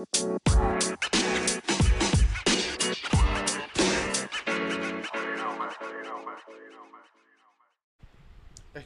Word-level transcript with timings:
Eh 0.00 0.06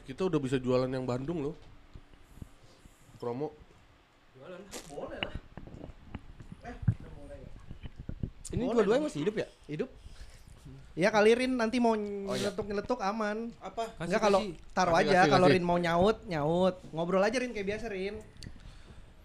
kita 0.03 0.27
udah 0.27 0.39
bisa 0.43 0.59
jualan 0.59 0.91
yang 0.91 1.07
Bandung 1.07 1.39
loh. 1.39 1.55
Promo. 3.15 3.55
Ini 8.51 8.67
dua-duanya 8.67 9.07
masih 9.07 9.23
hidup 9.23 9.39
ya? 9.39 9.47
Hidup. 9.71 9.87
Ya 10.99 11.15
kali 11.15 11.31
Rin 11.31 11.55
nanti 11.55 11.79
mau 11.79 11.95
nyeletuk-nyeletuk 11.95 12.99
aman. 12.99 13.55
Apa? 13.63 13.87
Enggak 14.03 14.19
kalau 14.19 14.43
taruh 14.75 14.99
aja 14.99 15.31
kalau. 15.31 15.47
Rin 15.47 15.63
mau 15.63 15.79
nyaut, 15.79 16.19
nyaut. 16.27 16.75
Ngobrol 16.91 17.23
aja 17.23 17.39
Rin 17.39 17.55
kayak 17.55 17.67
biasa 17.71 17.87
Rin. 17.87 18.19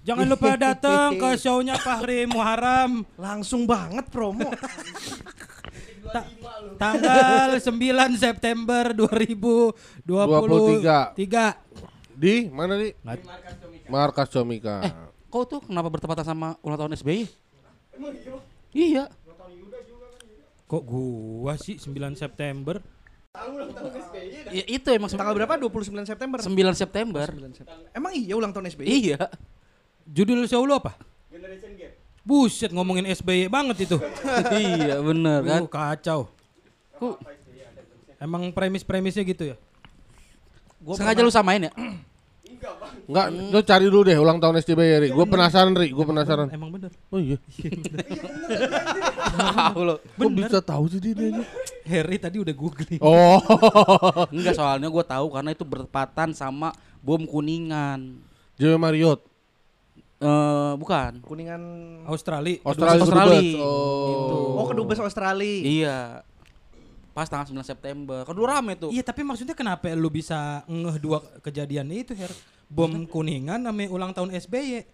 Jangan 0.00 0.26
lupa 0.26 0.56
datang 0.70 1.16
ke 1.16 1.36
show-nya 1.36 1.76
Fahri 1.76 2.24
Muharam 2.24 3.04
Langsung 3.20 3.68
banget 3.68 4.08
promo. 4.08 4.48
Ta- 6.10 6.26
tanggal 6.80 7.60
9 7.60 7.70
September 8.16 8.90
2023. 8.96 10.08
Di 12.16 12.50
mana 12.50 12.74
di? 12.76 12.90
Markas 13.86 14.28
Comika. 14.28 14.82
Kau 15.30 15.46
tuh 15.46 15.62
kenapa 15.62 15.86
bertepatan 15.86 16.26
sama 16.26 16.58
ulang 16.60 16.78
tahun 16.80 16.98
SBY? 16.98 17.22
Iya. 18.74 19.06
Kok 20.66 20.82
gua 20.82 21.54
sih 21.54 21.78
9 21.78 21.94
September? 22.14 22.82
Ya, 24.50 24.64
itu 24.66 24.88
emang 24.90 25.06
Tanggal 25.06 25.34
berapa? 25.38 25.54
29 25.54 26.02
September. 26.02 26.38
9 26.42 26.50
September. 26.74 27.26
Emang 27.94 28.10
iya 28.10 28.34
ulang 28.34 28.50
tahun 28.50 28.74
SBY? 28.74 28.86
Iya. 28.90 29.30
Judul 30.06 30.46
show 30.48 30.64
lu 30.64 30.76
apa? 30.76 30.96
Buset 32.20 32.70
ngomongin 32.70 33.08
SBY 33.08 33.48
banget 33.48 33.90
itu. 33.90 33.96
iya, 34.60 35.00
bener 35.00 35.40
kan? 35.42 35.62
Uh, 35.64 35.70
kacau. 35.70 36.20
Kok 37.00 37.16
Emang 38.20 38.52
premis-premisnya 38.52 39.24
gitu 39.24 39.56
ya? 39.56 39.56
sengaja 40.96 41.24
lu 41.24 41.32
samain 41.32 41.68
ya? 41.68 41.72
Enggak, 43.08 43.26
lu 43.32 43.60
cari 43.64 43.84
dulu 43.88 44.04
deh 44.04 44.16
ulang 44.20 44.36
tahun 44.36 44.60
SCBY 44.60 44.92
Ri. 45.00 45.08
Gue 45.16 45.24
penasaran 45.24 45.72
Ri, 45.72 45.88
gue 45.88 46.04
penasaran. 46.04 46.52
Emang 46.52 46.68
bener. 46.68 46.92
Oh 47.08 47.16
iya. 47.16 47.40
Tahu 49.40 49.80
lo. 49.80 49.96
Kok 50.04 50.30
bisa 50.36 50.60
tahu 50.60 50.84
sih 50.92 51.00
dia 51.00 51.16
ini? 51.16 51.40
Harry 51.88 52.20
tadi 52.20 52.36
udah 52.36 52.52
googling. 52.52 53.00
Oh. 53.00 53.40
Enggak 54.28 54.60
soalnya 54.60 54.92
gue 54.92 55.04
tahu 55.08 55.26
karena 55.32 55.50
itu 55.56 55.64
bertepatan 55.64 56.36
sama 56.36 56.76
bom 57.00 57.24
kuningan. 57.24 58.20
JW 58.60 58.76
Marriott. 58.76 59.29
Eh 60.20 60.72
bukan. 60.76 61.24
Kuningan 61.24 61.62
Australia. 62.04 62.60
Australia. 62.60 63.00
Australia. 63.00 63.40
Dubes. 63.40 63.56
Oh. 63.56 64.60
Oh, 64.60 64.66
kedubes 64.68 65.00
Australia. 65.00 65.56
Iya. 65.64 65.98
Pas 67.16 67.24
tanggal 67.26 67.48
9 67.48 67.64
September. 67.64 68.28
Kan 68.28 68.36
dulu 68.36 68.46
rame 68.46 68.76
tuh. 68.76 68.92
Iya 68.92 69.00
tapi 69.00 69.24
maksudnya 69.24 69.56
kenapa 69.56 69.88
lu 69.96 70.12
bisa 70.12 70.60
ngeh 70.68 71.00
dua 71.00 71.24
kejadian 71.40 71.88
itu 71.88 72.12
Her? 72.12 72.30
Bom 72.70 73.08
kuningan 73.08 73.64
sama 73.64 73.88
ulang 73.88 74.12
tahun 74.12 74.36
SBY. 74.36 74.84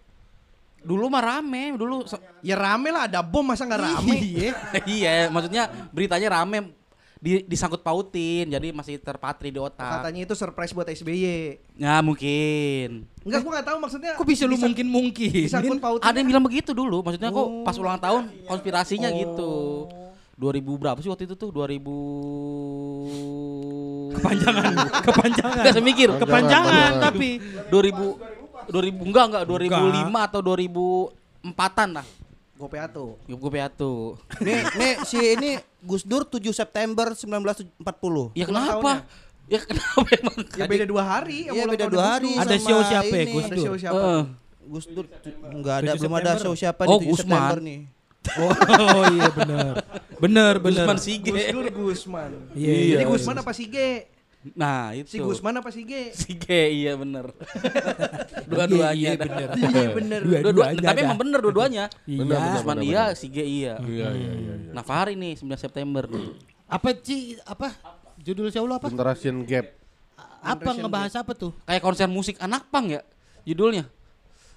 Dulu 0.87 1.11
mah 1.11 1.19
rame, 1.19 1.75
dulu 1.75 2.07
Ya 2.47 2.55
rame 2.55 2.95
lah, 2.95 3.11
ada 3.11 3.19
bom 3.19 3.43
masa 3.43 3.67
nggak 3.67 3.83
rame? 3.83 4.17
Iya. 4.23 4.51
iya, 4.97 5.11
maksudnya 5.29 5.67
beritanya 5.91 6.41
rame 6.41 6.71
di, 7.17 7.41
disangkut 7.43 7.81
pautin, 7.81 8.45
jadi 8.47 8.71
masih 8.71 8.97
terpatri 8.97 9.49
di 9.49 9.57
otak. 9.57 10.01
Katanya 10.01 10.21
itu 10.23 10.33
surprise 10.33 10.71
buat 10.71 10.85
SBY. 10.85 11.57
Ya 11.75 11.99
mungkin. 11.99 13.09
Enggak, 13.21 13.41
gua 13.41 13.51
nggak 13.55 13.67
tahu 13.67 13.79
maksudnya. 13.81 14.13
Kok 14.15 14.25
bisa 14.25 14.45
lu 14.45 14.53
disang- 14.53 14.71
mungkin 14.71 14.87
mungkin? 14.87 15.31
disangkut 15.43 15.79
pautin? 15.79 16.05
Ada 16.05 16.17
yang 16.17 16.29
bilang 16.29 16.45
begitu 16.45 16.71
dulu, 16.71 17.01
maksudnya 17.01 17.29
kok 17.29 17.41
Oh. 17.43 17.65
pas 17.65 17.75
ulang 17.75 17.97
tahun 17.97 18.23
konspirasinya 18.45 19.09
Oh. 19.09 19.17
gitu. 19.17 19.53
2000 20.37 20.77
berapa 20.77 21.01
sih 21.01 21.09
waktu 21.09 21.25
itu 21.25 21.35
tuh? 21.35 21.49
2000 21.49 21.89
Kepanjangan, 24.13 24.73
kepanjangan. 25.09 25.57
Enggak 25.59 25.73
saya 25.73 25.85
mikir. 25.85 26.09
Kepanjangan 26.11 26.21
Kepanjangan. 26.21 26.93
tapi 27.03 27.29
2000 27.67 28.07
2000 28.67 28.99
enggak 29.01 29.25
enggak 29.27 29.45
2005 29.47 30.21
atau 30.23 30.41
2004-an 30.43 31.89
lah. 31.95 32.07
Gopeato. 32.57 33.21
Gue 33.29 33.51
piatu. 33.53 34.17
Nih, 34.41 34.65
nih 34.75 34.93
si 35.05 35.21
ini 35.21 35.61
Gus 35.85 36.03
Dur 36.03 36.25
7 36.25 36.41
September 36.57 37.13
1940. 37.13 38.33
Ya 38.33 38.49
kenapa? 38.49 39.05
Ya 39.47 39.61
kenapa 39.63 40.09
emang? 40.17 40.37
Ya 40.57 40.65
beda 40.67 40.85
dua 40.89 41.03
hari. 41.05 41.47
Iya, 41.47 41.53
ulang 41.53 41.77
beda 41.77 41.87
dua 41.87 42.01
Gus 42.01 42.11
hari. 42.17 42.33
Dur. 42.33 42.43
Ada 42.43 42.57
show 42.57 42.81
siapa 42.81 43.15
ya, 43.15 43.23
ini. 43.23 43.33
Gus 43.37 43.45
Ada 43.45 43.55
Dur? 43.55 43.65
show 43.69 43.77
siapa? 43.77 44.09
Gus 44.67 44.87
Dur 44.91 45.07
enggak 45.55 45.77
ada 45.85 45.93
7 45.95 46.01
belum 46.03 46.15
ada 46.19 46.33
show 46.43 46.55
siapa 46.57 46.83
Oh, 46.91 46.99
di 46.99 47.07
7 47.07 47.11
Gusman. 47.13 47.29
September 47.31 47.61
nih. 47.63 47.81
Oh, 48.27 48.51
oh 48.51 49.05
iya 49.15 49.31
benar. 49.31 49.73
Benar 50.19 50.55
benar. 50.59 50.83
Gusman 50.91 50.99
Sige. 50.99 51.31
Gus 51.31 51.47
Dur 51.55 51.67
Gusman. 51.71 52.31
Iya, 52.59 52.99
Jadi 52.99 53.05
iya. 53.05 53.07
Gusman 53.07 53.37
apa 53.39 53.53
Sige? 53.55 54.11
Nah, 54.55 54.95
itu. 54.95 55.09
Si 55.11 55.19
Gusman 55.19 55.59
apa 55.59 55.73
Sige? 55.75 56.13
Sige, 56.23 56.71
iya 56.71 56.95
bener. 56.95 57.35
Dua-duanya. 58.51 58.95
Iya, 58.95 59.13
dah. 59.19 59.27
bener. 59.27 59.49
Iya 59.57 59.89
bener. 59.91 60.21
Dua-dua, 60.23 60.43
Dua-duanya 60.45 60.87
tapi 60.87 60.99
emang 61.03 61.19
bener 61.19 61.41
dua-duanya. 61.43 61.85
Iya. 62.07 62.39
Gusman 62.55 62.79
iya, 62.85 63.05
Sige 63.17 63.43
iya. 63.43 63.81
Iya, 63.83 64.09
iya, 64.15 64.33
iya. 64.37 64.55
iya. 64.69 64.71
Nah, 64.77 64.85
Fahri 64.87 65.19
nih 65.19 65.41
9 65.41 65.49
September 65.59 66.07
nih. 66.07 66.37
Apa 66.71 66.95
Ci 67.01 67.41
apa? 67.43 67.75
Judul 68.23 68.51
lu 68.51 68.75
apa? 68.75 68.87
Generation 68.91 69.43
Gap. 69.47 69.67
Apa 70.47 70.71
ngebahas 70.79 71.15
apa 71.19 71.33
tuh? 71.35 71.51
Kayak 71.67 71.83
konser 71.83 72.07
musik 72.07 72.39
anak 72.39 72.71
pang 72.71 72.87
ya 72.87 73.03
judulnya. 73.47 73.87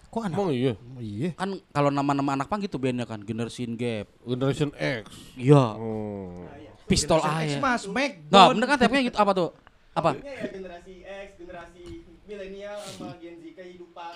Kok 0.09 0.21
anak? 0.25 0.37
Emang 0.41 0.49
iya. 0.49 0.73
Oh, 0.73 1.01
iya. 1.01 1.29
Kan 1.37 1.61
kalau 1.69 1.93
nama-nama 1.93 2.33
anak 2.33 2.49
pang 2.49 2.57
gitu 2.57 2.81
bandnya 2.81 3.05
kan 3.05 3.21
Generation 3.21 3.77
Gap. 3.77 4.09
Generation 4.25 4.73
X. 4.73 5.05
Iya. 5.37 5.77
Oh. 5.77 6.49
Pistol 6.89 7.21
X 7.21 7.29
A 7.29 7.45
ya. 7.45 7.57
Mas 7.61 7.85
Mac. 7.85 8.11
Nah, 8.33 8.49
bener 8.49 8.65
kan 8.65 8.77
tapnya 8.81 9.01
gitu 9.05 9.17
apa 9.21 9.31
tuh? 9.37 9.49
Apa? 9.93 10.09
Ya 10.15 10.47
generasi 10.47 10.93
X, 11.01 11.27
generasi 11.35 11.83
milenial 12.23 12.77
sama 12.85 13.17
Gen 13.17 13.41
Z 13.41 13.45
kehidupan 13.53 14.13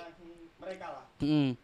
mereka 0.61 0.85
lah. 0.89 1.05
Mm. 1.19 1.57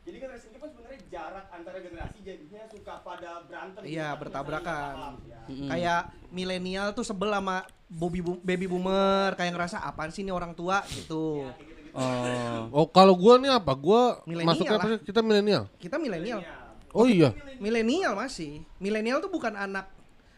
Jadi 0.00 0.16
generasi 0.16 0.46
ini 0.50 0.58
kan 0.58 0.68
sebenarnya 0.72 1.00
jarak 1.06 1.46
antara 1.52 1.78
generasi 1.78 2.18
jadinya 2.24 2.62
suka 2.66 2.94
pada 3.04 3.30
berantem. 3.46 3.80
Iya, 3.84 4.08
gitu, 4.10 4.20
bertabrakan. 4.26 4.94
paham, 4.96 5.14
ya. 5.28 5.40
Mm-mm. 5.46 5.68
Kayak 5.70 6.00
milenial 6.28 6.86
tuh 6.90 7.04
sebel 7.06 7.30
sama 7.30 7.62
boom- 7.86 8.42
baby 8.42 8.66
boomer 8.66 9.36
kayak 9.36 9.54
ngerasa 9.54 9.84
apaan 9.84 10.10
sih 10.10 10.24
ini 10.24 10.32
orang 10.32 10.56
tua 10.56 10.82
gitu. 10.90 11.46
Oh. 11.90 12.60
Oh, 12.70 12.86
kalau 12.86 13.14
gua 13.14 13.38
nih 13.38 13.50
apa? 13.50 13.74
Gua 13.74 14.22
Milenial 14.24 14.48
masuknya 14.50 14.78
apa? 14.78 14.98
Kita 15.02 15.20
milenial. 15.20 15.62
Kita 15.78 15.96
milenial. 15.98 16.40
Oh 16.90 17.06
iya. 17.06 17.30
Milenial 17.60 18.18
masih. 18.18 18.66
Milenial 18.78 19.22
tuh 19.22 19.30
bukan 19.30 19.54
anak 19.54 19.86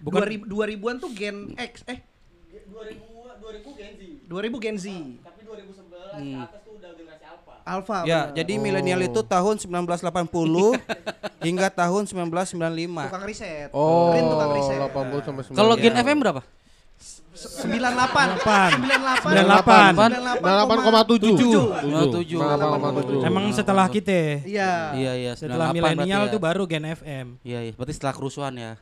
Bukan- 0.02 0.26
2000 0.26 0.48
2000-an 0.48 0.96
tuh 0.98 1.10
Gen 1.14 1.54
X 1.56 1.86
eh 1.86 2.02
2000 2.72 3.12
2000 3.42 3.68
Gen 3.76 3.92
Z. 3.92 4.02
2000 4.26 4.64
Gen 4.64 4.76
Z. 4.78 4.86
Tapi 5.20 5.40
2011 5.44 5.76
ke 5.82 6.40
atas 6.40 6.60
tuh 6.62 6.72
udah 6.78 6.90
generasi 6.94 7.24
Alpha. 7.26 7.52
Alpha. 7.62 7.98
Ya, 8.02 8.20
bener. 8.24 8.34
jadi 8.38 8.52
milenial 8.56 9.00
itu 9.02 9.20
tahun 9.22 9.54
1980 9.58 9.92
hingga 11.46 11.68
tahun 11.68 12.02
1995. 12.06 13.10
tukang 13.10 13.24
riset. 13.24 13.68
Oh, 13.70 14.10
Rin 14.10 14.24
tukang 14.24 14.50
riset. 14.52 14.78
80 14.78 15.26
sampai 15.26 15.42
90. 15.44 15.58
Kalau 15.58 15.74
Gen 15.76 15.94
FM 15.94 16.18
berapa? 16.18 16.42
98. 17.32 18.36
98. 18.78 18.84
98,7. 20.38 21.18
Tujuh. 21.18 21.64
98,7. 21.82 23.24
Emang 23.24 23.48
setelah 23.50 23.88
kita 23.88 24.44
Iya. 24.44 24.92
Iya, 24.94 25.12
iya, 25.16 25.32
setelah 25.34 25.72
98 25.72 25.74
milenial 25.74 26.22
tuh 26.28 26.38
ya. 26.38 26.44
baru 26.44 26.62
Gen 26.68 26.84
FM. 26.86 27.26
Iya, 27.42 27.58
iya. 27.66 27.72
Berarti 27.74 27.94
setelah 27.96 28.14
kerusuhan 28.14 28.54
ya. 28.54 28.76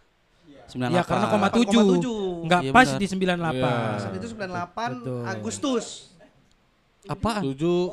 98. 0.71 0.91
Ya 0.91 1.03
karena 1.03 1.27
koma 1.27 1.47
8,7. 1.49 1.99
tujuh. 1.99 2.21
Enggak 2.41 2.61
Iya, 2.63 2.73
pas 2.73 2.87
benar. 2.87 2.99
di 2.99 3.07
98. 3.07 3.99
Saat 3.99 4.15
itu 4.15 4.27
98 4.31 4.91
Betul. 4.97 5.23
Agustus. 5.27 5.85
Apaan? 7.05 7.43
7 7.45 7.93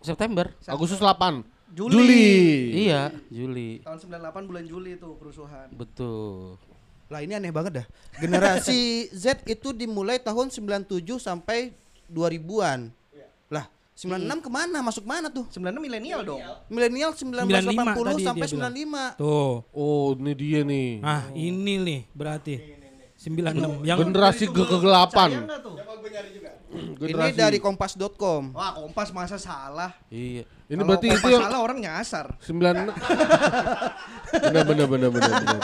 September. 0.00 0.46
Agustus 0.64 0.98
8. 0.98 1.42
Juli. 1.68 1.92
Juli. 1.92 2.28
Iya, 2.86 3.02
Juli. 3.28 3.70
Tahun 3.80 3.98
98 4.00 4.44
bulan 4.44 4.64
Juli 4.64 4.90
itu 4.94 5.08
kerusuhan. 5.16 5.68
Betul. 5.70 6.56
Lah 7.08 7.20
ini 7.20 7.32
aneh 7.32 7.48
banget 7.48 7.82
dah. 7.82 7.86
Generasi 8.18 8.80
Z 9.22 9.44
itu 9.44 9.72
dimulai 9.72 10.18
tahun 10.18 10.48
97 10.48 11.00
sampai 11.18 11.72
2000-an. 12.08 12.92
Lah, 13.98 14.14
96 14.38 14.46
ke 14.46 14.50
mana? 14.52 14.78
Masuk 14.78 15.02
mana 15.02 15.26
tuh? 15.26 15.50
96 15.50 15.82
milenial 15.82 16.22
dong. 16.22 16.38
Milenial 16.70 17.10
1980 17.18 17.98
tadi 18.06 18.22
sampai 18.22 18.46
dia 18.46 18.54
bilang. 18.54 18.70
95. 18.70 19.18
Tuh. 19.18 19.54
Oh, 19.74 20.14
ini 20.14 20.32
dia 20.38 20.60
nih. 20.62 21.02
Nah, 21.02 21.22
ini 21.34 21.74
nih 21.82 22.00
berarti 22.14 22.54
96 23.18 23.82
yang 23.82 23.98
Generasi 23.98 24.46
ke 24.46 24.62
kegelapan. 24.62 25.30
Tuh? 25.58 25.74
Ini 26.68 27.10
Generasi. 27.10 27.34
dari 27.34 27.58
kompas.com. 27.58 28.54
Wah, 28.54 28.78
Kompas 28.78 29.10
masa 29.10 29.34
salah. 29.34 29.90
Iya. 30.14 30.46
Ini 30.70 30.78
Kalau 30.78 30.86
berarti 30.94 31.06
itu 31.10 31.26
yang 31.34 31.42
salah 31.42 31.60
orang 31.64 31.78
nyasar. 31.82 32.26
96 32.38 32.94
benar 34.46 34.62
benar 34.62 34.86
benar 34.86 35.10
benar 35.10 35.32
benar. 35.42 35.60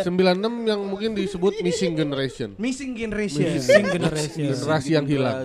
96 0.00 0.70
yang 0.70 0.80
mungkin 0.80 1.12
disebut 1.12 1.60
missing 1.60 1.92
generation. 1.92 2.56
Missing 2.56 2.96
generation. 2.96 3.42
Missing 3.44 3.84
generation. 3.90 4.44
Generasi 4.54 4.90
yang 4.96 5.04
hilang. 5.04 5.44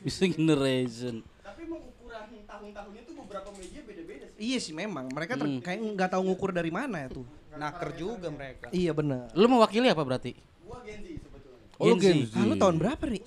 Missing 0.00 0.32
generation. 0.34 1.14
Tapi 1.40 1.62
mau 1.64 1.78
ukuran 1.78 2.24
tahun 2.24 2.44
tahun-tahunnya 2.46 3.02
tuh 3.04 3.14
beberapa 3.18 3.50
media 3.52 3.80
beda-beda 3.82 4.24
sih. 4.28 4.40
Iya 4.40 4.58
sih 4.58 4.72
memang. 4.72 5.06
Mereka 5.08 5.32
ter- 5.34 5.46
Hmm. 5.46 5.60
kayak 5.60 5.78
nggak 5.94 6.10
tahu 6.10 6.22
ngukur 6.26 6.50
dari 6.50 6.68
mana 6.68 7.04
ya 7.04 7.08
tuh. 7.10 7.26
Naker 7.50 7.90
juga 7.94 8.28
mereka. 8.28 8.66
Iya 8.70 8.92
benar. 8.92 9.28
Lu 9.34 9.46
mewakili 9.46 9.86
apa 9.86 10.00
berarti? 10.00 10.32
Gua 10.62 10.80
Gen 10.80 11.00
Z 11.02 11.08
sebetulnya. 11.18 11.66
Oh, 11.76 11.86
Gen 11.90 11.98
Z. 11.98 12.04
Gen 12.04 12.18
Z. 12.26 12.34
Ah, 12.34 12.44
lu 12.44 12.54
tahun 12.56 12.76
berapa, 12.76 13.04
Ri? 13.04 13.20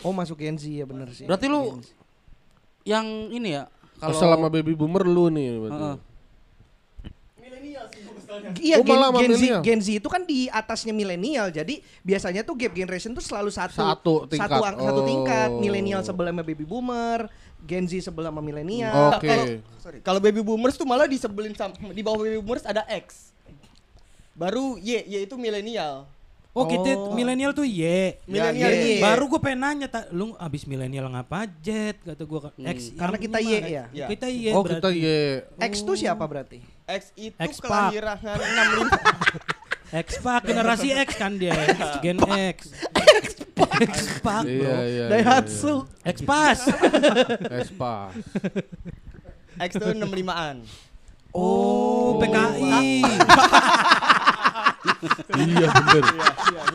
Oh, 0.00 0.12
masuk 0.12 0.36
Gen 0.36 0.56
Z 0.56 0.66
ya 0.66 0.84
benar 0.84 1.08
sih. 1.10 1.24
Berarti 1.24 1.46
lu 1.46 1.80
yang 2.84 3.06
ini 3.28 3.56
ya 3.56 3.64
Oh, 3.96 3.98
kalau 4.02 4.14
selama 4.14 4.46
baby 4.46 4.76
boomer 4.76 5.02
lu 5.02 5.32
nih 5.32 5.56
berarti. 5.56 5.72
Sih 5.72 5.80
maksudnya. 5.80 6.05
Iya, 8.56 8.76
Oh, 8.76 8.84
Gen, 8.84 8.92
malah 8.92 9.08
Gen 9.12 9.20
Z, 9.22 9.22
milenial. 9.30 9.60
Gen 9.62 9.80
Z 9.80 9.86
itu 9.94 10.08
kan 10.08 10.22
di 10.22 10.38
atasnya 10.46 10.90
milenial. 10.90 11.46
Jadi 11.48 11.74
biasanya 12.00 12.40
tuh 12.40 12.54
gap 12.54 12.72
generation 12.72 13.10
tuh 13.10 13.20
selalu 13.20 13.48
satu 13.48 13.76
Satu 13.76 14.14
tingkat. 14.26 14.48
satu, 14.48 14.62
ang- 14.62 14.78
satu 14.78 15.00
Oh. 15.00 15.06
tingkat. 15.06 15.50
Milenial 15.52 16.00
sebelah 16.00 16.30
sama 16.30 16.42
baby 16.42 16.62
boomer, 16.62 17.28
Gen 17.60 17.84
Z 17.84 18.02
sebelah 18.02 18.28
sama 18.28 18.40
milenial. 18.40 19.14
Oke. 19.14 19.26
Kalau- 19.26 19.46
sorry. 19.78 19.98
Kalau 20.00 20.18
baby 20.18 20.40
boomers 20.40 20.74
tuh 20.74 20.84
malah 20.84 21.04
disebelin 21.04 21.52
sama 21.52 21.72
di 21.90 22.00
bawah 22.00 22.20
baby 22.20 22.38
boomers 22.38 22.62
ada 22.62 22.82
X. 22.86 23.30
Baru 24.32 24.76
Y, 24.76 25.00
Y 25.02 25.24
itu 25.24 25.34
milenial. 25.34 26.04
Oh, 26.56 26.64
kita 26.64 26.88
Oh. 26.90 27.12
milenial 27.12 27.52
tuh 27.52 27.62
Y. 27.62 28.16
Milenial 28.24 28.72
Y. 28.72 28.96
Y. 28.96 28.98
Baru 28.98 29.28
gue 29.28 29.36
pengen 29.38 29.60
nanya, 29.60 29.86
tak, 29.86 30.08
lu 30.08 30.32
abis 30.34 30.64
milenial 30.64 31.04
ngapa 31.06 31.44
jet? 31.60 32.00
Kata 32.00 32.16
gue 32.18 32.40
X. 32.66 32.96
Karena 32.96 33.16
kita 33.18 33.38
Y 33.38 33.44
gimana? 33.44 33.68
ya? 33.68 33.84
Iya. 33.92 34.06
Kita 34.08 34.26
Y 34.26 34.48
Oh, 34.50 34.64
berarti. 34.64 34.80
kita 34.80 34.88
ye. 34.90 35.20
X 35.60 35.72
tuh 35.82 35.94
siapa 35.94 36.24
berarti? 36.24 36.64
X 36.86 37.12
itu 37.14 37.36
X-Pac. 37.36 37.92
kelahiran 37.92 38.16
65 38.16 39.92
X 39.98 40.08
Pak 40.18 40.40
generasi 40.42 40.88
X 40.96 41.08
kan 41.14 41.36
dia. 41.36 41.52
Gen 42.00 42.18
X. 42.24 42.72
X 43.76 43.94
Pak. 44.18 44.42
Iya, 44.42 44.76
iya. 44.82 45.04
Daihatsu. 45.08 45.84
X 46.02 46.16
Pas. 46.24 46.58
Espa. 47.52 48.10
X 49.58 49.70
tuh 49.74 49.92
65-an. 49.92 50.64
Oh, 51.30 52.16
PKI. 52.16 53.04
Iya 55.36 55.66
bener. 55.70 56.04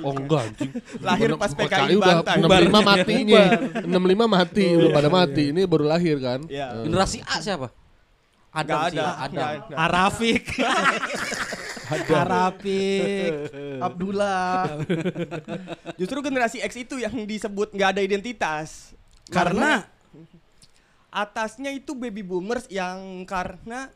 Oh 0.02 0.14
enggak 0.14 0.42
anjing. 0.52 0.72
Lahir 1.02 1.30
pas 1.38 1.52
PKI 1.54 1.94
udah 1.98 2.16
Bantai. 2.24 2.70
65 2.70 2.90
matinya. 2.92 3.44
65 3.86 4.36
mati 4.36 4.66
udah 4.78 4.92
pada 4.92 5.10
mati. 5.10 5.44
Ini 5.54 5.62
baru 5.66 5.86
lahir 5.88 6.18
kan? 6.22 6.40
Iya. 6.46 6.68
Eh. 6.82 6.84
generasi 6.90 7.20
A 7.26 7.42
siapa? 7.42 7.68
Adam 8.52 8.78
ada. 8.78 9.06
Adam. 9.26 9.32
nggak 9.32 9.50
ada. 9.52 9.76
Arafik. 9.88 10.44
Arafik. 12.12 13.32
Abdullah. 13.80 14.80
Justru 16.00 16.18
generasi 16.20 16.58
X 16.60 16.72
itu 16.76 17.00
yang 17.00 17.16
disebut 17.24 17.72
nggak 17.72 17.90
ada 17.98 18.02
identitas. 18.04 18.92
Karena 19.32 19.88
atasnya 21.12 21.76
itu 21.76 21.92
baby 21.92 22.24
boomers 22.24 22.68
yang 22.72 23.28
karena 23.28 23.92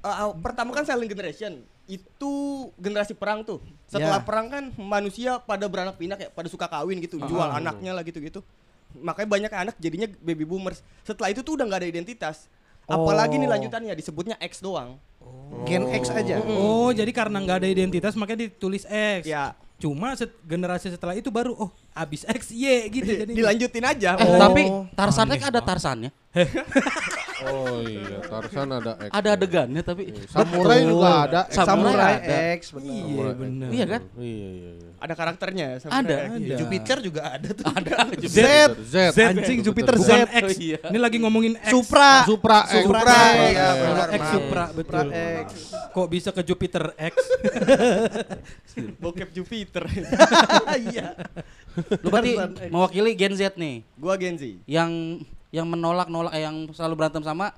uh, 0.00 0.32
uh, 0.32 0.32
pertama 0.40 0.72
kan 0.72 0.88
silent 0.88 1.12
generation 1.12 1.60
itu 1.90 2.32
generasi 2.76 3.12
perang 3.12 3.42
tuh. 3.42 3.58
Setelah 3.84 4.18
Ya. 4.18 4.24
perang 4.24 4.46
kan 4.46 4.64
manusia 4.76 5.36
pada 5.38 5.66
beranak 5.66 5.96
pinak 5.96 6.16
ya, 6.16 6.28
pada 6.28 6.46
suka 6.46 6.64
kawin 6.64 6.98
gitu, 6.98 7.18
jual 7.20 7.50
anaknya 7.50 7.90
lah 7.90 8.00
gitu-gitu. 8.00 8.40
Makanya 8.92 9.28
banyak 9.28 9.50
anak 9.52 9.74
jadinya 9.76 10.06
baby 10.18 10.42
boomers. 10.42 10.80
Setelah 11.02 11.28
itu 11.28 11.40
tuh 11.40 11.54
udah 11.54 11.64
nggak 11.64 11.80
ada 11.80 11.90
identitas. 11.90 12.46
Apalagi 12.84 13.36
nih 13.36 13.46
Oh. 13.46 13.52
lanjutannya 13.52 13.92
disebutnya 13.92 14.34
X 14.40 14.58
doang. 14.60 14.98
Gen 15.62 15.86
X 15.92 16.08
aja. 16.08 16.42
Oh, 16.48 16.90
jadi 16.90 17.10
karena 17.10 17.38
nggak 17.38 17.58
ada 17.60 17.68
identitas 17.68 18.14
makanya 18.14 18.46
ditulis 18.46 18.86
X. 18.86 19.26
Ya, 19.26 19.54
Cuma 19.76 20.12
set- 20.12 20.36
generasi 20.44 20.92
setelah 20.92 21.14
itu 21.14 21.28
baru 21.28 21.56
oh 21.56 21.70
abis 21.90 22.22
X 22.24 22.52
Y 22.52 22.68
gitu 22.90 23.08
jadi. 23.24 23.32
dilanjutin 23.32 23.80
aja. 23.82 24.12
Eh, 24.12 24.26
Oh. 24.26 24.36
tapi 24.36 24.62
Tarzan 24.92 25.30
X 25.30 25.40
ada 25.42 25.60
Tarzannya. 25.60 26.10
Oh 27.40 27.80
iya, 27.80 28.20
Tarzan 28.20 28.68
ada 28.68 28.92
X. 29.00 29.10
Ada 29.10 29.28
adegannya 29.32 29.80
tapi 29.80 30.02
Samurai 30.28 30.78
juga 30.84 31.08
ada. 31.24 31.40
X. 31.48 31.56
Samurai 31.56 31.70
Samurai 31.70 32.12
ada. 32.20 32.36
X 32.52 32.60
benar. 32.70 32.90
Iya 32.90 33.00
Samurai. 33.00 33.34
benar. 33.34 33.68
Iya 33.70 33.84
kan? 33.88 34.02
Iya 34.20 34.48
iya 34.50 34.70
iya. 34.76 34.88
Ada 35.00 35.14
karakternya. 35.16 35.66
Ada. 35.66 35.78
sebenarnya. 35.80 36.28
Ada. 36.28 36.56
Jupiter 36.60 36.96
juga 37.00 37.20
ada 37.24 37.48
tuh. 37.48 37.64
Ada. 37.72 37.92
Z. 38.20 38.38
Z. 38.84 38.94
Z. 39.16 39.18
Anjing 39.32 39.58
Jupiter 39.64 39.94
Z. 39.96 40.10
Bukan 40.10 40.28
X. 40.28 40.46
Iya. 40.60 40.78
Ini 40.92 40.98
lagi 41.00 41.16
ngomongin 41.16 41.52
X. 41.56 41.72
Supra. 41.72 42.28
Supra 42.28 42.58
X. 42.68 42.84
Supra. 42.84 43.18
Iya, 43.48 43.68
benar. 43.72 44.06
X. 44.12 44.22
Supra 44.28 44.64
betul. 44.76 45.06
X. 45.44 45.48
Kok 45.90 46.06
bisa 46.06 46.28
ke 46.30 46.42
Jupiter 46.44 46.84
X? 46.94 47.14
Bokep 49.02 49.30
Jupiter. 49.32 49.84
Iya. 50.70 51.12
Lu 52.02 52.08
berarti 52.08 52.32
mewakili 52.68 53.12
Gen 53.14 53.34
Z 53.34 53.54
nih 53.54 53.82
Gua 53.94 54.14
Gen 54.16 54.34
Z. 54.34 54.58
yang 54.66 55.20
yang 55.50 55.66
menolak 55.66 56.06
nolak 56.06 56.32
eh, 56.32 56.42
yang 56.42 56.70
selalu 56.70 56.94
berantem 56.96 57.22
sama 57.22 57.50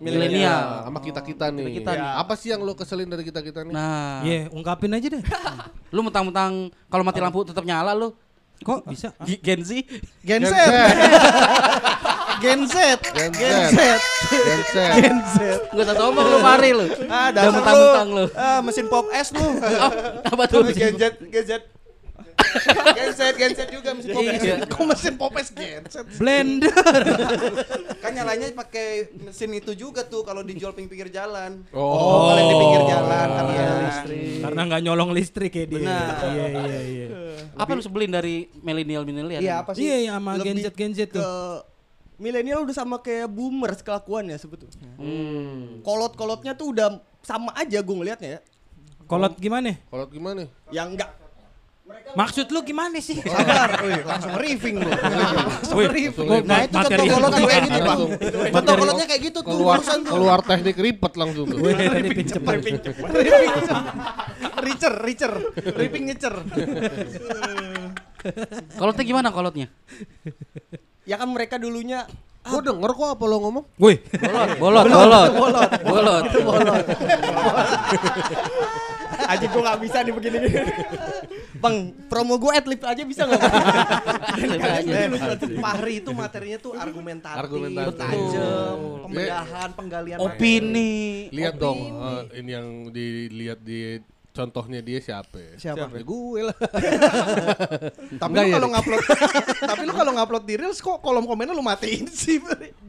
Milenial. 0.00 0.88
Sama 0.88 0.98
kita-kita 0.98 1.52
nih. 1.52 1.76
Kita-kita 1.76 1.90
nih. 1.92 2.08
Apa 2.16 2.32
sih 2.32 2.48
yang 2.48 2.64
lo 2.64 2.72
keselin 2.72 3.04
dari 3.04 3.20
kita-kita 3.20 3.60
nih? 3.62 3.72
Nah, 3.72 4.24
Iya, 4.24 4.48
ungkapin 4.48 4.88
aja 4.90 5.12
deh. 5.12 5.20
lu 5.94 6.00
mentang-mentang 6.00 6.72
kalau 6.88 7.04
mati 7.04 7.20
lampu 7.20 7.44
tetap 7.44 7.60
nyala 7.60 7.92
lu. 7.92 8.16
Kok 8.60 8.88
bisa? 8.88 9.12
G- 9.20 9.36
Gen 9.36 9.60
Z. 9.60 9.70
Gen 10.20 10.40
Z. 10.40 10.52
Gen 12.40 12.60
Z. 12.64 12.76
Gen 13.12 13.32
Gen 13.32 13.56
Z. 13.68 13.76
Gen 14.32 14.60
Z. 14.64 14.74
Gen 14.96 15.16
Z. 15.26 15.36
Gua 15.68 15.84
tak 15.84 15.96
ngomong 15.96 16.26
lu 16.28 16.38
mari 16.40 16.70
lu. 16.72 16.86
Ah, 17.04 17.28
Udah 17.28 17.42
mentang-mentang 17.52 18.08
lu. 18.10 18.24
Ah, 18.32 18.60
mesin 18.60 18.88
pop 18.88 19.04
es 19.12 19.28
lu. 19.32 19.44
Oh, 19.84 19.92
apa 20.24 20.42
tuh? 20.48 20.64
Gen 20.72 20.96
Z, 20.96 21.04
Gen 21.22 21.44
Z. 21.44 21.52
Gen 22.90 23.10
Z, 23.10 23.20
Gen 23.34 23.52
Z 23.52 23.60
juga 23.68 23.90
mesin 23.92 24.10
pop 24.10 24.22
es. 24.24 24.40
Iya. 24.40 24.56
Kok 24.64 24.82
mesin 24.84 25.14
pop 25.14 25.34
es 25.34 25.48
Gen 25.50 25.82
Z? 25.86 25.94
Blender. 26.16 26.72
Kan 27.98 28.10
nyalanya 28.12 28.46
pakai 28.52 28.86
mesin 29.16 29.50
itu 29.52 29.72
juga 29.72 30.02
tuh 30.02 30.22
kalau 30.22 30.40
dijual 30.40 30.72
ping 30.72 30.86
pinggir 30.86 31.08
jalan. 31.08 31.62
Oh. 31.70 32.30
Paling 32.30 32.46
di 32.46 32.56
pinggir 32.56 32.82
jalan 32.86 33.26
karena 33.28 33.52
Iya. 33.52 33.68
listrik. 33.80 34.40
Karena 34.40 34.60
nggak 34.64 34.80
nyolong 34.82 35.10
listrik 35.10 35.52
ya 35.52 35.64
dia. 35.64 35.78
Benar. 35.78 36.14
Iya 36.26 36.44
iya 36.48 36.80
iya. 36.82 37.06
Apa 37.54 37.70
lu 37.72 37.80
sebelin 37.80 38.10
dari 38.10 38.36
milenial 38.56 39.02
milenial? 39.02 39.40
Iya, 39.40 39.54
apa 39.62 39.70
sih? 39.72 39.84
Iya 39.84 39.96
iya 40.00 40.12
sama 40.16 40.30
Gen 40.38 40.56
Lebih 40.56 40.64
Z 40.64 40.76
Gen 40.76 40.92
Z 40.92 41.00
ke 41.06 41.16
tuh. 41.16 41.62
milenial 42.16 42.64
udah 42.64 42.76
sama 42.76 43.00
kayak 43.00 43.28
boomers 43.28 43.80
kelakuannya 43.80 44.36
sebetulnya. 44.36 44.76
Hmm. 44.96 45.80
Kolot-kolotnya 45.80 46.52
tuh 46.52 46.72
udah 46.72 46.88
sama 47.20 47.52
aja 47.54 47.80
gue 47.80 47.96
ngelihatnya 47.96 48.30
ya. 48.36 48.40
Kolot 49.04 49.34
gimana? 49.36 49.74
Kalau 49.88 50.06
gimana? 50.06 50.46
Yang 50.70 50.88
enggak 50.94 51.10
Maksud 52.10 52.46
lu 52.50 52.60
gimana 52.66 52.98
sih? 52.98 53.22
Sabar, 53.22 53.70
langsung 54.02 54.32
briefing 54.34 54.82
lu. 54.82 54.90
Langsung 54.90 55.78
ini. 55.78 56.10
Nah 56.42 56.58
itu 56.66 56.74
contoh 56.74 56.90
materi- 56.90 57.10
kolot 57.10 57.32
kayak 57.32 57.62
gitu 57.62 57.80
bang. 57.80 58.00
Kolotnya 58.50 59.06
kayak 59.06 59.22
gitu 59.22 59.38
tuh 59.38 59.44
keluar 59.46 59.78
keluar 59.82 60.38
teknik 60.42 60.76
ribet 60.76 61.12
langsung 61.14 61.44
tuh. 61.46 61.58
Wih, 61.62 61.74
tadi 61.74 62.08
pinjem. 62.10 62.42
Richer, 64.60 64.94
richer. 65.00 65.32
Ripping 65.54 66.04
nyecer. 66.10 66.34
Kolotnya 68.74 69.04
gimana 69.06 69.28
kolotnya? 69.30 69.68
ya 71.08 71.18
kan 71.18 71.26
mereka 71.26 71.58
dulunya 71.58 72.06
Gue 72.40 72.60
denger 72.64 72.90
kok 72.96 73.08
apa 73.20 73.24
lo 73.28 73.36
ngomong? 73.36 73.64
Wih, 73.76 74.00
Bolot, 74.56 74.56
bolot, 74.56 74.84
bolot, 74.88 75.30
bolot, 75.84 76.24
bolot. 76.40 76.84
aja 79.30 79.46
gue 79.46 79.62
nggak 79.62 79.78
bisa 79.78 79.98
nih 80.02 80.12
begini 80.16 80.38
bang 81.60 81.76
promo 82.06 82.34
gue 82.34 82.50
adlib 82.50 82.80
aja 82.82 83.02
bisa 83.02 83.22
nggak 83.22 83.42
Fahri 85.60 86.00
itu 86.00 86.10
materinya 86.10 86.58
tuh 86.58 86.72
argumentatif, 86.74 87.38
Argumentatif. 87.38 87.96
tajam, 87.98 88.78
pembedahan, 89.04 89.68
penggalian 89.72 90.18
Opini. 90.18 91.28
Lihat 91.30 91.54
dong 91.56 91.78
eh, 91.80 92.40
ini 92.40 92.50
yang 92.50 92.66
dilihat 92.88 93.60
di 93.60 94.00
contohnya 94.30 94.78
dia 94.78 94.98
siapa? 94.98 95.36
ya? 95.36 95.52
Siapa? 95.58 95.90
Ya, 95.90 96.00
gue 96.00 96.40
lah. 96.40 96.56
Tapi 98.22 98.32
lu 98.32 98.40
ya, 98.40 98.54
kalau 98.54 98.68
ngupload 98.70 99.02
tapi 99.70 99.82
lu 99.82 99.92
kalau 99.92 100.12
ngupload 100.12 100.44
di 100.44 100.54
Reels 100.56 100.78
kok 100.78 100.98
kolom 100.98 101.24
komennya 101.24 101.50
lu 101.50 101.60
matiin 101.60 102.06
sih? 102.08 102.38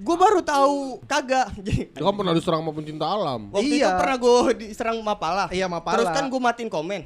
gue 0.01 0.15
baru 0.15 0.39
tahu 0.39 1.01
kagak 1.03 1.49
Jadi, 1.57 1.91
Dia 1.91 2.01
kan 2.01 2.13
pernah 2.13 2.33
diserang 2.33 2.61
sama 2.61 2.71
pencinta 2.71 3.05
alam. 3.05 3.49
waktu 3.49 3.67
Iya. 3.73 3.89
itu 3.89 3.99
pernah 3.99 4.17
gue 4.17 4.37
diserang 4.55 4.97
Mapala 4.99 5.45
Iya, 5.49 5.65
Mapala. 5.65 5.93
terus 5.97 6.09
kan 6.09 6.25
gue 6.25 6.39
matiin 6.39 6.69
komen 6.69 7.01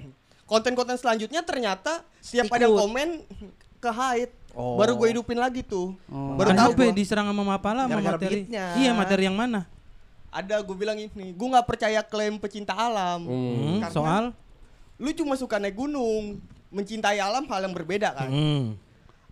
konten-konten 0.45 0.95
selanjutnya 0.95 1.41
ternyata 1.41 2.01
setiap 2.17 2.49
ada 2.51 2.65
komen 2.65 3.21
ke 3.75 3.91
hide 3.91 4.33
Oh. 4.51 4.79
baru 4.79 4.95
gue 4.95 5.11
hidupin 5.11 5.35
lagi 5.35 5.59
tuh 5.61 5.99
Oh. 6.07 6.39
baru 6.39 6.55
tahu 6.55 6.71
gue 6.79 6.95
diserang 6.95 7.27
sama 7.27 7.43
Mapala 7.43 7.85
sama 7.85 7.99
materi? 7.99 8.47
beatnya. 8.47 8.71
Iya, 8.77 8.95
materi 8.95 9.23
yang 9.25 9.35
mana? 9.35 9.67
ada 10.31 10.59
gue 10.59 10.71
bilang 10.73 10.95
ini 10.95 11.31
gue 11.31 11.47
nggak 11.49 11.63
percaya 11.65 11.99
klaim 12.01 12.35
pecinta 12.35 12.71
alam 12.71 13.19
Hmm. 13.21 13.35
Hmm, 13.51 13.77
Karena- 13.81 13.91
soal 13.91 14.23
lu 14.95 15.11
cuma 15.11 15.35
suka 15.35 15.55
naik 15.57 15.75
gunung 15.75 16.39
mencintai 16.69 17.19
alam 17.19 17.43
hal 17.45 17.61
yang 17.61 17.71
berbeda 17.71 18.11
kan 18.13 18.27
Hmm. 18.27 18.63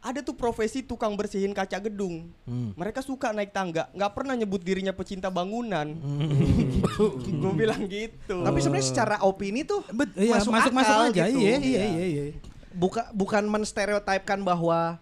Ada 0.03 0.19
tuh 0.19 0.33
profesi 0.33 0.81
tukang 0.81 1.15
bersihin 1.15 1.51
kaca 1.51 1.79
gedung 1.79 2.27
Hmm. 2.43 2.75
mereka 2.75 2.99
suka 2.99 3.31
naik 3.31 3.49
tangga 3.49 3.87
nggak 3.89 4.11
pernah 4.11 4.35
nyebut 4.35 4.59
dirinya 4.59 4.91
pecinta 4.91 5.27
bangunan 5.29 5.87
Hmm. 5.95 6.83
gue 7.41 7.53
bilang 7.53 7.81
gitu 7.85 8.43
Tapi 8.43 8.57
sebenarnya 8.59 8.83
secara 8.85 9.15
opini 9.21 9.63
tuh 9.63 9.79
Bet, 9.89 10.11
iya, 10.13 10.35
masuk 10.35 10.51
masuk 10.51 10.73
masuk 10.73 10.93
akal 10.93 11.07
aja. 11.09 11.23
gitu. 11.25 11.39
Iya, 11.39 11.55
iya, 11.57 11.81
iya, 11.87 12.05
iya. 12.05 12.23
Buka, 12.69 13.07
bukan 13.11 13.47
menstereotipkan 13.47 14.41
bahwa 14.41 14.97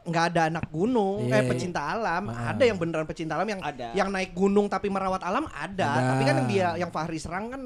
nggak 0.00 0.24
ada 0.28 0.42
anak 0.48 0.66
gunung, 0.68 1.26
Iya. 1.26 1.40
eh 1.40 1.46
pecinta 1.46 1.80
alam. 1.82 2.28
Ah. 2.28 2.52
Ada 2.52 2.64
yang 2.64 2.76
beneran 2.76 3.04
pecinta 3.04 3.34
alam 3.34 3.44
yang 3.46 3.60
Ada. 3.60 3.92
yang 3.92 4.08
naik 4.08 4.32
gunung 4.32 4.64
tapi 4.66 4.88
merawat 4.88 5.20
alam 5.20 5.44
ada. 5.46 5.88
Ada. 5.90 6.08
Tapi 6.10 6.22
kan 6.22 6.34
yang 6.36 6.48
dia 6.48 6.68
yang 6.78 6.90
Fahri 6.90 7.16
serang 7.16 7.48
kan 7.48 7.62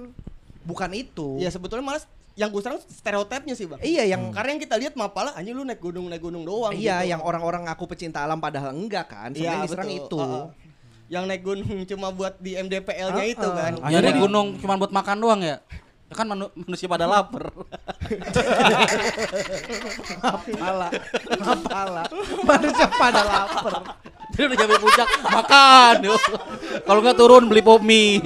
bukan 0.62 0.90
itu. 0.92 1.36
Ya 1.36 1.46
sebetulnya 1.48 1.84
malas 1.84 2.08
yang 2.34 2.48
gue 2.48 2.58
serang 2.58 2.78
stereotipnya 2.80 3.54
sih 3.54 3.64
bang. 3.64 3.78
Iya 3.78 4.02
yang 4.08 4.30
Karena 4.30 4.50
yang 4.50 4.60
kita 4.60 4.74
lihat 4.74 4.94
Mapala 4.94 5.30
anjing 5.32 5.52
lu 5.52 5.62
naik 5.62 5.78
gunung 5.78 6.06
naik 6.06 6.18
gunung 6.20 6.42
doang. 6.42 6.72
iya 6.72 6.98
gitu. 6.98 7.10
yang 7.10 7.20
orang-orang 7.20 7.62
ngaku 7.64 7.84
pecinta 7.86 8.20
alam 8.20 8.36
padahal 8.36 8.72
enggak 8.72 9.06
kan. 9.08 9.30
Sebenarnya 9.30 9.38
Iya 9.38 9.50
yang 9.52 9.62
diserang 9.62 9.86
betul. 9.88 10.02
itu. 10.02 10.18
Heeh. 10.20 10.46
yang 11.06 11.24
naik 11.24 11.42
gunung 11.42 11.78
cuma 11.90 12.08
buat 12.10 12.34
di 12.38 12.56
MDPL-nya 12.56 13.20
Ah, 13.20 13.28
itu 13.28 13.44
ah. 13.44 13.54
kan. 13.54 13.72
Ya 13.86 13.98
naik 14.00 14.18
gunung 14.18 14.58
cuma 14.58 14.74
buat 14.74 14.90
makan 14.90 15.16
doang 15.16 15.40
ya. 15.40 15.62
Ya 16.04 16.14
kan 16.14 16.26
manu- 16.26 16.52
manusia 16.54 16.84
pada 16.84 17.06
lapar. 17.06 17.48
Mapala, 20.20 20.88
mapala. 21.38 22.02
Manusia 22.42 22.86
pada 22.90 23.20
lapar. 23.22 23.74
Dia 24.34 24.44
udah 24.50 24.58
sampai 24.58 24.78
puncak 24.82 25.08
makan. 25.30 25.94
Kalau 26.82 27.00
nggak 27.00 27.16
turun 27.16 27.42
beli 27.46 27.62
pop 27.62 27.80
mie. 27.80 28.18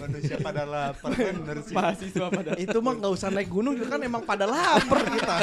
Manusia 0.00 0.36
pada 0.40 0.64
lapar 0.64 1.12
bener 1.12 1.56
sih. 1.62 1.74
Mahasiswa 1.76 2.26
pada. 2.32 2.50
itu 2.56 2.78
mah 2.80 2.94
nggak 2.96 3.12
usah 3.12 3.28
naik 3.28 3.52
gunung 3.52 3.76
juga 3.76 3.96
kan 3.96 4.00
emang 4.00 4.22
pada 4.24 4.48
lapar 4.48 5.04
kita. 5.06 5.34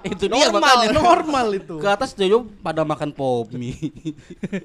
Itu 0.00 0.24
dia 0.30 0.48
Normal, 0.48 0.88
makanya. 0.88 0.96
normal 0.96 1.46
itu. 1.54 1.76
Ke 1.76 1.88
atas 1.92 2.16
dia 2.16 2.40
pada 2.64 2.82
makan 2.88 3.10
pop 3.12 3.52
mie. 3.52 3.76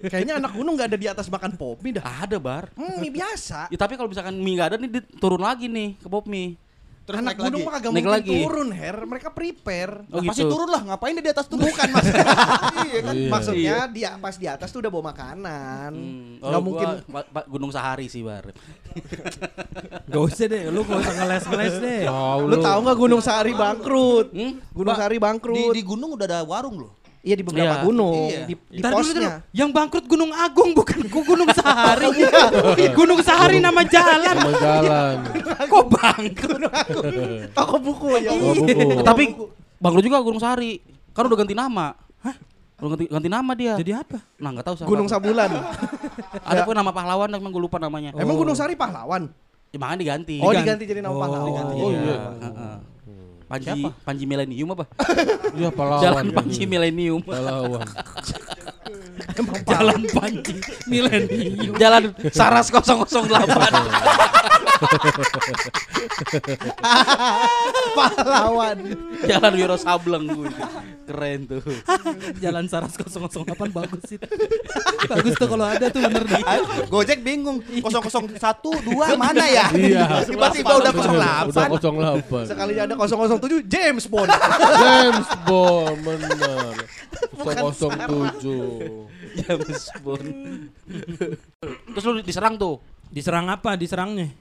Kayaknya 0.08 0.40
anak 0.40 0.52
gunung 0.56 0.74
nggak 0.80 0.90
ada 0.96 1.00
di 1.00 1.08
atas 1.12 1.28
makan 1.28 1.54
pop 1.60 1.78
mie 1.84 2.00
dah. 2.00 2.06
Ada 2.24 2.40
bar. 2.40 2.72
Hmm, 2.80 3.04
mie 3.04 3.12
biasa. 3.12 3.68
Ya, 3.68 3.78
tapi 3.78 4.00
kalau 4.00 4.08
misalkan 4.08 4.40
mie 4.40 4.56
nggak 4.56 4.70
ada 4.74 4.78
nih 4.80 4.90
turun 5.20 5.44
lagi 5.44 5.68
nih 5.68 6.00
ke 6.00 6.08
pop 6.08 6.24
mie. 6.26 6.56
Terus 7.04 7.20
anak 7.20 7.36
naik 7.36 7.40
gunung 7.44 7.60
lagi. 7.60 7.68
mah 7.68 7.74
kagak 7.74 7.84
Naik 7.84 7.96
mungkin 8.00 8.16
lagi. 8.16 8.32
turun, 8.40 8.70
Her. 8.72 8.98
Mereka 9.04 9.28
prepare. 9.30 9.94
Oh, 10.08 10.24
Pasti 10.24 10.40
gitu. 10.40 10.52
turun 10.56 10.70
lah, 10.72 10.82
ngapain 10.88 11.14
dia 11.14 11.24
di 11.24 11.32
atas 11.32 11.46
tuh? 11.46 11.60
Bukan 11.60 11.88
maksudnya. 11.92 12.26
iya 12.88 13.00
kan. 13.02 13.14
Iya. 13.14 13.28
Maksudnya 13.28 13.76
dia 13.92 14.10
pas 14.16 14.36
di 14.40 14.48
atas 14.48 14.72
tuh 14.72 14.80
udah 14.80 14.88
bawa 14.88 15.04
makanan. 15.12 15.92
Hmm, 15.92 16.40
Nggak 16.40 16.56
oh, 16.56 16.64
mungkin 16.64 16.88
gua 16.88 17.04
Pak- 17.12 17.30
Pak 17.30 17.46
Gunung 17.52 17.72
Sahari 17.76 18.08
sih 18.08 18.24
bar. 18.24 18.56
Gak 20.06 20.22
usah 20.22 20.46
deh, 20.48 20.72
lu 20.72 20.82
gak 20.82 21.00
usah 21.00 21.14
ngeles-ngeles 21.14 21.76
deh. 21.78 22.02
Tahu 22.08 22.42
lu 22.48 22.56
tahu 22.58 22.80
nggak 22.82 22.98
Gunung 22.98 23.22
Sahari 23.22 23.52
bangkrut? 23.52 24.28
Hmm? 24.32 24.52
Gunung 24.72 24.96
Sahari 24.96 25.18
Di, 25.18 25.22
bangkrut. 25.22 25.74
di 25.76 25.84
gunung 25.84 26.10
udah 26.16 26.26
ada 26.26 26.40
warung 26.42 26.80
loh. 26.80 27.03
Iya 27.24 27.40
di 27.40 27.44
beberapa 27.48 27.72
Iya. 27.74 27.84
gunung, 27.88 28.28
Iya. 28.28 28.44
di, 28.44 28.54
di 28.68 28.80
Ntar 28.84 28.92
posnya. 28.92 29.16
dulu. 29.16 29.30
Yang 29.56 29.70
bangkrut 29.72 30.06
Gunung 30.06 30.32
Agung 30.36 30.70
bukan 30.74 31.00
Gu- 31.08 31.24
Gunung 31.26 31.50
Sahari. 31.50 32.12
Gunung 33.00 33.20
Sahari 33.24 33.58
nama 33.58 33.80
jalan. 33.82 34.36
Sama 34.36 34.52
jalan. 34.60 35.16
Kok 35.72 35.86
bangkrut? 35.90 36.68
Toko 37.56 37.76
buku 37.80 38.08
ya. 38.20 38.30
Oh, 38.30 38.52
buku. 38.54 38.68
Eh, 38.68 39.00
tapi 39.02 39.24
bangkrut 39.80 40.04
juga 40.04 40.20
Gunung 40.20 40.38
Sahari. 40.38 40.84
Kan 41.10 41.24
udah 41.24 41.40
ganti 41.40 41.56
nama. 41.56 41.96
Hah? 42.20 42.36
Udah 42.78 42.90
ganti, 42.92 43.06
ganti 43.08 43.30
nama 43.32 43.52
dia. 43.56 43.74
Jadi 43.80 43.92
apa? 43.96 44.20
nah 44.36 44.52
nggak 44.52 44.66
tahu. 44.68 44.76
Gunung 44.84 45.08
Sabulan. 45.08 45.48
Ada 46.44 46.68
pun 46.68 46.76
nama 46.76 46.92
pahlawan, 46.92 47.32
emang 47.32 47.50
gue 47.50 47.64
lupa 47.64 47.80
namanya. 47.80 48.12
Emang 48.14 48.36
Gunung 48.36 48.52
Sahari 48.54 48.76
pahlawan? 48.76 49.32
Ya, 49.72 49.80
makanya 49.80 50.00
diganti. 50.02 50.38
Oh, 50.38 50.52
Diganti. 50.52 50.68
diganti 50.76 50.84
jadi 50.86 51.00
nama 51.00 51.16
Oh, 51.16 51.22
pahlawan. 51.24 51.48
Diganti 51.48 51.74
Oh 51.74 51.90
iya. 51.90 52.18
Heeh. 52.38 52.76
Panji 53.54 53.82
Panji 54.02 54.26
Millennium 54.26 54.70
apa? 54.74 54.86
Iya 55.58 55.70
pahlawan. 55.70 56.02
Jalan 56.02 56.26
Panji 56.34 56.66
Millennium. 56.66 57.22
Pahlawan. 57.22 57.86
Emang 59.38 59.62
Jalan 59.66 60.02
Panji 60.12 60.58
Milenium. 60.90 61.76
Jalan 61.80 62.14
Saras 62.34 62.68
008. 62.70 62.84
pahlawan. 67.94 68.78
Jalan 69.24 69.52
Wiro 69.56 69.78
Sableng 69.80 70.26
gue. 70.28 70.50
Keren 71.04 71.40
tuh. 71.48 71.62
Jalan 72.40 72.66
Saras 72.68 72.96
008 72.96 73.48
bagus 73.72 74.04
itu. 74.12 74.28
bagus 75.08 75.34
tuh 75.36 75.48
kalau 75.48 75.66
ada 75.68 75.86
tuh 75.92 76.00
bener 76.04 76.24
deh. 76.28 76.44
Ah, 76.44 76.60
Gojek 76.88 77.24
bingung. 77.24 77.64
001 77.64 77.84
2 77.84 79.20
mana 79.20 79.46
ya? 79.48 79.68
Iya. 79.74 80.06
Tiba-tiba 80.28 80.74
udah 80.80 80.92
08. 81.48 81.50
Udah 81.52 82.20
08. 82.24 82.52
Sekali 82.52 82.74
ada 82.80 82.94
007 82.96 83.64
James 83.68 84.06
Bond. 84.08 84.30
James 84.80 85.30
Bond 85.48 86.02
benar. 87.32 88.36
007. 88.42 89.40
James 89.40 89.84
Bond. 90.04 90.30
Terus 91.94 92.04
lu 92.04 92.22
diserang 92.22 92.60
tuh. 92.60 92.84
Diserang 93.14 93.48
apa? 93.50 93.78
Diserangnya? 93.78 94.34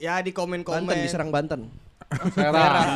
Ya 0.00 0.18
di 0.24 0.32
komen-komen. 0.32 0.88
Banten 0.88 1.04
diserang 1.04 1.28
Banten. 1.28 1.68
Serang. 2.34 2.88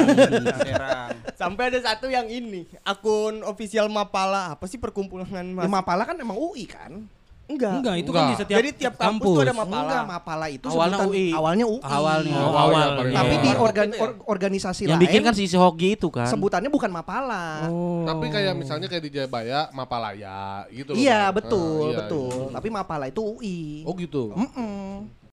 Serang. 0.58 1.10
Sampai 1.38 1.70
ada 1.70 1.78
satu 1.82 2.10
yang 2.10 2.26
ini, 2.26 2.66
akun 2.82 3.46
official 3.46 3.86
Mapala. 3.86 4.58
Apa 4.58 4.66
sih 4.66 4.80
perkumpulan 4.80 5.28
Ya? 5.30 5.70
Mapala 5.70 6.02
kan 6.02 6.18
emang 6.18 6.34
UI 6.34 6.66
kan? 6.66 7.06
Enggak. 7.44 7.72
Enggak, 7.76 7.94
itu 7.94 8.08
Enggak. 8.08 8.16
kan 8.16 8.24
di 8.24 8.36
setiap 8.36 8.56
Jadi 8.56 8.70
tiap 8.72 8.94
kampus, 8.96 9.26
tuh 9.28 9.42
ada 9.42 9.52
Mapala. 9.54 9.78
Enggak, 9.78 10.02
Mapala 10.06 10.46
itu 10.48 10.66
Awalnya 10.66 10.96
sebutan- 10.96 11.12
UI. 11.12 11.26
Awalnya 11.30 11.64
UI. 11.66 11.80
Awalnya. 11.84 12.36
Oh, 12.40 12.52
awal. 12.54 12.72
iya, 12.72 12.86
paling 12.94 13.14
Tapi 13.14 13.34
di 13.36 13.50
organ 13.54 13.86
ya? 13.86 14.00
or- 14.00 14.16
organisasi 14.26 14.80
Yang 14.82 14.90
lain 14.90 15.02
bikin 15.04 15.20
kan 15.20 15.34
si 15.34 15.44
Hoki 15.54 15.88
itu 15.92 16.08
kan. 16.08 16.24
sebutannya 16.26 16.68
bukan 16.68 16.88
Mapala. 16.88 17.68
Oh. 17.68 18.02
Tapi 18.02 18.26
kayak 18.28 18.52
misalnya 18.54 18.86
kayak 18.86 19.02
di 19.02 19.10
Jayabaya, 19.10 19.68
Mapalaya 19.70 20.64
gitu 20.68 20.90
loh. 20.90 20.98
Iya, 20.98 21.20
kan. 21.22 21.36
betul, 21.36 21.60
Ah, 21.60 21.84
iya, 21.86 21.96
betul. 22.00 22.28
iya. 22.30 22.54
Tapi 22.54 22.68
Mapala 22.70 23.04
itu 23.06 23.20
UI. 23.20 23.84
Oh 23.84 23.92
gitu. 23.92 24.32
Mm-mm. 24.32 25.23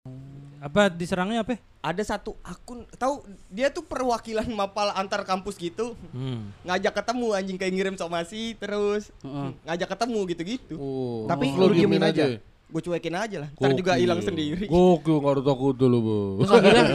Apa 0.61 0.93
diserangnya 0.93 1.41
apa? 1.41 1.57
Ada 1.81 2.13
satu 2.13 2.37
akun, 2.45 2.85
tahu 2.93 3.25
dia 3.49 3.73
tuh 3.73 3.81
perwakilan 3.81 4.45
Mapala 4.53 4.93
antar 4.93 5.25
kampus 5.25 5.57
gitu. 5.57 5.97
Hmm. 6.13 6.53
Ngajak 6.61 7.01
ketemu 7.01 7.27
anjing 7.33 7.57
kayak 7.57 7.73
ngirim 7.73 7.95
somasi 7.97 8.53
terus 8.61 9.09
Heeh. 9.25 9.57
ngajak 9.65 9.89
ketemu 9.89 10.19
gitu-gitu. 10.29 10.75
Oh, 10.77 11.25
Tapi 11.25 11.49
terus 11.49 11.65
lu 11.65 11.73
diemin 11.73 12.05
aja. 12.05 12.37
Gue 12.69 12.81
cuekin 12.85 13.17
aja 13.17 13.37
lah. 13.41 13.49
Ntar 13.57 13.73
juga 13.73 13.97
hilang 13.97 14.21
sendiri. 14.21 14.69
Gokil, 14.69 15.17
nggak 15.17 15.33
ada 15.33 15.43
takut 15.43 15.75
dulu, 15.75 15.97
Bu. 15.97 16.17
Terus 16.45 16.51
akhirnya 16.61 16.85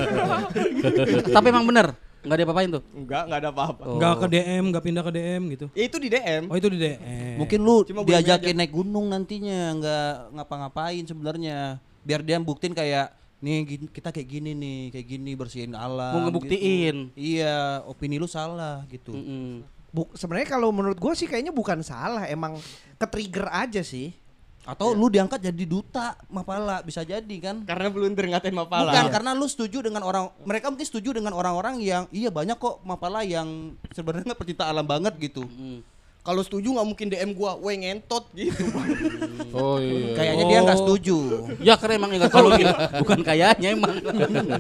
Tapi 1.27 1.47
emang 1.51 1.67
bener 1.67 1.87
Nggak 2.27 2.39
diapa-apain 2.43 2.69
tuh 2.71 2.83
Enggak, 2.91 3.23
enggak 3.27 3.41
ada 3.43 3.51
apa-apa. 3.51 3.83
Oh. 3.83 3.95
Enggak 3.99 4.15
ke 4.19 4.27
DM, 4.31 4.65
enggak 4.71 4.85
pindah 4.87 5.03
ke 5.03 5.13
DM 5.15 5.43
gitu. 5.59 5.67
Ya 5.75 5.85
itu 5.91 5.97
di 5.99 6.09
DM. 6.11 6.43
Oh 6.51 6.57
itu 6.59 6.69
di 6.71 6.79
DM. 6.79 7.35
Mungkin 7.43 7.59
lu 7.63 7.77
Cuma 7.83 8.01
diajakin 8.07 8.55
aja. 8.55 8.59
naik 8.63 8.73
gunung 8.75 9.07
nantinya, 9.11 9.61
nggak 9.79 10.15
ngapa-ngapain 10.39 11.03
sebenarnya. 11.07 11.83
Biar 12.07 12.23
dia 12.23 12.39
buktiin 12.39 12.75
kayak 12.75 13.26
nih 13.39 13.57
gini- 13.63 13.91
kita 13.91 14.09
kayak 14.09 14.29
gini 14.29 14.51
nih, 14.53 14.81
kayak 14.91 15.07
gini 15.07 15.31
bersihin 15.33 15.73
alam. 15.73 16.13
Mau 16.13 16.21
ngebuktiin. 16.25 17.13
gitu. 17.13 17.17
Iya, 17.17 17.85
opini 17.85 18.17
lu 18.17 18.27
salah 18.27 18.85
gitu. 18.87 19.13
Mm-mm. 19.13 19.61
Bu- 19.89 20.13
sebenarnya 20.13 20.49
kalau 20.51 20.69
menurut 20.71 20.97
gue 20.97 21.13
sih 21.15 21.25
kayaknya 21.25 21.53
bukan 21.53 21.81
salah, 21.81 22.25
emang 22.27 22.57
ke-trigger 22.97 23.49
aja 23.49 23.81
sih. 23.81 24.13
Atau 24.67 24.93
lu 24.93 25.07
diangkat 25.07 25.39
jadi 25.39 25.63
duta 25.63 26.19
Mapala 26.27 26.83
bisa 26.83 27.07
jadi 27.07 27.37
kan? 27.39 27.63
Karena 27.63 27.87
blunder 27.87 28.27
ngatain 28.27 28.51
Mapala. 28.51 28.91
Bukan 28.91 29.07
karena 29.15 29.31
lu 29.31 29.47
setuju 29.47 29.79
dengan 29.79 30.03
orang 30.03 30.27
mereka 30.43 30.75
mungkin 30.75 30.83
setuju 30.83 31.15
dengan 31.15 31.39
orang-orang 31.39 31.79
yang 31.79 32.11
iya 32.11 32.35
banyak 32.35 32.59
kok 32.59 32.83
Mapala 32.83 33.23
yang 33.23 33.47
sebenarnya 33.95 34.35
nggak 34.35 34.41
pecinta 34.43 34.67
alam 34.67 34.83
banget 34.83 35.15
gitu. 35.23 35.47
Mm. 35.47 35.87
Kalau 36.27 36.43
setuju 36.43 36.75
nggak 36.75 36.89
mungkin 36.89 37.07
DM 37.07 37.31
gua, 37.33 37.55
weh 37.57 37.77
ngentot 37.77 38.27
gitu. 38.35 38.67
Oh 39.55 39.79
iya. 39.79 40.13
Kayaknya 40.13 40.45
dia 40.45 40.59
nggak 40.61 40.75
Oh. 40.75 40.83
setuju. 40.85 41.17
Ya 41.61 41.79
karena 41.79 41.97
emang 41.97 42.11
nggak 42.13 42.29
tahu 42.29 42.49
gitu. 42.53 42.75
Bukan 42.99 43.19
kayaknya 43.23 43.69
emang. 43.71 43.95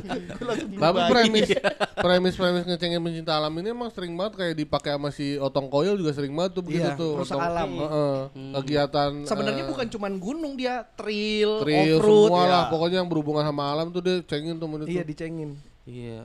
Tapi 0.78 0.98
premis 1.06 1.48
premis 1.96 2.34
premis 2.34 2.64
ngecengin 2.64 3.00
pencinta 3.00 3.34
alam 3.34 3.52
ini 3.52 3.68
emang 3.68 3.90
sering 3.90 4.14
banget 4.14 4.32
kayak 4.36 4.54
dipakai 4.56 4.94
sama 4.94 5.10
si 5.10 5.36
Otong 5.36 5.66
Koil 5.66 5.96
juga 5.96 6.12
sering 6.12 6.32
banget 6.32 6.54
tuh 6.54 6.62
begitu 6.62 6.86
Iya, 6.86 6.94
tuh. 6.94 7.12
Otong- 7.18 7.42
alam. 7.42 7.70
Heeh. 7.76 8.16
Kegiatan 8.56 9.10
Sebenarnya 9.24 9.64
eh, 9.64 9.68
bukan 9.68 9.86
cuman 9.88 10.12
gunung 10.16 10.52
dia, 10.54 10.86
trail, 10.94 11.60
trail 11.60 11.96
off-road. 11.96 12.28
semua 12.28 12.42
lah 12.42 12.62
ya. 12.62 12.70
pokoknya 12.70 12.96
yang 12.96 13.08
berhubungan 13.08 13.44
sama 13.44 13.64
alam 13.66 13.86
tuh 13.90 14.00
dia 14.00 14.16
cengin 14.22 14.56
tuh 14.56 14.68
menit 14.68 14.86
Iya 14.86 15.02
dicengin. 15.02 15.50
Iya. 15.82 16.24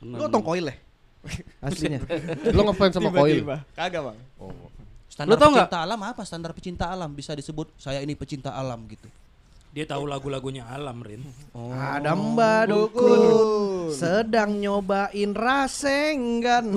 Lu 0.00 0.20
otong 0.20 0.42
koil 0.42 0.64
ya? 0.64 0.74
Aslinya. 1.66 2.00
Lo 2.52 2.68
ngefans 2.70 2.94
sama 2.96 3.10
Koil? 3.10 3.42
Kagak, 3.74 4.02
Bang. 4.12 4.18
Standar 5.08 5.30
Lu 5.30 5.38
tau 5.38 5.48
nggak? 5.54 5.68
pecinta 5.70 5.80
alam 5.86 6.00
apa? 6.02 6.22
Standar 6.26 6.50
pecinta 6.50 6.84
alam 6.90 7.10
bisa 7.14 7.32
disebut 7.38 7.70
saya 7.78 8.02
ini 8.02 8.18
pecinta 8.18 8.50
alam 8.50 8.82
gitu. 8.90 9.06
Dia 9.74 9.90
tahu 9.90 10.06
lagu-lagunya 10.06 10.62
Alam, 10.70 11.02
Rin. 11.02 11.26
Ada 11.74 12.14
mbak 12.14 12.70
dukun 12.70 13.90
sedang 13.90 14.62
nyobain 14.62 15.34
rasenggan. 15.34 16.70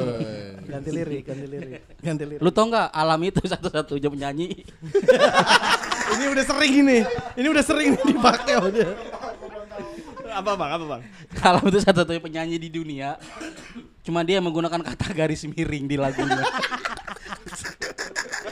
ganti 0.72 0.88
lirik, 0.88 1.28
ganti 1.28 1.44
lirik, 1.44 1.84
ganti 2.00 2.24
lirik. 2.24 2.40
Lu 2.40 2.48
tau 2.48 2.64
nggak 2.72 2.88
alam 2.96 3.20
itu 3.28 3.44
satu-satunya 3.52 4.08
penyanyi 4.08 4.64
Ini 6.16 6.24
udah 6.32 6.44
sering 6.48 6.72
ini, 6.80 6.98
ini 7.36 7.46
udah 7.52 7.64
sering 7.64 7.92
dipakai 8.00 8.56
udah. 8.56 8.88
Apa, 10.34 10.50
Bang? 10.58 10.70
Apa, 10.74 10.84
Bang? 10.84 11.02
alam 11.46 11.62
itu 11.70 11.78
satu-satunya 11.78 12.18
penyanyi 12.18 12.56
di 12.58 12.68
dunia. 12.68 13.14
Cuma 14.02 14.26
dia 14.26 14.42
yang 14.42 14.46
menggunakan 14.50 14.82
kata 14.82 15.14
garis 15.14 15.46
miring 15.46 15.86
di 15.86 15.96
lagunya. 15.96 16.42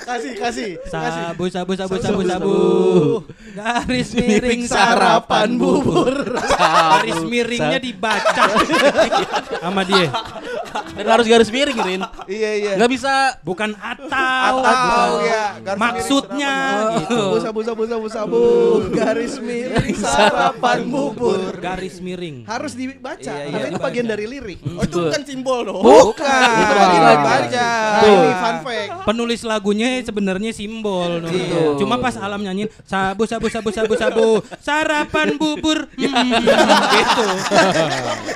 Kasih, 0.02 0.34
kasih, 0.34 0.70
kasih. 0.82 1.22
Sabu 1.32 1.44
sabu 1.48 1.72
sabu 1.78 1.94
Sabu, 1.96 2.02
sabu 2.02 2.22
sabu. 2.26 2.28
sabu. 2.28 2.56
Garis 3.54 4.10
miring 4.12 4.62
sarapan 4.66 5.48
bubur. 5.56 6.36
Garis 6.36 7.20
miringnya 7.26 7.78
dibaca 7.78 8.44
sama 9.62 9.82
dia. 9.86 10.10
Dan 10.96 11.06
harus 11.08 11.26
garis 11.26 11.50
miring, 11.50 11.78
Rin. 11.82 12.02
Iya 12.28 12.50
iya. 12.58 12.72
Nggak 12.78 12.90
bisa 12.92 13.12
Bukan 13.42 13.74
atau, 13.74 14.54
Atau 14.62 15.10
ya, 15.26 15.58
garis 15.60 15.80
maksudnya 15.80 16.54
gitu. 17.02 17.22
Sabu 17.42 17.60
sabu 17.60 17.60
sabu 17.66 17.84
sabu 17.88 18.06
sabu 18.08 18.42
garis 18.94 19.42
miring 19.42 19.96
sarapan 19.98 20.78
bubur. 20.86 21.58
Garis 21.58 21.98
miring. 21.98 22.46
Harus 22.46 22.78
dibaca 22.78 23.32
Iya, 23.32 23.48
iya, 23.48 23.52
karena 23.52 23.66
itu 23.72 23.80
bagian 23.80 24.06
dari 24.06 24.24
lirik. 24.28 24.58
Oh, 24.76 24.84
itu 24.84 24.98
bukan 25.08 25.22
simbol 25.26 25.58
loh. 25.66 25.80
Bukan. 25.82 26.22
Bukan. 26.22 26.86
Bukan. 26.92 27.18
baca. 27.22 27.70
Ini 28.02 28.30
fun 28.38 28.56
fact. 28.62 28.90
Penulis 29.08 29.40
lagunya 29.42 29.88
sebenarnya 30.04 30.50
simbol. 30.54 31.22
Iya. 31.26 31.78
Cuma 31.80 31.98
pas 31.98 32.14
alam 32.18 32.40
nyanyiin 32.42 32.70
sabu 32.86 33.24
sabu 33.26 33.46
sabu 33.50 33.70
sabu 33.74 33.94
sabu 33.98 34.28
sarapan 34.62 35.34
bubur 35.34 35.88
hmm, 35.98 36.30
gitu. 36.96 37.28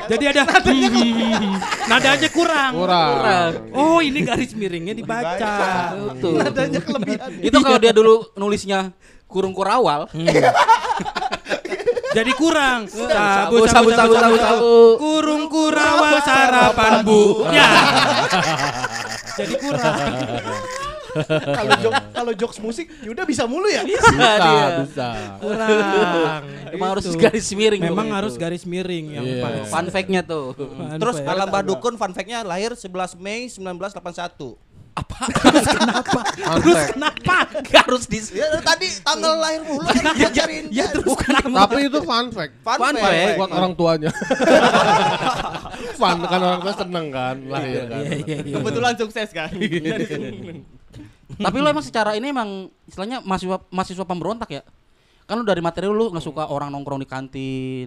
Jadi 0.07 0.25
ada 0.27 0.43
hmm, 0.47 1.55
nadanya 2.27 2.73
kurang. 2.73 2.73
Kurang. 2.75 3.53
Oh, 3.73 3.99
ini 4.03 4.19
garis 4.27 4.53
miringnya 4.59 4.95
dibaca. 4.95 5.55
Tuh. 6.19 6.39
Nadanya 6.43 6.81
kelebihan. 6.83 7.31
Itu 7.39 7.59
kalau 7.63 7.79
dia 7.79 7.93
dulu 7.95 8.15
nulisnya 8.35 8.91
kurung 9.31 9.55
kurawal. 9.55 10.11
Jadi 12.17 12.33
kurang. 12.33 12.89
Sabu, 12.89 13.67
sabu, 13.69 13.91
sabu, 13.93 14.13
sabu, 14.17 14.37
sabu. 14.41 14.75
Kurung 14.97 15.53
kurawal 15.53 16.17
sarapan 16.25 17.05
bu. 17.05 17.45
Ya. 17.53 17.71
Jadi 19.37 19.55
kurang. 19.61 19.97
Kalau 21.27 21.73
jok 21.79 21.95
kalau 22.11 22.33
jokes 22.33 22.59
musik 22.59 22.87
Yuda 23.01 23.23
bisa 23.23 23.45
mulu 23.45 23.67
ya? 23.67 23.83
Bisa 23.83 24.11
dia. 24.37 24.67
Bisa. 24.83 25.09
Kurang. 25.39 26.43
Emang 26.69 26.89
harus 26.93 27.05
Itu. 27.07 27.17
garis 27.17 27.49
miring. 27.51 27.83
Memang 27.83 28.09
harus 28.11 28.33
itu. 28.33 28.41
garis 28.41 28.63
miring 28.63 29.07
yang 29.13 29.25
Iya. 29.25 29.43
pas. 29.43 29.71
Fun 29.71 29.87
fact-nya 29.89 30.21
tuh. 30.21 30.53
Fun 30.53 30.97
Terus 30.97 31.17
fact. 31.19 31.29
Alam 31.29 31.49
Badukun 31.49 31.95
fun 31.95 32.13
fact-nya 32.13 32.43
lahir 32.43 32.73
11 32.73 32.89
Mei 33.17 33.47
1981. 33.47 34.57
kenapa? 34.97 36.21
Fun 36.25 36.57
Terus 36.59 36.73
fact. 36.75 36.91
kenapa? 36.91 37.37
Gak 37.63 37.85
harus 37.85 38.05
di 38.07 38.17
Ya 38.33 38.49
tadi 38.59 38.89
tanggal 38.99 39.37
lahir 39.37 39.61
mulu 39.61 39.85
kan 39.85 40.05
gua 40.11 40.31
cariin. 40.31 40.65
Ya 40.73 40.89
terus 40.89 41.13
kenapa? 41.15 41.69
Tapi 41.69 41.85
itu 41.85 42.01
fun 42.01 42.27
fact. 42.31 42.53
Fun, 42.61 42.79
Fun 42.79 42.95
fact. 42.97 43.13
fact. 43.13 43.37
Buat 43.37 43.51
orang 43.53 43.73
tuanya. 43.77 44.11
fun 45.97 46.17
kan 46.23 46.41
orang 46.41 46.61
tua 46.61 46.75
seneng 46.75 47.07
kan 47.09 47.37
lahir 47.45 47.83
kan. 47.87 48.01
Iya, 48.01 48.13
iya, 48.19 48.37
iya. 48.43 48.55
Kebetulan 48.57 48.95
sukses 48.97 49.29
kan. 49.31 49.51
Tapi 51.27 51.57
lo 51.59 51.67
emang 51.67 51.83
secara 51.83 52.15
ini 52.15 52.31
emang 52.31 52.71
istilahnya 52.87 53.19
mahasiswa 53.27 53.59
mahasiswa 53.69 54.07
pemberontak 54.07 54.51
ya? 54.55 54.63
Kan 55.27 55.43
lu 55.43 55.45
dari 55.45 55.59
materi 55.59 55.91
lu 55.91 56.15
nggak 56.15 56.23
suka 56.23 56.47
orang 56.47 56.71
nongkrong 56.71 57.03
di 57.03 57.09
kantin, 57.11 57.87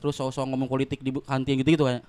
terus 0.00 0.16
sosok 0.16 0.48
ngomong 0.48 0.64
politik 0.64 1.04
di 1.04 1.12
kantin 1.12 1.60
gitu-gitu 1.60 1.84
kayak. 1.84 2.04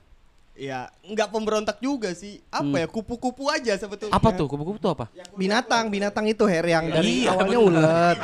Ya, 0.61 0.93
nggak 1.01 1.33
pemberontak 1.33 1.81
juga 1.81 2.13
sih. 2.13 2.37
Apa 2.53 2.85
ya? 2.85 2.87
Kupu-kupu 2.87 3.49
aja 3.49 3.73
sebetulnya. 3.81 4.13
Apa 4.13 4.29
tuh? 4.29 4.45
Kupu-kupu 4.45 4.77
tuh 4.77 4.93
apa? 4.93 5.09
Binatang, 5.33 5.89
binatang 5.89 6.29
itu 6.29 6.45
Her 6.45 6.61
yang 6.69 6.85
dari 6.85 7.25
Iya, 7.25 7.33
awalnya 7.33 7.57
bener. 7.57 7.81
ulet. 7.81 8.17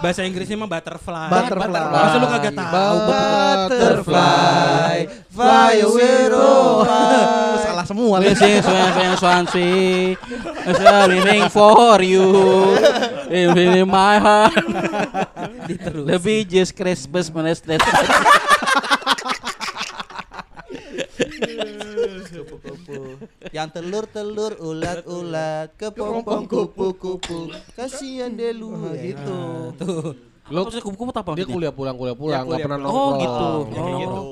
Bahasa 0.00 0.24
Inggrisnya 0.24 0.56
mah 0.56 0.64
butterfly. 0.64 1.28
Butterfly. 1.28 1.92
Masa 1.92 2.16
lu 2.16 2.26
kagak 2.32 2.54
tahu? 2.56 2.96
Butterfly, 3.12 4.96
fly 5.28 5.74
away 5.84 6.16
salah 7.60 7.84
semua. 7.84 8.16
This 8.24 8.40
is 8.40 8.64
when 8.64 9.12
Swansea 9.20 10.16
is 10.64 10.78
living 11.12 11.44
for 11.52 12.00
you 12.00 12.24
in 13.28 13.84
my 13.84 14.16
heart. 14.16 14.56
Lebih 16.08 16.48
just 16.48 16.72
Christmas 16.72 17.28
menestes. 17.28 17.84
Yang 23.50 23.68
telur-telur 23.72 24.52
ulat-ulat 24.56 25.74
kepompong 25.74 26.44
kupu-kupu. 26.44 27.50
Kasihan 27.72 28.30
deh 28.30 28.50
lu 28.50 28.70
gitu. 28.94 29.38
Tuh. 29.76 30.14
Lu 30.46 30.62
Maksudnya 30.62 30.82
kupu-kupu 30.82 31.10
apa 31.10 31.30
dia 31.34 31.42
kuliah 31.44 31.70
pulang 31.70 31.94
kuliah 31.94 32.14
pulang 32.14 32.32
Ya, 32.32 32.40
nggak 32.40 32.54
kuliah 32.54 32.66
pernah 32.66 32.78
pulang. 32.78 32.94
Oh 32.94 33.10
nongkrong. 33.10 33.22
gitu. 33.22 33.46
Kayak 33.66 33.82
Oh. 33.82 33.98
gitu. 33.98 34.22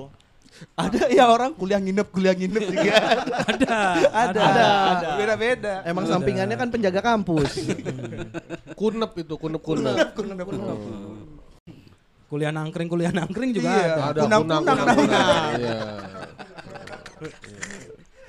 Ada 0.78 1.10
ya 1.10 1.24
orang 1.26 1.50
kuliah 1.52 1.82
nginep, 1.82 2.08
kuliah 2.08 2.30
nginep 2.32 2.62
juga. 2.70 2.94
Ada. 3.50 3.74
ada. 4.06 4.42
Ada. 4.46 5.08
Beda-beda. 5.18 5.82
Emang 5.82 6.06
sampingannya 6.06 6.54
kan 6.54 6.70
penjaga 6.70 7.02
kampus. 7.02 7.58
Kunep 8.78 9.10
itu 9.16 9.34
kunep 9.34 9.58
kunep. 9.58 9.98
Kuliah 12.24 12.50
nangkring, 12.50 12.86
kuliah 12.86 13.10
nangkring 13.10 13.50
juga 13.50 13.66
Iya. 13.68 13.82
ada. 13.82 14.02
Ada 14.06 14.20
Kunang, 14.22 14.42
kunang 14.42 14.62
kunang, 14.62 14.78
kunang. 14.78 14.86
kunang. 14.86 15.10
kunang. 15.10 15.58
Iya. 15.58 15.78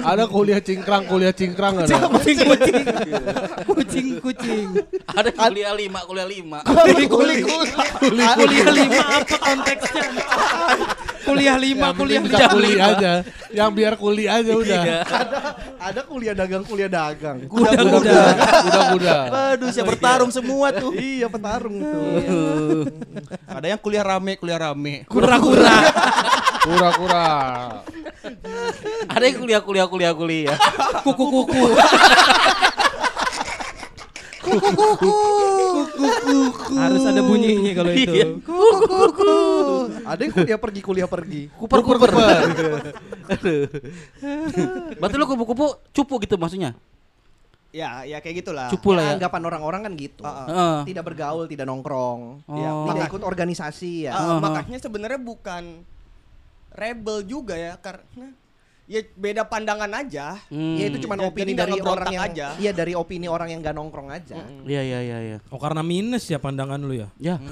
Ada 0.00 0.24
kuliah 0.28 0.60
cingkrang, 0.60 1.08
kuliah 1.08 1.32
cingkrang 1.32 1.84
ada. 1.84 1.96
Kucing, 2.12 2.38
kucing. 2.44 2.84
Kucing, 3.64 4.06
kucing. 4.20 4.66
Ada 5.08 5.30
kuliah 5.32 5.72
lima, 5.72 6.00
kuliah 6.04 6.28
lima. 6.28 6.58
Kuli 6.64 7.04
kuli 7.08 7.34
kuli. 7.40 7.70
Kuliah 8.00 8.70
lima 8.72 9.02
apa 9.20 9.36
konteksnya? 9.38 10.08
Kuliah 11.20 11.56
lima, 11.60 11.92
Yang 11.92 11.98
kuliah 12.00 12.20
bisa 12.24 12.36
lima. 12.36 12.52
kuliah 12.52 12.86
aja. 12.90 13.12
Yang 13.50 13.70
biar 13.76 13.94
kuliah 14.00 14.32
aja 14.40 14.52
udah. 14.56 14.82
Ada 15.80 16.00
kuliah 16.04 16.34
dagang, 16.34 16.64
kuliah 16.66 16.90
dagang. 16.90 17.38
Kuda-kuda. 17.46 18.20
Udah 18.66 18.84
udah. 18.96 19.20
Waduh, 19.30 19.68
siap 19.70 19.86
bertarung 19.88 20.32
semua 20.32 20.74
tuh. 20.74 20.92
Iya 20.96 21.30
petarung 21.30 21.76
tuh. 21.80 22.88
Ada 23.46 23.66
yang 23.76 23.80
kuliah 23.80 24.04
rame, 24.04 24.36
kuliah 24.36 24.58
rame. 24.58 25.04
Kura-kura. 25.06 25.76
Kura-kura. 26.60 27.28
Ada 29.08 29.24
yang 29.24 29.36
kuliah, 29.40 29.60
kuliah, 29.64 29.86
kuliah, 29.88 30.12
kuliah. 30.12 30.56
Kuku-kuku. 31.00 31.62
Harus 36.74 37.02
ada 37.06 37.20
bunyinya 37.24 37.72
kalau 37.76 37.92
itu. 37.92 38.12
Iya. 38.12 38.26
Ada 40.04 40.20
yang 40.26 40.32
kuliah 40.36 40.58
pergi, 40.60 40.80
kuliah 40.84 41.08
pergi. 41.08 41.42
Kuper, 41.54 41.80
kuper. 41.80 42.10
Berarti 45.00 45.16
lu 45.16 45.26
kupu-kupu 45.28 45.66
cupu 45.96 46.14
gitu 46.24 46.36
maksudnya? 46.36 46.76
Ya, 47.70 48.02
ya 48.02 48.18
kayak 48.18 48.42
gitulah. 48.42 48.66
Cupu 48.66 48.90
lah 48.90 49.14
ya. 49.14 49.14
Anggapan 49.14 49.42
orang-orang 49.46 49.80
kan 49.86 49.92
gitu. 49.94 50.26
Heeh. 50.26 50.90
Tidak 50.90 51.06
bergaul, 51.06 51.46
tidak 51.46 51.70
nongkrong. 51.70 52.42
Oh. 52.50 52.58
Ya, 52.58 52.70
tidak 52.90 53.14
ikut 53.14 53.22
organisasi 53.22 54.10
ya. 54.10 54.18
Ah, 54.18 54.18
Heeh. 54.18 54.38
makanya 54.42 54.78
sebenarnya 54.82 55.22
bukan 55.22 55.86
rebel 56.70 57.26
juga 57.26 57.54
ya 57.58 57.74
karena 57.78 58.34
ya 58.90 59.06
beda 59.14 59.46
pandangan 59.46 59.90
aja. 59.94 60.42
Hmm. 60.50 60.74
Ya 60.74 60.90
itu 60.90 61.06
cuma 61.06 61.14
Ya, 61.14 61.30
opini 61.30 61.54
dari 61.54 61.78
orang 61.78 62.10
yang 62.10 62.26
aja. 62.26 62.46
Iya 62.58 62.72
dari 62.74 62.92
opini 62.98 63.30
orang 63.30 63.54
yang 63.54 63.62
gak 63.62 63.78
nongkrong 63.78 64.10
aja. 64.10 64.34
Iya, 64.66 64.82
iya, 64.82 64.98
iya, 64.98 65.18
iya. 65.22 65.38
Oh 65.54 65.62
karena 65.62 65.86
minus 65.86 66.26
ya 66.26 66.42
pandangan 66.42 66.82
lu 66.82 66.98
ya? 66.98 67.08
Ya. 67.22 67.38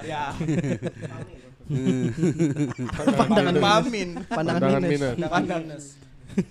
Ya. 0.00 0.34
Pandangan 3.14 3.54
Pamin. 3.62 4.08
Pandangan, 4.26 4.60
Pandangan 4.62 4.82
minus. 4.90 5.14
minus. 5.14 5.84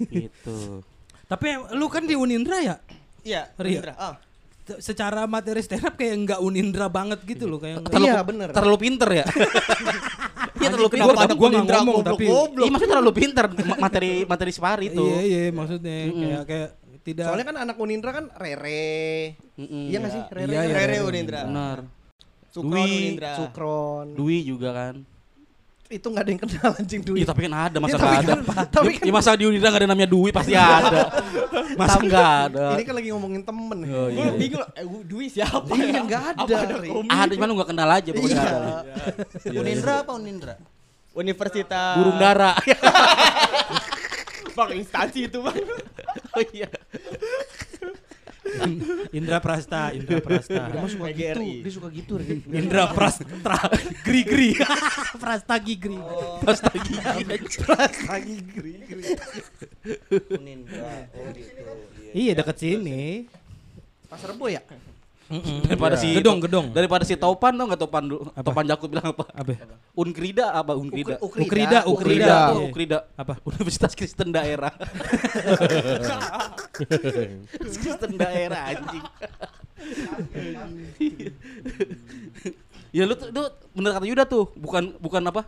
gitu. 0.08 0.80
Tapi 1.28 1.48
lu 1.76 1.92
kan 1.92 2.08
di 2.08 2.16
Unindra 2.16 2.64
ya? 2.64 2.76
Iya, 3.24 3.52
Ria. 3.60 3.80
Indra. 3.84 3.94
Ah. 4.00 4.16
Secara 4.78 5.26
materi 5.26 5.60
stand 5.60 5.82
up 5.84 5.96
kayak 5.96 6.16
nggak 6.24 6.40
Unindra 6.40 6.86
banget 6.88 7.20
gitu 7.24 7.46
loh 7.46 7.58
kayak 7.58 7.82
nggak- 7.82 7.90
Terlalu, 7.90 8.08
Iya, 8.08 8.22
bener. 8.22 8.48
Terlalu 8.52 8.78
pinter 8.80 9.10
ya? 9.12 9.26
Iya 10.60 10.68
terlalu 10.70 10.90
pinter. 10.90 11.06
kenapa 11.08 11.22
ada 11.24 11.34
gua 11.34 11.48
nggak 11.50 11.66
ngomong 11.80 12.04
tapi 12.04 12.26
Iya 12.28 12.70
maksudnya 12.70 12.94
terlalu 12.94 13.12
pinter 13.14 13.46
ma- 13.64 13.80
materi 13.82 14.12
materi 14.24 14.52
Spari 14.52 14.86
itu. 14.90 15.02
Iya 15.02 15.20
iya 15.24 15.42
maksudnya 15.50 15.98
kayak 16.12 16.44
kayak 16.46 16.70
tidak 17.00 17.24
Soalnya 17.26 17.46
kan 17.48 17.58
anak 17.60 17.76
Unindra 17.76 18.12
kan 18.12 18.26
Rere. 18.36 19.40
Iya 19.56 19.98
gak 19.98 20.12
sih? 20.12 20.24
Rere. 20.30 20.52
Iya, 20.52 20.62
iya. 20.62 20.76
Rere 20.76 20.98
Unindra. 21.02 21.42
Benar. 21.44 21.78
Sukron 22.50 22.76
Dwi. 22.76 22.92
Unindra. 22.92 23.32
Sukron. 23.36 24.08
Dwi 24.14 24.38
juga 24.44 24.70
kan. 24.74 24.96
Itu 25.90 26.14
gak 26.14 26.22
ada 26.22 26.30
yang 26.30 26.42
kenal 26.46 26.70
anjing 26.78 27.02
Dwi. 27.02 27.18
Iya 27.18 27.28
tapi 27.28 27.50
kan 27.50 27.54
ada 27.66 27.78
masa 27.82 27.90
Iya, 27.90 27.98
nggak 27.98 28.14
ada. 28.16 28.34
kan- 28.46 28.70
tapi 28.70 28.92
Ya, 29.02 29.10
masa 29.10 29.30
di 29.34 29.44
Unindra 29.44 29.68
nggak 29.68 29.82
ada 29.82 29.90
namanya 29.90 30.06
Dwi 30.08 30.30
pasti 30.30 30.54
ada. 30.54 31.02
Masa 31.74 31.98
nggak 32.00 32.30
ada. 32.46 32.66
Ini 32.78 32.84
kan 32.86 32.94
lagi 32.94 33.10
ngomongin 33.10 33.42
temen. 33.42 33.78
Oh, 33.84 34.08
Gue 34.08 34.22
iya. 34.22 34.32
bingung, 34.32 34.62
eh 34.70 34.86
Dwi 35.04 35.26
siapa? 35.28 35.74
Iya, 35.74 36.02
nggak 36.06 36.24
ada. 36.38 36.56
Ri. 36.78 36.90
Ada 37.10 37.32
cuma 37.34 37.46
lu 37.46 37.54
nggak 37.58 37.70
kenal 37.70 37.90
aja 37.90 38.10
pokoknya 38.12 38.38
Iya. 38.38 38.46
ada. 38.46 38.74
Unindra 39.52 39.94
apa 40.00 40.12
Unindra? 40.14 40.56
Universitas 41.12 41.98
Burung 41.98 42.18
dara. 42.18 42.54
Bang 44.54 44.72
instansi 44.72 45.26
itu 45.26 45.40
bang. 45.40 45.58
oh 46.30 46.44
iya. 46.54 46.70
Indra 49.14 49.38
Prasta, 49.40 49.92
Indra 49.96 50.20
Prasta. 50.20 50.70
Dia 50.70 50.88
suka 50.90 51.08
gitu. 51.14 51.42
Dia 51.44 51.72
suka 51.72 51.88
gitu. 51.92 52.14
Indra 52.52 52.92
Prasta 52.92 53.26
Gri 54.06 54.22
Gri. 54.26 54.50
Prasta 55.24 55.56
Gigri. 55.60 56.00
Prasta 56.42 56.72
gigi. 56.74 56.98
Lagi 58.08 58.36
geri 58.50 58.74
geri. 58.86 59.04
Unindra. 60.34 61.10
Oh 61.14 61.30
gitu. 61.34 61.62
Iya 62.14 62.32
dekat 62.38 62.58
sini. 62.58 63.30
Pasar 64.10 64.34
Rebo 64.34 64.50
ya? 64.50 64.62
Mm-mm. 65.30 65.62
Daripada 65.62 65.94
Iya. 65.94 66.02
si 66.02 66.08
Gedong, 66.18 66.40
gedong. 66.42 66.66
Daripada 66.74 67.04
si 67.06 67.14
Topan 67.14 67.54
tuh 67.54 67.66
enggak 67.70 67.82
Topan 67.82 68.04
dulu. 68.04 68.22
Topan 68.34 68.66
Jakut 68.66 68.90
bilang 68.90 69.14
apa? 69.14 69.26
Apa? 69.30 69.52
Unkrida 69.94 70.46
apa 70.52 70.74
Unkrida? 70.74 71.22
Ukri- 71.22 71.46
Ukrida, 71.46 71.80
Ukrida, 71.86 71.86
Ukrida. 71.86 72.38
Iya. 72.50 72.66
Ukrida. 72.66 72.98
Apa? 73.14 73.34
Universitas 73.46 73.94
Kristen 73.94 74.34
Daerah. 74.34 74.74
Kristen 77.78 78.14
Daerah 78.18 78.62
anjing. 78.74 79.06
ya 82.90 83.06
lu 83.06 83.14
tuh, 83.14 83.30
lu 83.30 83.42
bener 83.72 83.92
kata 83.96 84.06
Yuda 84.06 84.24
tuh, 84.26 84.50
bukan 84.58 84.98
bukan 84.98 85.22
apa? 85.24 85.46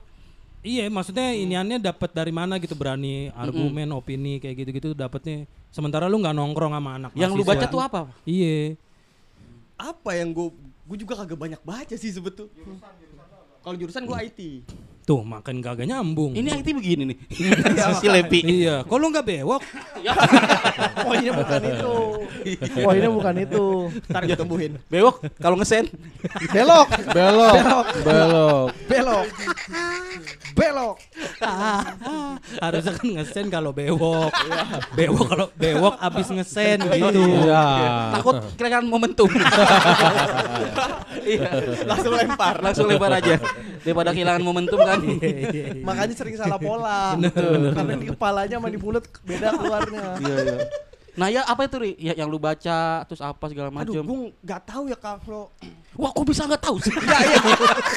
Iya, 0.62 0.86
maksudnya 0.94 1.34
iniannya 1.34 1.82
dapat 1.82 2.14
dari 2.14 2.30
mana 2.30 2.62
gitu 2.62 2.78
berani 2.78 3.34
argumen, 3.34 3.90
opini 3.98 4.38
kayak 4.38 4.62
gitu-gitu 4.62 4.94
dapatnya. 4.94 5.50
Sementara 5.74 6.06
lu 6.06 6.22
nggak 6.22 6.38
nongkrong 6.38 6.78
sama 6.78 6.90
anak 7.02 7.12
Yang 7.18 7.32
lu 7.34 7.42
baca 7.42 7.66
tuh 7.66 7.82
apa? 7.82 8.00
Iya. 8.30 8.78
Apa 9.82 10.14
yang 10.14 10.30
gue 10.30 10.54
gue 10.86 10.98
juga 11.02 11.18
kagak 11.18 11.40
banyak 11.42 11.62
baca 11.66 11.96
sih 11.98 12.14
sebetul. 12.14 12.54
Kalau 13.66 13.76
jurusan 13.78 14.06
gue 14.06 14.18
IT. 14.30 14.42
Tuh, 15.12 15.28
makin 15.28 15.60
kagak 15.60 15.92
nyambung. 15.92 16.32
Ini 16.40 16.64
IT 16.64 16.72
begini 16.72 17.04
nih. 17.12 17.18
si 18.00 18.08
Lepi. 18.08 18.48
Iya, 18.64 18.88
lu 18.88 19.12
nggak 19.12 19.28
bewok? 19.28 19.60
Poinnya 21.04 21.36
bukan 21.36 21.62
itu. 21.68 21.94
Poinnya 22.80 23.10
bukan 23.12 23.36
itu. 23.44 23.66
Ntar 24.08 24.24
gue 24.24 24.38
tumbuhin. 24.40 24.80
Bewok 24.88 25.20
kalau 25.44 25.60
ngesen. 25.60 25.92
Belok, 26.56 26.88
Belok, 27.12 27.88
belok. 28.08 28.72
belok. 28.88 29.28
Belok. 30.56 30.96
Harusnya 32.64 32.92
kan 32.96 33.08
ngesen 33.20 33.46
kalau 33.52 33.76
bewok. 33.76 34.32
bewok 34.96 35.26
kalau 35.28 35.48
bewok 35.60 35.96
abis 36.00 36.28
ngesen 36.32 36.88
gitu. 36.88 37.24
Iya. 37.44 37.66
Takut 38.16 38.36
kehilangan 38.56 38.88
momentum. 38.88 39.28
Iya. 41.22 41.50
Langsung 41.86 42.14
lempar. 42.16 42.56
Langsung 42.62 42.86
lebar 42.88 43.12
aja. 43.18 43.36
Daripada 43.82 44.14
kehilangan 44.14 44.44
momentum 44.46 44.80
kan. 44.82 45.01
Makanya 45.88 46.14
sering 46.16 46.36
salah 46.38 46.58
pola. 46.58 47.18
Karena 47.76 47.94
di 47.98 48.08
kepalanya 48.10 48.56
sama 48.60 48.70
di 48.70 48.80
mulut 48.80 49.06
beda 49.24 49.48
keluarnya. 49.56 50.06
Iya, 50.22 50.36
iya. 50.46 50.58
Nah 51.12 51.28
ya 51.28 51.44
apa 51.44 51.68
itu 51.68 51.76
Ri? 51.76 51.92
Ya, 52.00 52.16
yang 52.16 52.32
lu 52.32 52.40
baca 52.40 53.04
terus 53.04 53.20
apa 53.20 53.44
segala 53.52 53.68
Aduh, 53.68 54.00
macam. 54.00 54.04
gue 54.08 54.20
nggak 54.48 54.62
tahu 54.64 54.84
ya 54.88 54.96
kalau. 54.96 55.52
Wah 56.00 56.12
kok 56.16 56.24
bisa 56.24 56.48
nggak 56.48 56.64
tahu 56.64 56.80
sih? 56.80 56.96
Iya, 56.96 57.20
iya. 57.20 57.40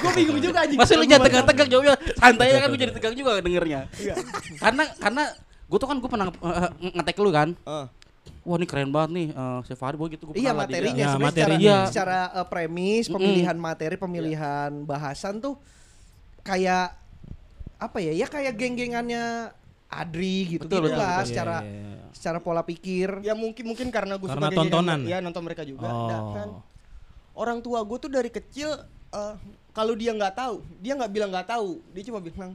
gue 0.02 0.12
bingung 0.18 0.40
juga 0.42 0.58
anjing. 0.66 0.78
Masih 0.82 0.94
lu 0.98 1.06
jangan 1.06 1.30
tegang-tegang 1.30 1.68
jawabnya. 1.70 1.94
Santai 2.18 2.46
aja 2.50 2.58
kan 2.66 2.68
gue 2.74 2.80
jadi 2.82 2.92
tegang 2.92 3.14
juga 3.14 3.38
dengernya. 3.38 3.80
Iya. 4.02 4.14
karena 4.58 4.82
karena 4.98 5.22
gue 5.64 5.78
tuh 5.78 5.88
kan 5.88 5.96
gue 6.02 6.10
pernah 6.10 6.26
eh, 6.28 6.70
ngetek 6.90 7.16
lu 7.22 7.30
kan. 7.30 7.48
Eh. 7.54 7.86
Wah 8.44 8.56
ini 8.60 8.66
keren 8.68 8.92
banget 8.92 9.10
nih 9.16 9.26
eh 9.32 9.58
Chef 9.64 9.78
Fahri 9.80 9.96
gue 9.96 10.08
gitu 10.18 10.22
gue 10.28 10.34
Iya 10.36 10.52
materinya 10.52 11.00
Ya, 11.00 11.08
sebenarnya 11.16 11.32
secara, 11.32 11.48
materinya. 11.54 11.76
secara 11.88 12.18
uh, 12.36 12.46
premis 12.50 13.04
pemilihan 13.08 13.56
materi 13.56 13.96
pemilihan 13.96 14.70
bahasan 14.84 15.40
tuh 15.40 15.56
kayak 16.44 16.94
apa 17.80 17.98
ya 17.98 18.12
ya 18.14 18.26
kayak 18.28 18.54
geng-gengannya 18.54 19.50
Adri 19.90 20.58
gitu 20.58 20.66
Betul, 20.66 20.90
gitu 20.90 20.94
betul, 20.94 21.00
lah 21.00 21.16
betul. 21.22 21.28
secara 21.30 21.56
Iya, 21.62 21.70
iya, 21.70 21.82
iya. 21.94 22.06
secara 22.10 22.38
pola 22.42 22.62
pikir 22.66 23.08
Ya 23.22 23.34
mungkin 23.38 23.64
mungkin 23.64 23.88
karena 23.94 24.18
gue 24.18 24.26
Karena 24.26 24.50
sebagai 24.50 24.58
tontonan. 24.58 25.00
Ya 25.06 25.18
nonton 25.22 25.42
mereka 25.46 25.62
juga. 25.62 25.86
Oh. 25.86 26.08
Dan 26.10 26.22
kan 26.34 26.48
orang 27.34 27.58
tua 27.62 27.82
gue 27.82 27.98
tuh 27.98 28.10
dari 28.10 28.30
kecil 28.30 28.74
eh, 29.14 29.34
kalau 29.74 29.94
dia 29.98 30.14
nggak 30.14 30.34
tahu, 30.38 30.62
dia 30.78 30.94
nggak 30.94 31.10
bilang 31.10 31.30
nggak 31.34 31.50
tahu, 31.50 31.82
dia 31.90 32.02
cuma 32.06 32.22
bilang 32.22 32.54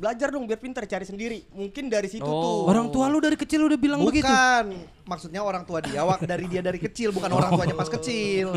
belajar 0.00 0.28
dong 0.28 0.44
biar 0.44 0.56
pintar 0.56 0.84
cari 0.84 1.04
sendiri. 1.04 1.44
Mungkin 1.52 1.86
dari 1.86 2.08
situ 2.08 2.24
Oh. 2.24 2.40
tuh. 2.64 2.72
Orang 2.72 2.88
tua 2.88 3.06
lu 3.06 3.20
dari 3.20 3.36
kecil 3.36 3.60
udah 3.62 3.76
bilang 3.76 4.00
begitu. 4.00 4.24
bukan 4.24 4.64
maksudnya 5.04 5.40
orang 5.40 5.62
tua 5.62 5.78
dia 5.80 6.00
wak 6.00 6.22
dari 6.22 6.46
dia 6.46 6.62
dari 6.62 6.78
kecil 6.78 7.10
bukan 7.10 7.28
orang 7.28 7.50
tuanya 7.50 7.74
pas 7.74 7.90
kecil 7.90 8.54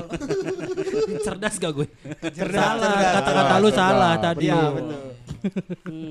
Cerdas 1.25 1.57
gak 1.57 1.71
gue? 1.73 1.87
Cerdas, 2.29 2.77
salah, 2.77 3.11
kata-kata 3.11 3.53
lu 3.55 3.67
Cerdas. 3.67 3.75
salah 3.75 4.13
tadi. 4.17 4.47
Iya 4.47 4.61
betul. 4.71 4.99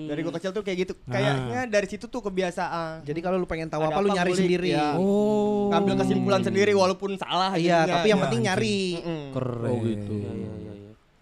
dari 0.04 0.20
gue 0.20 0.32
kecil 0.34 0.50
tuh 0.50 0.60
kayak 0.60 0.78
gitu. 0.78 0.92
Ah. 1.02 1.12
Kayaknya 1.14 1.60
dari 1.66 1.86
situ 1.86 2.04
tuh 2.04 2.20
kebiasaan. 2.20 3.00
jadi 3.02 3.18
kalau 3.18 3.36
lu 3.38 3.46
pengen 3.46 3.66
tahu 3.66 3.80
Ada 3.80 3.88
apa 3.88 3.98
lu 3.98 4.08
apa, 4.08 4.16
nyari 4.18 4.28
ngulik, 4.28 4.40
sendiri 4.44 4.68
ya. 4.70 4.88
Oh. 4.94 5.70
Ngambil 5.70 5.94
kesimpulan 5.96 6.42
sendiri 6.42 6.72
walaupun 6.72 7.16
salah. 7.16 7.56
iya 7.56 7.88
tapi 7.88 8.06
yang 8.06 8.18
Ya, 8.18 8.24
penting 8.26 8.40
anjing. 8.42 8.52
nyari. 8.52 8.80
Keren. 9.32 9.64
Oh 9.64 9.76
gitu. 9.80 10.14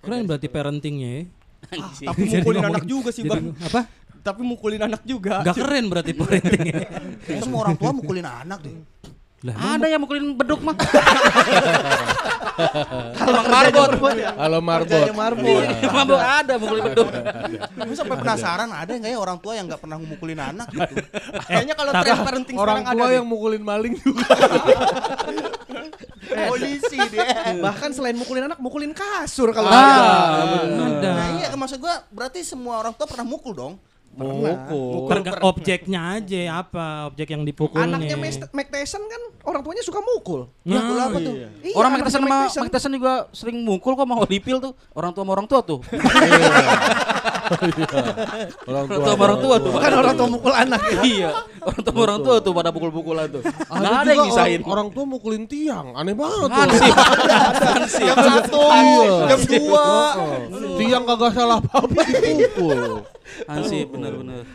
Keren 0.00 0.22
berarti 0.24 0.48
parentingnya 0.48 1.10
ya. 1.12 1.22
Anjing. 1.70 2.08
Tapi 2.08 2.20
mukulin 2.34 2.64
anak 2.64 2.84
juga 2.84 3.10
sih 3.12 3.22
bang. 3.22 3.52
Apa? 3.54 3.80
Tapi 4.20 4.40
mukulin 4.44 4.80
anak 4.84 5.00
juga. 5.02 5.40
Gak 5.40 5.56
keren 5.56 5.84
berarti 5.88 6.12
parentingnya. 6.12 6.72
Kayaknya 7.24 7.42
semua 7.44 7.58
orang 7.64 7.76
tua 7.76 7.90
mukulin 7.90 8.26
anak 8.26 8.60
deh. 8.60 8.74
Lah, 9.40 9.56
Ada 9.80 9.88
yang 9.88 10.04
mukulin 10.04 10.36
beduk 10.36 10.60
mah. 10.60 10.76
Emang 13.16 13.46
marbot. 13.56 13.90
Halo 14.36 14.58
Marbot. 14.60 15.08
Marbot. 15.16 15.64
Bang, 15.96 16.20
ada 16.44 16.60
mukulin 16.60 16.92
beduk. 16.92 17.08
Gue 17.72 17.96
sampai 17.96 18.20
penasaran 18.20 18.68
ada 18.68 18.92
nggak 18.92 19.08
ya 19.08 19.16
orang 19.16 19.40
tua 19.40 19.56
yang 19.56 19.64
nggak 19.64 19.80
pernah 19.80 19.96
mukulin 19.96 20.36
anak 20.36 20.68
gitu. 20.68 20.92
Kayaknya 21.48 21.72
kalau 21.72 21.92
tren 21.96 22.16
parenting 22.20 22.56
Orang 22.60 22.84
tua 22.84 22.92
ada 22.92 23.16
yang 23.16 23.24
mukulin 23.24 23.64
maling 23.64 23.96
juga. 23.96 24.28
Polisi 26.30 27.00
dia. 27.08 27.56
bahkan 27.64 27.90
selain 27.90 28.20
mukulin 28.20 28.44
anak 28.44 28.60
mukulin 28.60 28.92
kasur 28.92 29.56
kalau 29.56 29.72
Ah, 29.72 30.44
ada. 30.44 31.10
Nah 31.16 31.28
iya 31.40 31.48
maksud 31.56 31.80
gua 31.80 32.04
berarti 32.12 32.44
semua 32.44 32.76
orang 32.76 32.92
tua 32.92 33.08
pernah 33.08 33.24
mukul 33.24 33.56
dong. 33.56 33.74
Mukul. 34.10 35.06
Terga- 35.06 35.38
objeknya 35.46 36.18
aja 36.18 36.40
apa 36.58 37.06
objek 37.06 37.30
yang 37.30 37.46
dipukulnya. 37.46 37.86
Anaknya 37.94 38.18
Mike 38.50 38.70
Tyson 38.70 39.06
kan 39.06 39.22
orang 39.46 39.62
tuanya 39.62 39.86
suka 39.86 40.02
mukul. 40.02 40.50
Nah, 40.66 40.76
Mukul 40.76 40.98
apa 40.98 41.16
tuh? 41.16 41.34
Iya, 41.38 41.48
Orang 41.72 41.90
Mike 41.94 42.04
Tyson 42.04 42.20
Mike 42.20 42.28
sama 42.28 42.42
Tyson. 42.44 42.62
Mike 42.66 42.74
Tyson 42.74 42.92
juga 42.92 43.12
sering 43.30 43.62
mukul 43.62 43.94
kok 43.94 44.02
sama 44.02 44.18
Holyfield 44.18 44.60
tuh. 44.60 44.72
Orang 44.92 45.14
tua 45.14 45.22
sama 45.22 45.32
orang 45.32 45.46
tua 45.46 45.60
tuh. 45.62 45.78
Orang 47.50 48.86
Orang 48.86 48.86
tua 48.86 49.10
sama 49.10 49.24
orang 49.24 49.38
tua 49.40 49.54
tuh. 49.58 49.70
Bukan 49.74 49.90
orang 49.92 50.14
tua 50.14 50.28
mukul 50.28 50.52
anak 50.54 50.80
ya. 50.86 51.00
Iya. 51.02 51.28
Orang 51.60 51.82
tua 51.84 52.00
orang 52.02 52.18
tua 52.20 52.36
tuh 52.40 52.52
pada 52.52 52.70
pukul-pukulan 52.72 53.26
tuh. 53.28 53.42
Nggak 53.44 53.92
ada 53.92 54.00
juga 54.00 54.12
yang 54.12 54.26
ngisahin. 54.26 54.60
Orang, 54.60 54.70
orang 54.72 54.88
tua 54.90 55.04
mukulin 55.04 55.44
tiang. 55.44 55.92
Aneh 55.92 56.16
banget 56.16 56.48
tuh. 56.48 56.60
Hansip. 56.60 56.94
Jam 58.00 58.16
satu, 58.18 58.64
jam 59.28 59.40
dua. 59.44 59.86
Tiang 60.80 61.02
kagak 61.04 61.30
salah 61.36 61.58
apa-apa 61.60 62.00
dipukul. 62.24 63.04
Hansip 63.46 63.86
bener-bener. 63.92 64.42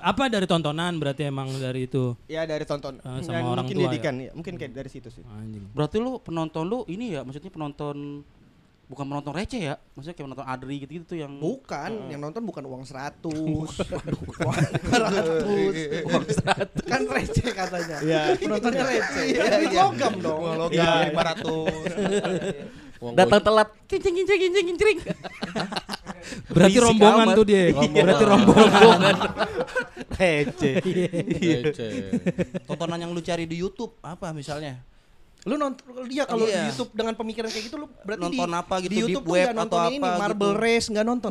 Apa 0.00 0.32
dari 0.32 0.48
tontonan 0.48 0.96
berarti 0.96 1.28
emang 1.28 1.52
dari 1.60 1.84
itu. 1.84 2.16
Ya 2.24 2.48
dari 2.48 2.64
tonton. 2.64 2.96
Ah, 3.04 3.20
sama 3.20 3.36
Dan 3.36 3.44
orang 3.44 3.64
mungkin 3.68 3.76
tua 3.76 3.84
ya. 3.84 3.88
didikan 3.92 4.14
ya. 4.16 4.30
Mungkin 4.32 4.54
kayak 4.56 4.72
dari 4.72 4.88
situ 4.88 5.12
sih. 5.12 5.20
Anjing. 5.28 5.68
Berarti 5.76 6.00
lu 6.00 6.16
penonton 6.24 6.64
lu 6.64 6.78
ini 6.88 7.12
ya 7.12 7.20
maksudnya 7.20 7.52
penonton 7.52 8.24
bukan 8.90 9.06
penonton 9.06 9.30
receh 9.30 9.70
ya? 9.70 9.78
Maksudnya 9.94 10.18
kayak 10.18 10.26
penonton 10.26 10.48
Adri 10.50 10.82
gitu-gitu 10.82 11.14
tuh 11.14 11.18
yang 11.22 11.30
Bukan, 11.38 12.10
yang 12.10 12.18
nonton 12.18 12.42
bukan 12.42 12.66
uang 12.66 12.82
100. 12.82 13.22
uang 13.22 13.70
100. 13.70 16.10
uang 16.10 16.24
seratus. 16.26 16.82
kan 16.90 17.06
receh 17.06 17.54
katanya. 17.54 18.02
Iya. 18.02 18.34
Penontonnya 18.34 18.84
receh. 18.90 19.26
Kan 19.38 19.50
duit 19.62 19.78
logam 19.78 20.14
dong. 20.18 20.42
Iya, 20.74 21.14
500. 21.14 22.90
Uang 23.00 23.16
Datang 23.16 23.40
telat. 23.40 23.68
Kincing 23.86 24.12
kincing 24.12 24.38
kincing 24.42 24.66
kincing. 24.74 24.98
Berarti 26.52 26.78
rombongan 26.82 27.26
amat. 27.30 27.38
tuh 27.38 27.44
dia. 27.46 27.62
Rombongan. 27.72 28.04
Berarti 28.04 28.24
rombongan. 28.26 29.16
Receh. 30.18 30.74
receh. 31.62 31.92
Tontonan 32.66 32.98
yang 33.00 33.14
lu 33.14 33.22
cari 33.22 33.46
di 33.46 33.54
YouTube 33.56 33.96
apa 34.02 34.34
misalnya? 34.34 34.82
Lu 35.48 35.56
nonton 35.56 35.80
dia 36.04 36.28
kalau 36.28 36.44
Iya. 36.44 36.52
di 36.52 36.76
YouTube 36.76 36.90
dengan 36.92 37.16
pemikiran 37.16 37.48
kayak 37.48 37.64
gitu 37.64 37.76
lu 37.80 37.86
berarti 38.04 38.20
Nonton 38.28 38.48
di, 38.48 38.60
apa 38.60 38.74
gitu, 38.84 38.90
di 38.92 38.96
YouTube 39.00 39.24
tuh 39.24 39.32
web 39.32 39.46
nggak 39.46 39.56
nonton 39.56 39.80
atau 39.80 39.88
ini 39.88 39.96
apa 39.96 40.08
Marble 40.20 40.52
gitu. 40.52 40.60
Race 40.60 40.86
nggak 40.92 41.06
nonton. 41.06 41.30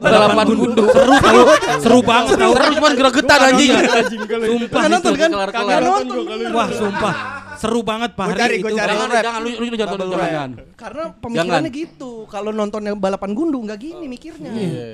Balapan 0.00 0.46
gundu. 0.58 0.84
Seru 0.90 1.14
tau. 1.14 1.42
Seru 1.78 1.98
banget 2.02 2.34
tau. 2.34 2.52
Terus 2.52 2.70
cuman 2.74 2.92
geregetan 2.94 3.40
anjing. 3.46 3.70
Sumpah. 3.70 4.78
Nggak 4.82 4.90
nonton 4.90 5.12
kan? 5.14 5.30
Kagak 5.50 5.80
nonton. 5.82 6.16
Wah 6.50 6.68
sumpah. 6.70 7.14
Seru 7.58 7.80
banget 7.80 8.10
Pak 8.14 8.26
Hari 8.30 8.40
cari, 8.40 8.54
itu. 8.60 8.66
cari. 8.70 8.90
Jangan, 8.94 9.08
jangan 9.22 9.40
lu 9.40 9.50
lu 9.50 9.64
jangan 9.74 9.92
Bubble 9.94 10.06
jangan. 10.06 10.14
wrap. 10.14 10.30
jangan. 10.30 10.50
Karena 10.74 11.04
pemikirannya 11.18 11.70
Jangan. 11.70 11.80
gitu. 11.84 12.10
Kalau 12.26 12.50
nontonnya 12.50 12.92
balapan 12.94 13.30
gundu 13.32 13.58
nggak 13.62 13.78
gini 13.78 14.06
mikirnya. 14.06 14.50
Iya. 14.50 14.84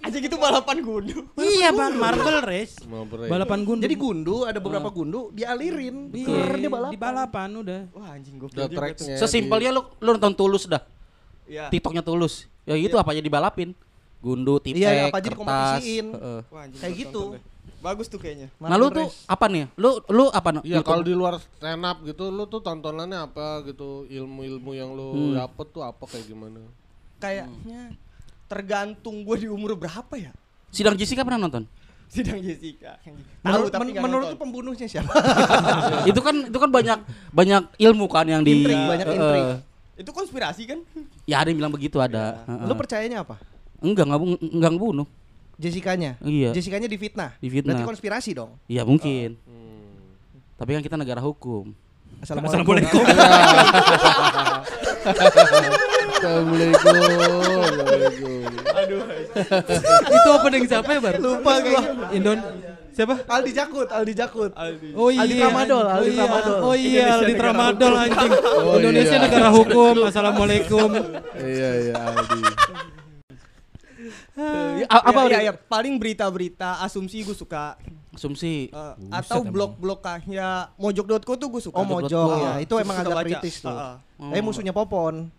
Aja 0.00 0.16
gitu 0.16 0.36
balapan 0.36 0.76
gundu. 0.80 1.16
Iya 1.36 1.68
Bang, 1.70 1.92
Marble 1.96 2.40
Race. 2.42 2.74
Balapan 3.28 3.60
gundu. 3.62 3.82
Jadi 3.84 3.96
gundu 3.96 4.36
ada 4.48 4.58
beberapa 4.58 4.88
gundu 4.88 5.28
dialirin. 5.30 6.08
Iya, 6.10 6.26
Keluar 6.26 6.56
dia 6.56 6.70
balapan. 6.70 6.92
Di 6.92 6.98
balapan 6.98 7.48
udah. 7.60 7.80
Wah 7.92 8.08
anjing 8.16 8.34
gue. 8.40 8.48
Udah 8.48 8.68
tracknya. 8.68 9.16
Sesimpelnya 9.18 9.70
lu 9.70 9.82
lu 10.00 10.10
nonton 10.16 10.32
tulus 10.32 10.64
dah. 10.64 10.82
Iya. 11.44 11.68
TikToknya 11.68 12.00
tulus. 12.00 12.46
Ya 12.64 12.78
gitu 12.78 12.96
apa 12.96 13.10
aja 13.12 13.20
dibalapin. 13.20 13.74
Gundu, 14.20 14.60
tipek, 14.60 14.84
Iya, 14.84 15.08
apa 15.08 15.16
aja 15.16 15.28
kertas. 15.32 15.48
Wah, 15.48 15.74
anjing, 15.80 16.06
Kayak 16.76 16.92
gitu. 16.92 17.40
Bagus 17.78 18.06
tuh 18.06 18.16
kayaknya. 18.16 18.50
Nah 18.56 18.74
lu 18.74 18.88
tuh 18.88 19.06
apa 19.24 19.46
nih? 19.46 19.70
Lu 19.74 20.02
lu 20.04 20.26
apa? 20.28 20.60
Iya 20.60 20.76
YouTube? 20.76 20.88
kalau 20.88 21.02
di 21.02 21.12
luar 21.12 21.38
stand 21.38 21.80
up 21.80 22.02
gitu 22.02 22.28
lu 22.28 22.44
tuh 22.44 22.58
tontonannya 22.58 23.18
apa 23.22 23.62
gitu 23.64 24.04
ilmu-ilmu 24.04 24.70
yang 24.72 24.90
lu 24.90 25.08
Hmm. 25.10 25.34
dapet 25.36 25.66
tuh 25.68 25.80
apa 25.80 26.04
kayak 26.04 26.26
gimana? 26.26 26.60
Kayaknya 27.16 27.94
tergantung 28.46 29.22
gue 29.22 29.36
di 29.38 29.48
umur 29.48 29.74
berapa 29.74 30.14
ya. 30.14 30.32
Sidang 30.68 30.94
Jessica 30.94 31.22
pernah 31.22 31.40
nonton? 31.40 31.64
Sidang 32.06 32.38
Jessica. 32.38 32.98
Tahu 32.98 33.14
Menurut, 33.40 33.70
tapi 33.70 33.84
men- 33.88 34.02
menurut 34.02 34.26
nonton. 34.26 34.34
lu 34.34 34.42
pembunuhnya 34.42 34.86
siapa? 34.86 35.12
itu 36.10 36.18
kan 36.18 36.36
itu 36.44 36.58
kan 36.58 36.68
banyak 36.68 36.98
banyak 37.30 37.62
ilmu 37.78 38.06
kan 38.06 38.26
yang 38.26 38.42
di 38.42 38.58
Intrik, 38.60 38.74
banyak 38.76 39.06
eh, 39.06 39.14
intrik. 39.14 39.44
eh, 39.44 39.56
itu 39.96 40.10
konspirasi 40.10 40.62
kan? 40.66 40.78
ya 41.22 41.38
ada 41.38 41.48
yang 41.48 41.58
bilang 41.58 41.70
begitu 41.70 41.96
ada. 41.96 42.42
Heeh. 42.44 42.66
Lu 42.66 42.74
percayanya 42.74 43.22
apa? 43.22 43.38
enggak 43.78 44.04
enggak 44.04 44.20
enggak 44.42 44.70
ngebunuh. 44.74 45.06
Jessica-nya. 45.60 46.16
Iya. 46.24 46.56
Jessica-nya 46.56 46.88
difitnah. 46.88 47.36
Difitnah. 47.36 47.76
Berarti 47.76 47.84
konspirasi 47.84 48.32
dong. 48.32 48.56
Iya 48.64 48.88
mungkin. 48.88 49.36
Tapi 50.56 50.70
kan 50.76 50.82
kita 50.84 50.96
negara 50.96 51.20
hukum. 51.20 51.72
Assalamualaikum. 52.20 52.60
Assalamualaikum. 52.60 53.00
Assalamualaikum. 56.20 56.92
itu 60.10 60.28
opening 60.36 60.68
siapa 60.68 60.90
ya, 60.92 61.00
Bar? 61.00 61.16
Lupa 61.16 61.64
gua. 61.64 61.80
Indon 62.12 62.36
siapa? 62.92 63.24
Aldi 63.24 63.56
Jakut, 63.56 63.88
Aldi 63.88 64.12
Jakut. 64.12 64.52
Oh 64.92 65.08
iya. 65.08 65.24
Aldi 65.24 65.40
Tramadol, 65.40 65.80
oh 65.80 65.96
Aldi 65.96 66.12
iya. 66.12 66.20
Tramadol. 66.20 66.60
Oh 66.60 66.76
iya, 66.76 66.84
Indonesia 66.84 67.16
Aldi 67.16 67.32
negara 67.32 67.40
Tramadol 67.40 67.96
anjing. 67.96 68.32
Oh 68.60 68.76
Indonesia 68.76 69.16
iya. 69.16 69.24
negara 69.24 69.48
hukum. 69.48 70.04
Assalamualaikum. 70.04 70.92
Iya 71.40 71.70
iya 71.88 71.96
Aldi. 71.96 72.44
Ya, 74.40 74.86
a- 74.88 75.04
apa 75.06 75.20
ya, 75.20 75.26
udah? 75.26 75.40
ya, 75.40 75.48
ya, 75.48 75.52
paling 75.54 75.94
berita-berita 75.96 76.80
asumsi 76.80 77.20
gue 77.20 77.34
suka 77.34 77.76
Asumsi. 78.10 78.68
Eh, 78.68 78.94
atau 79.08 79.46
blog-blog 79.46 80.02
kayak 80.02 80.74
mojok.co 80.74 81.32
tuh 81.36 81.48
gue 81.48 81.62
suka. 81.62 81.78
Oh 81.78 81.86
Mojok 81.86 82.26
Ah, 82.28 82.38
ya, 82.58 82.66
itu 82.66 82.74
emang 82.74 82.96
agak 82.98 83.14
baca. 83.14 83.22
kritis 83.22 83.62
tuh. 83.62 83.70
Ah, 83.70 84.02
ah. 84.18 84.34
Eh 84.34 84.42
musuhnya 84.42 84.74
Popon. 84.74 85.30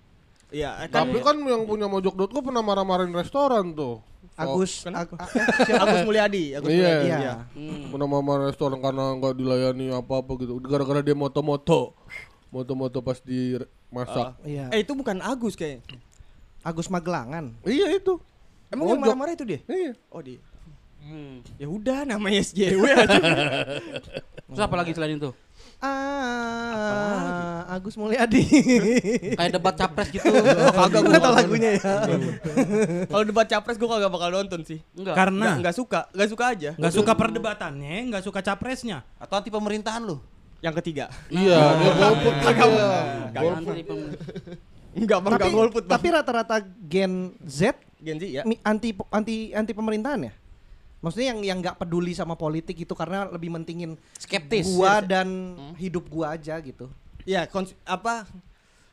Iya, 0.47 0.87
kan 0.87 1.07
Tapi 1.07 1.19
kan 1.19 1.35
yang 1.41 1.63
punya 1.63 1.87
mojok.co 1.87 2.39
pernah 2.39 2.59
marah-marahin 2.59 3.11
restoran 3.11 3.71
tuh. 3.71 3.99
Agus, 4.33 4.87
kenapa? 4.87 5.13
Ag- 5.13 5.19
ah, 5.19 5.27
eh, 5.35 5.65
siapa? 5.65 5.83
Agus 5.83 6.01
Mulyadi, 6.07 6.43
Agus 6.55 6.69
Iya. 6.71 6.79
Mulyadi. 6.79 7.07
Iya. 7.07 7.33
Pernah 7.91 8.07
marah 8.07 8.45
restoran 8.47 8.79
karena 8.79 9.03
nggak 9.13 9.33
dilayani 9.35 9.85
apa-apa 9.91 10.31
gitu. 10.39 10.59
Gara-gara 10.61 10.99
dia 10.99 11.15
moto-moto. 11.15 11.91
Moto-moto 12.47 12.99
pas 12.99 13.19
dimasak. 13.19 14.39
Iya. 14.43 14.71
Eh 14.71 14.83
itu 14.83 14.95
bukan 14.95 15.19
Agus 15.19 15.55
kayak. 15.55 15.83
Agus 16.61 16.87
Magelangan. 16.87 17.51
Iya 17.63 17.91
itu. 17.91 18.15
Emang 18.71 18.85
yang 18.87 18.97
Mojok. 18.97 19.11
marah-marah 19.11 19.33
itu 19.35 19.45
dia? 19.45 19.59
Iya. 19.67 19.91
Oh 20.07 20.21
dia. 20.23 20.39
Ya 21.57 21.67
udah 21.67 22.05
namanya 22.05 22.39
SJW 22.39 22.83
aja. 22.87 23.19
Terus 24.47 24.61
apa 24.61 24.75
lagi 24.75 24.91
selain 24.93 25.17
itu? 25.17 25.31
Ah, 25.81 27.65
Agus 27.67 27.97
Mulyadi. 27.97 28.45
Kayak 29.39 29.51
debat 29.57 29.75
capres 29.75 30.07
gitu. 30.13 30.23
kagak 30.77 31.01
Gue 31.01 31.17
tahu 31.17 31.33
lagunya 31.33 31.69
ya. 31.75 31.81
Kalau 33.09 33.23
debat 33.25 33.47
capres 33.49 33.75
gue 33.75 33.89
kagak 33.89 34.11
bakal 34.13 34.29
nonton 34.31 34.61
sih. 34.61 34.79
Enggak. 34.93 35.03
Nggak, 35.03 35.15
Karena 35.17 35.47
nggak 35.57 35.75
suka, 35.75 35.99
nggak 36.13 36.29
suka 36.29 36.45
aja. 36.53 36.69
nggak 36.77 36.93
suka 36.93 37.11
perdebatannya, 37.17 37.95
nggak 38.13 38.23
suka 38.23 38.39
capresnya. 38.39 39.01
Atau 39.17 39.35
anti 39.35 39.49
pemerintahan 39.49 40.05
lu? 40.05 40.21
Yang 40.61 40.85
ketiga. 40.85 41.09
Iya, 41.27 41.57
dia 41.75 41.91
golput 41.97 42.33
Kagak. 42.45 42.67
Kagak. 43.33 43.57
Enggak 44.91 45.19
bang, 45.19 45.31
tapi 45.33 45.41
enggak 45.41 45.51
golput 45.55 45.83
bang. 45.83 45.91
tapi 45.97 46.07
rata-rata 46.11 46.55
Gen 46.85 47.13
Z 47.41 47.73
Gen 48.01 48.17
Z 48.17 48.23
ya. 48.25 48.43
anti 48.61 48.89
anti 49.09 49.35
anti 49.53 49.71
pemerintahan 49.71 50.21
ya. 50.25 50.33
Maksudnya 51.01 51.33
yang 51.33 51.39
yang 51.41 51.57
nggak 51.61 51.77
peduli 51.77 52.13
sama 52.13 52.33
politik 52.33 52.77
itu 52.77 52.93
karena 52.93 53.25
lebih 53.25 53.49
mentingin 53.49 53.97
Skeptis. 54.17 54.69
gua 54.69 55.01
dan 55.01 55.57
hidup 55.77 56.05
gua 56.05 56.33
aja 56.33 56.57
gitu. 56.57 56.89
Kons- 57.47 57.77
apa 57.81 58.25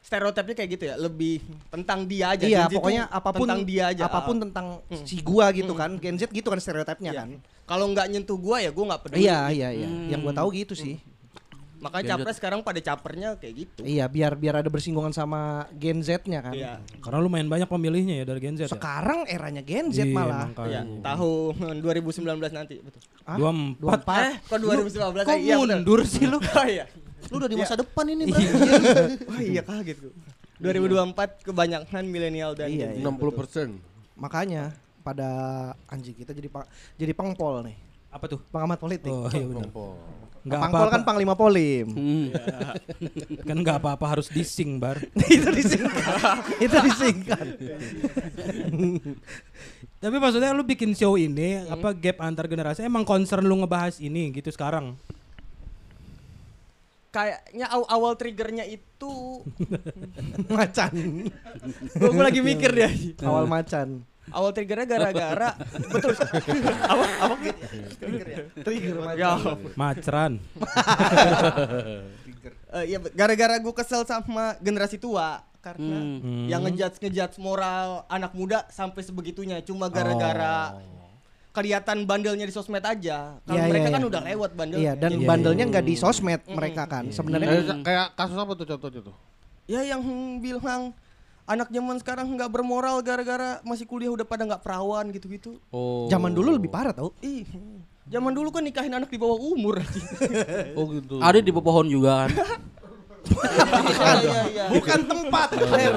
stereotipnya 0.00 0.56
kayak 0.56 0.70
gitu 0.72 0.84
ya, 0.88 0.94
lebih 0.96 1.44
tentang 1.68 2.08
dia 2.08 2.32
aja. 2.32 2.44
iya, 2.48 2.64
Gen 2.64 2.72
Z 2.72 2.74
pokoknya 2.80 3.04
apa 3.08 3.30
pun 3.32 3.44
tentang 3.44 3.60
dia 3.68 3.84
aja. 3.92 4.02
apa 4.08 4.18
pun 4.24 4.36
Ah. 4.36 4.40
tentang 4.48 4.66
si 5.04 5.20
gua 5.20 5.52
gitu 5.52 5.72
kan. 5.76 6.00
Gen 6.00 6.16
Z 6.16 6.32
gitu 6.32 6.48
kan 6.48 6.56
stereotipnya 6.56 7.12
Iya. 7.12 7.20
kan. 7.24 7.28
Kalau 7.68 7.84
nggak 7.92 8.06
nyentuh 8.08 8.38
gua 8.40 8.64
ya 8.64 8.72
gua 8.72 8.96
nggak 8.96 9.02
peduli. 9.04 9.28
Iya, 9.28 9.52
iya, 9.52 9.68
iya. 9.74 9.88
Yang 10.08 10.20
gua 10.24 10.34
tahu 10.36 10.48
gitu 10.54 10.72
sih. 10.72 10.96
Makanya 11.78 12.18
capres 12.18 12.36
sekarang 12.36 12.60
pada 12.60 12.80
capernya 12.82 13.38
kayak 13.38 13.54
gitu. 13.54 13.80
Iya, 13.86 14.10
biar 14.10 14.34
biar 14.34 14.60
ada 14.60 14.66
bersinggungan 14.66 15.14
sama 15.14 15.70
Gen 15.78 16.02
Z-nya 16.02 16.42
kan. 16.42 16.54
Iya. 16.54 16.82
Karena 16.98 17.18
lumayan 17.22 17.46
banyak 17.46 17.70
pemilihnya 17.70 18.22
ya 18.22 18.24
dari 18.26 18.40
Gen 18.42 18.58
Z 18.58 18.66
ya. 18.66 18.70
Sekarang 18.74 19.24
eranya 19.30 19.62
Gen 19.62 19.94
Z 19.94 20.02
Iya, 20.02 20.10
malah. 20.10 20.50
Iya, 20.66 20.82
tahun 21.00 21.78
2019 21.78 22.26
nanti, 22.50 22.82
betul. 22.82 23.00
Ah, 23.22 23.38
Dua 23.38 23.50
empat. 23.54 24.02
24. 24.04 24.18
Eh, 24.18 24.34
kok 24.42 24.58
2019? 24.58 25.22
Kok 25.22 25.38
iya, 25.38 25.54
betul. 25.54 25.68
mundur 25.70 26.00
sih 26.02 26.24
lu? 26.26 26.38
Oh 26.58 26.66
iya. 26.66 26.84
Lu 27.30 27.38
udah 27.38 27.50
di 27.50 27.56
masa 27.58 27.74
Iya. 27.74 27.82
depan 27.86 28.04
ini, 28.10 28.22
Bang. 28.30 28.42
Wah, 29.30 29.40
iya 29.40 29.62
kaget 29.62 29.96
gua. 30.02 30.12
2024 30.58 31.46
kebanyakan 31.46 32.02
milenial 32.04 32.58
dan 32.58 32.66
Iya, 32.68 32.90
Gen 32.90 32.98
Z, 32.98 32.98
iya. 32.98 33.06
60 33.06 33.38
persen. 33.38 33.68
Makanya 34.18 34.74
pada 35.06 35.30
anjing 35.86 36.12
kita 36.12 36.34
jadi 36.34 36.50
jadi 36.98 37.12
pangpol 37.14 37.62
nih. 37.62 37.78
Apa 38.08 38.24
tuh? 38.26 38.40
Pengamat 38.48 38.80
politik. 38.80 39.08
Oh 39.08 39.28
iya 39.30 39.46
benar. 39.46 39.68
Nggak 40.48 40.58
Pangpol 40.58 40.78
apa-apa. 40.80 40.90
kan 40.90 41.02
panglima 41.04 41.34
polim. 41.34 41.86
Hmm. 41.92 42.26
Kan 43.48 43.56
nggak 43.60 43.76
apa-apa 43.78 44.04
harus 44.08 44.26
dising 44.28 44.76
bar. 44.76 44.96
itu 45.28 45.46
disingkat. 45.46 46.36
itu 46.58 46.76
disingkat. 46.88 47.46
Tapi 49.98 50.14
maksudnya 50.16 50.50
lu 50.50 50.62
bikin 50.62 50.92
show 50.92 51.14
ini 51.14 51.60
apa 51.60 51.92
gap 51.92 52.16
antar 52.20 52.46
generasi 52.46 52.80
emang 52.80 53.02
concern 53.02 53.42
lu 53.42 53.54
ngebahas 53.58 53.98
ini 53.98 54.32
gitu 54.32 54.48
sekarang. 54.48 54.94
Kayaknya 57.08 57.66
aw- 57.66 57.88
awal 57.88 58.12
triggernya 58.14 58.64
itu 58.64 59.42
macan. 60.46 60.92
gua 61.94 62.24
lagi 62.24 62.40
mikir 62.40 62.70
deh. 62.70 62.92
Awal 63.20 63.44
macan. 63.44 64.02
Awal 64.30 64.50
triggernya 64.52 64.86
gara-gara 64.86 65.50
betul. 65.88 66.12
apa 66.92 67.04
apa 67.20 67.34
trigger 67.96 68.26
ya? 68.26 68.38
Trigger. 68.60 68.94
Ya. 69.14 69.30
Macran. 69.74 70.32
Eh, 72.68 72.84
iya, 72.84 72.98
gara-gara 73.00 73.56
gue 73.56 73.74
kesel 73.74 74.04
sama 74.04 74.52
generasi 74.60 75.00
tua 75.00 75.40
karena 75.58 75.98
Hmm. 76.20 76.46
yang 76.46 76.60
ngejudge 76.62 77.00
ngejudge 77.00 77.36
moral 77.38 78.04
anak 78.06 78.30
muda 78.30 78.68
sampai 78.68 79.00
sebegitunya 79.00 79.58
cuma 79.60 79.88
gara-gara 79.88 80.76
kelihatan 81.50 82.04
bandelnya 82.04 82.44
di 82.44 82.52
sosmed 82.52 82.84
aja. 82.84 83.40
Kalau 83.42 83.56
Iya, 83.56 83.64
iya, 83.64 83.70
mereka 83.72 83.88
kan 83.90 83.98
iya. 83.98 84.08
udah 84.12 84.20
lewat 84.22 84.50
bandel. 84.54 84.78
Iya, 84.78 84.92
dan 84.94 85.10
Iya, 85.10 85.26
bandelnya 85.26 85.64
nggak 85.66 85.84
di 85.84 85.94
sosmed 85.96 86.40
mereka 86.46 86.82
kan. 86.86 87.08
Sebenarnya 87.08 87.48
Kayak, 87.50 87.76
kayak 87.82 88.06
kasus 88.14 88.36
apa 88.36 88.52
tuh 88.54 88.66
contohnya 88.68 89.00
tuh? 89.02 89.16
Ya 89.66 89.80
yang 89.82 90.00
bilang 90.38 90.92
anak 91.48 91.72
zaman 91.72 91.96
sekarang 91.96 92.28
nggak 92.36 92.52
bermoral 92.52 93.00
gara-gara 93.00 93.58
masih 93.64 93.88
kuliah 93.88 94.12
udah 94.12 94.28
pada 94.28 94.44
nggak 94.44 94.60
perawan 94.60 95.08
gitu-gitu. 95.10 95.56
Oh. 95.72 96.04
zaman 96.06 96.30
dulu 96.30 96.54
lebih 96.54 96.68
parah 96.68 96.92
tau. 96.92 97.16
Ih, 97.24 97.48
zaman 98.04 98.36
dulu 98.36 98.52
kan 98.52 98.60
nikahin 98.60 98.92
anak 98.92 99.08
di 99.08 99.16
bawah 99.16 99.40
umur. 99.40 99.80
Oh 100.78 100.84
gitu. 100.92 101.18
Ada 101.18 101.40
di 101.40 101.48
bawah 101.48 101.64
pohon 101.72 101.88
juga 101.88 102.28
kan. 102.28 102.30
Iya, 103.28 104.40
iya. 104.48 104.64
Bukan 104.72 105.00
tempat. 105.04 105.48
Ler. 105.58 105.94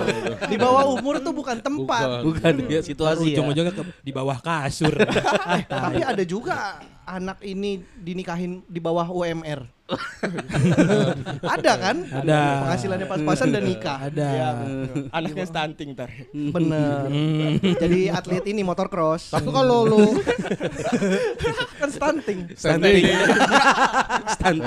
Di 0.49 0.57
bawah 0.57 0.83
umur 0.89 1.21
tuh 1.21 1.31
bukan 1.31 1.57
tempat. 1.59 2.25
Bukan 2.25 2.53
ya 2.67 2.81
situasi 2.81 3.31
ya. 3.31 3.39
Ujung-ujungnya 3.39 3.73
ke- 3.75 3.93
di 4.01 4.11
bawah 4.11 4.41
kasur. 4.41 4.91
Tapi 5.71 6.01
ada 6.01 6.23
juga 6.25 6.81
anak 7.05 7.39
ini 7.45 7.83
dinikahin 7.95 8.65
di 8.65 8.79
bawah 8.81 9.07
UMR. 9.07 9.63
ada 11.55 11.71
kan? 11.75 11.97
Ada. 12.03 12.41
Penghasilannya 12.63 13.07
pas-pasan 13.07 13.47
dan 13.49 13.63
nikah. 13.63 13.97
Ada. 14.03 14.27
Iya, 14.27 14.49
Anaknya 15.11 15.45
stunting 15.45 15.89
ntar. 15.93 16.09
Bener. 16.31 17.05
Hmm. 17.05 17.59
Jadi 17.59 18.07
atlet 18.07 18.45
ini 18.45 18.61
motor 18.61 18.87
cross. 18.87 19.29
Tapi 19.29 19.47
kalau 19.47 19.83
lu 19.83 19.99
kan 21.79 21.89
stunting. 21.89 22.39
Stunting 22.55 23.03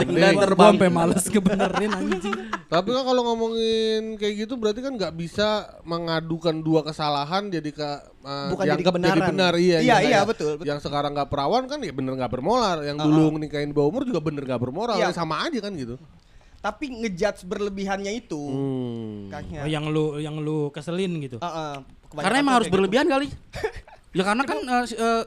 Ini 0.05 0.20
dan 0.20 0.35
terbang. 0.37 0.72
sampai 0.72 0.88
males 0.88 1.24
kebenerin 1.24 1.90
anjing. 1.90 2.37
tapi 2.64 2.90
kan 2.90 3.03
kalau 3.03 3.22
ngomongin 3.24 4.16
kayak 4.16 4.35
gitu 4.40 4.55
berarti 4.55 4.81
kan 4.81 4.92
nggak 4.92 5.14
bisa 5.14 5.48
mengadukan 5.83 6.59
dua 6.59 6.83
kesalahan 6.83 7.46
jadi 7.48 7.70
ke 7.70 7.88
uh, 8.20 8.50
Bukan 8.50 8.64
jadi 8.66 8.83
kebenaran. 8.83 9.31
benar 9.31 9.53
iya 9.55 9.79
Iya, 9.79 9.96
yang 9.96 10.03
iya, 10.05 10.20
betul, 10.24 10.57
betul. 10.57 10.66
yang 10.66 10.79
sekarang 10.79 11.12
nggak 11.12 11.29
perawan 11.29 11.64
kan 11.64 11.79
ya 11.79 11.90
bener 11.90 12.14
nggak 12.14 12.31
bermoral 12.31 12.83
yang 12.83 12.96
dulu 12.96 13.37
nikahin 13.37 13.70
di 13.70 13.77
bawah 13.77 13.90
umur 13.90 14.03
juga 14.05 14.20
bener 14.20 14.42
nggak 14.44 14.61
bermoral 14.61 14.96
Iya. 14.96 15.13
Sama 15.14 15.46
aja 15.46 15.59
kan 15.62 15.72
gitu 15.79 15.96
Tapi 16.64 16.85
ngejudge 16.96 17.44
berlebihannya 17.44 18.24
itu 18.24 18.40
hmm. 18.40 19.29
kayaknya. 19.29 19.61
Oh, 19.62 19.68
yang 19.68 19.85
lu 19.92 20.16
yang 20.16 20.40
lu 20.40 20.72
keselin 20.72 21.20
gitu. 21.20 21.37
Ah, 21.44 21.85
kebanyakan 22.09 22.24
Karena 22.24 22.37
emang 22.40 22.55
harus 22.57 22.66
kayak 22.66 22.74
berlebihan 22.81 23.07
kali. 23.07 23.29
ya 24.16 24.22
karena 24.24 24.42
kan 24.48 24.59
eh, 24.64 24.85
si- 24.88 24.96
eh, 24.96 25.22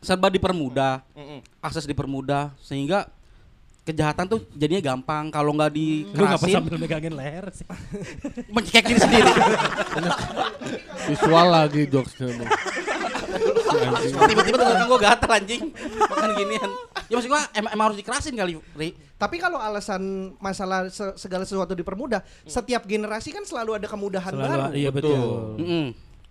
serba 0.00 0.32
dipermudah, 0.32 1.04
gitu. 1.04 1.20
Mm-mm. 1.20 1.40
akses 1.60 1.84
dipermudah 1.84 2.56
sehingga 2.64 3.12
kejahatan 3.88 4.24
tuh 4.28 4.44
jadinya 4.52 4.92
gampang 4.92 5.32
kalau 5.32 5.56
nggak 5.56 5.72
Lu 6.12 6.22
ngapa 6.22 6.44
sambil 6.44 6.76
megangin 6.76 7.16
leher 7.16 7.48
sih? 7.50 7.64
mencekik 8.54 8.84
diri 8.86 9.00
sendiri. 9.00 9.32
visual 11.08 11.46
lagi 11.48 11.82
jokesnya. 11.84 12.44
Tiba-tiba 14.28 14.56
tenggorokan 14.56 14.86
gua 14.86 15.00
gatal 15.00 15.30
anjing. 15.34 15.62
Makan 15.98 16.30
ginian. 16.34 16.70
Ya 17.08 17.14
maksud 17.16 17.28
gua 17.28 17.42
emang, 17.52 17.70
emang 17.72 17.84
harus 17.88 17.98
dikerasin 17.98 18.34
kali, 18.34 18.56
Ri. 18.74 18.92
Tapi 19.14 19.36
kalau 19.36 19.58
alasan 19.58 20.02
masalah 20.38 20.86
se- 20.88 21.16
segala 21.16 21.42
sesuatu 21.42 21.72
dipermudah, 21.72 22.22
setiap 22.44 22.84
generasi 22.84 23.30
kan 23.30 23.42
selalu 23.42 23.76
ada 23.76 23.86
kemudahan 23.86 24.30
baru. 24.30 24.52
Selalu 24.68 24.76
iya 24.76 24.90
betul. 24.92 25.58
Mm-mm. 25.58 25.86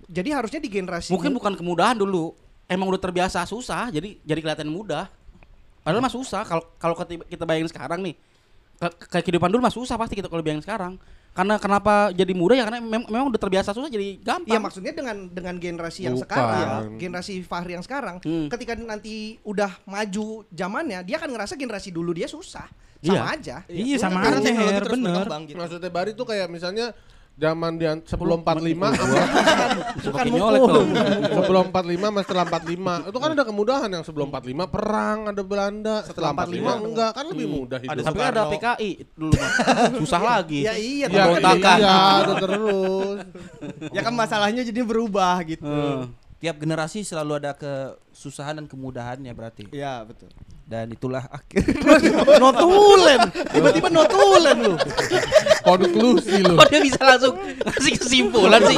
Jadi 0.08 0.30
harusnya 0.32 0.60
di 0.60 0.70
generasi 0.72 1.12
Mungkin 1.12 1.36
bukan 1.36 1.54
kemudahan 1.54 1.98
dulu. 1.98 2.32
emang 2.68 2.92
udah 2.92 3.00
terbiasa 3.00 3.48
susah 3.48 3.88
jadi 3.88 4.20
jadi 4.22 4.40
kelihatan 4.44 4.68
mudah. 4.68 5.08
Padahal 5.88 6.04
mah 6.04 6.12
susah 6.12 6.44
kalau 6.44 6.64
kalau 6.76 6.96
kita 7.24 7.48
bayangin 7.48 7.72
sekarang 7.72 8.04
nih. 8.04 8.16
ke- 8.78 9.08
Kayak 9.08 9.24
kehidupan 9.24 9.48
dulu 9.48 9.64
mah 9.64 9.72
susah 9.72 9.96
pasti 9.96 10.14
kita 10.14 10.28
kalau 10.28 10.44
bayangin 10.44 10.62
sekarang. 10.62 11.00
Karena 11.32 11.56
kenapa 11.56 12.10
jadi 12.12 12.34
mudah 12.34 12.54
ya 12.54 12.66
karena 12.66 12.78
mem- 12.78 13.08
memang 13.08 13.30
udah 13.30 13.38
terbiasa 13.38 13.72
susah 13.72 13.88
jadi 13.88 14.20
gampang. 14.20 14.52
Iya 14.52 14.60
maksudnya 14.60 14.92
dengan 14.92 15.18
dengan 15.28 15.56
generasi 15.56 16.02
yang 16.04 16.14
Bukan. 16.14 16.28
sekarang, 16.28 16.82
generasi 16.98 17.40
Fahri 17.42 17.72
yang 17.72 17.82
sekarang, 17.82 18.20
Hmm. 18.20 18.50
ketika 18.50 18.76
nanti 18.76 19.16
udah 19.42 19.70
maju 19.84 20.44
zamannya, 20.52 21.02
dia 21.02 21.16
akan 21.16 21.30
ngerasa 21.32 21.56
generasi 21.56 21.90
dulu 21.90 22.12
dia 22.12 22.26
susah, 22.26 22.66
sama 23.00 23.16
Iya. 23.16 23.22
aja. 23.32 23.56
Iya 23.66 23.96
sama 23.98 24.20
Karena 24.20 24.34
aja 24.36 24.44
teknologi 24.44 24.66
Her, 24.68 24.82
terus 24.84 24.94
bener. 24.94 25.14
berkembang 25.16 25.44
gitu. 25.46 25.58
Maksudnya 25.58 25.90
Bari 25.90 26.12
tuh 26.12 26.26
kayak 26.26 26.48
misalnya 26.48 26.86
zaman 27.38 27.72
dia 27.78 27.94
sebelum 28.02 28.42
45 28.42 28.98
sama 28.98 29.18
Bukan 30.02 30.26
nyolek 30.34 30.62
dong. 30.66 30.90
sebelum 31.38 31.66
45 31.70 32.02
sama 32.02 32.20
setelah 32.26 32.44
45 32.50 33.10
itu 33.14 33.18
kan 33.22 33.30
ada 33.30 33.44
kemudahan 33.46 33.90
yang 33.94 34.04
sebelum 34.04 34.28
45 34.34 34.74
perang 34.74 35.18
ada 35.30 35.42
Belanda 35.46 35.96
setelah 36.02 36.34
45 36.34 36.82
enggak 36.84 37.12
kan 37.14 37.26
lebih 37.30 37.48
mudah 37.48 37.80
hidup. 37.80 38.04
Tapi 38.04 38.20
ada 38.20 38.42
PKI 38.50 38.90
dulu 39.14 39.34
mah. 39.38 39.52
susah 40.02 40.22
lagi. 40.22 40.66
Ya 40.66 40.74
iya, 40.74 41.06
ya, 41.06 41.24
kan- 41.38 41.78
iya, 41.78 41.96
ada 42.26 42.34
terus. 42.42 43.18
Ya 43.94 44.02
kan 44.02 44.14
masalahnya 44.14 44.66
jadi 44.66 44.82
berubah 44.82 45.38
gitu. 45.46 45.62
Eh. 45.64 46.10
Tiap 46.38 46.58
generasi 46.58 47.02
selalu 47.02 47.38
ada 47.38 47.54
kesusahan 47.54 48.58
dan 48.58 48.66
kemudahannya 48.66 49.30
berarti. 49.34 49.70
Iya, 49.70 50.06
betul. 50.06 50.30
Dan 50.68 50.92
itulah 50.92 51.24
akhir. 51.32 51.64
notulen, 52.44 53.32
tiba-tiba 53.56 53.88
notulen 53.88 54.58
lu. 54.68 54.76
Konklusi 55.64 56.44
lu. 56.44 56.60
Kok 56.60 56.68
dia 56.68 56.82
bisa 56.84 57.02
langsung 57.08 57.40
ngasih 57.40 57.94
kesimpulan 57.96 58.60
sih? 58.68 58.76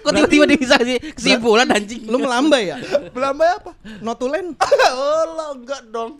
Kok 0.00 0.12
tiba-tiba 0.16 0.44
dia 0.48 0.58
bisa 0.58 0.74
ngasih 0.80 0.96
kesimpulan 1.12 1.68
anjing? 1.68 2.02
Lu 2.08 2.16
melambai 2.16 2.72
ya? 2.72 2.76
Melambai 3.12 3.48
apa? 3.52 3.70
Notulen. 4.00 4.56
oh, 4.96 5.24
lo 5.36 5.46
enggak 5.60 5.82
dong. 5.92 6.16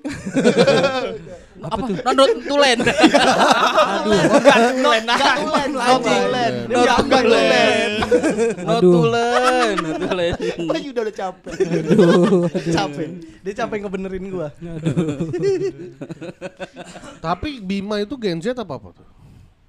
apa 1.64 1.84
tuh? 1.88 1.96
Nonton 2.04 2.28
tulen. 2.48 2.78
Aduh. 2.84 4.20
Tulen, 4.80 5.02
nah. 5.04 5.16
Tulen, 5.16 5.70
Tulen. 5.76 6.54
No 6.68 6.80
Dia 6.84 6.94
enggak 7.00 7.22
tulen. 7.24 7.90
No 8.64 8.72
Aduh. 8.76 8.92
tulen, 8.92 9.74
no 9.80 9.90
tulen. 9.96 10.34
Lagi 10.68 10.88
udah 10.92 11.02
udah 11.08 11.14
capek. 11.16 11.52
Aduh. 11.56 12.44
capek. 12.52 13.08
Dia 13.40 13.52
capek 13.64 13.76
ngebenerin 13.84 14.24
gua. 14.28 14.48
Tapi 17.24 17.60
Bima 17.64 18.00
itu 18.00 18.16
Gen 18.20 18.40
Z 18.40 18.56
apa 18.56 18.76
apa 18.76 18.88
tuh? 18.92 19.06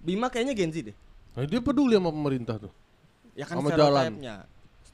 Bima 0.04 0.28
kayaknya 0.28 0.56
Gen 0.56 0.71
Z 0.71 0.91
deh. 0.91 0.95
Nah, 1.32 1.47
dia 1.47 1.63
peduli 1.63 1.95
sama 1.95 2.12
pemerintah 2.12 2.60
tuh. 2.60 2.71
Ya 3.34 3.46
kan 3.46 3.56
stereotipnya. 3.60 4.36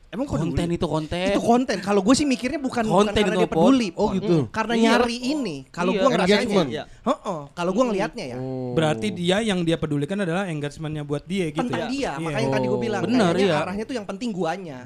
Emang 0.07 0.23
Konten 0.23 0.71
itu 0.71 0.87
konten. 0.87 1.19
Itu 1.19 1.43
konten. 1.43 1.83
Kalau 1.83 1.99
gue 1.99 2.15
sih 2.15 2.23
mikirnya 2.23 2.63
bukan, 2.63 2.87
bukan 2.87 3.11
Konten 3.11 3.21
karena 3.21 3.43
dia 3.43 3.49
peduli. 3.51 3.91
Oh, 3.91 4.07
gitu. 4.15 4.47
Mm, 4.47 4.55
Karena 4.55 4.73
Iya. 4.73 4.83
nyari 4.95 5.17
ini. 5.19 5.55
Kalau 5.67 5.91
Iya, 5.91 5.99
gua 5.99 6.09
ngerasanya. 6.15 6.63
Iya. 6.63 6.83
Heeh, 6.87 7.39
kalau 7.51 7.71
gua 7.75 7.83
ngelihatnya 7.91 8.25
ya. 8.31 8.37
Oh. 8.39 8.71
Berarti 8.71 9.07
dia 9.11 9.43
yang 9.43 9.67
dia 9.67 9.75
pedulikan 9.75 10.23
adalah 10.23 10.47
engagementnya 10.47 11.03
buat 11.03 11.27
dia 11.27 11.51
gitu. 11.51 11.59
tentang 11.59 11.91
dia, 11.91 12.15
Iya. 12.15 12.23
makanya 12.23 12.49
tadi 12.49 12.65
gue 12.65 12.79
bilang 12.79 13.01
Bener, 13.03 13.35
kayaknya 13.35 13.51
iya. 13.51 13.59
arahnya 13.59 13.83
tuh 13.83 13.95
yang 13.99 14.07
penting 14.07 14.29
guanya. 14.31 14.79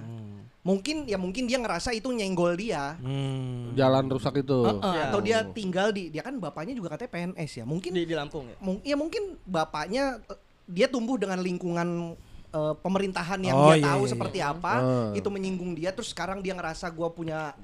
Mungkin 0.62 1.06
ya 1.06 1.18
mungkin 1.18 1.44
dia 1.46 1.58
ngerasa 1.58 1.90
itu 1.92 2.10
nyenggol 2.10 2.54
dia. 2.54 2.98
Hmm. 2.98 3.74
jalan 3.74 4.06
rusak 4.10 4.42
itu. 4.42 4.58
Heeh, 4.64 4.82
Iya. 4.90 5.04
atau 5.06 5.20
dia 5.22 5.38
tinggal 5.48 5.94
di 5.94 6.10
dia 6.10 6.22
kan 6.22 6.34
bapaknya 6.36 6.74
juga 6.74 6.92
katanya 6.92 7.12
PNS 7.14 7.52
ya. 7.56 7.64
Mungkin 7.64 7.94
di, 7.94 8.04
di 8.04 8.16
Lampung 8.18 8.50
ya. 8.50 8.58
mung- 8.58 8.82
ya 8.82 8.98
mungkin 8.98 9.38
bapaknya 9.42 10.18
eh, 10.28 10.38
dia 10.66 10.86
tumbuh 10.86 11.16
dengan 11.16 11.38
lingkungan 11.40 12.18
eh, 12.52 12.74
pemerintahan 12.78 13.40
yang 13.40 13.56
Oh, 13.56 13.72
dia 13.72 13.80
iya, 13.80 13.86
tahu 13.88 14.04
iya, 14.04 14.12
seperti 14.12 14.40
apa, 14.40 14.74
Ah. 14.76 15.12
itu 15.12 15.28
menyinggung 15.28 15.72
dia 15.72 15.90
terus 15.90 16.12
sekarang 16.12 16.40
dia 16.40 16.52
ngerasa 16.52 16.88
gua 16.90 17.10
punya 17.10 17.56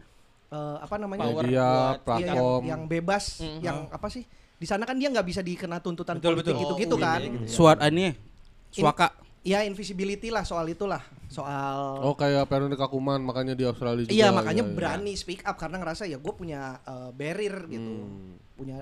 eh, 0.47 0.78
apa 0.80 0.95
namanya? 0.95 1.28
Power 1.28 1.43
Media, 1.43 1.60
buat- 1.60 1.67
Iya, 1.67 1.67
yang, 1.91 2.00
platform. 2.39 2.62
yang 2.63 2.82
bebas, 2.88 3.26
Mhm. 3.38 3.60
yang 3.60 3.78
apa 3.91 4.08
sih? 4.08 4.23
Di 4.56 4.63
sana 4.63 4.84
kan 4.84 4.95
dia 4.95 5.12
nggak 5.12 5.28
bisa 5.28 5.43
dikena 5.43 5.78
tuntutan 5.78 6.17
Betul, 6.17 6.39
politik 6.39 6.56
gitu-gitu 6.58 6.95
Oh, 6.95 6.97
kan. 6.97 7.19
iya, 7.19 7.30
gitu. 7.30 7.45
Suat 7.54 7.78
ini 7.84 8.15
suaka. 8.69 9.12
Ya 9.43 9.63
invisibility 9.63 10.28
lah 10.28 10.43
soal 10.43 10.67
itulah, 10.67 11.00
soal 11.28 12.00
Oh 12.02 12.12
kayak 12.13 12.47
Veronica 12.47 12.84
Kuman 12.86 13.19
makanya 13.21 13.54
di 13.54 13.63
Australia 13.63 14.04
juga. 14.04 14.12
Iya 14.12 14.28
makanya 14.30 14.60
iya, 14.62 14.67
iya. 14.67 14.76
berani 14.76 15.12
speak 15.13 15.39
up 15.41 15.56
karena 15.56 15.78
ngerasa 15.78 16.04
ya 16.04 16.15
gue 16.15 16.34
punya 16.34 16.80
eh, 16.82 17.10
barrier 17.12 17.63
gitu, 17.65 17.93
Hmm. 18.02 18.36
punya 18.54 18.80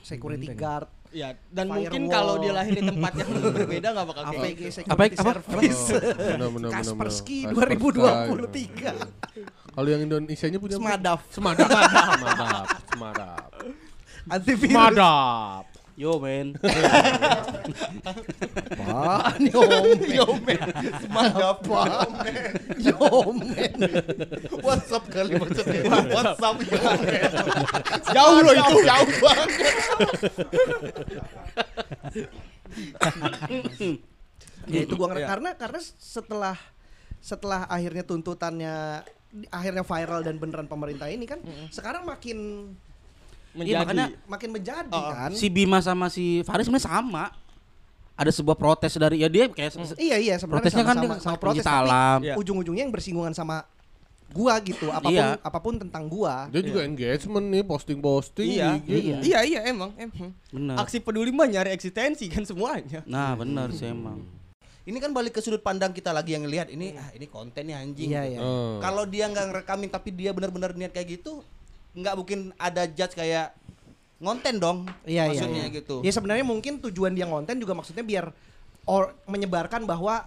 security 0.00 0.54
guard, 0.54 0.86
Ya, 1.12 1.28
dan 1.46 1.68
Firewall. 1.68 1.76
mungkin 1.84 2.02
kalau 2.08 2.34
dia 2.40 2.52
lahir 2.52 2.72
di 2.72 2.82
tempat 2.82 3.12
yang 3.14 3.28
berbeda 3.58 3.88
nggak 3.90 4.06
bakal 4.06 4.22
kayak 4.24 4.32
APG 4.34 4.56
gitu. 4.58 4.72
security 4.74 5.12
apa? 5.12 5.32
service, 5.36 5.82
Oh, 6.34 6.50
benar, 6.50 6.70
Kaspersky 6.72 7.38
benar, 7.44 7.68
benar. 7.68 8.26
2023, 8.32 8.96
Kalau 9.72 9.88
yang 9.88 10.02
Indonesianya 10.02 10.56
punya 10.56 10.74
apa? 10.74 10.82
Smadaf, 10.82 11.20
Semadap. 11.28 11.68
Semadap. 11.68 12.66
Semadap. 12.88 13.48
antivirus, 14.26 14.72
Semadap. 14.72 15.64
Yo 15.92 16.16
men. 16.16 16.56
Apaan, 18.82 19.40
Yomen, 19.44 19.98
Yomen, 20.08 20.60
Smadaf, 21.04 21.60
Yomen, 22.80 23.72
WhatsApp 24.64 25.04
kali 25.12 25.32
maksudnya. 25.36 25.80
WhatsApp. 26.12 26.56
Jauh 28.10 28.38
loh 28.40 28.54
itu. 28.56 28.76
Jauh 28.82 29.08
banget. 29.20 29.48
ya 34.70 34.80
itu 34.86 34.94
gua 34.96 35.06
ngerti 35.12 35.22
Iya. 35.22 35.30
karena 35.30 35.50
karena 35.58 35.80
setelah 36.00 36.56
setelah 37.22 37.60
akhirnya 37.68 38.04
tuntutannya 38.06 38.74
akhirnya 39.48 39.84
viral 39.84 40.20
dan 40.24 40.36
beneran 40.40 40.68
pemerintah 40.68 41.08
ini 41.08 41.24
kan 41.28 41.40
sekarang 41.72 42.04
makin 42.04 42.72
Menjadi. 43.52 43.68
Iya, 43.70 43.78
makanya 43.82 44.06
makin 44.24 44.48
menjadi 44.50 44.90
Oh, 44.90 45.10
kan 45.10 45.30
si 45.30 45.46
Bima 45.46 45.78
sama 45.78 46.08
si 46.08 46.40
Faris 46.42 46.64
sebenarnya 46.64 46.88
sama. 46.88 47.24
Ada 48.12 48.28
sebuah 48.30 48.54
protes 48.54 48.92
dari 48.94 49.18
ya 49.18 49.28
dia 49.28 49.48
kayak 49.48 49.72
se- 49.72 49.96
Iya 49.96 50.16
iya 50.16 50.34
sebenarnya 50.36 50.62
protesnya 50.62 50.84
kan 50.84 50.94
sama-sama 50.94 51.02
dia 51.02 51.12
sama 51.14 51.24
sama 51.26 51.38
protes 51.38 51.64
tapi 51.64 51.76
alam. 51.82 52.18
Iya. 52.22 52.34
ujung-ujungnya 52.36 52.82
yang 52.82 52.92
bersinggungan 52.92 53.32
sama 53.32 53.64
gua 54.30 54.56
gitu 54.58 54.88
apa 54.88 55.04
pun 55.04 55.12
Iya. 55.12 55.28
apa 55.38 55.58
pun 55.58 55.74
tentang 55.76 56.04
gua. 56.06 56.48
Dia 56.48 56.62
juga 56.62 56.80
engagement 56.82 57.46
nih, 57.46 57.60
posting-posting 57.62 58.48
Iya, 58.50 58.68
di 58.70 58.78
IG. 58.78 58.88
iya. 58.94 59.16
iya, 59.18 59.38
iya 59.42 59.60
emang, 59.66 59.92
emang. 59.94 60.32
Bener. 60.48 60.76
Aksi 60.76 60.98
peduli 60.98 61.28
mah 61.28 61.44
nyari 61.44 61.68
eksistensi 61.70 62.24
kan 62.26 62.40
semuanya. 62.42 63.04
Nah, 63.04 63.32
benar 63.34 63.68
sih 63.70 63.84
emang. 63.86 64.24
Ini 64.82 64.98
kan 64.98 65.12
balik 65.12 65.32
ke 65.32 65.40
sudut 65.40 65.60
pandang 65.60 65.90
kita 65.90 66.10
lagi 66.10 66.32
yang 66.32 66.42
ngelihat 66.42 66.66
ini 66.68 66.92
ah 66.92 67.12
ini 67.12 67.26
konten 67.26 67.62
nih 67.62 67.76
anjing. 67.76 68.08
Iya 68.08 68.22
gitu. 68.26 68.32
iya. 68.34 68.38
Eh. 68.40 68.74
Kalau 68.78 69.04
dia 69.04 69.24
nggak 69.26 69.46
ngerekamin 69.48 69.88
tapi 69.88 70.08
dia 70.10 70.30
benar-benar 70.30 70.72
niat 70.72 70.90
kayak 70.90 71.08
gitu, 71.12 71.44
nggak 71.92 72.14
mungkin 72.16 72.38
ada 72.56 72.88
judge 72.88 73.16
kayak 73.16 73.52
ngonten 74.22 74.56
dong. 74.62 74.78
Iya 75.02 75.28
iya. 75.28 75.34
maksudnya 75.34 75.64
iya. 75.68 75.76
gitu. 75.76 75.96
Ya 76.00 76.12
sebenarnya 76.14 76.46
mungkin 76.46 76.78
tujuan 76.88 77.12
dia 77.12 77.26
konten 77.26 77.58
juga 77.58 77.74
maksudnya 77.74 78.06
biar 78.06 78.30
or 78.86 79.14
menyebarkan 79.26 79.86
bahwa 79.86 80.26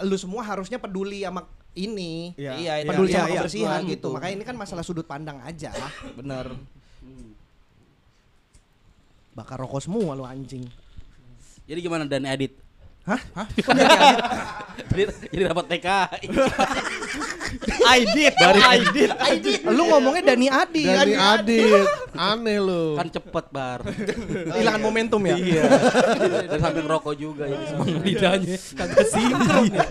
lu 0.00 0.16
semua 0.16 0.46
harusnya 0.46 0.80
peduli 0.80 1.26
sama 1.26 1.44
ini. 1.74 2.32
Iya. 2.38 2.52
Iya, 2.56 2.72
iya, 2.82 2.88
peduli 2.88 3.10
iya, 3.10 3.16
sama 3.18 3.28
iya. 3.28 3.40
kebersihan 3.42 3.80
Betul, 3.82 3.90
gitu. 3.90 4.08
betul. 4.08 4.10
Makanya 4.16 4.34
ini 4.38 4.44
kan 4.46 4.56
masalah 4.56 4.84
sudut 4.86 5.06
pandang 5.06 5.38
aja. 5.42 5.74
Bener. 6.18 6.56
Bakar 9.34 9.58
rokok 9.60 9.82
semua 9.82 10.14
lu 10.18 10.26
anjing. 10.26 10.66
Jadi 11.70 11.78
gimana 11.86 12.02
dan 12.06 12.26
edit? 12.26 12.58
Hah? 13.06 13.20
jadi, 14.90 15.04
jadi 15.30 15.42
dapat 15.54 15.64
TKI. 15.70 16.26
I 17.90 17.98
did, 18.06 18.32
I 18.38 18.78
did, 18.94 19.10
I 19.18 19.34
did. 19.42 19.60
Lu 19.66 19.82
ngomongnya 19.90 20.22
Dani 20.30 20.46
Adi. 20.46 20.84
Dani 20.86 21.14
Adit. 21.18 21.86
Aneh 22.20 22.60
lu. 22.60 23.00
kan 23.00 23.08
cepet 23.08 23.44
bar. 23.48 23.80
Hilangan 24.60 24.76
momentum 24.78 25.24
ya. 25.24 25.36
iya. 25.36 25.64
Dan 26.52 26.58
sambil 26.60 26.84
ngerokok 26.84 27.14
juga 27.16 27.48
ya. 27.48 27.56
Lidahnya 28.04 28.56
kagak 28.76 29.06
sinkron 29.08 29.64
ya. 29.72 29.84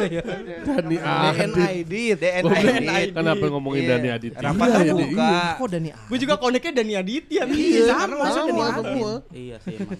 Iya. 0.00 0.22
Dani 0.64 0.96
Adit. 0.96 1.84
DNI. 1.84 2.48
DNI. 2.48 3.02
Kenapa 3.12 3.44
ngomongin 3.46 3.82
Iya. 3.84 3.90
Dani 3.92 4.08
Adit? 4.08 4.32
Rapat 4.34 4.66
Iya, 4.66 4.78
terbuka. 4.88 5.20
iya. 5.28 5.40
Kok 5.54 5.68
Dani 5.68 5.88
Adi? 5.92 6.08
Gue 6.08 6.18
juga 6.18 6.34
koneknya 6.36 6.72
Dani 6.72 6.94
Aditya. 6.96 7.42
Iya, 7.44 7.82
karena 7.84 8.00
Sama 8.08 8.16
maksudnya 8.16 8.48
Dani 8.48 8.62
Adi. 8.64 8.80
semua. 8.80 9.12
Iya 9.30 9.56
sih 9.60 9.74
emang. 9.76 9.98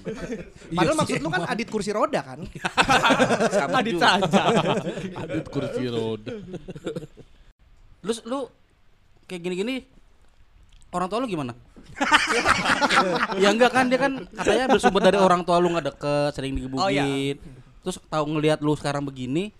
Padahal 0.70 0.80
Iya 0.88 0.92
maksud 0.96 1.18
lu 1.20 1.28
kan. 1.28 1.40
Adit 1.44 1.68
kursi 1.68 1.90
roda 1.92 2.20
kan? 2.24 2.38
Sama 3.52 3.76
Adit 3.78 3.96
saja. 4.00 4.42
Adit 5.18 5.46
kursi 5.46 5.84
roda. 5.86 6.32
Lu 8.00 8.12
lu 8.24 8.40
kayak 9.26 9.42
gini-gini 9.44 9.99
orang 10.90 11.06
tua 11.06 11.18
lu 11.18 11.26
gimana? 11.26 11.52
ya 13.36 13.48
enggak 13.50 13.70
kan 13.70 13.84
dia 13.90 13.98
kan 13.98 14.12
katanya 14.32 14.66
bersumber 14.70 15.02
dari 15.02 15.18
orang 15.18 15.42
tua 15.42 15.60
lu 15.60 15.70
nggak 15.70 15.86
deket, 15.94 16.30
sering 16.34 16.52
digebukin. 16.56 16.82
Oh, 16.82 16.90
iya. 16.90 17.36
Terus 17.80 17.96
tahu 18.02 18.24
ngelihat 18.36 18.60
lu 18.60 18.72
sekarang 18.76 19.04
begini, 19.04 19.52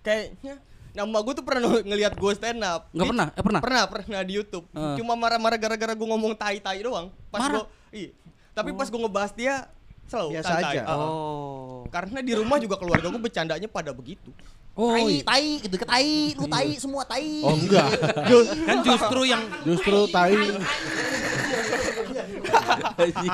Kayaknya 0.00 0.56
nama 0.90 1.18
gue 1.20 1.34
tuh 1.36 1.44
pernah 1.44 1.60
ngelihat 1.88 2.16
gue 2.16 2.32
stand 2.32 2.64
up. 2.64 2.88
nggak 2.90 3.06
pernah? 3.06 3.26
Eh 3.36 3.42
pernah? 3.44 3.60
Pernah, 3.60 3.82
pernah 3.86 4.20
di 4.24 4.32
YouTube. 4.34 4.64
Eh. 4.72 4.96
Cuma 4.96 5.12
marah-marah 5.14 5.58
gara-gara 5.60 5.92
gue 5.92 6.08
ngomong 6.08 6.32
tai-tai 6.34 6.80
doang. 6.80 7.12
Pas 7.28 7.40
Marah? 7.44 7.62
gue, 7.62 7.64
iya. 7.92 8.10
Tapi 8.56 8.72
pas 8.74 8.88
gue 8.88 9.00
ngebahas 9.00 9.32
dia 9.36 9.68
selalu 10.10 10.40
Biasa 10.40 10.48
santai. 10.50 10.72
aja. 10.74 10.80
Ah. 10.88 10.96
Oh. 10.98 11.84
Karena 11.92 12.18
di 12.24 12.32
rumah 12.34 12.56
juga 12.58 12.80
keluarga 12.80 13.06
gue 13.06 13.22
bercandanya 13.22 13.68
pada 13.70 13.92
begitu. 13.92 14.32
Oh, 14.78 14.94
tai, 14.96 15.02
iya. 15.10 15.22
tai, 15.26 15.46
gitu 15.60 15.76
ke 15.76 15.86
tai, 15.86 16.10
lu 16.38 16.46
tai, 16.46 16.68
semua 16.78 17.02
tai. 17.04 17.42
Oh 17.44 17.52
enggak. 17.58 17.90
kan 18.68 18.78
justru 18.86 19.20
yang 19.28 19.42
Justru 19.66 19.98
tai. 20.08 20.34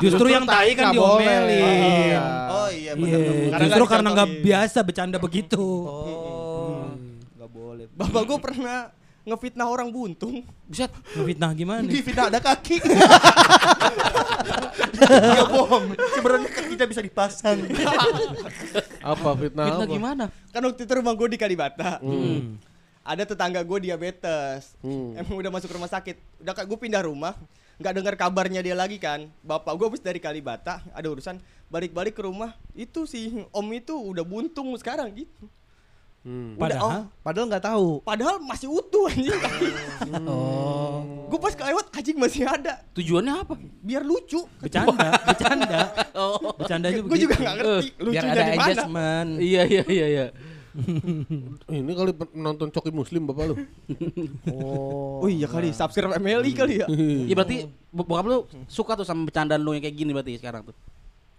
justru 0.03 0.27
yang 0.33 0.45
tai 0.49 0.71
kan 0.75 0.91
nggak 0.91 0.95
diomelin. 0.97 1.63
Iya. 1.63 2.25
Oh 2.51 2.69
iya 2.73 2.93
Iya, 2.97 3.19
benar. 3.19 3.21
Karena 3.53 3.65
justru 3.69 3.85
nggak 3.85 3.93
karena 3.95 4.09
nggak 4.17 4.31
biasa 4.43 4.79
bercanda 4.83 5.17
begitu. 5.21 5.65
Oh. 5.87 6.89
Enggak 7.37 7.51
boleh. 7.53 7.85
Bapak 7.95 8.23
gue 8.27 8.39
pernah 8.41 8.79
ngefitnah 9.27 9.67
orang 9.67 9.91
buntung. 9.91 10.47
Buset. 10.71 10.89
Ngefitnah 11.19 11.51
gimana? 11.53 11.83
Di 11.83 11.99
fitnah 11.99 12.31
ada 12.31 12.39
kaki. 12.39 12.79
Iya 14.97 15.45
bohong. 15.45 15.93
Sebenarnya 16.17 16.49
kita 16.73 16.85
bisa 16.89 17.05
dipasang. 17.05 17.59
Apa 19.13 19.31
fitnah 19.37 19.67
Fitnah 19.69 19.85
apa? 19.85 19.93
gimana? 19.93 20.25
Kan 20.51 20.63
waktu 20.65 20.83
itu 20.83 20.93
rumah 20.97 21.13
gue 21.13 21.29
di 21.31 21.39
Kalibata. 21.39 22.01
Hmm. 22.01 22.57
Ada 23.05 23.29
tetangga 23.29 23.61
gue 23.63 23.79
diabetes. 23.87 24.75
Hmm. 24.81 25.15
Emang 25.15 25.37
udah 25.39 25.53
masuk 25.53 25.71
rumah 25.71 25.87
sakit. 25.87 26.17
Udah 26.43 26.57
kayak 26.57 26.69
gue 26.69 26.79
pindah 26.81 27.05
rumah. 27.05 27.37
nggak 27.77 27.93
dengar 27.93 28.15
kabarnya 28.17 28.65
dia 28.65 28.73
lagi 28.73 28.97
kan. 28.97 29.29
Bapak 29.45 29.77
gue 29.77 29.87
habis 29.87 30.01
dari 30.03 30.17
Kalibata. 30.17 30.81
Ada 30.97 31.07
urusan. 31.13 31.37
Balik-balik 31.69 32.17
ke 32.17 32.25
rumah. 32.25 32.57
Itu 32.73 33.05
si 33.05 33.31
om 33.53 33.69
itu 33.77 33.93
udah 33.93 34.25
buntung 34.25 34.73
sekarang 34.81 35.13
gitu. 35.13 35.45
Hmm. 36.27 36.53
Udah, 36.53 36.61
Padahal 36.61 36.83
oh, 36.83 37.03
Padahal 37.23 37.47
nggak 37.47 37.65
tahu. 37.65 37.89
padahal 38.03 38.37
masih 38.43 38.67
utuh 38.69 39.07
anjing. 39.07 39.31
Oh. 40.27 41.27
gue 41.27 41.39
pas 41.39 41.51
kelewat 41.53 41.87
anjing 41.89 42.17
masih 42.17 42.43
ada. 42.43 42.83
Tujuannya 42.93 43.35
apa? 43.41 43.55
Biar 43.81 44.03
lucu. 44.03 44.43
bercanda, 44.59 45.15
bercanda. 45.29 45.81
Bercandanya 46.59 46.99
Gue 47.01 47.15
juga 47.17 47.35
begitu. 47.35 47.43
nggak 47.43 47.57
ngerti 47.57 47.87
Biar 47.89 48.03
lucunya 48.03 48.27
ada 48.27 48.43
di 48.43 48.51
mana. 48.51 48.65
adjustment. 48.65 49.29
Iya 49.39 49.63
iya 49.65 49.83
iya 49.87 50.07
iya. 50.09 50.27
Ini 51.69 51.93
kali 51.93 52.13
nonton 52.33 52.69
Coki 52.69 52.91
Muslim 52.91 53.23
bapak 53.25 53.45
lu. 53.47 53.55
Oh. 54.51 55.23
Oh 55.23 55.29
iya 55.29 55.47
kali, 55.47 55.71
subscribe 55.71 56.15
MLI 56.17 56.53
kali 56.53 56.75
ya. 56.79 56.87
Iya 56.89 57.35
berarti 57.35 57.57
bo- 57.89 58.05
bokap 58.05 58.27
lu 58.27 58.39
suka 58.67 58.93
tuh 58.95 59.03
sama 59.03 59.25
bercandaan 59.25 59.59
lu 59.59 59.73
yang 59.73 59.83
kayak 59.83 59.95
gini 59.95 60.11
berarti 60.11 60.37
sekarang 60.37 60.63
tuh. 60.65 60.77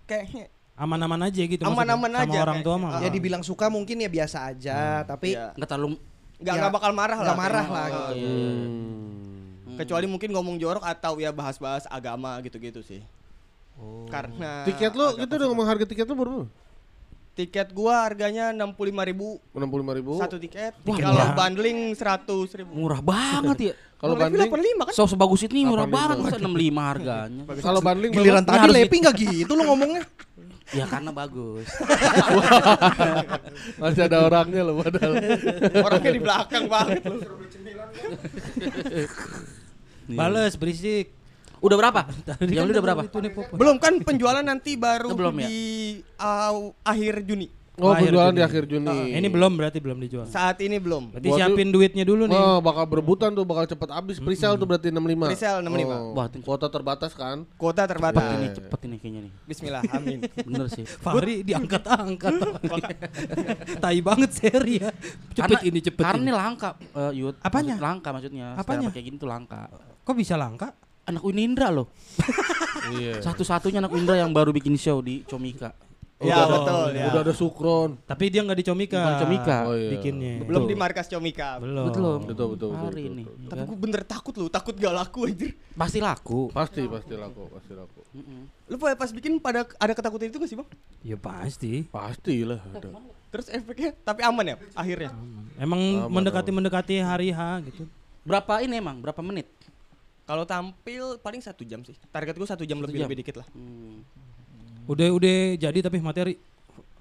Kayaknya 0.06 0.48
Aman-aman 0.78 1.20
aja 1.26 1.42
gitu. 1.42 1.62
Aman-aman 1.62 2.12
Sama 2.14 2.24
aja, 2.30 2.38
orang 2.40 2.60
tua 2.62 2.76
mah. 2.78 3.02
Ya 3.02 3.10
dibilang 3.10 3.42
suka 3.42 3.66
mungkin 3.66 3.98
ya 3.98 4.06
biasa 4.08 4.48
aja, 4.48 5.02
tapi 5.04 5.34
Iya. 5.34 5.58
Enggak 5.58 5.70
terlalu 5.70 5.98
nggak 6.38 6.54
Ya, 6.54 6.60
nggak 6.62 6.74
bakal 6.78 6.92
marah 6.94 7.18
lah. 7.18 7.26
nggak 7.26 7.40
marah 7.40 7.66
lah 7.66 7.86
Oh, 7.88 8.10
gitu. 8.14 8.30
Hmm. 8.30 9.76
Kecuali 9.76 10.06
mungkin 10.06 10.30
ngomong 10.32 10.56
jorok 10.58 10.82
atau 10.82 11.18
ya 11.18 11.34
bahas-bahas 11.34 11.86
agama 11.88 12.38
gitu-gitu 12.42 12.82
sih. 12.82 13.02
Karena 14.08 14.66
Tiket 14.66 14.94
lu 14.94 15.06
agak 15.08 15.26
gitu 15.26 15.34
udah 15.36 15.48
ngomong 15.50 15.68
harga 15.68 15.86
tiket 15.86 16.06
lu 16.06 16.16
berapa? 16.16 16.46
Tiket 17.34 17.70
gua 17.70 18.02
harganya 18.02 18.50
65.000 18.50 18.74
ribu 19.06 19.38
65 19.52 19.94
ribu. 19.94 20.14
satu 20.18 20.38
tiket. 20.38 20.74
Wah, 20.82 20.98
Kalau 20.98 21.14
murah. 21.22 21.34
bundling 21.38 21.80
100 21.94 22.58
ribu. 22.58 22.70
murah 22.72 23.02
banget 23.02 23.58
ya. 23.62 23.74
Kalau 24.02 24.14
85 24.14 24.86
kan? 24.86 24.94
So 24.94 25.06
sebagus 25.06 25.42
ini 25.46 25.66
murah 25.66 25.86
85. 25.86 25.94
banget 25.96 26.18
masa 26.22 26.38
65 26.38 26.78
harganya. 26.78 27.44
kalau 27.62 27.80
banding 27.82 28.12
giliran 28.14 28.46
tadi 28.46 28.68
Lepi 28.70 28.96
nggak 29.02 29.16
gitu 29.18 29.52
lu 29.54 29.66
ngomongnya. 29.66 30.06
Ya 30.76 30.84
karena 30.84 31.15
bagus. 31.15 31.68
masih 33.82 34.03
ada 34.03 34.28
orangnya 34.28 34.68
loh 34.68 34.84
padahal. 34.84 35.13
Orangnya 35.80 36.11
di 36.11 36.22
belakang 36.22 36.65
banget 36.68 37.07
lu. 37.07 37.20
Bales 40.11 40.53
berisik. 40.59 41.15
Udah 41.57 41.78
berapa? 41.80 42.01
Tadi 42.28 42.53
Yang 42.53 42.59
kan 42.59 42.68
lu 42.68 42.74
udah 42.76 42.84
berapa? 42.84 43.01
Itu 43.07 43.20
nih, 43.24 43.32
Pop. 43.34 43.45
Belum 43.55 43.76
kan 43.80 43.93
penjualan 44.03 44.43
nanti 44.45 44.78
baru 44.78 45.09
belum 45.15 45.36
ya? 45.41 45.47
di 45.49 45.61
au- 46.20 46.76
akhir 46.86 47.26
Juni. 47.26 47.47
Oh, 47.78 47.94
Akhir 47.94 48.10
penjualan 48.10 48.26
Juni. 48.28 48.38
di 48.38 48.42
akhir 48.42 48.64
Juni. 48.66 48.90
Ah, 48.90 49.06
Ini 49.22 49.28
belum 49.30 49.52
berarti 49.54 49.78
belum 49.78 49.98
dijual. 50.02 50.26
Saat 50.26 50.58
ini 50.60 50.82
belum. 50.82 51.14
Berarti 51.14 51.30
Buat 51.30 51.38
siapin 51.38 51.70
duitnya 51.70 52.02
dulu 52.02 52.26
nih. 52.26 52.34
Oh, 52.34 52.58
bakal 52.58 52.90
berebutan 52.90 53.30
tuh, 53.32 53.46
bakal 53.46 53.70
cepet 53.70 53.90
habis. 53.94 54.18
Presale 54.18 54.58
tuh 54.58 54.66
berarti 54.66 54.90
65. 54.90 55.30
Presale 55.30 55.62
65. 55.62 55.86
Oh, 55.86 56.02
Wah, 56.12 56.26
kuota 56.42 56.68
terbatas 56.68 57.12
kan? 57.14 57.46
Kuota 57.54 57.86
Cepet 57.86 57.92
terbatas. 57.94 58.26
ini, 58.34 58.48
cepet 58.52 58.80
ini 58.82 58.96
kayaknya 58.98 59.22
nih. 59.24 59.34
Bismillah, 59.46 59.82
amin. 59.88 60.20
Bener 60.50 60.66
sih. 60.68 60.90
Fahri 60.90 61.46
diangkat-angkat. 61.46 62.34
Tai 63.84 63.98
banget 64.02 64.30
seri 64.34 64.82
ya. 64.82 64.90
Cepet 65.32 65.38
Karena- 65.38 65.62
ini 65.64 65.80
cepet 65.80 66.02
Karena 66.02 66.24
ini. 66.24 66.34
langka, 66.34 66.70
eh, 66.82 67.12
Yud. 67.14 67.36
Apanya? 67.40 67.74
Maksud- 67.74 67.86
langka 67.86 68.10
maksudnya. 68.10 68.48
Apanya? 68.54 68.62
Apanya? 68.64 68.88
Kayak 68.90 69.06
gini 69.06 69.18
tuh 69.18 69.30
langka. 69.30 69.70
Kok 70.02 70.16
bisa 70.18 70.34
langka? 70.34 70.74
Anak 71.06 71.22
Unindra 71.22 71.70
loh. 71.70 71.94
Iya. 72.90 73.22
Satu-satunya 73.22 73.80
anak 73.80 73.94
Unindra 73.94 74.18
yang 74.18 74.34
baru 74.34 74.50
bikin 74.50 74.74
show 74.76 74.98
di 75.00 75.22
Comika. 75.24 75.78
Ya, 76.18 76.34
Udah 76.34 76.41
ada- 76.41 76.53
betul, 76.57 76.88
ya. 76.91 77.05
Udah 77.07 77.22
ada 77.22 77.30
Sukron. 77.32 77.89
Tapi 78.01 78.34
dia 78.34 78.41
nggak 78.41 78.57
di 78.57 78.65
Comika. 78.65 78.97
Bukan 78.97 79.22
Comika. 79.22 79.57
Oh, 79.63 79.78
iya. 79.78 79.89
Bikinnya. 79.93 80.34
Belum 80.41 80.65
di 80.65 80.74
markas 80.74 81.05
Comika. 81.05 81.61
Belum. 81.61 81.93
Betul. 81.93 82.01
Betul, 82.01 82.26
betul, 82.26 82.47
betul, 82.49 82.70
Hari 82.74 82.89
betul, 82.89 83.05
ini. 83.07 83.24
betul. 83.24 83.38
ya 83.38 83.47
Tapi 83.47 83.59
kan? 83.59 83.68
gue 83.70 83.78
bener 83.78 84.01
takut 84.01 84.34
lu, 84.34 84.45
takut 84.49 84.74
gak 84.74 84.93
laku 84.95 85.20
anjir. 85.24 85.51
Pasti 85.72 85.99
laku. 86.01 86.49
Pasti, 86.49 86.82
pasti 86.88 87.13
laku, 87.13 87.43
pasti 87.47 87.72
laku. 87.72 88.01
Mm-mm. 88.18 88.41
Lu 88.65 88.76
pa- 88.76 88.97
pas 88.97 89.13
bikin 89.13 89.38
pada 89.38 89.61
ada 89.70 89.93
ketakutan 89.93 90.26
itu 90.26 90.41
gak 90.41 90.49
sih 90.49 90.57
bang? 90.57 90.70
Ya 91.05 91.15
pasti. 91.15 91.86
Pasti 91.86 92.36
lah. 92.41 92.65
ada. 92.65 92.89
Terus 93.28 93.47
efeknya, 93.53 93.93
tapi 94.01 94.26
aman 94.26 94.45
ya 94.47 94.55
akhirnya? 94.74 95.13
Emang 95.55 95.82
Aman, 96.01 96.09
mendekati-mendekati 96.18 96.97
hari 96.97 97.30
H 97.30 97.39
gitu. 97.63 97.86
Berapa 98.26 98.57
ini 98.59 98.74
emang? 98.76 98.97
Berapa 98.97 99.22
menit? 99.22 99.45
Kalau 100.26 100.43
tampil 100.43 101.22
paling 101.22 101.39
satu 101.39 101.61
jam 101.61 101.86
sih. 101.86 101.93
Target 102.09 102.34
gue 102.34 102.47
satu 102.47 102.65
jam 102.65 102.82
lebih 102.82 102.97
jam. 102.97 103.05
lebih 103.05 103.22
dikit 103.22 103.38
lah. 103.38 103.47
Hmm. 103.53 104.01
Udah 104.88 105.08
udah 105.12 105.38
jadi 105.60 105.80
tapi 105.80 106.00
materi. 106.00 106.36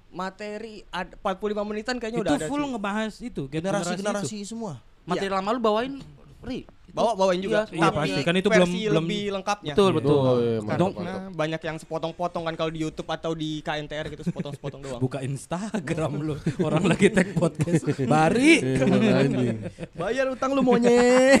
Materi 0.07 0.81
ad, 0.89 1.15
45 1.15 1.61
menitan 1.63 1.95
kayaknya 1.95 2.19
itu 2.19 2.25
udah 2.25 2.35
ada 2.35 2.47
full 2.47 2.59
sih. 2.59 2.71
ngebahas 2.71 3.13
itu 3.19 3.43
Generasi-generasi 3.47 4.37
semua. 4.43 4.79
Materi 5.03 5.29
lama 5.29 5.49
lu 5.51 5.59
bawain, 5.59 5.99
Ri. 6.43 6.67
Bawa 6.87 7.13
bawain 7.13 7.37
juga. 7.37 7.69
Iya, 7.69 7.77
iya, 7.77 7.89
pasti. 7.91 8.21
Kan 8.25 8.35
itu 8.35 8.49
belum- 8.49 8.71
belum- 8.71 8.97
lebih 8.97 9.23
lengkapnya. 9.29 9.73
Betul, 9.77 9.89
betul. 10.01 10.17
Oh, 10.17 10.35
iya, 10.39 10.57
mantap, 10.63 10.79
Dong, 10.79 10.91
mantap. 10.97 11.05
Nah, 11.05 11.29
banyak 11.29 11.61
yang 11.61 11.77
sepotong-potong 11.77 12.43
kan 12.47 12.55
kalau 12.57 12.71
di 12.73 12.79
YouTube 12.81 13.09
atau 13.11 13.31
di 13.37 13.61
KNTR 13.61 14.05
gitu 14.09 14.23
sepotong-sepotong 14.25 14.81
doang. 14.81 15.01
buka 15.03 15.19
Instagram 15.21 16.11
lu. 16.17 16.35
Orang 16.57 16.87
lagi 16.87 17.13
tag 17.13 17.29
podcast. 17.35 17.85
Bari. 18.01 18.81
Bayar 19.93 20.25
utang 20.31 20.57
lu 20.57 20.65
monyet. 20.65 21.37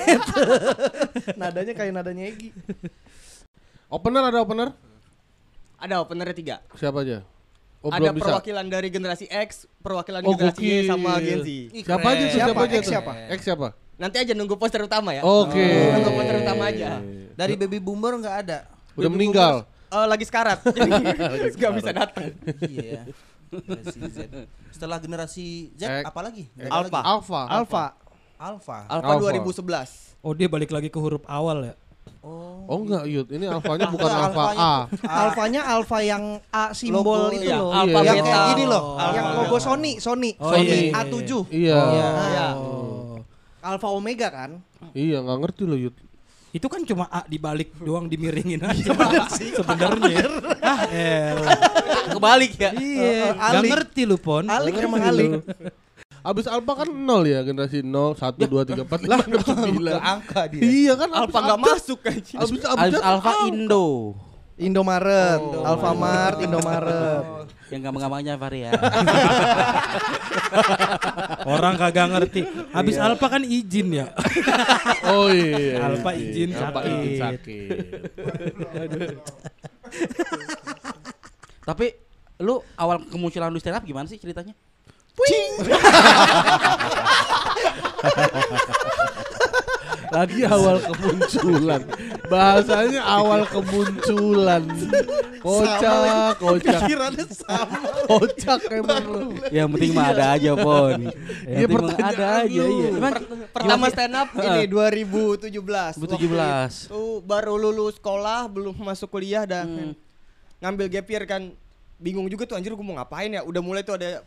nadanya 1.41 1.73
kayak 1.73 1.91
nadanya 1.95 2.23
Egi. 2.29 2.53
Opener 3.87 4.23
ada 4.27 4.43
opener? 4.43 4.69
Ada 5.77 6.01
openernya 6.01 6.35
tiga. 6.35 6.55
Siapa 6.73 7.05
aja? 7.05 7.21
Oh, 7.85 7.93
ada 7.93 8.09
belum 8.09 8.17
bisa. 8.17 8.25
perwakilan 8.25 8.65
dari 8.65 8.89
generasi 8.89 9.25
X, 9.29 9.69
perwakilan 9.85 10.25
Oh, 10.25 10.33
generasi 10.33 10.59
Y 10.65 10.89
sama 10.89 11.21
Gen 11.21 11.39
Z. 11.45 11.49
Siapa 11.85 12.07
aja 12.09 12.23
tuh? 12.25 12.33
Siapa? 12.33 12.49
Siapa 12.49 12.61
aja 12.65 12.75
X 12.75 12.81
tuh? 12.81 12.91
siapa? 12.91 13.11
X 13.29 13.39
siapa? 13.45 13.67
Nanti 13.97 14.15
aja 14.17 14.33
nunggu 14.33 14.55
poster 14.57 14.81
utama 14.81 15.13
ya. 15.13 15.21
Oke. 15.21 15.93
Nunggu 15.93 16.09
poster 16.17 16.35
utama 16.41 16.63
aja. 16.67 16.97
Dari 17.37 17.53
baby 17.53 17.77
boomer 17.77 18.17
nggak 18.17 18.35
ada. 18.45 18.57
Udah 18.97 19.09
meninggal. 19.13 19.55
Eh, 19.87 20.03
lagi 20.03 20.27
sekarat, 20.27 20.59
jadi 20.75 20.91
nggak 21.55 21.73
bisa 21.79 21.91
datang. 21.95 22.27
iya. 22.67 23.07
Generasi 23.47 23.99
Z. 24.11 24.17
Setelah 24.75 24.97
generasi 24.99 25.45
Z 25.79 25.81
X. 25.87 26.03
apa 26.11 26.19
lagi? 26.19 26.51
Alpha. 26.67 26.99
Alpha. 26.99 27.41
Alpha. 27.47 27.85
Alpha 28.35 28.77
Alpha. 28.91 29.31
2011. 29.31 30.19
Oh 30.19 30.35
dia 30.35 30.51
balik 30.51 30.75
lagi 30.75 30.91
ke 30.91 30.99
huruf 30.99 31.23
awal 31.23 31.71
ya. 31.71 31.73
Oh. 32.67 32.75
Oh 32.75 32.79
enggak, 32.83 33.03
Yud. 33.07 33.27
Ini 33.31 33.45
alfanya 33.47 33.87
bukan 33.95 34.11
alfa 34.11 34.27
alfanya 34.27 34.59
A. 34.59 34.75
Alfanya 35.07 35.61
alfa 35.63 35.97
yang 36.03 36.23
A 36.51 36.63
simbol 36.75 37.31
Logo, 37.31 37.31
itu 37.31 37.47
iya. 37.47 37.57
loh. 37.63 37.71
Alpha 37.71 37.99
yang 38.03 38.17
kayak 38.19 38.41
gini 38.51 38.63
loh. 38.67 38.83
Alpha 38.99 39.15
yang 39.15 39.25
beta. 39.25 39.39
logo 39.39 39.57
Sony, 39.57 39.91
Sony. 40.03 40.31
Oh, 40.37 40.51
Sony 40.51 40.91
iya. 40.91 40.99
A7. 40.99 41.31
Iya. 41.47 41.79
Iya. 42.27 42.47
Oh. 42.59 43.23
Alfa 43.63 43.87
Omega 43.87 44.27
kan? 44.27 44.59
Iya, 44.91 45.23
nggak 45.23 45.37
ngerti 45.47 45.63
loh, 45.63 45.79
Yud. 45.79 45.95
Itu 46.51 46.67
kan 46.67 46.83
cuma 46.83 47.07
A 47.07 47.23
dibalik 47.23 47.71
doang 47.79 48.11
dimiringin 48.11 48.59
aja. 48.67 48.91
Sebenarnya. 49.31 50.27
ah, 50.63 50.81
elah. 50.91 51.59
Kebalik 52.15 52.53
ya. 52.59 52.71
Iya, 52.75 53.35
nggak 53.35 53.63
ngerti 53.63 54.01
lu 54.03 54.19
pon. 54.19 54.47
Alik. 54.47 54.75
Alik. 54.75 55.43
Abis 56.27 56.43
alfa 56.43 56.83
kan 56.83 56.91
nol 56.91 57.23
ya, 57.23 57.39
generasi 57.39 57.79
0, 57.79 58.19
1, 58.19 58.35
2, 58.35 58.51
3, 58.51 58.83
4, 58.83 58.83
5, 58.83 59.47
6, 59.47 59.79
9. 59.79 59.95
angka 59.95 60.41
dia. 60.51 60.59
Iya 60.59 60.99
kan, 60.99 61.07
Alpha 61.15 61.39
nggak 61.39 61.61
masuk 61.63 62.03
kan. 62.03 62.19
Abis 62.19 62.35
Abis 62.35 62.67
abis 62.67 62.99
Alpha 62.99 63.47
Indo. 63.47 64.11
Indomaret, 64.57 65.37
Oh. 65.39 65.61
Alfamart, 65.63 66.41
Indomaret. 66.41 67.45
Yang 67.69 67.81
gampang-gampangnya 67.87 68.33
Fahri 68.41 68.65
ya. 68.65 68.71
Orang 71.53 71.77
kagak 71.77 72.09
ngerti. 72.09 72.41
Habis 72.73 72.97
Alfa 72.97 73.27
kan 73.29 73.45
izin 73.45 74.01
ya. 74.01 74.09
Oh 75.13 75.29
iya. 75.29 75.85
Alpha 75.85 76.09
iya. 76.11 76.25
izin 76.25 76.49
Alpha 76.57 76.79
sakit. 76.81 76.91
izin 76.91 77.13
sakit. 77.21 77.69
Tapi 81.61 81.85
lu 82.41 82.59
awal 82.75 82.97
kemunculan 83.07 83.53
lu 83.53 83.61
stand 83.61 83.77
up 83.77 83.85
gimana 83.85 84.09
sih 84.09 84.17
ceritanya? 84.17 84.57
Lagi 90.07 90.41
awal 90.47 90.79
kemunculan. 90.81 91.81
Bahasanya 92.25 93.01
awal 93.03 93.43
kemunculan. 93.45 94.63
Kocak, 95.37 96.39
kocak. 96.39 96.79
Pikirannya 96.81 97.25
sama. 97.27 97.77
Kocak 98.07 98.61
emang 98.71 99.03
lu. 99.03 99.35
Yang 99.51 99.67
penting 99.75 99.91
mah 99.93 100.07
ada 100.09 100.25
aja, 100.33 100.51
Pon. 100.55 101.11
Yang 101.11 101.11
Iya, 101.43 101.67
penting 101.67 101.67
mah 101.67 101.81
pertanyaan 101.91 102.15
ada 102.15 102.25
aja, 102.41 102.63
iya. 102.63 102.89
Emang 102.89 103.13
Pertama 103.51 103.85
stand 103.91 104.15
up 104.15 104.29
ini 104.33 104.61
2017. 104.65 105.99
2017. 105.99 106.87
Tuh 106.87 107.19
baru 107.21 107.53
lulus 107.59 107.99
sekolah, 107.99 108.47
belum 108.47 108.73
masuk 108.79 109.11
kuliah 109.11 109.43
dan 109.43 109.67
Hmm. 109.67 109.93
ngambil 110.57 110.87
gap 110.89 111.07
year 111.07 111.23
kan 111.27 111.41
bingung 111.99 112.25
juga 112.25 112.47
tuh 112.47 112.55
anjir 112.55 112.71
gue 112.71 112.85
mau 112.85 112.95
ngapain 112.95 113.29
ya. 113.29 113.43
Udah 113.43 113.61
mulai 113.61 113.83
tuh 113.83 113.99
ada 113.99 114.23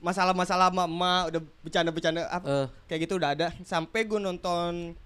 masalah-masalah 0.00 0.72
sama 0.72 0.84
emak, 0.84 1.22
udah 1.30 1.40
bercanda-bercanda 1.60 2.20
apa 2.26 2.44
Eh. 2.44 2.66
kayak 2.88 3.00
gitu 3.04 3.14
udah 3.16 3.30
ada. 3.32 3.46
Sampai 3.62 4.02
gue 4.02 4.16
nonton 4.16 4.96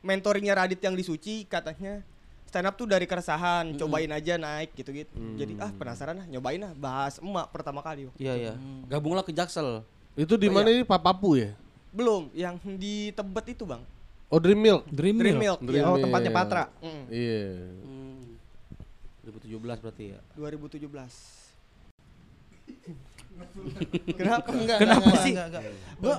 mentoringnya 0.00 0.54
Radit 0.54 0.78
yang 0.78 0.94
di 0.94 1.02
Suci 1.02 1.42
katanya 1.44 2.00
stand 2.46 2.64
up 2.64 2.78
tuh 2.78 2.86
dari 2.86 3.04
keresahan, 3.04 3.74
cobain 3.74 4.08
aja 4.08 4.38
naik 4.38 4.72
gitu-gitu. 4.72 5.10
Jadi 5.34 5.58
ah 5.58 5.68
penasaran 5.68 6.16
lah, 6.16 6.26
nyobain 6.26 6.56
lah 6.56 6.72
bahas 6.72 7.18
emak 7.18 7.50
pertama 7.50 7.82
kali. 7.82 8.06
Iya, 8.16 8.34
iya. 8.38 8.52
Gabunglah 8.86 9.26
ke 9.26 9.34
Jaksel. 9.34 9.82
Itu 10.14 10.38
di 10.38 10.48
mana 10.48 10.70
ini 10.70 10.86
Papapu 10.86 11.36
ya? 11.36 11.52
Belum, 11.92 12.30
yang 12.32 12.56
di 12.62 13.10
Tebet 13.12 13.52
itu, 13.52 13.66
Bang. 13.66 13.82
Oh 14.26 14.38
Dream 14.38 14.58
Milk. 14.58 14.86
Dream, 14.90 15.18
Dream 15.18 15.38
Milk. 15.38 15.58
Milk. 15.62 15.70
Dream 15.70 15.82
ya. 15.82 15.86
Oh, 15.86 15.94
Milk. 15.94 16.02
tempatnya 16.08 16.30
Patra. 16.32 16.64
Mm, 16.82 17.04
Iya. 17.10 17.42
Hmm. 17.82 18.24
2017 19.22 19.78
berarti 19.82 20.04
ya. 20.14 20.20
2017. 20.34 23.05
Kenapa? 24.14 24.48
Enggak, 24.50 24.78
Kenapa 24.78 25.04
enggak, 25.04 25.22
sih? 25.22 25.32
enggak, 25.32 25.46
enggak. 25.48 25.62
Gua 25.98 26.16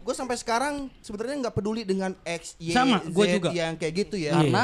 gua 0.00 0.14
sampai 0.14 0.36
sekarang 0.36 0.74
sebenarnya 1.00 1.36
nggak 1.42 1.54
peduli 1.54 1.82
dengan 1.82 2.14
X, 2.22 2.54
Y, 2.56 2.70
Sama, 2.70 3.02
Z 3.02 3.10
gua 3.10 3.26
juga. 3.26 3.50
yang 3.50 3.74
kayak 3.74 3.94
gitu 3.96 4.16
ya. 4.16 4.30
Iya. 4.30 4.36
Karena 4.38 4.62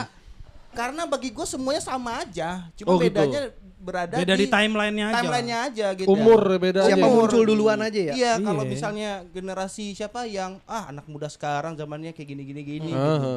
karena 0.73 1.03
bagi 1.05 1.29
gue 1.29 1.45
semuanya 1.45 1.85
sama 1.85 2.25
aja. 2.25 2.65
Cuma 2.73 2.89
Oh, 2.89 2.97
gitu. 2.97 3.13
bedanya 3.13 3.53
berada 3.77 4.15
Beda 4.17 4.33
di 4.33 4.47
timelinenya 4.47 5.05
aja. 5.05 5.17
Timelinenya 5.21 5.59
aja 5.69 5.87
gitu. 5.93 6.09
Umur 6.09 6.41
beda 6.57 6.87
Siapa 6.87 7.03
aja. 7.03 7.13
muncul 7.13 7.43
duluan 7.43 7.77
aja 7.77 8.01
ya? 8.09 8.15
Iya, 8.15 8.33
kalau 8.41 8.63
Iya. 8.63 8.71
misalnya 8.71 9.11
generasi 9.29 9.93
siapa 9.93 10.25
yang 10.25 10.63
ah 10.65 10.89
anak 10.89 11.05
muda 11.05 11.29
sekarang 11.29 11.75
zamannya 11.75 12.15
kayak 12.15 12.25
gini 12.25 12.43
gini 12.47 12.63
gini 12.63 12.89
Aha. 12.89 13.05
gitu. 13.13 13.33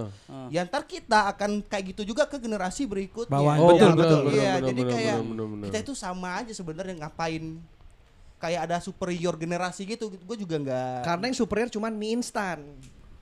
Ya 0.48 0.64
ntar 0.64 0.86
kita 0.86 1.28
akan 1.28 1.60
kayak 1.60 1.92
gitu 1.92 2.08
juga 2.08 2.24
ke 2.24 2.38
generasi 2.38 2.86
berikutnya. 2.86 3.34
Bawaan. 3.34 3.58
Oh, 3.60 3.74
Betul, 3.74 3.92
betul. 3.98 4.20
Iya, 4.32 4.52
benar, 4.62 4.86
kayak 4.88 5.16
benar, 5.18 5.26
benar, 5.26 5.46
benar. 5.50 5.66
kita 5.66 5.78
itu 5.82 5.94
sama 5.98 6.30
aja 6.40 6.54
sebenarnya 6.54 6.96
ngapain 7.02 7.44
kayak 8.36 8.68
ada 8.68 8.78
superior 8.78 9.34
generasi 9.36 9.86
gitu. 9.86 10.12
Gue 10.12 10.38
juga 10.38 10.56
nggak 10.58 11.02
Karena 11.04 11.24
yang 11.28 11.38
superior 11.38 11.70
cuman 11.70 11.92
mie 11.92 12.14
instan. 12.14 12.60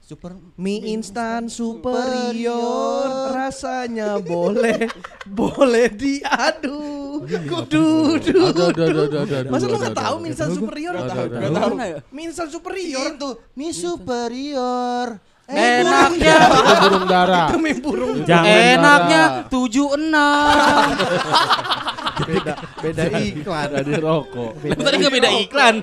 super 0.03 0.35
Mie 0.59 0.83
instan 0.91 1.47
superior 1.47 3.31
rasanya 3.31 4.19
boleh 4.19 4.91
boleh 5.39 5.87
diadu. 5.95 7.23
Kudu 7.23 8.19
ada. 8.19 9.47
Masa 9.47 9.65
lu 9.65 9.79
nggak 9.79 9.95
tahu 9.95 10.15
mie 10.19 10.35
instan 10.35 10.51
superior? 10.51 10.93
Ada. 10.99 11.13
Tahu 11.39 11.71
ya? 11.79 11.99
Mie 12.11 12.25
instan 12.27 12.51
superior 12.51 13.15
itu 13.15 13.29
mie 13.55 13.71
superior. 13.71 15.23
Enaknya, 15.43 16.35
Itu 16.47 16.71
burung 16.87 17.03
dara. 17.03 17.51
itu 17.51 17.57
mie 17.59 17.75
burung. 17.75 18.23
Jangan. 18.23 18.47
enaknya 18.47 19.23
76. 19.51 19.99
Beda 22.13 22.53
beda 22.79 23.03
iklan. 23.19 23.69
Ada 23.73 23.93
rokok. 23.97 24.51
Tadi 24.61 24.95
nggak 25.01 25.13
beda 25.13 25.29
iklan. 25.41 25.75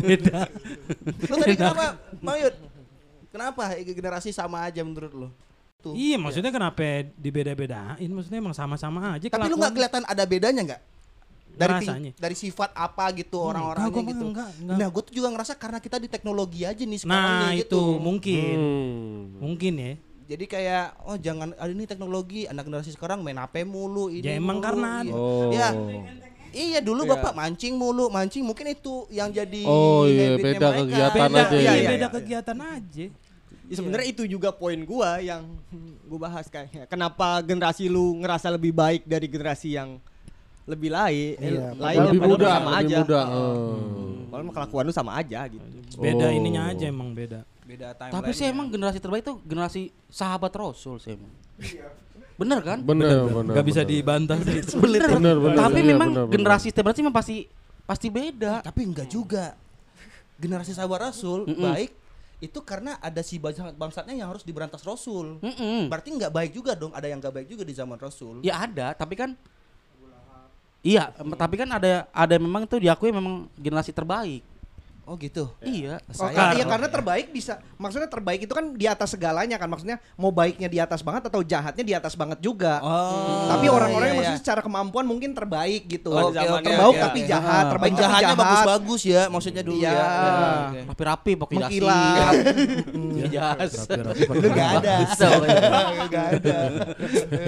Beda. 0.00 0.38
Lu 1.28 1.34
tadi 1.38 1.54
kenapa, 1.56 1.84
Mayut? 2.24 2.54
Kenapa 3.30 3.62
generasi 3.78 4.30
sama 4.34 4.66
aja 4.66 4.82
menurut 4.82 5.12
lu? 5.12 5.28
Tuh. 5.80 5.96
Iya, 5.96 6.20
maksudnya 6.20 6.52
kenapa 6.52 7.08
dibeda-bedain? 7.16 8.10
Maksudnya 8.12 8.36
emang 8.36 8.52
sama-sama 8.52 9.16
aja 9.16 9.32
Tapi 9.32 9.48
lu 9.48 9.56
nggak 9.56 9.72
kelihatan 9.72 10.04
ada 10.04 10.24
bedanya 10.28 10.62
nggak? 10.66 10.82
Dari 11.50 11.82
Ngerasanya. 11.82 12.12
dari 12.16 12.36
sifat 12.38 12.70
apa 12.78 13.10
gitu 13.16 13.36
orang-orangnya 13.42 13.90
enggak, 13.90 14.12
gitu. 14.14 14.24
enggak, 14.32 14.48
enggak. 14.62 14.76
Nah, 14.80 14.86
gue 14.88 15.02
tuh 15.02 15.14
juga 15.18 15.28
ngerasa 15.34 15.52
karena 15.58 15.78
kita 15.82 15.96
di 15.98 16.08
teknologi 16.08 16.60
aja 16.62 16.82
nih 16.86 16.98
sekarang 17.04 17.20
Nah, 17.26 17.50
nih, 17.52 17.66
itu 17.66 17.66
gitu. 17.66 17.82
mungkin. 18.00 18.54
Hmm. 18.56 19.20
Mungkin 19.42 19.72
ya. 19.76 19.92
Jadi 20.30 20.46
kayak 20.46 20.94
oh 21.02 21.18
jangan 21.18 21.50
ada 21.58 21.66
ini 21.66 21.90
teknologi 21.90 22.46
anak 22.46 22.62
generasi 22.62 22.94
sekarang 22.94 23.18
main 23.18 23.34
HP 23.34 23.66
mulu 23.66 24.06
ini. 24.06 24.22
Ya, 24.22 24.38
emang 24.38 24.62
mulu, 24.62 24.66
karena 24.70 24.90
iya. 25.02 25.10
Oh. 25.10 25.50
Ya, 25.50 25.68
iya 26.54 26.78
dulu 26.78 27.02
Bapak 27.02 27.34
mancing 27.34 27.74
mulu, 27.74 28.06
mancing 28.06 28.46
mungkin 28.46 28.70
itu 28.70 29.10
yang 29.10 29.34
jadi 29.34 29.66
Oh, 29.66 30.06
iya, 30.06 30.38
beda 30.38 30.70
mereka. 30.70 30.78
kegiatan 30.78 31.18
Beda, 31.26 31.42
aja 31.42 31.56
iya, 31.58 31.66
ya. 31.66 31.72
iya, 31.74 31.88
beda 31.90 32.06
iya. 32.06 32.14
kegiatan 32.14 32.58
aja. 32.62 33.06
Ya, 33.70 33.74
sebenarnya 33.74 34.06
itu 34.06 34.22
juga 34.30 34.54
poin 34.54 34.78
gua 34.86 35.18
yang 35.18 35.42
gua 36.08 36.30
bahas 36.30 36.46
kayaknya. 36.46 36.86
Kenapa 36.86 37.42
generasi 37.42 37.90
lu 37.90 38.14
ngerasa 38.22 38.54
lebih 38.54 38.70
baik 38.70 39.10
dari 39.10 39.26
generasi 39.26 39.74
yang 39.74 39.98
lebih 40.62 40.94
lain? 40.94 41.34
eh, 41.36 41.50
Iya, 41.50 41.74
lainnya 41.74 42.06
Lebih 42.06 42.20
padahal 42.22 42.30
muda, 42.38 42.46
sama 42.46 42.70
lebih 42.70 42.78
aja. 42.86 42.98
muda. 43.02 43.20
Oh. 43.34 44.46
Mah 44.46 44.54
kelakuan 44.54 44.84
lu 44.86 44.94
sama 44.94 45.12
aja 45.18 45.42
gitu. 45.44 45.66
Beda 45.98 46.30
Oh. 46.30 46.30
ininya 46.30 46.70
aja 46.70 46.86
emang 46.86 47.18
beda. 47.18 47.42
Beda 47.70 47.94
Tapi 47.94 48.30
sih 48.34 48.50
emang 48.50 48.66
generasi 48.66 48.98
terbaik 48.98 49.22
tuh 49.22 49.38
generasi 49.46 49.94
sahabat 50.10 50.50
Rasul 50.58 50.98
sih 50.98 51.14
emang. 51.14 51.30
Bener 52.40 52.58
kan? 52.64 52.78
Bener, 52.82 53.30
bener. 53.30 53.52
Gak 53.54 53.66
bisa 53.68 53.82
bener. 53.86 53.92
dibantah 53.94 54.38
sih. 54.42 54.58
Bener. 54.80 55.06
Bener, 55.06 55.36
bener, 55.38 55.56
Tapi 55.60 55.78
iya, 55.78 55.88
memang 55.94 56.08
bener, 56.10 56.24
bener. 56.26 56.34
generasi 56.34 56.68
terbaik 56.74 56.96
sih 56.98 57.04
memang 57.06 57.14
pasti 57.14 57.36
pasti 57.86 58.08
beda. 58.10 58.64
Tapi 58.66 58.80
enggak 58.82 59.06
juga. 59.06 59.54
Generasi 60.40 60.72
sahabat 60.72 61.12
Rasul 61.12 61.46
Mm-mm. 61.46 61.62
baik 61.62 61.92
itu 62.40 62.58
karena 62.64 62.96
ada 62.96 63.20
si 63.20 63.36
bangsat 63.36 63.76
bangsatnya 63.76 64.16
yang 64.16 64.32
harus 64.32 64.40
diberantas 64.40 64.80
Rasul. 64.82 65.36
Mm-mm. 65.38 65.92
Berarti 65.92 66.08
nggak 66.16 66.32
baik 66.32 66.52
juga 66.56 66.72
dong. 66.72 66.90
Ada 66.96 67.06
yang 67.12 67.20
nggak 67.20 67.34
baik 67.38 67.48
juga 67.52 67.62
di 67.62 67.76
zaman 67.76 68.00
Rasul. 68.00 68.40
Ya 68.42 68.64
ada, 68.64 68.96
tapi 68.96 69.14
kan 69.14 69.36
Iya, 70.80 71.12
tapi 71.36 71.60
kan 71.60 71.68
ada 71.68 72.08
ada 72.08 72.34
memang 72.40 72.64
itu 72.64 72.80
diakui 72.80 73.12
memang 73.12 73.52
generasi 73.60 73.92
terbaik. 73.92 74.40
Oh 75.10 75.18
gitu. 75.18 75.50
Iya. 75.58 75.98
Oh, 76.06 76.14
Saya- 76.14 76.30
karena, 76.30 76.54
iya 76.54 76.64
karena 76.70 76.86
terbaik 76.86 77.34
bisa 77.34 77.58
maksudnya 77.74 78.06
terbaik 78.06 78.46
itu 78.46 78.54
kan 78.54 78.78
di 78.78 78.86
atas 78.86 79.10
segalanya 79.10 79.58
kan 79.58 79.66
maksudnya 79.66 79.98
mau 80.14 80.30
baiknya 80.30 80.70
di 80.70 80.78
atas 80.78 81.02
banget 81.02 81.26
atau 81.26 81.42
jahatnya 81.42 81.82
di 81.82 81.90
atas 81.90 82.14
banget 82.14 82.38
juga. 82.38 82.78
Oh. 82.78 83.50
Tapi 83.50 83.66
orang-orang 83.66 84.06
yang 84.06 84.14
iya, 84.14 84.22
maksudnya 84.22 84.42
secara 84.46 84.60
kemampuan 84.62 85.02
mungkin 85.02 85.34
terbaik 85.34 85.90
gitu. 85.90 86.14
Oke, 86.14 86.38
oke, 86.38 86.62
terbaik 86.62 86.78
oke, 86.86 87.02
tapi 87.02 87.20
oke. 87.20 87.26
jahat, 87.26 87.50
Ah, 87.58 87.70
terbaik 87.74 87.90
tapi 87.90 88.02
jahat. 88.06 88.22
bagus-bagus 88.38 89.02
ya 89.02 89.22
maksudnya 89.26 89.62
dulu 89.66 89.82
Iya. 89.82 89.90
ya. 89.90 90.82
Rapi-rapi 90.86 91.32
pakai 91.34 91.56
dasi. 91.58 91.66
Mengkilat. 91.82 92.34
Jas. 93.30 93.72
Lu 94.30 94.46
nggak 94.46 94.70
ada. 94.78 94.94
Nggak 96.06 96.26
ada. 96.38 96.58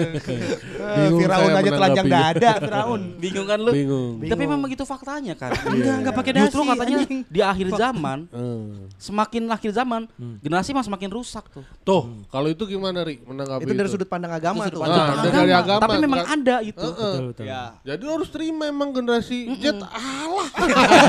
Bingung 0.98 1.20
Firaun 1.22 1.50
aja 1.52 1.70
telanjang 1.70 2.06
dada, 2.08 2.50
Firaun. 2.58 3.02
Bingung 3.22 3.46
kan 3.46 3.58
lu? 3.62 3.70
Bingung. 3.70 4.12
Tapi 4.18 4.42
memang 4.42 4.60
begitu 4.60 4.82
faktanya 4.82 5.34
kan. 5.38 5.54
Enggak, 5.70 5.94
enggak 6.02 6.14
pakai 6.14 6.32
dasi. 6.34 6.44
Justru 6.50 6.62
katanya 6.66 6.96
di 7.06 7.40
akhir 7.52 7.68
zaman 7.72 8.18
Hmm. 8.26 8.88
semakin 8.96 9.42
akhir 9.46 9.70
zaman 9.70 10.08
generasi 10.38 10.70
mah 10.70 10.82
semakin 10.82 11.10
rusak 11.10 11.44
tuh. 11.48 11.64
Tuh, 11.82 12.02
kalau 12.26 12.48
itu 12.48 12.64
gimana, 12.64 13.02
Ri? 13.02 13.20
Menanggapi 13.20 13.62
Itu 13.62 13.72
dari 13.72 13.88
sudut 13.88 14.06
pandang 14.06 14.32
agama 14.32 14.64
Itu 14.64 14.74
tuh. 14.74 14.80
sudut 14.80 14.94
Nah, 14.94 15.06
pandang 15.12 15.32
dari 15.36 15.52
agama, 15.52 15.80
Tapi 15.80 15.96
memang 15.98 16.22
ada 16.22 16.56
itu. 16.60 16.78
Heeh. 16.80 16.96
Betul, 17.12 17.24
betul. 17.28 17.44
Ya. 17.44 17.62
Jadi 17.84 18.00
lu 18.00 18.12
harus 18.12 18.28
terima 18.28 18.64
emang 18.64 18.90
generasi 18.90 19.38
Z 19.54 19.64
alah. 19.78 20.48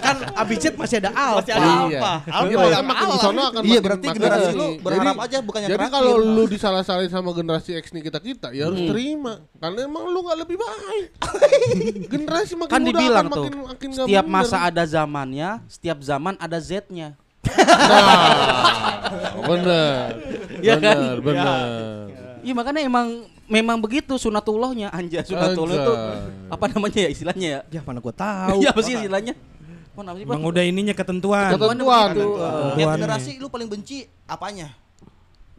kan 0.00 0.16
Abijit 0.34 0.74
masih 0.74 0.96
ada 0.98 1.10
alfa. 1.10 1.38
Masih 1.40 1.52
ada 1.52 1.60
Iya. 1.60 1.98
apa? 1.98 2.14
Iya, 2.20 2.30
Apa 2.30 2.40
makanya 2.40 2.70
yang 2.70 2.86
makin 2.86 3.06
di 3.06 3.18
sono 3.18 3.42
akan 3.42 3.62
Iya, 3.62 3.80
berarti 3.80 4.06
makin 4.06 4.16
generasi 4.16 4.50
lu 4.52 4.66
berharap 4.80 5.04
Jadi- 5.10 5.24
aja 5.26 5.38
bukan 5.40 5.58
yang 5.60 5.70
Jadi 5.70 5.86
kalau 5.88 6.12
lu 6.18 6.44
disalah-salahin 6.46 7.10
sama 7.10 7.30
generasi 7.32 7.70
X 7.74 7.84
nih 7.90 8.02
kita-kita, 8.02 8.48
ya 8.50 8.66
harus 8.66 8.80
terima. 8.84 9.32
Karena 9.56 9.80
emang 9.82 10.04
lu 10.06 10.20
gak 10.22 10.38
lebih 10.38 10.56
baik. 10.56 11.06
generasi 12.12 12.54
makin 12.54 12.70
Kan 12.70 12.80
muda 12.80 12.90
dibilang 12.92 13.26
akan 13.26 13.32
tuh, 13.32 13.42
makin, 13.42 13.54
makin 13.66 13.88
setiap 13.92 14.24
masa 14.26 14.56
ada 14.62 14.82
zamannya, 14.84 15.49
setiap 15.66 15.98
zaman 16.00 16.38
ada 16.38 16.58
Z-nya. 16.60 17.18
Nah, 17.42 18.24
bener. 19.42 20.06
Iya 20.60 20.74
kan? 20.84 20.96
bener, 20.96 21.18
bener. 21.24 21.66
Iya 22.40 22.52
makanya 22.56 22.80
emang 22.84 23.06
memang 23.50 23.76
begitu 23.82 24.14
sunatullahnya 24.16 24.88
anja 24.94 25.20
sunatullah 25.26 25.76
itu 25.76 25.94
apa 26.48 26.64
namanya 26.70 27.00
ya 27.04 27.10
istilahnya 27.10 27.48
ya? 27.48 27.60
Ya 27.68 27.80
mana 27.82 27.98
gua 27.98 28.14
tahu. 28.14 28.62
Iya 28.62 28.70
apa 28.70 28.80
sih 28.80 28.94
istilahnya? 28.96 29.34
Oh, 29.90 30.06
apa 30.06 30.16
sih, 30.16 30.24
Pak? 30.24 30.32
Emang 30.32 30.46
udah 30.48 30.64
ininya 30.64 30.94
ketentuan. 30.96 31.50
Ketentuan. 31.52 32.08
begitu. 32.14 32.28
Tiap 32.32 32.48
Ketentuannya. 32.72 32.96
generasi 32.96 33.30
lu 33.36 33.48
paling 33.52 33.68
benci 33.68 34.08
apanya? 34.24 34.72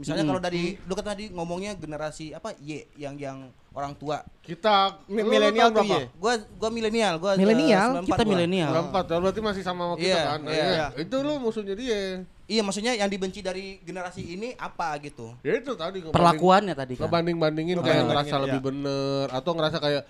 Misalnya 0.02 0.26
kalau 0.26 0.41
dari 0.41 0.64
lu 0.89 0.93
kan 0.97 1.06
tadi 1.14 1.30
ngomongnya 1.30 1.78
generasi 1.78 2.34
apa 2.34 2.58
Y 2.58 2.89
yang 2.97 3.14
yang 3.22 3.38
orang 3.72 3.93
tua. 3.93 4.26
Kita 4.41 4.97
milenial 5.06 5.70
berapa? 5.70 6.10
Gua 6.18 6.34
gua 6.58 6.70
milenial, 6.74 7.22
gua 7.22 7.38
Milenial? 7.38 8.02
94 8.02 8.10
Kita 8.10 8.24
milenial. 8.26 8.72
Berempat, 8.74 9.04
berarti 9.14 9.41
masih 9.45 9.62
sama 9.62 9.93
kita 9.95 10.10
Iya, 10.10 10.22
kan? 10.26 10.39
Nah, 10.41 10.52
iya. 10.52 10.66
iya. 10.66 10.86
Itu 10.97 11.22
lu 11.22 11.38
musuhnya 11.38 11.78
dia. 11.78 12.26
Iya, 12.52 12.62
maksudnya 12.68 12.97
yang 12.97 13.08
dibenci 13.08 13.39
dari 13.39 13.80
generasi 13.80 14.28
ini 14.28 14.52
apa 14.60 14.97
gitu? 14.99 15.38
Ya 15.39 15.56
itu 15.56 15.72
tadi 15.78 16.04
Perlakuannya 16.04 16.76
tadi 16.76 16.99
kan. 16.99 17.08
ngebanding-bandingin 17.08 17.80
Oh, 17.80 17.86
kayak 17.86 18.12
ngerasa 18.12 18.36
iya. 18.36 18.43
lebih 18.43 18.60
bener 18.60 19.32
atau 19.32 19.52
ngerasa 19.56 19.78
kayak 19.80 20.04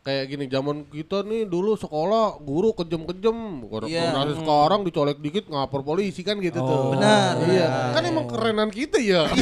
kayak 0.00 0.24
gini 0.26 0.44
zaman 0.46 0.88
kita 0.88 1.20
nih 1.20 1.44
dulu 1.44 1.76
sekolah 1.76 2.40
guru 2.40 2.72
kejem-kejem. 2.72 3.36
Kalau 3.66 3.86
Iya. 3.86 4.08
generasi 4.08 4.34
sekarang 4.40 4.80
dicolek 4.82 5.18
dikit 5.18 5.44
ngapor 5.46 5.80
polisi 5.82 6.22
kan 6.22 6.40
gitu 6.40 6.58
tuh. 6.58 6.96
Benar, 6.96 7.36
iya. 7.44 7.66
benar. 7.68 7.92
kan 7.92 8.02
emang 8.04 8.26
kerenan 8.26 8.70
kita 8.70 8.96
ya. 8.98 9.28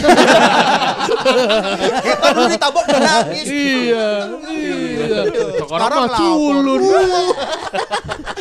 Kita 2.07 2.27
dulu 2.35 2.47
ditabok 2.51 2.85
udah 2.87 3.01
nangis. 3.01 3.47
iya 3.47 4.09
iya. 4.51 5.21
Sekarang 5.61 6.09
Sekarang 6.11 6.19
culun 6.19 6.83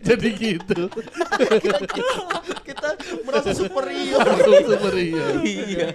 jadi 0.00 0.28
gitu 0.30 0.82
Kita 2.64 2.88
merasa 3.22 3.50
superior. 3.52 4.20
superior 4.66 5.32
Iya. 5.40 5.86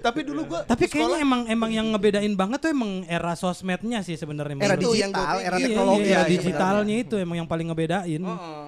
Tapi 0.00 0.20
dulu 0.22 0.40
gua 0.46 0.60
Tapi 0.64 0.84
sekolah- 0.84 0.90
kayaknya 1.10 1.18
emang 1.20 1.40
emang 1.46 1.70
yang 1.70 1.86
ngebedain 1.88 2.34
banget 2.34 2.58
tuh 2.60 2.70
emang 2.70 3.04
era 3.04 3.32
sosmednya 3.34 4.00
sih 4.00 4.14
sebenarnya. 4.14 4.54
Era 4.56 4.74
menurut 4.74 4.80
Itu 4.80 4.90
yang 4.94 5.10
digital, 5.10 5.26
gua 5.28 5.42
era 5.42 5.56
pikir. 5.56 5.66
teknologi. 5.66 6.00
Iya, 6.00 6.08
ya, 6.08 6.18
era 6.18 6.28
digitalnya 6.28 6.96
itu 6.98 7.14
emang 7.16 7.36
yang 7.36 7.48
paling 7.48 7.66
ngebedain. 7.66 8.22
Heeh. 8.22 8.66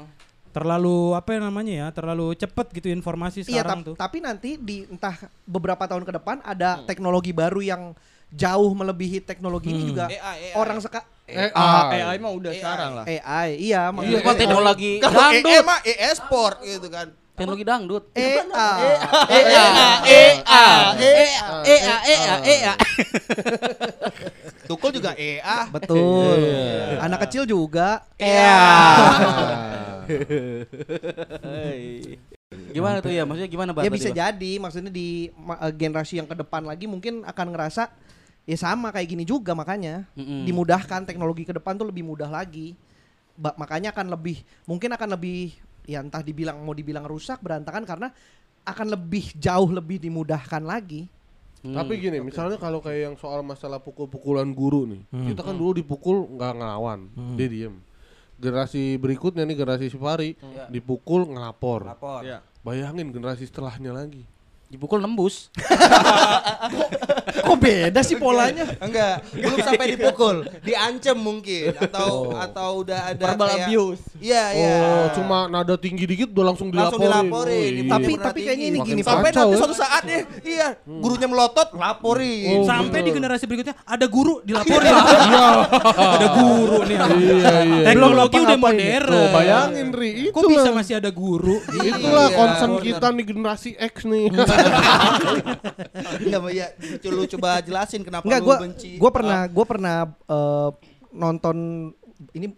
Terlalu 0.51 0.99
apa 1.15 1.31
ya 1.31 1.41
namanya 1.41 1.73
ya? 1.73 1.87
Terlalu 1.91 2.27
cepet 2.35 2.67
gitu 2.73 2.89
informasi 2.91 3.39
Iya, 3.41 3.63
sekarang 3.63 3.81
tap- 3.81 3.87
tuh. 3.87 3.95
tapi 3.97 4.19
nanti 4.19 4.59
di 4.59 4.83
entah 4.85 5.15
beberapa 5.45 5.87
tahun 5.87 6.03
ke 6.03 6.13
depan 6.13 6.43
ada 6.43 6.83
teknologi 6.83 7.31
baru 7.31 7.61
yang 7.61 7.83
jauh 8.31 8.71
melebihi 8.73 9.19
teknologi 9.21 9.71
ini 9.71 9.83
Hmm. 9.85 9.91
juga 9.91 10.05
AI, 10.07 10.19
AI. 10.51 10.55
orang 10.55 10.79
seka 10.79 11.03
eh 11.31 11.49
Ah, 11.53 11.87
ah 11.87 11.91
AI 11.91 12.17
mah 12.19 12.33
udah 12.33 12.53
sekarang 12.53 12.91
lah. 12.93 13.05
AI 13.05 13.49
iya 13.57 13.89
Iya, 13.91 14.19
kan 14.21 14.35
teknologi 14.35 14.99
dangdut. 14.99 15.63
mah 15.63 15.79
EE 15.83 16.11
sport 16.13 16.57
gitu 16.63 16.89
kan. 16.89 17.07
Teknologi 17.33 17.65
dangdut. 17.65 18.05
AI 18.13 18.45
EA, 19.31 19.65
EA, 20.05 20.67
EA, 21.65 21.97
EA, 22.05 22.35
EA. 22.45 22.75
Tukul 24.67 24.91
juga 24.93 25.17
EA. 25.17 25.67
betul 25.73 26.37
anak 26.99 27.27
kecil 27.27 27.43
juga 27.45 28.05
EA. 28.15 28.45
Ah. 28.45 30.05
Gimana 32.71 32.99
tuh 32.99 33.11
ya? 33.11 33.23
Maksudnya 33.23 33.47
gimana, 33.49 33.71
Bang? 33.71 33.87
ya 33.87 33.91
bisa 33.91 34.11
jadi 34.11 34.53
maksudnya 34.59 34.91
di 34.91 35.31
eh, 35.31 35.73
generasi 35.73 36.19
yang 36.19 36.27
ke 36.27 36.35
depan 36.35 36.67
lagi 36.67 36.87
mungkin 36.87 37.23
akan 37.23 37.47
ngerasa 37.55 37.91
ya 38.45 38.57
sama 38.57 38.89
kayak 38.91 39.09
gini 39.09 39.25
juga 39.25 39.53
makanya 39.53 40.09
Mm-mm. 40.15 40.45
dimudahkan 40.45 41.05
teknologi 41.05 41.45
ke 41.45 41.53
depan 41.53 41.75
tuh 41.75 41.87
lebih 41.87 42.03
mudah 42.03 42.27
lagi 42.27 42.75
Ba- 43.35 43.55
makanya 43.55 43.91
akan 43.91 44.13
lebih 44.13 44.41
mungkin 44.65 44.93
akan 44.93 45.15
lebih 45.15 45.55
ya 45.85 46.01
entah 46.01 46.21
dibilang 46.21 46.61
mau 46.61 46.73
dibilang 46.73 47.05
rusak 47.05 47.41
berantakan 47.41 47.85
karena 47.85 48.09
akan 48.63 48.93
lebih 48.93 49.33
jauh 49.35 49.71
lebih 49.71 49.99
dimudahkan 49.99 50.61
lagi 50.61 51.09
Hmm. 51.61 51.77
Tapi 51.77 52.01
gini, 52.01 52.25
misalnya 52.25 52.57
kalau 52.57 52.81
kayak 52.81 53.01
yang 53.05 53.17
soal 53.21 53.45
masalah 53.45 53.77
pukul-pukulan 53.77 54.49
guru 54.49 54.89
nih, 54.89 55.05
Hmm. 55.13 55.29
kita 55.29 55.45
kan 55.45 55.53
dulu 55.53 55.77
dipukul 55.77 56.25
nggak 56.33 56.57
ngelawan, 56.57 57.05
dia 57.37 57.53
diem. 57.53 57.77
Generasi 58.41 58.97
berikutnya 58.97 59.45
nih 59.45 59.61
generasi 59.61 59.93
Sipari 59.93 60.41
dipukul 60.73 61.29
ngelapor. 61.29 61.85
Lapor. 61.85 62.25
Iya. 62.25 62.41
Bayangin 62.65 63.13
generasi 63.13 63.45
setelahnya 63.45 63.93
lagi. 63.93 64.25
Dipukul 64.73 65.05
nembus. 65.05 65.53
kok 67.23 67.57
beda 67.57 68.01
sih 68.01 68.17
polanya 68.17 68.65
Enggak, 68.79 69.23
belum 69.31 69.59
sampai 69.59 69.87
dipukul, 69.91 70.37
diancam 70.61 71.17
mungkin 71.17 71.73
atau 71.75 72.33
atau 72.35 72.69
udah 72.81 73.01
ada 73.09 73.25
Verbal 73.27 73.49
kayak- 73.49 73.67
abuse. 73.67 74.03
Iya, 74.17 74.45
iya. 74.53 74.75
Oh, 74.77 75.07
cuma 75.15 75.39
nada 75.47 75.75
tinggi 75.75 76.05
dikit 76.05 76.29
udah 76.31 76.45
langsung 76.47 76.69
langsung 76.69 77.01
dilaporin. 77.01 77.33
dilaporin. 77.33 77.73
Oh, 77.73 77.81
iya. 77.81 77.91
Tapi- 77.91 78.17
tapi 78.21 78.41
kayaknya 78.43 78.67
ini 78.69 78.79
gini, 78.83 79.01
sampai 79.01 79.31
nanti 79.31 79.41
ya. 79.47 79.57
suatu 79.57 79.73
saat 79.73 80.03
nih, 80.03 80.21
iya, 80.45 80.69
gurunya 80.83 81.25
melotot, 81.25 81.69
laporin. 81.73 82.49
Oh, 82.55 82.65
Sampai 82.65 83.01
betul. 83.01 83.07
di 83.07 83.17
generasi 83.17 83.45
berikutnya 83.45 83.75
ada 83.81 84.07
guru 84.07 84.41
dilaporin. 84.43 84.93
ada 86.15 86.29
guru 86.35 86.79
nih. 86.85 86.99
Iya, 87.01 87.55
iya. 87.63 87.85
Teknologi 87.87 88.35
Belum 88.35 88.45
udah 88.45 88.55
ini. 88.55 88.63
modern. 88.63 89.09
Tuh, 89.11 89.27
bayangin 89.31 89.89
Ri, 89.91 90.11
itu 90.23 90.33
Kok 90.33 90.43
bisa 90.47 90.71
masih 90.71 90.95
ada 90.97 91.11
guru? 91.11 91.57
Itulah 91.73 92.29
Iya, 92.29 92.37
concern 92.37 92.71
bener. 92.73 92.85
kita 92.85 93.07
nih 93.11 93.25
generasi 93.27 93.71
X 93.75 93.95
nih. 94.05 94.27
Enggak, 96.21 96.41
ya, 96.53 96.67
lu 97.13 97.25
coba 97.29 97.51
jelasin 97.61 98.01
kenapa 98.01 98.25
Enggak, 98.25 98.41
lu 98.41 98.47
gue 98.47 98.57
benci. 98.63 98.91
gue 98.97 99.11
pernah 99.11 99.41
gue 99.45 99.65
pernah 99.65 99.97
eh, 100.07 100.71
nonton 101.11 101.57
ini 102.33 102.49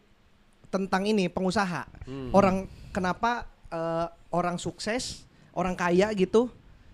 tentang 0.68 1.03
ini 1.05 1.26
pengusaha 1.26 1.84
orang 2.30 2.64
kenapa 2.90 3.44
eh, 3.68 4.07
orang 4.30 4.57
sukses 4.57 5.24
orang 5.53 5.72
kaya 5.72 6.09
gitu 6.12 6.48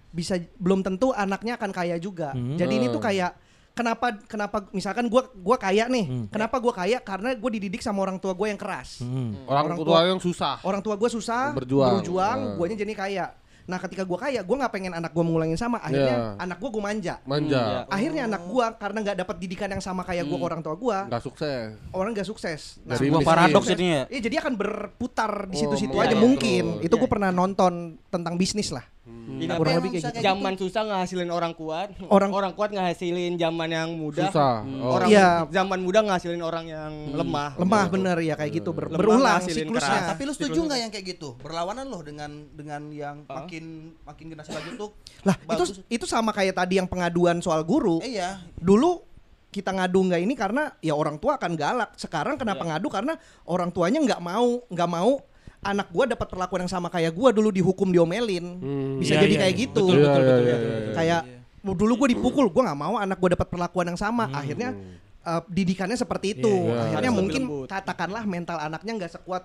bisa 0.09 0.35
belum 0.57 0.81
tentu 0.81 1.13
anaknya 1.13 1.55
akan 1.55 1.71
kaya 1.71 1.95
juga. 1.97 2.33
Hmm. 2.33 2.57
Jadi 2.57 2.73
ini 2.75 2.87
tuh 2.89 2.97
Hmm. 2.97 3.07
kayak 3.07 3.33
kenapa 3.71 4.07
kenapa 4.25 4.57
misalkan 4.73 5.07
gue 5.07 5.23
gua 5.37 5.55
kaya 5.55 5.87
nih, 5.87 6.05
Hmm. 6.05 6.27
kenapa 6.27 6.59
gue 6.59 6.73
kaya 6.73 6.99
karena 6.99 7.31
gue 7.31 7.51
dididik 7.53 7.79
sama 7.79 8.03
orang 8.03 8.17
tua 8.17 8.33
gue 8.33 8.49
yang 8.49 8.57
keras. 8.57 8.99
Hmm. 8.99 9.37
Orang, 9.45 9.65
Orang 9.69 9.79
tua 9.79 9.87
tua- 9.95 10.09
yang 10.09 10.19
susah. 10.19 10.57
Orang 10.61 10.81
tua 10.81 10.97
gue 10.97 11.11
susah, 11.13 11.53
Berjuang. 11.53 12.01
berjuang, 12.01 12.39
Hmm. 12.41 12.55
guanya 12.57 12.77
jadi 12.79 12.95
kaya. 12.97 13.27
Nah 13.69 13.77
ketika 13.79 14.03
gue 14.03 14.17
kaya, 14.17 14.41
gue 14.41 14.57
nggak 14.57 14.73
pengen 14.73 14.93
anak 14.93 15.13
gue 15.13 15.21
mengulangin 15.21 15.55
sama. 15.55 15.77
Akhirnya 15.79 16.17
Iya. 16.35 16.41
anak 16.41 16.57
gue 16.57 16.71
gue 16.71 16.81
manja. 16.81 17.15
Manja. 17.23 17.85
Akhirnya 17.87 18.23
anak 18.25 18.43
gua 18.45 18.73
karena 18.73 18.99
nggak 19.03 19.19
dapat 19.19 19.37
didikan 19.37 19.69
yang 19.69 19.79
sama 19.79 20.03
kayak 20.03 20.25
gua 20.25 20.39
ke 20.39 20.47
orang 20.47 20.61
tua 20.61 20.75
gua, 20.75 20.99
Nggak 21.05 21.23
sukses. 21.23 21.77
orang 21.93 22.11
nggak 22.11 22.25
sukses. 22.27 22.61
Nah, 22.83 22.97
Sebuah 22.97 23.21
paradoks 23.21 23.69
ini 23.71 23.87
ya. 23.87 24.03
Iya, 24.09 24.21
jadi 24.25 24.37
akan 24.41 24.55
berputar 24.57 25.33
di 25.47 25.55
Oh, 25.55 25.61
situ-situ 25.61 25.93
iya, 25.95 26.09
aja 26.09 26.17
iya, 26.17 26.19
mungkin. 26.19 26.65
terus. 26.75 26.87
Itu 26.89 26.95
gua 26.97 27.09
pernah 27.09 27.31
nonton 27.31 28.01
tentang 28.09 28.35
bisnis 28.35 28.69
lah. 28.69 28.85
Ini 29.09 29.45
Kurang 29.51 29.61
Tapi 29.61 29.79
lebih 29.79 29.91
kayak 29.91 30.01
bisa 30.01 30.09
gitu. 30.11 30.25
zaman 30.25 30.53
susah 30.57 30.83
ngehasilin 30.85 31.31
orang 31.31 31.53
kuat. 31.53 31.89
Orang- 32.07 32.33
Orang 32.33 32.53
kuat 32.53 32.71
ngehasilin 32.71 33.37
zaman 33.37 33.69
yang 33.69 33.89
mudah. 33.95 34.29
Susah. 34.29 34.65
Oh. 34.81 34.97
Orang 34.97 35.09
Iya. 35.09 35.49
zaman 35.49 35.79
muda 35.79 36.01
ngehasilin 36.01 36.41
orang 36.41 36.65
yang 36.67 36.93
lemah. 37.13 37.57
Lemah 37.57 37.85
bener 37.89 38.17
ya 38.21 38.35
kayak 38.35 38.53
gitu 38.55 38.71
ber- 38.73 38.89
Lemah 38.89 38.99
berulang 38.99 39.41
siklusnya. 39.43 39.81
keras. 40.01 40.09
Tapi 40.13 40.23
lu 40.25 40.33
setuju 40.33 40.59
nggak 40.63 40.79
yang 40.79 40.91
kayak 40.91 41.07
gitu? 41.11 41.29
Berlawanan 41.39 41.87
loh 41.87 42.01
dengan 42.01 42.31
dengan 42.51 42.83
yang 42.89 43.17
makin 43.25 43.65
makin 44.03 44.25
generasi 44.29 44.53
lagi 44.53 44.71
tuh. 44.75 44.91
Lah, 45.23 45.37
itu 45.37 45.47
bagus. 45.47 45.69
itu 45.87 46.05
sama 46.05 46.33
kayak 46.33 46.53
tadi 46.55 46.77
yang 46.77 46.89
pengaduan 46.89 47.41
soal 47.41 47.63
guru. 47.63 48.01
Eh, 48.01 48.17
iya. 48.17 48.41
Dulu 48.55 49.05
kita 49.49 49.73
ngadu 49.73 50.05
nggak 50.05 50.21
ini 50.21 50.35
karena 50.37 50.77
ya 50.79 50.93
orang 50.93 51.17
tua 51.17 51.37
akan 51.37 51.53
galak. 51.53 51.97
Sekarang 51.97 52.37
kenapa 52.37 52.61
Iya. 52.61 52.77
ngadu 52.77 52.89
karena 52.89 53.17
orang 53.45 53.71
tuanya 53.71 53.97
nggak 53.99 54.21
mau 54.21 54.61
nggak 54.69 54.91
mau 54.91 55.17
anak 55.61 55.91
gua 55.91 56.05
dapat 56.07 56.27
perlakuan 56.27 56.65
yang 56.65 56.73
sama 56.73 56.89
kayak 56.89 57.13
gua 57.13 57.35
dulu 57.35 57.51
dihukum 57.51 57.91
diomelin. 57.91 58.47
Hmm. 58.59 58.97
Bisa 58.99 59.19
Iya, 59.19 59.23
jadi 59.27 59.35
iya, 59.35 59.41
kayak 59.43 59.55
iya. 59.55 59.63
gitu. 59.67 59.85
Betul, 59.85 59.99
Iya, 59.99 60.07
betul, 60.07 60.23
iya, 60.23 60.23
betul, 60.23 60.39
iya, 60.43 60.57
betul. 60.57 60.79
iya. 60.79 60.95
kayak 60.95 61.21
"Oh, 61.69 61.77
dulu 61.77 61.93
gue 62.01 62.09
dipukul 62.17 62.47
gue 62.49 62.63
nggak 62.65 62.81
mau 62.81 62.97
anak 62.97 63.19
gue 63.19 63.37
dapat 63.37 63.45
perlakuan 63.45 63.93
yang 63.93 64.01
sama 64.01 64.25
akhirnya 64.33 64.73
uh, 65.21 65.43
didikannya 65.45 66.01
seperti 66.01 66.33
itu 66.33 66.49
Iya, 66.49 66.65
iya. 66.65 66.81
akhirnya 66.89 67.11
Harus 67.13 67.21
mungkin 67.21 67.43
lembut. 67.45 67.67
katakanlah 67.69 68.25
mental 68.25 68.57
anaknya 68.57 68.93
nggak 68.97 69.13
sekuat 69.13 69.43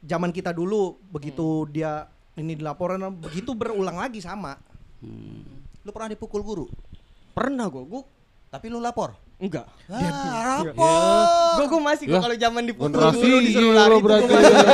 zaman 0.00 0.32
kita 0.32 0.56
dulu 0.56 0.96
begitu 1.10 1.68
dia 1.68 2.08
ini 2.32 2.56
dilaporin 2.56 3.02
begitu 3.12 3.52
berulang 3.52 3.98
lagi 3.98 4.24
sama 4.24 4.56
Lu 5.84 5.90
pernah 5.92 6.08
dipukul 6.08 6.40
guru? 6.40 6.64
Pernah 7.30 7.68
gua, 7.68 7.84
gua 7.84 8.02
Tapi 8.48 8.66
lu 8.66 8.80
lapor? 8.80 9.12
Enggak. 9.36 9.66
Ah, 9.86 10.64
Gua 10.64 10.72
lapor. 10.72 11.64
gua 11.68 11.80
masih 11.86 12.04
Ya, 12.08 12.10
gua 12.16 12.20
kalau 12.24 12.36
zaman 12.36 12.62
dipukul 12.64 12.90
guru 12.90 13.36
disuruh 13.38 13.72
lari 13.72 13.96
berarti. 14.00 14.32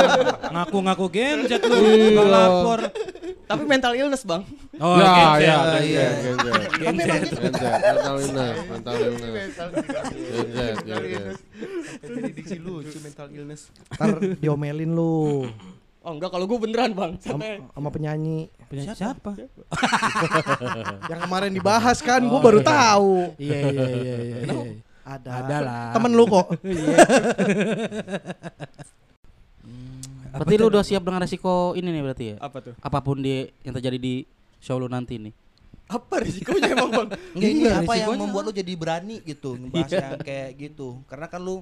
Ngaku-ngaku 0.54 1.06
genjet 1.08 1.62
lu, 1.62 1.76
Iya. 1.76 2.22
lapor. 2.22 2.80
Tapi 3.42 3.62
mental 3.66 3.92
illness, 3.92 4.24
Bang. 4.24 4.46
Oh, 4.80 4.96
ya, 4.96 5.36
ya, 5.36 5.56
iya. 5.82 6.06
genjet, 6.24 6.70
genjet. 6.72 6.72
Genjet. 6.82 7.22
Genjet, 7.28 7.76
mental 7.92 8.14
illness, 8.16 8.56
mental 8.64 8.94
illness. 8.96 9.50
Genjet, 10.32 10.76
genjet. 10.80 11.36
Jadi 12.00 12.30
diksi 12.32 12.56
lucu 12.56 12.96
mental 12.98 13.28
illness. 13.28 13.68
ntar 13.92 14.08
diomelin 14.40 14.90
lu 14.90 15.44
Oh 16.02 16.12
enggak, 16.12 16.34
kalau 16.34 16.44
gua 16.44 16.58
beneran, 16.58 16.90
Bang. 16.92 17.14
sama, 17.22 17.62
sama 17.62 17.88
penyanyi 17.88 18.50
Punya 18.66 18.90
siapa? 18.90 19.38
yang 21.10 21.20
kemarin 21.22 21.52
dibahas 21.52 22.02
kan 22.02 22.18
gue 22.18 22.40
baru 22.40 22.58
tahu 22.58 23.38
Iya 23.38 23.56
iya 23.70 23.86
iya 23.86 24.16
iya. 24.18 24.36
iya. 24.42 24.62
ada 25.02 25.30
Ada 25.44 25.56
lah. 25.62 25.90
temen 25.94 26.10
lu 26.10 26.24
kok 26.26 26.46
Berarti 30.32 30.54
lu 30.56 30.66
udah 30.72 30.80
siap 30.80 31.04
dengan 31.04 31.20
resiko 31.20 31.76
ini 31.76 31.92
nih 31.92 32.02
berarti 32.02 32.24
ya? 32.24 32.36
Apa 32.40 32.58
tuh? 32.64 32.72
Apa 32.80 32.98
pun 33.04 33.20
di 33.20 33.44
yang 33.62 33.74
terjadi 33.76 34.00
di 34.00 34.24
show 34.58 34.80
lu 34.80 34.88
nanti 34.88 35.20
nih. 35.20 35.32
Apa 35.92 36.24
risikonya 36.24 36.72
emang, 36.72 36.88
Bang? 36.88 37.08
Enggak, 37.36 37.50
ini 37.52 37.60
Iya, 37.68 37.84
apa 37.84 37.92
yang 38.00 38.16
membuat 38.16 38.48
lu 38.48 38.52
jadi 38.56 38.72
berani 38.72 39.20
gitu 39.20 39.60
ngebahas 39.60 39.90
yang 39.92 40.24
kayak 40.24 40.50
gitu? 40.56 41.04
Karena 41.04 41.28
kan 41.28 41.44
lu 41.44 41.60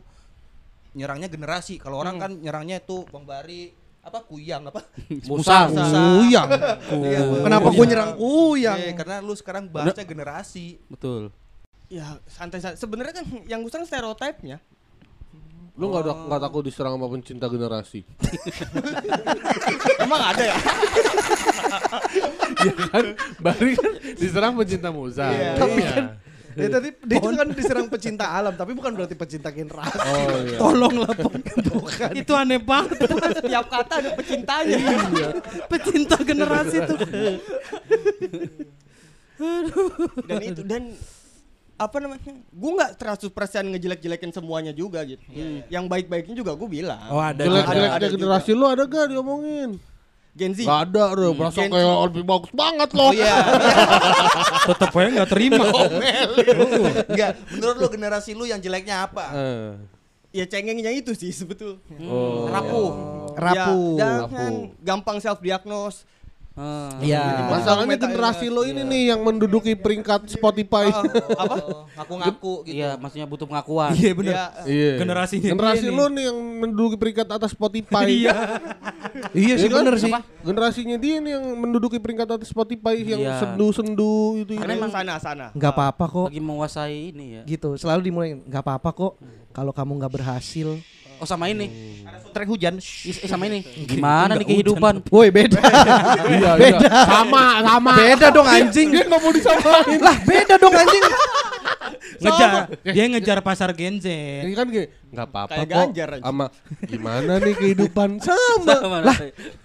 nyerangnya 0.94 1.26
generasi. 1.26 1.82
Kalau 1.82 1.98
orang 1.98 2.22
kan 2.22 2.30
nyerangnya 2.38 2.78
itu 2.78 3.02
Bang 3.10 3.26
Bari 3.26 3.74
apa 4.00 4.18
kuyang 4.24 4.64
apa? 4.72 4.80
Musang. 5.28 5.76
kuyang 5.76 6.48
Iya, 7.04 7.20
kenapa 7.44 7.68
gue 7.68 7.86
nyerang 7.86 8.12
kuyang 8.16 8.78
Iya, 8.80 8.92
karena 8.96 9.16
lu 9.20 9.36
sekarang 9.36 9.68
bahasnya 9.68 10.08
generasi. 10.08 10.80
Betul. 10.88 11.32
Ya, 11.90 12.16
santai-santai. 12.30 12.78
Sebenarnya 12.78 13.20
kan 13.20 13.26
yang 13.44 13.60
gue 13.60 13.70
serang 13.70 13.84
stereotipnya. 13.84 14.62
Lu 15.80 15.88
nggak 15.88 16.02
ada 16.04 16.12
nggak 16.28 16.40
takut 16.44 16.62
diserang 16.64 17.00
sama 17.00 17.08
pencinta 17.08 17.46
generasi? 17.48 18.04
Emang 20.04 20.20
ada 20.20 20.42
ya? 20.44 20.56
ya 22.68 22.74
kan, 22.92 23.04
Bari 23.40 23.72
kan 23.80 23.92
diserang 24.16 24.52
pencinta 24.60 24.92
Musa. 24.92 25.32
Iya. 25.32 25.56
Tapi 25.56 25.80
kan 25.80 26.04
Ya, 26.58 26.66
tadi 26.66 26.88
dia 27.06 27.16
itu 27.22 27.30
kan 27.30 27.48
diserang 27.54 27.86
pecinta 27.86 28.26
alam, 28.26 28.54
tapi 28.58 28.74
bukan 28.74 28.90
berarti 28.98 29.14
pecinta 29.14 29.54
generasi. 29.54 29.98
Oh 30.02 30.38
iya. 30.42 30.58
Tolonglah. 30.58 31.14
Bukan. 31.70 32.10
Itu 32.18 32.32
aneh 32.34 32.58
banget. 32.58 33.06
Setiap 33.38 33.70
kata 33.70 34.02
ada 34.02 34.10
pecintanya. 34.18 34.78
Pecinta 35.70 36.16
generasi 36.18 36.76
tuh. 36.90 36.98
dan 40.26 40.40
itu 40.42 40.62
dan 40.66 40.82
apa 41.80 41.96
namanya? 41.96 42.20
Gue 42.52 42.70
nggak 42.76 42.90
100% 42.98 43.72
ngejelek-jelekin 43.72 44.30
semuanya 44.34 44.72
juga 44.74 45.06
gitu. 45.06 45.22
Yang 45.70 45.84
baik-baiknya 45.86 46.34
juga 46.34 46.52
gue 46.58 46.68
bilang. 46.68 47.08
Oh 47.08 47.22
ada. 47.22 47.46
Jelek-jeleknya 47.46 48.08
generasi 48.10 48.50
lu 48.52 48.66
ada 48.68 48.84
gak 48.84 49.08
diomongin? 49.08 49.80
Gen 50.40 50.56
Z. 50.56 50.64
Gak 50.64 50.80
ada 50.88 51.04
merasa 51.36 51.60
Gen 51.60 51.68
Z. 51.68 51.72
kayak 51.76 51.96
lebih 52.08 52.24
bagus 52.24 52.50
banget 52.56 52.88
loh. 52.96 53.10
Oh 53.10 53.12
iya. 53.12 53.36
Tetep 54.72 54.90
aja 54.96 55.08
nggak 55.20 55.28
terima. 55.28 55.64
Enggak, 57.04 57.30
menurut 57.52 57.76
lu 57.76 57.88
generasi 57.92 58.30
lu 58.32 58.48
yang 58.48 58.56
jeleknya 58.56 59.04
apa? 59.04 59.24
Eh. 59.36 59.70
Ya 60.30 60.44
cengengnya 60.48 60.94
itu 60.94 61.12
sih 61.12 61.34
sebetulnya. 61.34 61.82
Oh. 62.08 62.48
Rapuh. 62.48 62.90
Rapuh. 63.36 63.98
Ya, 64.00 64.24
jangan 64.24 64.52
gampang 64.80 65.18
self 65.20 65.44
diagnose. 65.44 66.08
Ah. 66.52 66.90
Iya. 66.98 67.46
Masalahnya 67.48 67.94
Mental- 67.94 68.10
generasi 68.10 68.46
lo 68.46 68.66
ini 68.66 68.82
nih 68.82 69.02
yang 69.14 69.20
menduduki 69.22 69.72
peringkat 69.72 70.26
Spotify. 70.28 70.90
apa? 71.38 71.86
Ngaku-ngaku 71.94 72.66
gitu. 72.66 72.76
Iya, 72.76 72.98
maksudnya 72.98 73.24
butuh 73.24 73.46
pengakuan. 73.46 73.94
Iya 73.94 74.12
bener. 74.12 74.34
Ya, 74.34 74.44
Iya. 74.66 74.92
Generasinya 74.98 75.48
Generasi 75.48 75.80
dia 75.80 75.88
nih. 75.88 75.96
lo 75.96 76.04
nih 76.10 76.24
yang 76.26 76.38
menduduki 76.60 76.96
peringkat 76.96 77.26
atas 77.30 77.50
Spotify. 77.50 78.04
Iya. 78.04 78.36
Iya 79.30 79.54
sih 79.56 79.66
Iya 79.66 79.72
kan? 79.72 79.78
bener 79.80 79.94
sih. 79.96 80.12
Generasinya 80.42 80.96
dia 80.96 81.14
nih 81.18 81.32
yang 81.38 81.44
menduduki 81.54 81.98
peringkat 81.98 82.28
atas 82.28 82.48
Spotify 82.48 82.94
yang 82.98 83.20
Iya. 83.20 83.38
sendu-sendu 83.38 84.14
itu. 84.38 84.52
karena 84.54 84.74
itu. 84.74 84.80
emang 84.82 84.92
sana 84.92 85.14
sana. 85.16 85.46
Nggak 85.54 85.72
apa-apa 85.72 86.04
kok. 86.06 86.26
Lagi 86.28 86.42
menguasai 86.42 86.98
ini 87.10 87.26
ya. 87.40 87.42
Gitu. 87.46 87.78
Selalu 87.78 88.00
dimulai 88.02 88.30
nggak 88.36 88.60
apa-apa 88.60 88.90
kok. 88.90 89.12
Kalau 89.50 89.70
kamu 89.70 89.96
nggak 89.96 90.12
berhasil. 90.12 90.76
Oh 91.20 91.28
sama 91.28 91.46
ini. 91.46 91.68
Trek 92.30 92.48
hujan. 92.48 92.78
Is- 92.78 93.20
eh, 93.20 93.28
sama 93.28 93.44
ini. 93.44 93.60
Gimana 93.84 94.34
nih 94.34 94.46
kehidupan? 94.46 95.04
Woi 95.06 95.28
beda. 95.28 95.60
Iya, 96.30 96.52
iya. 96.56 96.78
Sama, 97.04 97.44
sama. 97.60 97.92
beda 97.92 98.26
dong 98.30 98.48
anjing. 98.48 98.88
Dia 98.88 99.04
nggak 99.04 99.20
mau 99.20 99.32
disamain. 99.34 99.98
lah 100.00 100.16
beda 100.22 100.54
dong 100.56 100.72
anjing. 100.72 101.04
Ngejar. 102.20 102.50
Dia 102.84 103.04
ngejar 103.08 103.38
pasar 103.40 103.70
Gen 103.72 103.98
Z. 103.98 104.06
Ini 104.46 104.54
kan 104.54 104.66
kayak 104.68 104.88
nggak 105.10 105.26
apa-apa 105.26 105.50
Kayak 105.50 105.66
kok. 105.66 105.76
Ganjar 105.76 106.08
aja. 106.10 106.22
Sama 106.22 106.46
gimana 106.86 107.32
nih 107.36 107.54
kehidupan 107.54 108.10
sama. 108.26 108.74
Sama. 108.78 108.98
Lah 109.02 109.16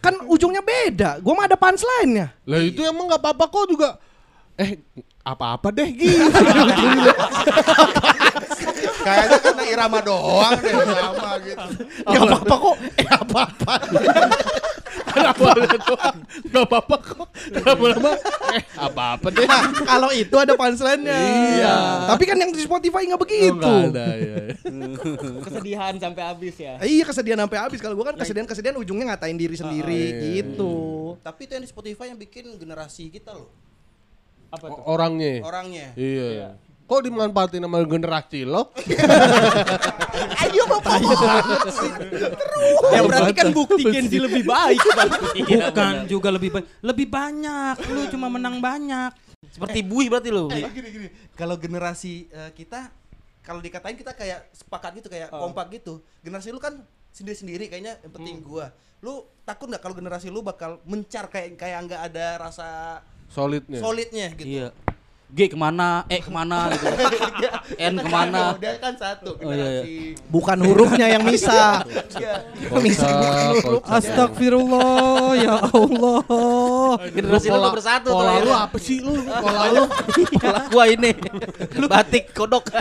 kan 0.01 0.13
ujungnya 0.25 0.59
beda. 0.59 1.21
Gua 1.21 1.33
mah 1.37 1.45
ada 1.45 1.55
punchline-nya. 1.55 2.33
Lah 2.43 2.59
itu 2.59 2.81
emang 2.81 3.05
nggak 3.07 3.21
apa-apa 3.21 3.45
kok 3.45 3.65
juga. 3.69 3.89
Eh 4.55 4.79
apa-apa 5.25 5.73
deh 5.73 5.89
gitu. 5.89 6.21
Kayaknya 9.05 9.37
karena 9.41 9.63
irama 9.69 9.99
doang 10.05 10.53
deh 10.61 10.73
sama 10.73 11.29
gitu. 11.41 11.67
Gak 12.05 12.21
apa-apa 12.21 12.55
kok. 12.61 12.75
Eh 12.97 13.09
apa-apa. 13.09 13.73
Apa 15.15 15.47
doang. 15.81 16.17
Nggak 16.45 16.63
apa-apa 16.69 16.95
kok. 17.01 17.27
Lama-lama 17.65 18.11
eh 18.53 18.63
apa-apa 18.77 19.27
deh. 19.33 19.47
Nah, 19.49 19.63
kalau 19.81 20.09
itu 20.13 20.35
ada 20.37 20.53
punchline-nya. 20.53 21.17
Iya. 21.17 21.75
Tapi 22.13 22.23
kan 22.29 22.37
yang 22.37 22.51
di 22.53 22.61
Spotify 22.61 23.09
nggak 23.09 23.17
Oh, 23.17 23.23
begitu. 23.25 23.57
nggak 23.57 23.89
ada 23.97 24.07
ya. 24.21 24.35
Kesedihan 25.41 25.93
sampai 25.97 26.21
habis 26.21 26.55
ya. 26.61 26.73
Iya 26.85 27.03
kesedihan 27.07 27.39
sampai 27.41 27.57
habis. 27.57 27.79
Kalau 27.81 27.97
gua 27.97 28.13
kan 28.13 28.17
kesedihan-kesedihan 28.21 28.77
ujungnya 28.77 29.15
ngatain 29.15 29.37
diri 29.39 29.57
sendiri 29.57 30.03
iya. 30.13 30.21
gitu. 30.41 30.73
Tapi 31.25 31.49
itu 31.49 31.51
yang 31.57 31.63
di 31.65 31.71
Spotify 31.71 32.13
yang 32.13 32.19
bikin 32.21 32.45
generasi 32.61 33.09
kita 33.09 33.33
loh. 33.33 33.64
Apa 34.51 34.65
tuh? 34.69 34.83
Orangnya. 34.85 35.41
Orangnya. 35.41 35.87
Iya. 35.97 36.59
Kok 36.85 37.01
dimanfaatin 37.01 37.65
sama 37.65 37.81
generasi 37.81 38.45
lo? 38.45 38.69
Ayo 40.45 40.63
bapak. 40.69 41.01
Ya 42.93 43.01
berarti 43.01 43.33
kan 43.33 43.49
bukti 43.49 43.81
Gen 43.89 44.05
Z 44.05 44.13
lebih 44.21 44.45
baik. 44.45 44.77
Bukan 45.33 45.93
juga 46.05 46.29
lebih 46.29 46.49
banyak. 46.53 46.69
Lebih 46.85 47.07
banyak. 47.09 47.75
Lu 47.89 48.01
cuma 48.13 48.29
menang 48.29 48.61
banyak. 48.61 49.17
Seperti 49.49 49.81
bui 49.81 50.13
berarti 50.13 50.29
lo. 50.29 50.45
gini 50.45 50.89
gini. 50.93 51.07
Kalau 51.33 51.57
generasi 51.57 52.29
eh, 52.29 52.53
kita 52.53 52.93
kalau 53.41 53.61
dikatain 53.65 53.97
kita 53.97 54.13
kayak 54.13 54.53
sepakat 54.53 55.01
gitu 55.01 55.09
kayak 55.09 55.33
kompak 55.33 55.73
gitu. 55.73 56.05
Generasi 56.21 56.53
lu 56.53 56.61
kan 56.61 56.85
sendiri-sendiri 57.09 57.65
kayaknya 57.65 57.97
yang 58.05 58.13
penting 58.13 58.45
gua. 58.45 58.69
Lu 59.01 59.25
takut 59.41 59.73
nggak 59.73 59.81
kalau 59.81 59.97
generasi 59.97 60.29
lu 60.29 60.45
bakal 60.45 60.77
mencar 60.85 61.33
kayak 61.33 61.57
kayak 61.57 61.81
nggak 61.89 62.01
ada 62.13 62.27
rasa 62.37 63.01
Solidnya. 63.27 63.79
solidnya 63.79 64.27
gitu. 64.33 64.47
Iya. 64.47 64.67
G 65.25 65.51
ke 65.51 65.57
mana? 65.57 66.07
E 66.07 66.21
ke 66.21 66.31
mana 66.31 66.71
gitu. 66.71 66.85
N 67.91 67.93
ke 67.97 68.07
mana? 68.07 68.55
Dia 68.55 68.77
kan 68.79 68.95
satu 68.95 69.35
Oh, 69.35 69.51
iya, 69.51 69.83
generasi. 69.83 70.15
Bukan 70.31 70.57
hurufnya 70.63 71.07
yang 71.11 71.27
bisa. 71.27 71.83
Iya. 72.15 72.45
Kocak. 72.71 73.83
Astagfirullah 73.83 75.35
ya 75.35 75.59
Allah. 75.59 76.21
Generasi 77.09 77.47
lu 77.47 77.51
Pola- 77.51 77.65
tuh 77.65 77.73
bersatu 77.75 78.09
Pola 78.13 78.31
tuh. 78.31 78.45
lu 78.45 78.51
apa 78.53 78.77
sih 78.79 78.97
lu? 79.01 79.13
Pola 79.19 79.61
lu. 79.73 79.83
Pola 80.39 80.59
gua 80.71 80.83
ini. 80.87 81.11
Batik 81.83 82.31
kodok. 82.31 82.71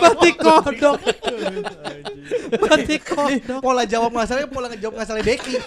Batik 0.00 0.36
kodok. 0.40 0.98
Batik 2.56 3.02
kodok. 3.04 3.60
Pola 3.60 3.82
jawab 3.84 4.10
masalahnya 4.12 4.48
pola 4.48 4.66
ngejawab 4.72 4.96
masalah 5.00 5.20
Deki. 5.22 5.60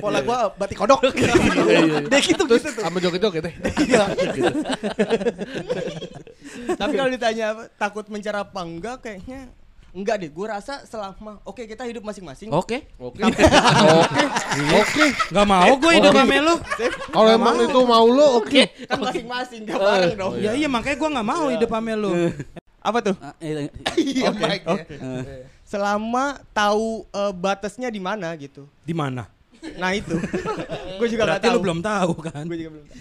Pola 0.00 0.20
gua 0.20 0.52
batik 0.54 0.78
kodok. 0.78 1.00
Deki 2.12 2.32
tuh 2.36 2.46
Terus 2.46 2.62
gitu 2.62 2.76
tuh. 2.76 2.82
sama 2.84 2.98
joget-joget 3.02 3.42
deh. 3.50 3.54
Tapi 6.76 6.92
kalau 6.96 7.10
ditanya 7.12 7.68
takut 7.76 8.08
mencar 8.08 8.34
apa 8.36 8.60
enggak 8.64 9.02
kayaknya 9.04 9.52
enggak 9.96 10.16
deh. 10.20 10.28
Gue 10.28 10.46
rasa 10.46 10.84
selama 10.84 11.40
oke 11.42 11.64
kita 11.64 11.88
hidup 11.88 12.04
masing-masing. 12.04 12.52
Oke. 12.52 12.84
Oke. 13.00 13.24
Oke. 13.24 14.24
Oke. 14.76 15.04
Gak 15.32 15.46
mau 15.48 15.72
gue 15.72 15.92
hidup 15.96 16.12
sama 16.12 16.36
lu. 16.36 16.54
Kalau 17.08 17.30
emang 17.32 17.56
itu 17.64 17.80
mau 17.82 18.04
lu 18.04 18.26
oke. 18.44 18.62
Kan 18.84 18.98
masing-masing 19.00 19.60
enggak 19.64 19.80
bareng 19.80 20.14
dong. 20.14 20.32
Ya 20.36 20.52
iya 20.52 20.68
makanya 20.68 20.96
gue 21.00 21.08
gak 21.16 21.26
mau 21.26 21.44
hidup 21.48 21.70
sama 21.72 21.92
lu. 21.96 22.12
Apa 22.86 22.98
tuh? 23.02 23.16
Ah, 23.18 23.34
eh, 23.42 23.66
Iya, 23.98 24.30
Mike. 24.30 24.62
ya. 24.62 24.78
Selama 25.66 26.38
tahu 26.54 27.02
eh, 27.10 27.32
batasnya 27.34 27.90
di 27.90 27.98
mana 27.98 28.30
gitu. 28.38 28.70
Di 28.86 28.94
mana? 28.94 29.26
Nah 29.74 29.90
itu. 29.90 30.14
Gue 30.98 31.08
juga 31.08 31.22
nggak 31.26 31.42
tahu. 31.42 31.52
lu 31.52 31.60
belum 31.60 31.80
tahu 31.80 32.12
kan? 32.22 32.44
Gue 32.44 32.56
juga 32.56 32.70
belum 32.72 32.86
tahu. 32.86 33.00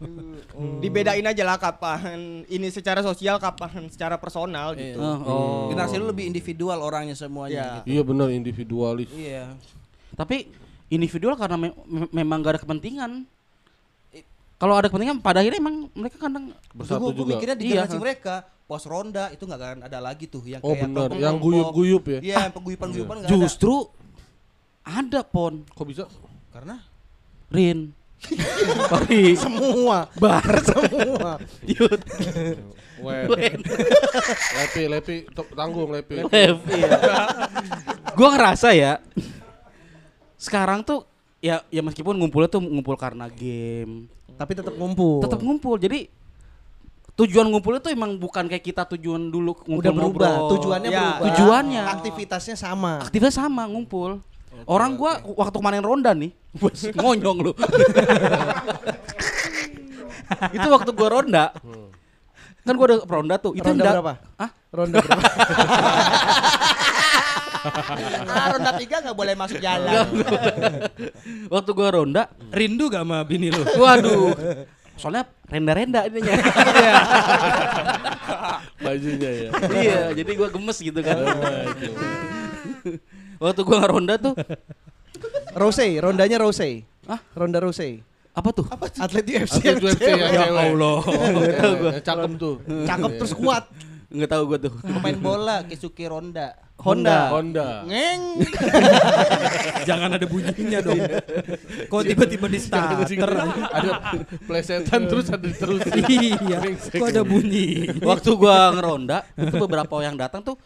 Dibedain 0.82 1.22
aja 1.22 1.42
lah 1.42 1.56
kapan 1.56 2.18
ini 2.46 2.68
secara 2.68 3.00
sosial, 3.00 3.36
kapan 3.38 3.86
secara 3.86 4.16
personal 4.16 4.72
gitu. 4.74 4.96
Oh, 4.96 5.18
oh. 5.20 5.58
Generasi 5.68 5.96
lu 5.96 6.06
lebih 6.06 6.24
individual 6.24 6.78
orangnya 6.78 7.12
semuanya 7.12 7.52
Iya. 7.52 7.66
gitu. 7.76 7.86
Iya 7.88 8.02
benar 8.02 8.26
individualis. 8.28 9.08
Iya. 9.10 9.52
Tapi 10.12 10.48
individual 10.88 11.34
karena 11.34 11.56
me- 11.56 11.78
me- 11.84 12.12
memang 12.12 12.40
gak 12.40 12.52
ada 12.52 12.60
kepentingan. 12.60 13.24
Kalau 14.56 14.74
ada 14.74 14.86
kepentingan 14.86 15.18
pada 15.18 15.40
akhirnya 15.40 15.58
emang 15.58 15.90
mereka 15.92 16.16
kadang 16.20 16.54
Bersatu 16.70 17.10
Gue 17.10 17.18
juga. 17.18 17.30
mikirnya 17.34 17.56
di 17.56 17.64
Iya. 17.64 17.70
generasi 17.82 17.98
mereka 17.98 18.34
pos 18.62 18.84
ronda 18.84 19.28
itu 19.28 19.42
nggak 19.42 19.58
akan 19.58 19.78
ada 19.84 19.98
lagi 19.98 20.24
tuh 20.24 20.40
yang 20.44 20.60
Oh 20.60 20.70
kayak 20.70 20.86
benar, 20.86 21.10
kelompok- 21.10 21.20
yang 21.20 21.36
guyup-guyup 21.36 22.04
ya. 22.06 22.18
Iya, 22.22 22.36
yang 22.46 22.54
peguyupan-guyupan 22.54 23.14
nggak 23.18 23.28
ada. 23.28 23.50
Ada 24.82 25.20
pon 25.22 25.62
Kok 25.68 25.86
bisa? 25.86 26.04
Karena 26.50 26.78
Rin. 27.48 27.92
Pari. 28.86 29.34
Semua. 29.42 30.06
Bar 30.14 30.46
semua. 30.68 31.36
Yud. 31.62 32.00
Wen. 33.02 33.58
Lepi, 34.54 34.82
lepi, 34.86 35.16
tanggung 35.52 35.90
lepi. 35.90 36.22
Levi 36.22 36.78
ya. 36.80 36.96
Gua 38.14 38.28
ngerasa 38.30 38.72
ya. 38.72 39.02
Sekarang 40.38 40.80
tuh 40.80 41.02
ya 41.38 41.66
ya 41.66 41.82
meskipun 41.82 42.14
ngumpulnya 42.14 42.46
tuh 42.48 42.62
ngumpul 42.62 42.94
karena 42.94 43.26
game, 43.26 44.06
Tapi 44.32 44.52
tetap 44.54 44.74
ngumpul. 44.74 45.18
tetap 45.20 45.42
ngumpul. 45.42 45.74
Jadi 45.76 46.06
tujuan 47.12 47.44
ngumpulnya 47.44 47.82
tuh 47.82 47.90
emang 47.90 48.16
bukan 48.16 48.46
kayak 48.46 48.64
kita 48.64 48.82
tujuan 48.88 49.28
dulu 49.28 49.58
ngumpul 49.60 49.82
Udah 49.82 49.92
berubah. 49.92 50.30
ngobrol. 50.38 50.50
Tujuannya 50.56 50.88
Ya, 50.88 51.02
berubah. 51.02 51.26
tujuannya. 51.26 51.82
Aktivitasnya 51.90 52.56
sama. 52.56 53.02
Aktifnya 53.02 53.28
sama 53.30 53.66
ngumpul. 53.66 54.22
Orang 54.62 54.94
gua 54.94 55.18
waktu 55.24 55.56
kemarin 55.58 55.82
ronda 55.82 56.12
nih, 56.12 56.30
bos, 56.60 56.84
ngonyong 56.92 57.38
lu. 57.40 57.52
itu 60.56 60.68
waktu 60.68 60.90
gua 60.92 61.08
ronda. 61.10 61.44
Kan 62.62 62.74
gua 62.78 62.86
udah 62.94 62.98
ronda 63.04 63.34
tuh. 63.36 63.52
Itu 63.58 63.66
Ronda 63.66 63.82
nda- 63.82 63.94
berapa? 63.98 64.12
Hah? 64.38 64.50
Ronda 64.70 64.96
berapa? 65.02 65.22
ah, 68.32 68.46
ronda 68.54 68.70
tiga 68.78 68.96
nggak 69.02 69.16
boleh 69.18 69.34
masuk 69.34 69.58
jalan. 69.58 70.06
Waktu 71.50 71.70
gua 71.74 71.88
ronda, 71.90 72.22
Rindu 72.54 72.86
gak 72.86 73.02
sama 73.02 73.26
bini 73.26 73.50
lu? 73.50 73.66
waduh. 73.76 74.30
Soalnya 74.94 75.26
renda-renda 75.50 76.06
ininya. 76.06 76.38
Bajunya 78.78 79.30
ya. 79.30 79.48
iya, 79.74 80.00
jadi 80.14 80.30
gua 80.38 80.48
gemes 80.54 80.78
gitu 80.78 81.00
kan. 81.02 81.18
Waktu 83.42 83.60
gua 83.66 83.82
ronda 83.90 84.14
tuh, 84.22 84.38
Rose, 85.58 85.86
rondanya 85.98 86.38
Rose. 86.38 86.86
Hah? 87.10 87.18
Ronda 87.34 87.58
Rose. 87.58 88.06
Apa 88.32 88.48
tuh? 88.54 88.64
Atlet 88.96 89.26
UFC 89.28 89.60
Atlet 89.60 89.76
UFC 89.82 90.00
cewek. 90.00 90.16
yang 90.16 90.32
Ya 90.32 90.42
cewek. 90.48 90.62
Allah. 90.72 90.98
Yang 91.58 92.00
Cakep 92.00 92.32
tuh. 92.40 92.54
Cakep 92.88 93.10
terus 93.20 93.34
kuat. 93.36 93.64
Enggak 94.08 94.28
tahu 94.32 94.42
gua 94.48 94.58
tuh. 94.60 94.72
Pemain 94.80 95.18
bola 95.20 95.56
Keisuke 95.68 96.08
Honda. 96.08 96.56
Honda. 96.80 97.28
Honda. 97.28 97.84
Ngeng. 97.84 98.22
Jangan 99.88 100.16
ada 100.16 100.26
bunyinya 100.26 100.78
dong. 100.80 101.00
Kok 101.92 102.02
tiba-tiba 102.08 102.46
di 102.48 102.58
starter? 102.58 103.30
Ada 103.68 103.90
plesetan 104.48 105.00
terus 105.06 105.26
ada 105.28 105.48
terus. 105.52 105.80
iya. 106.08 106.58
Kok 106.88 107.08
ada 107.12 107.22
bunyi? 107.22 107.86
Waktu 108.00 108.30
gua 108.34 108.72
ngeronda, 108.72 109.28
itu 109.36 109.56
beberapa 109.60 109.94
yang 110.00 110.16
datang 110.16 110.40
tuh 110.40 110.56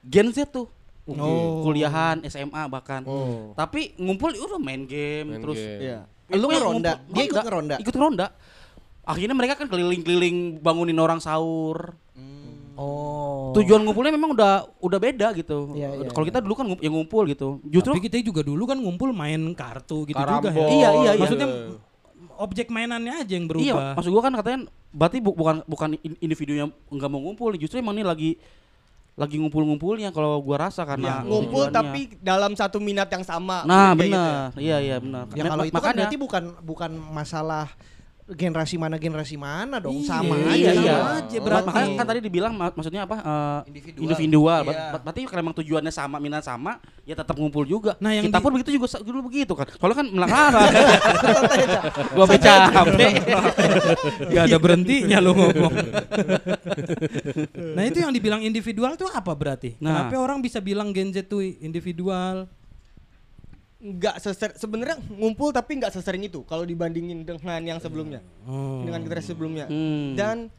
Gen 0.00 0.32
Z 0.32 0.48
tuh. 0.48 0.66
Oh. 1.04 1.66
Kuliahan, 1.66 2.22
SMA 2.24 2.62
bahkan. 2.66 3.02
Oh. 3.02 3.50
Tapi 3.52 3.98
ngumpul 3.98 4.30
udah 4.32 4.56
main 4.56 4.86
game 4.86 5.34
Main 5.34 5.42
terus. 5.42 5.58
game. 5.58 5.80
Iya. 5.82 5.98
Lu 6.32 6.46
ngeronda. 6.46 6.92
ngumpul- 7.00 7.12
Dia 7.12 7.24
ikut 7.26 7.42
ngeronda. 7.42 7.76
Ikut 7.78 7.94
ngeronda. 7.94 8.26
Akhirnya 9.02 9.34
mereka 9.34 9.54
kan 9.56 9.66
keliling-keliling 9.66 10.62
bangunin 10.62 10.94
orang 10.96 11.18
sahur. 11.18 11.98
Oh. 12.72 13.52
Tujuan 13.52 13.84
ngumpulnya 13.84 14.10
memang 14.10 14.32
udah 14.32 14.64
udah 14.80 14.98
beda 14.98 15.36
gitu. 15.36 15.76
Iya, 15.76 15.92
iya, 15.92 16.08
Kalau 16.08 16.24
kita 16.24 16.40
dulu 16.40 16.54
kan 16.56 16.66
yang 16.80 16.94
ngumpul 16.94 17.28
gitu. 17.28 17.60
Justru 17.62 17.92
Tapi 17.92 18.00
kita 18.00 18.16
juga 18.24 18.40
dulu 18.40 18.64
kan 18.64 18.80
ngumpul 18.80 19.12
main 19.12 19.52
kartu 19.52 20.08
gitu 20.08 20.16
juga 20.16 20.40
Karambol. 20.40 20.56
ya. 20.56 20.66
Iya, 20.70 20.88
iya, 20.96 21.10
iya. 21.12 21.20
Maksudnya 21.20 21.48
objek 22.40 22.72
mainannya 22.72 23.12
aja 23.20 23.32
yang 23.36 23.44
berubah. 23.44 23.66
Iya, 23.66 23.74
maksud 23.92 24.08
gua 24.08 24.22
kan 24.24 24.34
katanya 24.34 24.58
berarti 24.88 25.18
bu- 25.20 25.36
bukan 25.36 25.56
bukan 25.62 25.90
in- 26.00 26.18
individu 26.18 26.56
yang 26.56 26.72
nggak 26.88 27.10
mau 27.12 27.20
ngumpul, 27.20 27.52
justru 27.54 27.76
emang 27.76 27.92
ini 27.92 28.02
lagi 28.02 28.30
lagi 29.12 29.36
ngumpul-ngumpulnya 29.36 30.08
kalau 30.08 30.40
gua 30.40 30.68
rasa 30.68 30.82
Ya, 30.82 30.96
karena 30.96 31.20
ngumpul 31.22 31.68
tujuannya. 31.68 31.76
tapi 31.76 32.00
dalam 32.16 32.52
satu 32.56 32.80
minat 32.80 33.12
yang 33.12 33.20
sama. 33.20 33.60
Nah, 33.68 33.92
gitu 33.92 34.08
benar. 34.08 34.56
Iya, 34.56 34.76
iya 34.80 34.96
benar. 34.98 35.28
Ya 35.36 35.44
kalau 35.44 35.64
itu 35.68 35.76
kan 35.76 35.92
berarti 35.92 36.16
bukan 36.16 36.42
bukan 36.64 36.90
masalah 36.96 37.68
generasi 38.32 38.74
mana 38.74 38.96
generasi 38.96 39.34
mana 39.34 39.76
dong 39.76 39.96
Iya, 39.96 40.06
sama 40.06 40.34
iya, 40.34 40.46
aja. 40.46 40.70
iya. 40.72 40.94
sama 40.94 41.10
aja 41.16 41.36
berarti. 41.38 41.66
Makanya 41.66 41.88
kan 41.94 42.06
tadi 42.06 42.20
dibilang 42.20 42.52
ma- 42.52 42.70
maksudnya 42.70 43.02
apa? 43.02 43.16
eh, 43.18 43.60
Individual. 43.68 44.02
individual. 44.04 44.60
Iya. 44.62 44.68
ber- 44.90 45.02
Berarti 45.02 45.20
kalau 45.24 45.40
emang 45.40 45.56
tujuannya 45.56 45.90
sama, 45.90 46.16
minat 46.16 46.42
sama, 46.42 46.72
ya 47.02 47.12
tetap 47.12 47.34
ngumpul 47.34 47.62
juga. 47.62 47.94
Nah, 47.96 48.10
yang 48.10 48.24
kita 48.24 48.38
pun 48.38 48.50
begitu 48.52 48.70
juga 48.72 48.86
dulu 48.98 49.26
begitu 49.26 49.52
kan. 49.52 49.66
Soalnya 49.72 49.96
kan 49.98 50.06
melanggar. 50.08 50.52
gua 52.14 52.26
baca 52.26 52.52
HP. 52.68 53.00
Gak 54.28 54.44
ada 54.44 54.58
berhentinya 54.58 55.18
lo 55.18 55.32
ngomong. 55.32 55.72
nah 57.74 57.82
itu 57.82 57.98
yang 57.98 58.10
dibilang 58.10 58.40
individual 58.40 58.94
tuh 58.94 59.08
apa 59.08 59.32
berarti? 59.32 59.76
Nah. 59.78 60.08
Kenapa 60.08 60.16
orang 60.18 60.38
bisa 60.38 60.58
bilang 60.58 60.90
Gen 60.90 61.10
Z 61.10 61.26
tuh 61.26 61.42
individual? 61.42 62.46
Nggak 63.82 64.22
seser 64.22 64.54
sebenarnya 64.54 65.02
ngumpul 65.10 65.50
tapi 65.50 65.74
nggak 65.82 65.90
sesering 65.90 66.22
itu 66.22 66.46
kalau 66.46 66.62
dibandingin 66.62 67.26
dengan 67.26 67.58
yang 67.66 67.78
sebelumnya. 67.82 68.22
Oh. 68.46 68.86
Dengan 68.86 69.02
generasi 69.02 69.34
sebelumnya. 69.34 69.66
Hmm. 69.66 70.14
Dan 70.14 70.54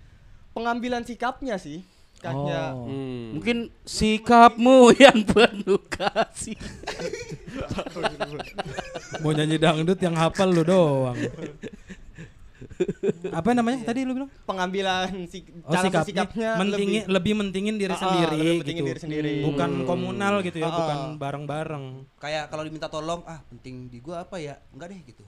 pengambilan 0.52 1.08
sikapnya 1.08 1.56
sih 1.56 1.82
kayaknya 2.20 2.62
Oh. 2.76 2.88
Hmm. 2.88 3.40
Mungkin 3.40 3.58
sikapmu 3.84 4.92
yang 5.08 5.20
penuh 5.28 5.80
kasih. 5.92 6.56
Mau 9.20 9.32
nyanyi 9.32 9.60
dangdut 9.60 10.00
yang 10.00 10.16
hafal 10.16 10.52
lu 10.52 10.64
doang. 10.64 11.16
Apa 13.40 13.54
namanya 13.54 13.84
tadi 13.84 14.04
lu 14.04 14.14
bilang? 14.14 14.32
pengambilan 14.44 15.10
sik 15.26 15.50
Oh 15.64 15.72
cara 15.72 15.86
sikapnya, 15.86 16.04
bersikapnya 16.04 16.50
mentingin, 16.58 17.02
lebih, 17.08 17.34
mentingin 17.34 17.76
diri 17.76 17.94
ah, 17.94 18.00
sendiri 18.00 18.36
lebih 18.36 18.58
mentingin 18.60 18.82
gitu. 18.84 18.90
diri 18.90 19.00
sendiri. 19.00 19.34
Bukan 19.44 19.70
komunal 19.84 20.42
gitu 20.42 20.58
ya, 20.58 20.68
ah. 20.68 20.76
bukan 20.76 20.98
bareng-bareng. 21.18 21.86
Kayak 22.18 22.44
kalau 22.48 22.64
diminta 22.64 22.88
tolong, 22.88 23.22
ah 23.24 23.40
penting 23.48 23.88
di 23.88 23.98
gua 23.98 24.24
apa 24.24 24.38
ya? 24.38 24.58
Enggak 24.72 24.88
deh 24.90 25.00
gitu. 25.04 25.24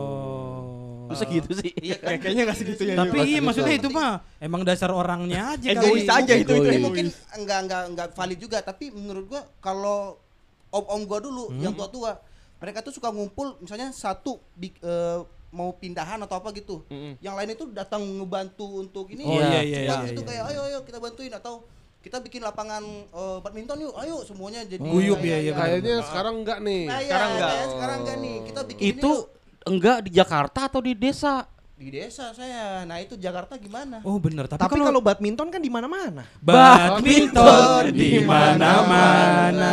Oh. 0.00 1.06
Masa 1.10 1.26
gitu 1.26 1.50
sih? 1.52 1.74
Iya 1.74 1.98
kan? 1.98 2.14
Kayak- 2.14 2.20
kayaknya 2.22 2.42
nggak 2.46 2.58
segitunya 2.58 2.94
Tapi 2.94 3.18
juga. 3.18 3.26
iya 3.26 3.40
maksudnya 3.42 3.74
itu 3.74 3.88
mah 3.90 4.10
emang 4.38 4.62
dasar 4.62 4.90
orangnya 4.90 5.58
aja 5.58 5.66
egois 5.68 6.06
kali. 6.06 6.18
aja 6.22 6.34
itu 6.38 6.52
itu 6.54 6.78
mungkin 6.78 7.06
enggak 7.34 7.58
enggak 7.66 7.82
enggak 7.90 8.08
valid 8.14 8.38
juga, 8.38 8.58
tapi 8.60 8.94
menurut 8.94 9.26
gua 9.26 9.42
kalau 9.58 10.22
om-om 10.70 11.02
gua 11.02 11.18
dulu 11.18 11.50
yang 11.58 11.74
tua-tua, 11.74 12.14
mereka 12.58 12.78
tuh 12.80 12.94
suka 12.94 13.10
ngumpul 13.10 13.58
misalnya 13.58 13.90
satu 13.90 14.38
bi- 14.54 14.78
eh, 14.78 15.18
mau 15.50 15.74
pindahan 15.74 16.18
atau 16.20 16.38
apa 16.38 16.50
gitu. 16.52 16.86
Yang 17.18 17.34
lain 17.34 17.50
itu 17.52 17.64
datang 17.70 18.02
ngebantu 18.02 18.66
untuk 18.78 19.10
ini. 19.10 19.22
Oh, 19.22 19.34
iya, 19.34 19.60
iya, 19.60 19.78
Ya, 19.82 19.94
iya, 20.00 20.08
itu 20.08 20.20
iya, 20.20 20.28
kayak 20.28 20.44
ayo 20.48 20.60
ayo 20.64 20.78
kita 20.82 20.98
bantuin 20.98 21.30
atau 21.30 21.66
kita 22.00 22.16
bikin 22.18 22.40
lapangan 22.40 22.80
eh, 23.06 23.38
badminton 23.40 23.78
yuk, 23.82 23.94
ayo 23.94 24.24
semuanya 24.24 24.64
jadi 24.64 24.80
Guyup, 24.80 25.18
kayak- 25.18 25.26
iya, 25.26 25.36
iya, 25.36 25.52
ya. 25.52 25.58
Kayaknya 25.58 25.96
sekarang 26.00 26.34
enggak 26.40 26.58
nih. 26.60 26.82
Nah, 26.86 26.96
iya, 26.96 27.04
Sekarang 27.04 27.30
enggak. 27.30 27.50
kayak 27.50 27.66
sekarang 27.68 27.98
enggak 28.00 28.16
nih. 28.16 28.36
Kita 28.40 28.60
bikin 28.64 28.84
Itu 28.88 29.10
ini 29.10 29.68
enggak 29.68 29.98
di 30.00 30.10
Jakarta 30.10 30.60
atau 30.64 30.80
di 30.80 30.92
desa? 30.94 31.34
Di 31.80 31.88
desa 31.88 32.28
saya. 32.36 32.84
Nah, 32.84 33.00
itu 33.00 33.16
Jakarta 33.16 33.56
gimana? 33.56 34.04
Oh 34.04 34.20
bener, 34.20 34.44
tapi, 34.44 34.60
Tapi 34.60 34.68
kalau 34.76 34.84
kalau 34.92 35.00
badminton 35.00 35.48
kan 35.48 35.64
di 35.64 35.72
mana-mana. 35.72 36.28
badminton 36.44 37.88
di 37.96 38.20
mana-mana. 38.20 39.72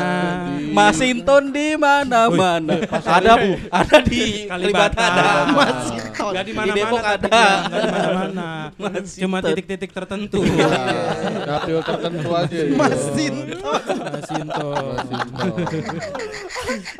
Masinton 0.72 1.52
di 1.52 1.76
mana-mana. 1.76 2.80
ada 3.04 3.34
ada 3.68 3.98
di 4.08 4.48
Kalibata. 4.48 5.04
Ada. 5.04 5.28
Masinton. 5.52 6.32
Gak 6.32 6.44
di 6.48 6.52
Di 6.52 6.56
mana-mana 6.56 6.80
Depok 6.80 7.04
ada. 7.04 7.44
di 7.68 7.92
mana-mana. 7.92 8.48
Cuma 9.04 9.38
titik-titik 9.44 9.92
tertentu. 9.92 10.40
Dapil 11.44 11.84
tertentu 11.84 12.30
aja. 12.32 12.56
iya. 12.56 12.72
Masinton. 12.72 13.84
Masinton. 14.00 14.96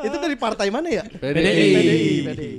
itu 0.04 0.16
dari 0.20 0.36
partai 0.36 0.68
mana 0.68 0.88
ya? 0.92 1.04
PDI. 1.08 1.68
PDI. 2.28 2.56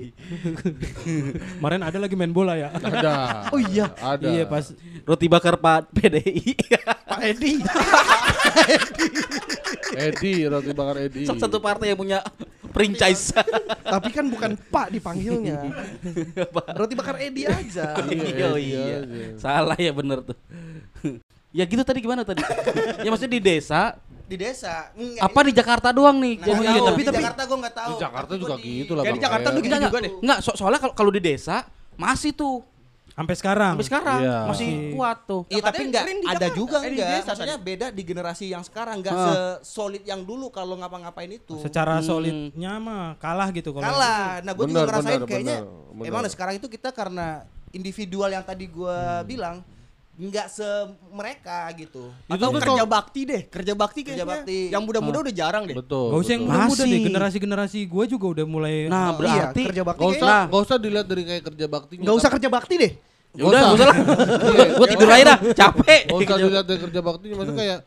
Kemarin 1.61 1.81
ada 1.85 1.97
lagi 2.01 2.15
main 2.17 2.31
bola 2.31 2.38
ya. 2.49 2.69
Ada. 2.71 3.13
Oh 3.53 3.59
iya. 3.59 3.85
Ada. 3.95 4.27
Iya 4.27 4.43
pas 4.45 4.71
Roti 5.03 5.25
bakar 5.25 5.55
Pak 5.55 5.89
PDI. 5.91 6.53
Pak 7.09 7.19
Edi. 7.25 7.53
Edi, 9.99 10.45
roti 10.45 10.71
bakar 10.71 10.95
Edi. 11.01 11.25
Salah 11.25 11.41
satu 11.41 11.57
partai 11.57 11.91
yang 11.91 11.99
punya 11.99 12.19
franchise. 12.69 13.33
Tapi 13.81 14.09
kan 14.13 14.25
bukan 14.27 14.53
Pak 14.69 14.93
dipanggilnya. 14.93 15.65
Roti 16.77 16.93
bakar 16.93 17.17
Edi 17.17 17.43
aja. 17.43 17.97
iya, 18.05 18.47
Edi 18.53 18.69
iya. 18.69 18.83
aja. 19.01 19.23
Salah 19.39 19.77
ya 19.77 19.91
bener 19.91 20.21
tuh. 20.21 20.37
ya 21.49 21.65
gitu 21.65 21.81
tadi 21.81 21.97
gimana 21.97 22.21
tadi? 22.21 22.45
ya 23.01 23.09
maksudnya 23.09 23.33
di 23.33 23.41
desa 23.41 23.97
Di 24.29 24.37
desa. 24.37 24.93
Enggak, 24.93 25.25
apa 25.25 25.39
di 25.41 25.53
Jakarta 25.57 25.89
doang 25.89 26.21
nih? 26.21 26.37
Nah, 26.37 26.45
Jadi 26.45 26.61
nggak 26.61 26.77
tahu. 26.77 26.93
gitu. 27.01 27.09
di 27.09 27.17
Jakarta 27.17 27.41
gua 27.49 27.57
enggak 27.57 27.75
tahu. 27.81 27.89
Di 27.89 27.97
Jakarta 27.97 28.29
Tapi 28.29 28.41
juga 28.45 28.55
di- 28.61 28.77
gitu 28.85 28.91
lah. 28.93 29.01
Kayak 29.01 29.15
di 29.17 29.23
Jakarta 29.25 29.47
tuh 29.49 29.61
gitu 29.65 29.77
juga 29.81 29.97
deh. 29.97 30.11
enggak, 30.21 30.39
so- 30.45 30.53
soalnya 30.53 30.79
kalau 30.85 30.93
kalau 30.93 31.09
di 31.09 31.17
desa 31.17 31.65
masih 31.99 32.31
tuh 32.31 32.63
sampai 33.11 33.35
sekarang. 33.35 33.75
sampai 33.75 33.87
sekarang 33.91 34.19
Iya. 34.23 34.37
masih 34.47 34.67
kuat 34.95 35.17
tuh. 35.27 35.41
Iya, 35.51 35.59
tapi 35.59 35.91
enggak 35.91 36.03
ada 36.23 36.47
juga 36.49 36.77
Eh, 36.79 36.95
enggak. 36.95 37.27
Maksudnya 37.27 37.57
beda 37.59 37.87
di 37.91 38.01
generasi 38.01 38.45
yang 38.47 38.63
sekarang 38.63 39.03
enggak 39.03 39.11
Ah. 39.11 39.27
sesolid 39.59 40.07
yang 40.07 40.23
dulu 40.23 40.47
kalau 40.47 40.79
ngapa-ngapain 40.79 41.27
itu. 41.27 41.59
Secara 41.59 41.99
Hmm. 41.99 42.07
solidnya 42.07 42.79
mah 42.79 43.19
kalah 43.19 43.51
gitu 43.51 43.75
kalau. 43.75 43.83
kalah. 43.83 44.39
Nah, 44.39 44.51
gue 44.55 44.65
juga 44.65 44.87
ngerasain 44.87 45.21
kayaknya 45.27 45.57
benar. 45.91 46.07
emang 46.07 46.23
sekarang 46.31 46.55
itu 46.55 46.71
kita 46.71 46.95
karena 46.95 47.43
individual 47.69 48.31
yang 48.31 48.41
tadi 48.41 48.65
gua 48.65 49.19
bilang 49.21 49.59
nggak 50.19 50.47
se 50.51 50.67
mereka 51.15 51.71
gitu. 51.79 52.11
Atau 52.27 52.51
tuh 52.51 52.59
kerja 52.59 52.83
bakti 52.83 53.21
deh, 53.23 53.41
kerja 53.47 53.71
bakti 53.71 54.03
Kerja 54.03 54.27
kayaknya. 54.27 54.43
bakti. 54.43 54.59
Yang 54.67 54.83
muda-muda 54.83 55.17
udah 55.23 55.31
jarang 55.33 55.63
deh. 55.63 55.75
Betul. 55.79 56.11
Gak 56.11 56.19
usah 56.19 56.33
yang 56.35 56.43
muda-muda 56.43 56.83
Masih. 56.83 56.91
deh, 56.91 56.99
generasi-generasi 57.07 57.79
gue 57.87 58.03
juga 58.11 58.25
udah 58.35 58.45
mulai 58.45 58.75
Nah, 58.91 59.15
Iya, 59.15 59.15
berarti 59.15 59.61
kerja 59.71 59.83
bakti 59.87 60.01
Gak 60.03 60.11
usah, 60.19 60.39
gak 60.51 60.61
usah 60.67 60.75
dilihat 60.75 61.07
dari 61.07 61.23
kayak 61.23 61.43
kerja 61.47 61.65
baktinya. 61.71 62.03
Nggak 62.03 62.17
usah 62.19 62.29
kerja 62.35 62.49
bakti 62.51 62.75
deh. 62.75 62.91
ya 63.29 63.43
udah, 63.47 63.59
nggak 63.63 63.75
usah 63.79 63.87
lah. 63.87 63.97
Iya, 64.43 64.65
Gua 64.81 64.87
tidur 64.91 65.07
aja 65.07 65.23
dah, 65.23 65.39
capek. 65.55 66.01
Gak 66.11 66.19
usah 66.19 66.37
dilihat 66.43 66.65
dari 66.67 66.79
kerja 66.83 66.99
baktinya. 66.99 67.35
Maksudnya 67.39 67.59
kayak 67.63 67.79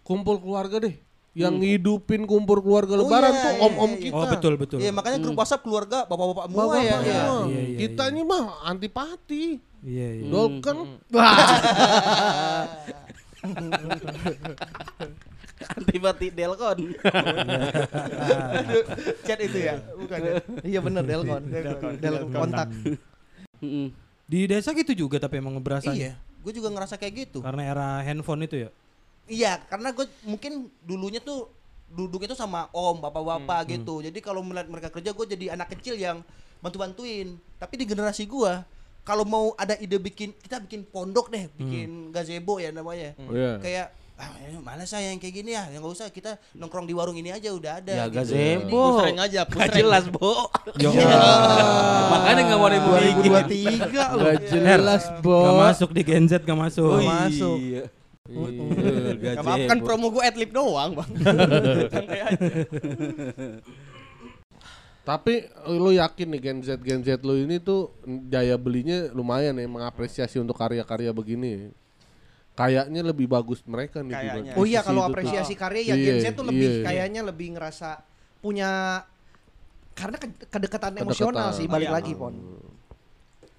kumpul 0.00 0.36
keluarga 0.40 0.76
deh. 0.80 0.94
Yang 1.34 1.54
ngidupin 1.60 2.22
kumpul 2.30 2.62
keluarga 2.62 2.94
lebaran 2.94 3.34
iya, 3.34 3.42
tuh 3.42 3.52
iya, 3.52 3.66
om-om 3.66 3.90
iya. 3.92 4.02
kita. 4.06 4.14
Oh 4.16 4.26
betul 4.30 4.52
betul. 4.54 4.78
Iya, 4.78 4.94
makanya 4.94 5.18
grup 5.18 5.34
WhatsApp 5.34 5.66
keluarga 5.66 6.06
bapak-bapak 6.06 6.44
semua 6.46 6.62
Bapak 6.64 6.78
ya. 6.78 6.86
ya, 6.86 6.96
Iya. 7.02 7.02
Iya, 7.02 7.60
iya, 7.60 7.78
kita 7.82 8.02
ini 8.14 8.22
mah 8.22 8.44
antipati. 8.64 9.73
Iya 9.84 10.08
iya. 10.16 10.32
Dolken. 10.32 10.96
Antipati 15.64 16.28
Delcon. 16.32 16.78
Chat 19.26 19.40
itu 19.40 19.58
ya, 19.60 19.74
bukan 19.96 20.18
ya? 20.20 20.34
Iya 20.64 20.80
bener 20.80 21.04
Delcon. 21.04 21.42
Delcon 22.02 22.30
kontak. 22.32 22.68
Mm-mm. 23.60 23.92
Di 24.24 24.48
desa 24.48 24.72
gitu 24.72 24.96
juga 24.96 25.20
tapi 25.20 25.40
emang 25.40 25.60
berasanya. 25.60 25.96
Iya, 25.96 26.12
gue 26.16 26.52
juga 26.56 26.68
ngerasa 26.72 26.96
kayak 26.96 27.14
gitu. 27.28 27.38
Karena 27.44 27.62
era 27.68 27.88
handphone 28.00 28.48
itu 28.48 28.56
ya. 28.68 28.70
Iya, 29.24 29.52
karena 29.68 29.92
gue 29.92 30.06
mungkin 30.24 30.68
dulunya 30.84 31.20
tuh 31.20 31.48
duduk 31.92 32.24
itu 32.24 32.34
sama 32.36 32.68
om, 32.72 33.00
bapak-bapak 33.00 33.76
gitu. 33.76 34.00
Jadi 34.04 34.18
kalau 34.24 34.42
melihat 34.44 34.68
mereka 34.68 34.88
kerja, 34.92 35.12
gue 35.12 35.26
jadi 35.36 35.56
anak 35.56 35.68
kecil 35.76 35.96
yang 35.96 36.24
bantu-bantuin. 36.60 37.36
Tapi 37.60 37.74
di 37.80 37.84
generasi 37.88 38.28
gue, 38.28 38.52
kalau 39.04 39.24
mau 39.24 39.52
ada 39.54 39.76
ide 39.76 40.00
bikin, 40.00 40.32
kita 40.34 40.58
bikin 40.64 40.82
pondok 40.82 41.28
deh, 41.28 41.46
bikin 41.54 42.08
gazebo 42.08 42.56
ya 42.56 42.72
namanya. 42.72 43.12
Iya. 43.20 43.60
Kayak 43.60 43.88
ah 44.14 44.30
eh, 44.46 44.54
malas 44.62 44.86
saya 44.86 45.10
yang 45.10 45.18
kayak 45.18 45.34
gini 45.34 45.58
ya, 45.58 45.66
yang 45.74 45.82
nggak 45.82 45.90
usah 45.90 46.06
kita 46.06 46.38
nongkrong 46.54 46.86
di 46.86 46.94
warung 46.94 47.18
ini 47.18 47.28
aja 47.28 47.50
udah 47.50 47.82
ada. 47.82 47.92
Ya 47.92 48.04
gitu. 48.06 48.16
gazebo. 48.22 48.80
Pusreng 48.96 49.18
aja, 49.18 49.40
Gak 49.42 49.50
pusreng. 49.50 49.74
jelas, 49.74 50.04
Bo. 50.06 50.32
Yo. 50.82 50.90
Makanya 52.08 52.40
enggak 52.46 52.58
mau 52.58 52.70
dibikin. 52.70 53.30
2023 53.34 54.14
loh. 54.14 54.22
Gak 54.24 54.38
jelas, 54.48 55.02
Bo. 55.18 55.38
Gak 55.42 55.58
masuk 55.68 55.90
di 55.92 56.02
Gen 56.06 56.24
Z 56.30 56.32
gak 56.46 56.56
masuk. 56.56 57.02
masuk. 57.02 57.58
Iya. 57.60 57.84
Gak 58.24 59.44
apa-apa 59.44 59.66
kan 59.68 59.78
promo 59.84 60.08
gue 60.08 60.22
adlib 60.24 60.48
doang 60.48 60.96
bang. 60.96 61.10
Santai 61.92 62.20
aja. 62.24 62.38
Tapi 65.04 65.44
lu 65.70 65.92
yakin 65.92 66.26
nih 66.26 66.40
Gen 66.40 66.58
Z 66.58 66.68
Gen 66.80 67.00
Z 67.00 67.20
lu 67.20 67.36
ini 67.36 67.56
tuh 67.58 67.92
daya 68.24 68.56
belinya 68.56 69.12
lumayan 69.12 69.52
ya 69.52 69.66
mengapresiasi 69.66 70.40
untuk 70.40 70.56
karya-karya 70.56 71.12
begini. 71.12 71.68
Kayaknya 72.52 73.04
lebih 73.04 73.26
bagus 73.26 73.60
mereka 73.64 74.00
nih. 74.00 74.14
Kayaknya. 74.14 74.52
Oh 74.54 74.64
iya 74.64 74.80
kalau 74.80 75.02
itu 75.02 75.04
tuh. 75.04 75.12
apresiasi 75.12 75.54
karya 75.54 75.82
ya 75.84 75.94
Iya, 75.94 76.04
Gen 76.06 76.16
Z 76.18 76.26
tuh 76.32 76.44
lebih 76.44 76.68
iya. 76.70 76.82
kayaknya 76.82 77.20
lebih 77.22 77.52
ngerasa 77.52 78.00
punya 78.40 78.70
karena 79.92 80.16
ke- 80.16 80.48
kedekatan 80.48 80.90
Kedekatan. 80.90 81.04
emosional 81.04 81.48
sih 81.52 81.66
balik 81.66 81.86
Iya. 81.86 81.94
lagi 81.94 82.12
pon. 82.14 82.34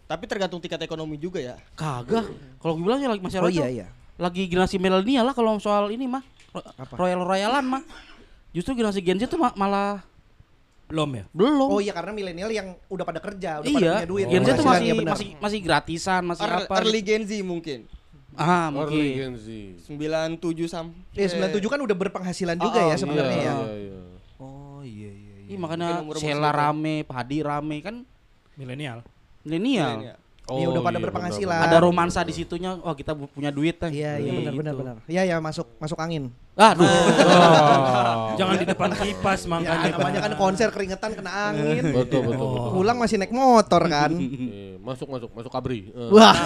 Tapi 0.06 0.24
tergantung 0.26 0.58
tingkat 0.60 0.82
ekonomi 0.82 1.16
juga 1.16 1.38
ya. 1.38 1.56
Kagak. 1.74 2.26
Kalau 2.58 2.74
gue 2.74 2.84
bilang 2.84 2.98
ya 2.98 3.08
lagi 3.08 3.22
masih 3.22 3.38
Oh 3.38 3.50
iya 3.50 3.70
iya. 3.70 3.88
lagi 4.16 4.46
generasi 4.46 4.78
milenial 4.78 5.22
lah 5.24 5.34
kalau 5.34 5.58
soal 5.58 5.90
ini 5.90 6.06
mah. 6.06 6.26
Ro- 6.52 6.66
Royal 6.96 7.22
Royalan 7.22 7.66
mah. 7.68 7.84
Justru 8.50 8.74
generasi 8.74 8.98
Gen 9.00 9.20
Z 9.20 9.28
tuh 9.28 9.38
ma- 9.38 9.54
malah 9.54 10.02
Belum 10.86 11.10
ya? 11.12 11.24
belum. 11.32 11.68
Oh 11.68 11.80
iya 11.80 11.92
karena 11.92 12.12
milenial 12.12 12.50
yang 12.50 12.68
udah 12.88 13.02
pada 13.02 13.18
kerja, 13.18 13.60
udah 13.60 13.68
pada 13.68 13.80
iya, 13.80 13.94
punya 13.98 14.08
duit. 14.08 14.26
Gen 14.28 14.42
Z 14.42 14.50
tuh 14.52 14.56
penghasilannya 14.60 14.86
masih 14.86 14.96
benar. 14.96 15.14
masih 15.14 15.30
masih 15.38 15.60
gratisan, 15.60 16.22
masih 16.24 16.44
Ear- 16.44 16.58
apa? 16.64 16.74
Early 16.78 17.02
Gen 17.02 17.24
Z 17.24 17.32
mungkin. 17.42 17.80
Ah, 18.34 18.68
Early 18.68 18.76
mungkin. 18.76 19.14
Gen 19.16 19.34
Z. 19.36 19.48
97 19.88 20.68
sam. 20.68 20.86
Eh 21.12 21.26
97 21.26 21.66
kan 21.66 21.80
udah 21.80 21.96
berpenghasilan 21.96 22.58
juga 22.58 22.80
Oh, 22.80 22.90
ya 22.90 22.96
sebenarnya 22.96 23.34
Iya, 23.34 23.44
ya. 23.44 23.56
iya, 23.58 23.76
iya. 23.82 24.00
Oh 24.38 24.82
iya 24.82 25.10
iya 25.10 25.34
Iya, 25.46 25.58
makanya 25.58 25.88
umur-umur 26.00 26.18
Sheila 26.18 26.50
segitu. 26.50 26.60
rame, 26.60 26.96
Padi 27.04 27.38
rame 27.40 27.78
kan 27.80 27.96
Milenial. 28.54 29.00
milenial. 29.42 30.18
Iya, 30.46 30.66
udah 30.70 30.82
pada 30.86 30.98
berpenghasilan. 31.02 31.62
Ada 31.66 31.78
romansa 31.82 32.22
di 32.22 32.34
situnya. 32.38 32.78
Wah, 32.78 32.94
kita 32.94 33.18
punya 33.18 33.50
duit 33.50 33.82
teh. 33.82 33.90
Iya 33.90 34.22
iya 34.22 34.32
benar 34.38 34.54
benar 34.54 34.74
benar. 34.78 34.96
Iya 35.10 35.22
ya 35.26 35.38
masuk 35.42 35.66
masuk 35.82 35.98
angin. 35.98 36.30
Aduh. 36.56 36.86
Jangan 38.40 38.56
di 38.62 38.66
depan 38.70 38.90
kipas 38.96 39.44
Ya 39.44 39.50
makanya. 39.52 39.92
namanya 39.98 40.20
kan 40.24 40.34
konser 40.38 40.70
keringetan 40.72 41.12
kena 41.18 41.52
angin. 41.52 41.84
Betul, 41.98 42.32
betul, 42.32 42.48
betul. 42.56 42.72
Pulang 42.78 42.98
masih 43.02 43.18
naik 43.20 43.34
motor 43.34 43.82
kan. 43.90 44.12
Iya, 44.16 44.78
masuk, 44.80 45.08
masuk, 45.10 45.30
masuk 45.34 45.52
abri. 45.52 45.90
Eh. 45.92 46.10
Wah. 46.14 46.36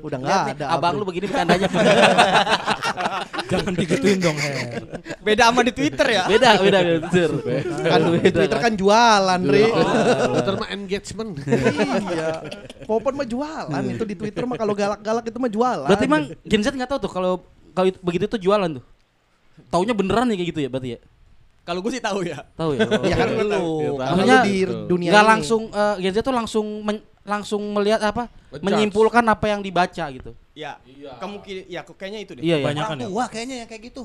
Udah 0.00 0.18
nih, 0.18 0.54
ada. 0.54 0.64
abang 0.70 0.94
lu 0.94 1.04
begini 1.04 1.26
bercandanya. 1.26 1.68
Jangan 3.50 3.72
digituin 3.74 4.18
dong, 4.18 4.36
Her. 4.36 4.54
Beda 5.20 5.50
sama 5.50 5.60
di 5.60 5.72
Twitter 5.72 6.06
ya. 6.08 6.22
beda, 6.24 6.48
beda, 6.56 6.78
beda. 6.80 6.98
Betul. 7.02 7.32
kan 7.82 8.00
Twitter 8.22 8.58
kan 8.60 8.72
jualan, 8.74 9.40
Ri. 9.42 9.64
Twitter 10.30 10.54
mah 10.56 10.68
engagement. 10.70 11.30
iya. 12.06 12.28
Popon 12.84 13.14
mah 13.16 13.26
jualan 13.26 13.82
itu 13.86 14.04
di 14.04 14.14
Twitter 14.14 14.44
mah 14.44 14.54
kalau 14.54 14.72
galak-galak 14.72 15.24
itu 15.24 15.38
mah 15.38 15.50
jualan. 15.50 15.86
Berarti 15.86 16.04
emang 16.06 16.22
Gen 16.42 16.62
Z 16.62 16.70
nggak 16.70 16.88
tahu 16.88 17.00
tuh 17.02 17.10
kalau 17.10 17.32
kalau 17.70 17.86
itu- 17.88 18.00
begitu 18.00 18.24
tuh 18.26 18.38
jualan 18.38 18.70
tuh. 18.72 18.84
Taunya 19.68 19.92
beneran 19.92 20.26
nih 20.26 20.36
kayak 20.36 20.48
gitu 20.48 20.60
ya 20.60 20.68
berarti 20.68 20.88
ya? 20.90 21.00
Kalau 21.60 21.80
gue 21.80 21.92
sih 21.92 22.00
tahu 22.00 22.24
ya. 22.24 22.38
Tahu 22.56 22.70
ya? 22.72 22.80
ya 23.04 23.14
kan 23.16 23.28
Iya, 23.28 23.42
lu. 23.42 23.50
tahu. 23.52 23.70
Karena 23.92 24.10
Maksudnya 24.16 24.38
lu 24.38 24.46
di 24.46 24.56
dunia 24.88 25.10
Nggak 25.10 25.22
ini. 25.22 25.30
langsung 25.34 25.62
eh, 25.68 25.94
Gen 26.00 26.12
Z 26.12 26.18
tuh 26.20 26.34
langsung 26.34 26.66
men- 26.80 27.04
langsung 27.22 27.60
melihat 27.70 28.00
apa? 28.00 28.26
Ngejudge. 28.50 28.64
Menyimpulkan 28.64 29.24
apa 29.24 29.44
yang 29.46 29.60
dibaca 29.60 30.04
gitu. 30.08 30.30
Ya. 30.52 30.76
Kemungkinan 31.16 31.62
ya 31.66 31.80
kok 31.82 31.94
kayaknya 31.94 32.18
itu 32.20 32.30
deh. 32.34 32.42
Iya, 32.42 32.54
iya. 32.54 32.62
Kebanyakan 32.62 32.90
Orang 32.90 33.00
ya. 33.00 33.06
tua 33.08 33.24
kayaknya 33.28 33.54
yang 33.60 33.68
kayak 33.68 33.82
gitu. 33.86 34.02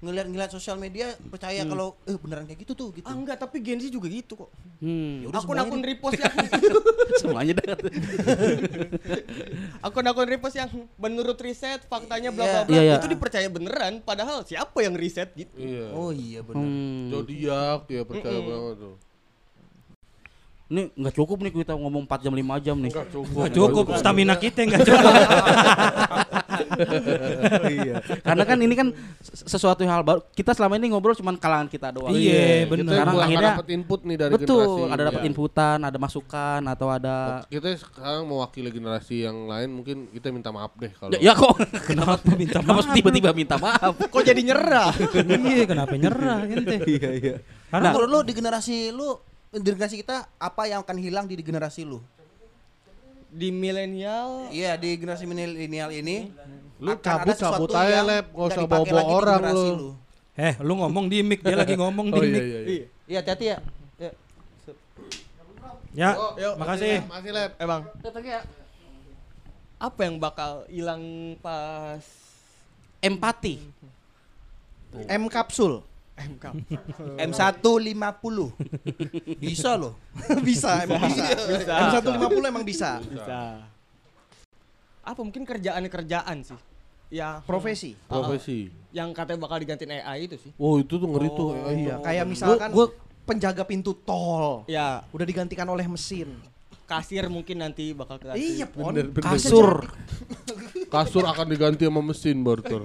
Ngeliat-ngeliat 0.00 0.48
sosial 0.48 0.74
media 0.74 1.12
percaya 1.28 1.60
kalau 1.62 1.92
eh 2.04 2.16
beneran 2.16 2.44
kayak 2.44 2.58
gitu 2.58 2.72
tuh 2.72 2.88
gitu. 2.90 3.04
Ah 3.04 3.12
enggak, 3.12 3.36
tapi 3.36 3.60
Gen 3.60 3.76
Z 3.76 3.84
juga 3.88 4.08
gitu 4.08 4.32
kok. 4.34 4.48
Hmm. 4.80 5.24
Yaudah, 5.24 5.38
Akun-akun 5.38 5.80
repost 5.82 6.16
yang 6.16 6.34
Semuanya 7.20 7.52
dah. 7.54 7.76
akun-akun 9.82 10.26
repost 10.26 10.56
yang 10.56 10.68
menurut 10.96 11.36
riset 11.36 11.84
faktanya 11.84 12.30
bla 12.30 12.44
bla 12.44 12.48
Iya. 12.48 12.60
bla 12.64 12.72
Iya, 12.72 12.80
iya. 12.82 12.94
itu 12.96 13.06
dipercaya 13.08 13.46
beneran 13.48 14.00
padahal 14.00 14.42
siapa 14.42 14.76
yang 14.80 14.94
riset 14.96 15.28
gitu. 15.34 15.52
Iya. 15.54 15.84
Oh 15.92 16.10
iya 16.10 16.40
benar. 16.40 16.60
Hmm. 16.60 17.08
Zodiak 17.10 17.78
dia 17.84 18.02
percaya 18.02 18.38
banget 18.40 18.74
tuh. 18.78 18.94
Ini 20.70 20.94
nggak 20.94 21.14
cukup 21.14 21.42
nih 21.42 21.50
kita 21.52 21.74
ngomong 21.74 22.06
4 22.06 22.22
jam 22.22 22.30
5 22.30 22.46
jam 22.62 22.76
nih. 22.78 22.94
Enggak 22.94 23.10
cukup. 23.10 23.34
Nggak 23.36 23.52
cukup, 23.52 23.84
stamina 23.98 24.34
kita 24.34 24.58
nggak 24.64 24.82
cukup. 24.86 25.12
Karena 28.20 28.44
kan 28.44 28.54
ini 28.56 28.74
kan 28.74 28.88
ses- 29.18 29.50
sesuatu 29.50 29.82
hal 29.82 30.00
baru. 30.00 30.22
Kita 30.30 30.54
selama 30.54 30.78
ini 30.78 30.86
ngobrol 30.88 31.12
cuman 31.12 31.34
kalangan 31.34 31.66
kita 31.66 31.90
doang. 31.90 32.14
Iya, 32.14 32.64
Kita 32.64 32.70
bener. 32.70 32.94
Sekarang 32.94 33.14
akhirnya- 33.18 33.54
dapat 33.56 33.66
input 33.68 34.00
nih 34.02 34.16
dari 34.16 34.32
generasi. 34.32 34.46
Betul, 34.46 34.86
ada 34.88 35.02
dapat 35.04 35.20
Iya. 35.20 35.28
inputan, 35.28 35.78
ada 35.80 35.98
masukan 35.98 36.60
atau 36.64 36.86
ada 36.88 37.14
Kita 37.46 37.68
sekarang 37.74 38.22
mewakili 38.24 38.70
generasi 38.70 39.16
yang 39.20 39.36
lain 39.46 39.68
mungkin 39.72 39.96
kita 40.08 40.30
minta 40.30 40.50
maaf 40.50 40.70
deh 40.76 40.92
kalau. 40.92 41.10
Ya, 41.12 41.18
ya 41.20 41.32
kok 41.34 41.54
Kenapa 41.90 42.30
minta 42.32 42.58
Kenapa 42.60 42.78
maaf? 42.80 42.94
tiba-tiba 42.94 43.30
minta 43.32 43.56
maaf? 43.56 43.92
Kok 44.12 44.22
jadi 44.22 44.38
nyerah? 44.40 44.94
iya, 45.18 45.64
kenapa 45.64 45.94
nyerah 45.94 46.46
ente? 46.46 46.76
Iya, 46.86 47.10
iya. 47.12 47.34
Nah, 47.70 47.70
Karena 47.72 47.88
menurut 47.90 48.08
lu 48.08 48.20
di 48.22 48.32
generasi 48.32 48.76
lu 48.90 49.18
generasi 49.50 49.98
kita 49.98 50.30
apa 50.38 50.62
yang 50.70 50.86
akan 50.86 50.96
hilang 51.02 51.26
di, 51.26 51.34
generasi 51.42 51.82
lu? 51.82 51.98
Di 53.30 53.54
milenial 53.54 54.50
Iya 54.50 54.74
di 54.74 54.98
generasi 54.98 55.22
milenial 55.26 55.90
ini 55.94 56.30
Lu 56.82 56.94
akan 56.94 56.98
ada 56.98 57.34
cabut-cabut 57.34 57.70
sesuatu 57.70 57.74
aja, 57.78 58.00
Lep. 58.02 58.26
Nggak 58.30 58.56
nggak 58.66 58.80
usah 58.82 58.94
lagi 58.94 59.10
di 59.10 59.14
orang 59.14 59.40
generasi 59.42 59.68
lu. 59.74 59.88
eh 60.40 60.54
lu 60.64 60.72
ngomong 60.80 61.04
di 61.12 61.18
mic, 61.20 61.40
dia 61.44 61.52
lagi 61.58 61.74
ngomong 61.76 62.06
di 62.08 62.18
Oh 62.18 62.24
mic. 62.24 62.40
iya 62.40 62.42
iya. 62.46 62.60
iya. 62.64 62.86
Iya 63.10 63.18
hati-hati 63.20 63.44
ya. 63.44 63.58
Ya. 64.00 64.10
Ya, 65.90 66.10
Yuk, 66.38 66.54
makasih. 66.54 67.02
Makasih, 67.04 67.32
Lep. 67.34 67.50
emang 67.58 67.80
apa 69.80 70.00
yang 70.04 70.16
bakal 70.20 70.68
hilang 70.68 71.02
pas 71.40 72.04
Empati. 73.00 73.56
M 75.08 75.24
kapsul. 75.32 75.80
MK? 76.20 76.44
M150 77.18 78.36
bisa 79.38 79.70
loh. 79.74 79.94
bisa 80.48 80.84
emang 80.84 81.00
bisa. 81.06 81.24
Bisa. 81.48 81.74
M150 81.90 82.44
emang 82.44 82.64
bisa. 82.64 82.90
Bisa. 83.00 83.40
Apa 85.00 85.20
mungkin 85.20 85.42
kerjaan-kerjaan 85.42 86.36
sih? 86.44 86.58
Ya 87.10 87.42
Profesi. 87.42 87.98
Profesi. 88.06 88.70
yang 88.90 89.10
katanya 89.10 89.42
bakal 89.42 89.58
digantiin 89.58 89.90
AI 89.96 90.26
itu 90.26 90.36
sih. 90.36 90.50
Oh 90.56 90.78
itu 90.78 90.94
tuh 90.94 91.06
ngeri 91.06 91.28
tuh. 91.30 91.54
Oh, 91.54 91.70
iya, 91.70 91.98
kayak 91.98 92.26
misalkan 92.26 92.70
gua- 92.70 92.90
penjaga 93.22 93.62
pintu 93.62 93.94
tol 93.94 94.66
Ya, 94.66 95.06
udah 95.10 95.22
digantikan 95.22 95.66
oleh 95.66 95.86
mesin. 95.86 96.34
kasir 96.90 97.30
mungkin 97.30 97.62
nanti 97.62 97.94
bakal 97.94 98.18
keganti. 98.18 98.42
Iya, 98.58 98.66
Pon. 98.66 98.90
Bener, 98.90 99.14
bener. 99.14 99.22
Kasur. 99.22 99.86
Kasur 100.90 101.22
akan 101.22 101.46
diganti 101.46 101.86
sama 101.86 102.02
mesin 102.02 102.42
barter. 102.42 102.82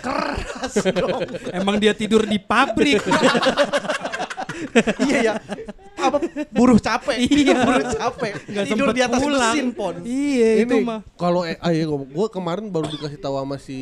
Keras 0.00 0.74
dong. 0.96 1.20
Emang 1.52 1.76
dia 1.76 1.92
tidur 1.92 2.24
di 2.24 2.40
pabrik. 2.40 3.04
iya 5.04 5.18
ya. 5.22 5.32
Apa 5.94 6.18
buruh 6.50 6.78
capek. 6.78 7.16
Iya. 7.28 7.54
buruh 7.60 7.84
capek. 7.86 8.32
Tidur 8.64 8.88
di 8.90 9.00
atas 9.00 9.20
pulang. 9.20 9.52
mesin, 9.52 9.66
Pon. 9.70 9.94
Iya, 10.02 10.64
itu 10.64 10.74
Ini 10.74 10.82
mah. 10.82 11.00
kalau 11.14 11.42
AI 11.42 11.74
ya 11.74 11.86
gue 11.86 12.26
kemarin 12.28 12.66
baru 12.66 12.88
dikasih 12.88 13.18
tahu 13.18 13.36
sama 13.36 13.56
si 13.58 13.76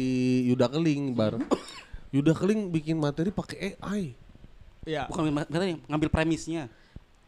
Yuda 0.46 0.66
Keling 0.66 1.12
bar. 1.12 1.38
Yuda 2.10 2.32
Keling 2.32 2.68
bikin 2.68 2.96
materi 2.96 3.30
pakai 3.30 3.76
AI. 3.76 4.12
Iya. 4.82 5.06
Bukan 5.06 5.30
ma- 5.30 5.46
katanya 5.46 5.78
ngambil 5.86 6.08
premisnya. 6.08 6.66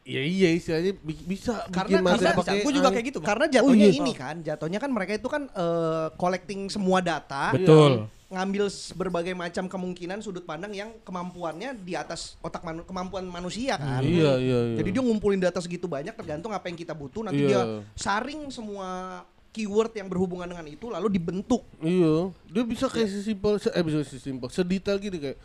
Iya 0.09 0.23
iya 0.25 0.49
istilahnya 0.51 0.93
bi- 0.97 1.25
bisa 1.29 1.69
Karena 1.69 2.01
bikin 2.01 2.05
materi 2.09 2.25
bisa, 2.25 2.39
pakai 2.41 2.57
Gue 2.59 2.73
juga 2.73 2.89
kayak 2.89 3.07
gitu. 3.07 3.19
Bang. 3.21 3.29
Karena 3.29 3.45
jatuhnya 3.47 3.87
Oh, 3.87 3.93
iya. 3.93 4.01
ini 4.01 4.13
kan, 4.13 4.37
jatuhnya 4.41 4.79
kan 4.79 4.89
mereka 4.89 5.13
itu 5.13 5.29
kan 5.29 5.43
eh, 5.47 6.07
collecting 6.17 6.61
semua 6.67 6.99
data, 6.99 7.53
Betul. 7.53 8.09
ngambil 8.29 8.65
berbagai 8.95 9.33
macam 9.33 9.65
kemungkinan 9.67 10.21
sudut 10.21 10.43
pandang 10.43 10.73
yang 10.73 10.97
kemampuannya 11.03 11.77
di 11.79 11.93
atas 11.93 12.41
otak 12.41 12.61
manu- 12.61 12.85
kemampuan 12.85 13.25
manusia 13.25 13.77
kan. 13.77 14.01
Iya 14.01 14.33
iya 14.39 14.59
iya. 14.67 14.77
Jadi 14.77 14.89
dia 14.91 15.03
ngumpulin 15.03 15.37
data 15.39 15.61
segitu 15.61 15.85
banyak 15.85 16.13
tergantung 16.15 16.51
apa 16.51 16.65
yang 16.65 16.77
kita 16.77 16.93
butuh 16.93 17.21
nanti 17.23 17.45
Iya. 17.45 17.49
dia 17.51 17.61
saring 17.95 18.49
semua 18.49 18.89
keyword 19.49 19.93
yang 19.93 20.07
berhubungan 20.07 20.45
dengan 20.47 20.65
itu 20.67 20.89
lalu 20.89 21.09
dibentuk. 21.11 21.69
Iya, 21.81 22.33
dia 22.47 22.65
bisa 22.65 22.85
kayak 22.87 23.09
sesimpel, 23.11 23.57
se- 23.59 23.73
eh 23.73 23.83
bisa 23.83 24.01
sesimpel, 24.03 24.49
sedetail 24.49 24.97
gitu 24.99 25.17
kayak 25.19 25.37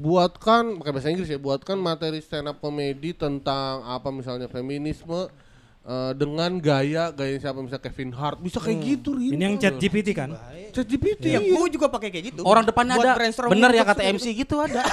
buatkan 0.00 0.80
pakai 0.80 0.92
bahasa 0.96 1.08
Inggris 1.12 1.28
ya, 1.28 1.36
buatkan 1.36 1.76
materi 1.76 2.24
stand 2.24 2.48
up 2.48 2.56
komedi 2.56 3.12
tentang 3.12 3.84
apa 3.84 4.08
misalnya 4.08 4.48
feminisme 4.48 5.28
eh, 5.84 6.12
dengan 6.16 6.56
gaya 6.56 7.12
gaya 7.12 7.36
siapa 7.36 7.60
misalnya 7.60 7.84
Kevin 7.84 8.10
Hart 8.16 8.40
bisa 8.40 8.56
kayak 8.56 8.80
gitu 8.80 9.12
Rin. 9.12 9.36
Ini 9.36 9.42
yang 9.44 9.56
chat 9.60 9.76
GPT 9.76 10.16
kan? 10.16 10.32
Chat 10.72 10.88
GPT. 10.88 11.36
Iya, 11.36 11.40
gue 11.44 11.66
juga 11.68 11.92
pakai 11.92 12.08
kayak 12.08 12.24
gitu. 12.32 12.40
Orang 12.48 12.64
depannya 12.64 12.96
Buat 12.96 13.20
ada. 13.20 13.52
Bener 13.52 13.70
ya 13.76 13.84
kata 13.84 14.02
MC 14.08 14.26
gitu 14.32 14.56
ada. 14.56 14.80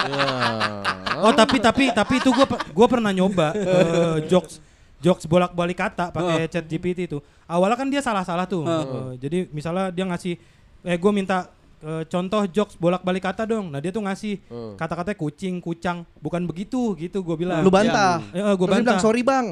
Ya. 0.00 1.20
Oh 1.20 1.32
tapi 1.36 1.60
tapi 1.60 1.92
tapi 1.92 2.16
itu 2.16 2.32
gue 2.32 2.46
gue 2.48 2.86
pernah 2.88 3.12
nyoba 3.12 3.52
eh, 3.52 4.16
jokes 4.24 4.56
jokes 5.04 5.28
bolak-balik 5.28 5.76
kata 5.76 6.08
pakai 6.08 6.48
chat 6.48 6.64
GPT 6.64 7.04
itu. 7.12 7.20
Awalnya 7.44 7.76
kan 7.76 7.88
dia 7.92 8.00
salah-salah 8.00 8.48
tuh. 8.48 8.64
Eh, 8.64 9.20
jadi 9.20 9.44
misalnya 9.52 9.92
dia 9.92 10.08
ngasih 10.08 10.40
eh 10.80 10.96
gue 10.96 11.12
minta 11.12 11.52
eh, 11.80 12.04
contoh 12.04 12.42
jokes 12.46 12.76
bolak-balik 12.76 13.24
kata 13.24 13.44
dong. 13.44 13.68
Nah, 13.68 13.78
dia 13.78 13.88
tuh 13.88 14.00
ngasih 14.00 14.38
Hmm. 14.46 14.74
kata-katanya 14.74 15.16
kucing, 15.16 15.54
kucang, 15.58 15.98
bukan 16.16 16.44
begitu 16.44 16.92
gitu 16.94 17.20
gue 17.20 17.36
bilang. 17.38 17.60
Lu 17.60 17.68
bantah. 17.68 18.20
Eh, 18.30 18.40
gua 18.40 18.54
Terus 18.54 18.58
dia 18.58 18.66
bilang 18.76 18.84
bantah. 18.86 18.98
sorry 19.00 19.22
bang. 19.22 19.46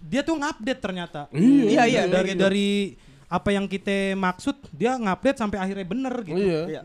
Dia 0.00 0.20
tuh 0.20 0.36
ngupdate 0.36 0.80
ternyata. 0.80 1.20
Iya, 1.32 1.82
iya, 1.84 2.02
dari 2.04 2.12
kayak 2.12 2.26
gitu. 2.30 2.42
dari 2.42 2.68
apa 3.26 3.48
yang 3.50 3.64
kita 3.64 3.96
maksud 4.14 4.56
dia 4.70 4.94
ngupdate 4.94 5.38
sampai 5.38 5.58
akhirnya 5.58 5.84
bener 5.84 6.14
gitu. 6.22 6.36
Iya. 6.36 6.60
Iya. 6.68 6.82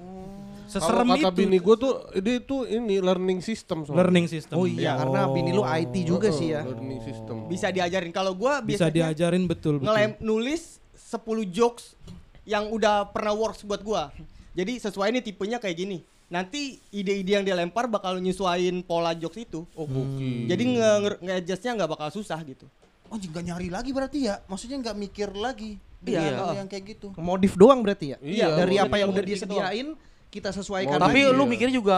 Seserem 0.66 1.02
Kalau 1.04 1.18
kata 1.18 1.34
itu. 1.34 1.40
bini 1.42 1.58
gue 1.58 1.76
tuh 1.76 1.94
dia 2.16 2.36
itu 2.38 2.58
ini 2.64 3.02
learning 3.02 3.42
system 3.42 3.84
soalnya. 3.84 4.00
learning 4.00 4.30
system. 4.30 4.54
Oh 4.54 4.64
iya, 4.64 4.96
karena 4.96 5.26
bini 5.28 5.50
lu 5.50 5.66
IT 5.66 6.06
juga 6.06 6.30
sih 6.30 6.54
ya. 6.54 6.62
Learning 6.62 7.02
system. 7.02 7.36
Bisa 7.46 7.68
diajarin. 7.68 8.14
Kalau 8.14 8.32
gua 8.34 8.62
bisa 8.62 8.86
diajarin 8.88 9.44
betul 9.44 9.78
betul. 9.78 9.90
ngelem 9.90 10.14
nulis 10.20 10.78
10 10.94 11.18
jokes 11.50 11.98
yang 12.46 12.70
udah 12.70 13.10
pernah 13.10 13.34
works 13.34 13.66
buat 13.66 13.82
gua. 13.82 14.14
Jadi 14.52 14.78
sesuai 14.78 15.12
nih 15.12 15.24
tipenya 15.24 15.58
kayak 15.58 15.78
gini. 15.78 16.00
Nanti 16.28 16.78
ide-ide 16.90 17.32
yang 17.32 17.44
dia 17.44 17.54
lempar 17.54 17.86
bakal 17.86 18.18
nyesuaiin 18.18 18.82
pola 18.82 19.14
jokes 19.14 19.40
itu. 19.40 19.66
Oh, 19.74 19.84
gokil. 19.84 20.46
Jadi 20.46 20.64
nge 20.72 20.92
nge- 21.00 21.20
nge-adjustnya 21.20 21.72
nggak 21.76 21.90
bakal 21.90 22.10
susah 22.10 22.38
gitu. 22.44 22.70
Oh, 23.08 23.18
nggak 23.18 23.44
nyari 23.44 23.68
lagi 23.68 23.90
berarti 23.90 24.20
ya? 24.24 24.38
Maksudnya 24.46 24.78
nggak 24.80 24.96
mikir 24.96 25.30
lagi. 25.32 25.82
Iya. 26.00 26.32
Oh. 26.40 26.54
yang 26.54 26.66
kayak 26.66 26.96
gitu. 26.96 27.12
Modif 27.16 27.54
doang 27.54 27.82
berarti 27.82 28.14
ya. 28.14 28.18
Iya, 28.20 28.56
Dari 28.56 28.78
modif- 28.78 28.86
apa 28.86 28.96
yang 28.96 29.10
udah 29.10 29.24
dia 29.26 29.36
sediain 29.36 29.88
kita 30.30 30.50
sesuaikan. 30.50 30.96
Modif. 30.96 31.06
Tapi 31.10 31.20
Iya. 31.20 31.34
lu 31.34 31.44
mikirnya 31.44 31.76
juga 31.76 31.98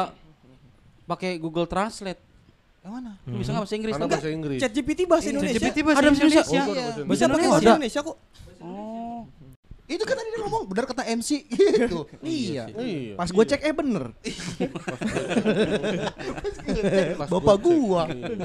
pakai 1.05 1.35
Google 1.37 1.67
Translate. 1.67 2.21
Yang 2.81 2.93
mana? 2.95 3.11
Lu 3.23 3.35
bisa 3.37 3.51
nggak 3.51 3.61
bahasa 3.61 3.75
Inggris? 3.75 3.93
Karena 3.93 4.05
Enggak. 4.07 4.21
bahasa 4.23 4.33
Inggris. 4.33 4.57
Chat 4.57 4.71
GPT 4.71 4.99
bahasa 5.05 5.21
Chat 5.21 5.31
Indonesia. 5.31 5.59
GPT 5.59 5.77
bahasa 5.77 5.93
Ada 5.93 6.01
bahasa 6.01 6.17
Indonesia. 6.17 6.41
Indonesia. 6.41 6.55
Iya. 6.55 6.65
bahasa 6.65 7.01
Bisa 7.05 7.21
pakai 7.21 7.27
Indonesia. 7.27 7.51
bahasa 7.51 7.69
Indonesia 7.69 7.99
kok. 8.01 8.17
Oh. 8.57 9.00
Itu 9.91 10.07
kan 10.07 10.15
tadi 10.15 10.31
dia 10.31 10.39
ngomong 10.47 10.71
benar 10.71 10.87
kata 10.87 11.03
MC 11.03 11.43
gitu. 11.51 12.07
Iya. 12.23 12.71
Iya. 12.71 13.19
Pas 13.19 13.27
gue 13.27 13.43
cek 13.43 13.59
eh 13.59 13.75
bener. 13.75 14.07
Pas 17.19 17.27
Bapak 17.27 17.55
gua. 17.59 18.07
Iya. 18.07 18.39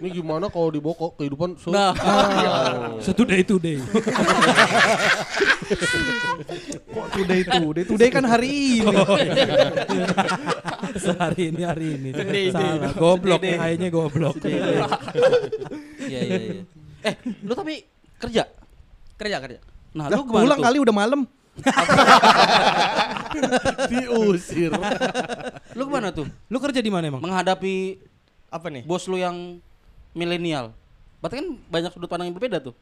Ini 0.00 0.08
gimana 0.16 0.48
kalau 0.48 0.72
dibokok 0.72 1.20
kehidupan 1.20 1.60
so 1.60 1.68
Nah. 1.68 1.92
Today 3.22 3.44
today. 3.44 3.76
Kok 6.88 7.06
today 7.12 7.40
today? 7.44 7.84
Today 7.84 8.08
kan 8.08 8.24
hari 8.24 8.80
ini. 8.80 8.96
Sehari 10.96 11.52
ini 11.52 11.62
hari 11.62 11.86
ini. 12.00 12.10
Today, 12.16 12.48
Salah. 12.50 12.96
Goblok 12.96 13.44
kayaknya 13.44 13.92
goblok. 13.92 14.40
Iya 16.02 16.20
iya 16.24 16.38
iya. 16.40 16.62
Eh, 17.04 17.14
lu 17.44 17.52
tapi 17.52 17.84
kerja? 18.16 18.48
Kerja 19.20 19.36
kerja. 19.38 19.71
Nah, 19.92 20.08
lu 20.08 20.24
gimana 20.24 20.42
pulang 20.48 20.58
tuh? 20.58 20.66
kali 20.66 20.78
udah 20.80 20.94
malam. 20.96 21.20
diusir. 23.92 24.72
Lu 25.76 25.82
gimana 25.88 26.08
tuh? 26.12 26.26
Lu 26.48 26.56
kerja 26.60 26.80
di 26.80 26.88
mana 26.88 27.08
emang? 27.12 27.20
Menghadapi 27.20 28.00
Apa 28.52 28.68
nih? 28.68 28.84
bos 28.84 29.04
lu 29.08 29.16
yang 29.20 29.60
milenial. 30.12 30.72
Berarti 31.20 31.40
kan 31.40 31.48
banyak 31.68 31.90
sudut 31.92 32.08
pandang 32.08 32.28
yang 32.32 32.36
berbeda 32.36 32.60
tuh. 32.60 32.76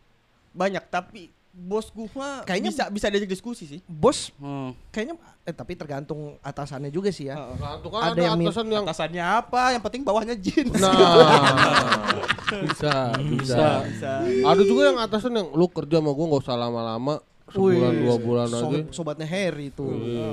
Banyak 0.55 0.87
tapi 0.91 1.31
bos 1.61 1.93
gua 1.93 2.41
Kayaknya- 2.43 2.73
bisa 2.73 2.85
bisa 2.89 3.07
diajak 3.07 3.29
diskusi 3.29 3.69
sih. 3.69 3.81
Bos 3.85 4.33
Hmm. 4.37 4.73
kayaknya 4.89 5.15
eh 5.43 5.53
tapi 5.53 5.77
tergantung 5.77 6.41
atasannya 6.41 6.89
juga 6.89 7.09
sih 7.09 7.29
ya. 7.29 7.37
Tuh 7.81 7.91
kan 7.91 8.11
Ada 8.11 8.13
ada, 8.13 8.21
yang 8.23 8.41
atasan 8.41 8.67
yang 8.67 8.85
Atasannya 8.85 9.25
apa? 9.25 9.63
Yang 9.71 9.83
penting 9.85 10.03
bawahnya 10.03 10.35
jin. 10.35 10.73
Nah, 10.73 10.89
bisa, 12.65 13.13
bisa, 13.21 13.85
Bisa. 13.85 14.13
Ada 14.43 14.63
juga 14.63 14.83
yang 14.89 14.99
atasan 14.99 15.33
yang 15.33 15.49
lu 15.51 15.69
kerja 15.69 16.01
sama 16.01 16.11
gua 16.11 16.27
nggak 16.27 16.43
usah 16.43 16.57
lama-lama, 16.57 17.15
sebulan 17.49 17.93
dua 17.95 18.17
bulan 18.17 18.47
aja. 18.49 18.59
Sobat, 18.59 18.85
sobatnya 18.91 19.27
Harry 19.27 19.69
itu. 19.69 19.85
Iya. 19.85 20.31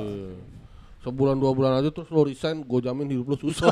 Sebulan 0.98 1.36
dua 1.36 1.52
bulan 1.52 1.80
aja 1.80 1.88
terus 1.88 2.10
lo 2.10 2.20
resign, 2.22 2.60
gue 2.60 2.80
jamin 2.82 3.08
hidup 3.08 3.28
lo 3.28 3.38
susah. 3.38 3.72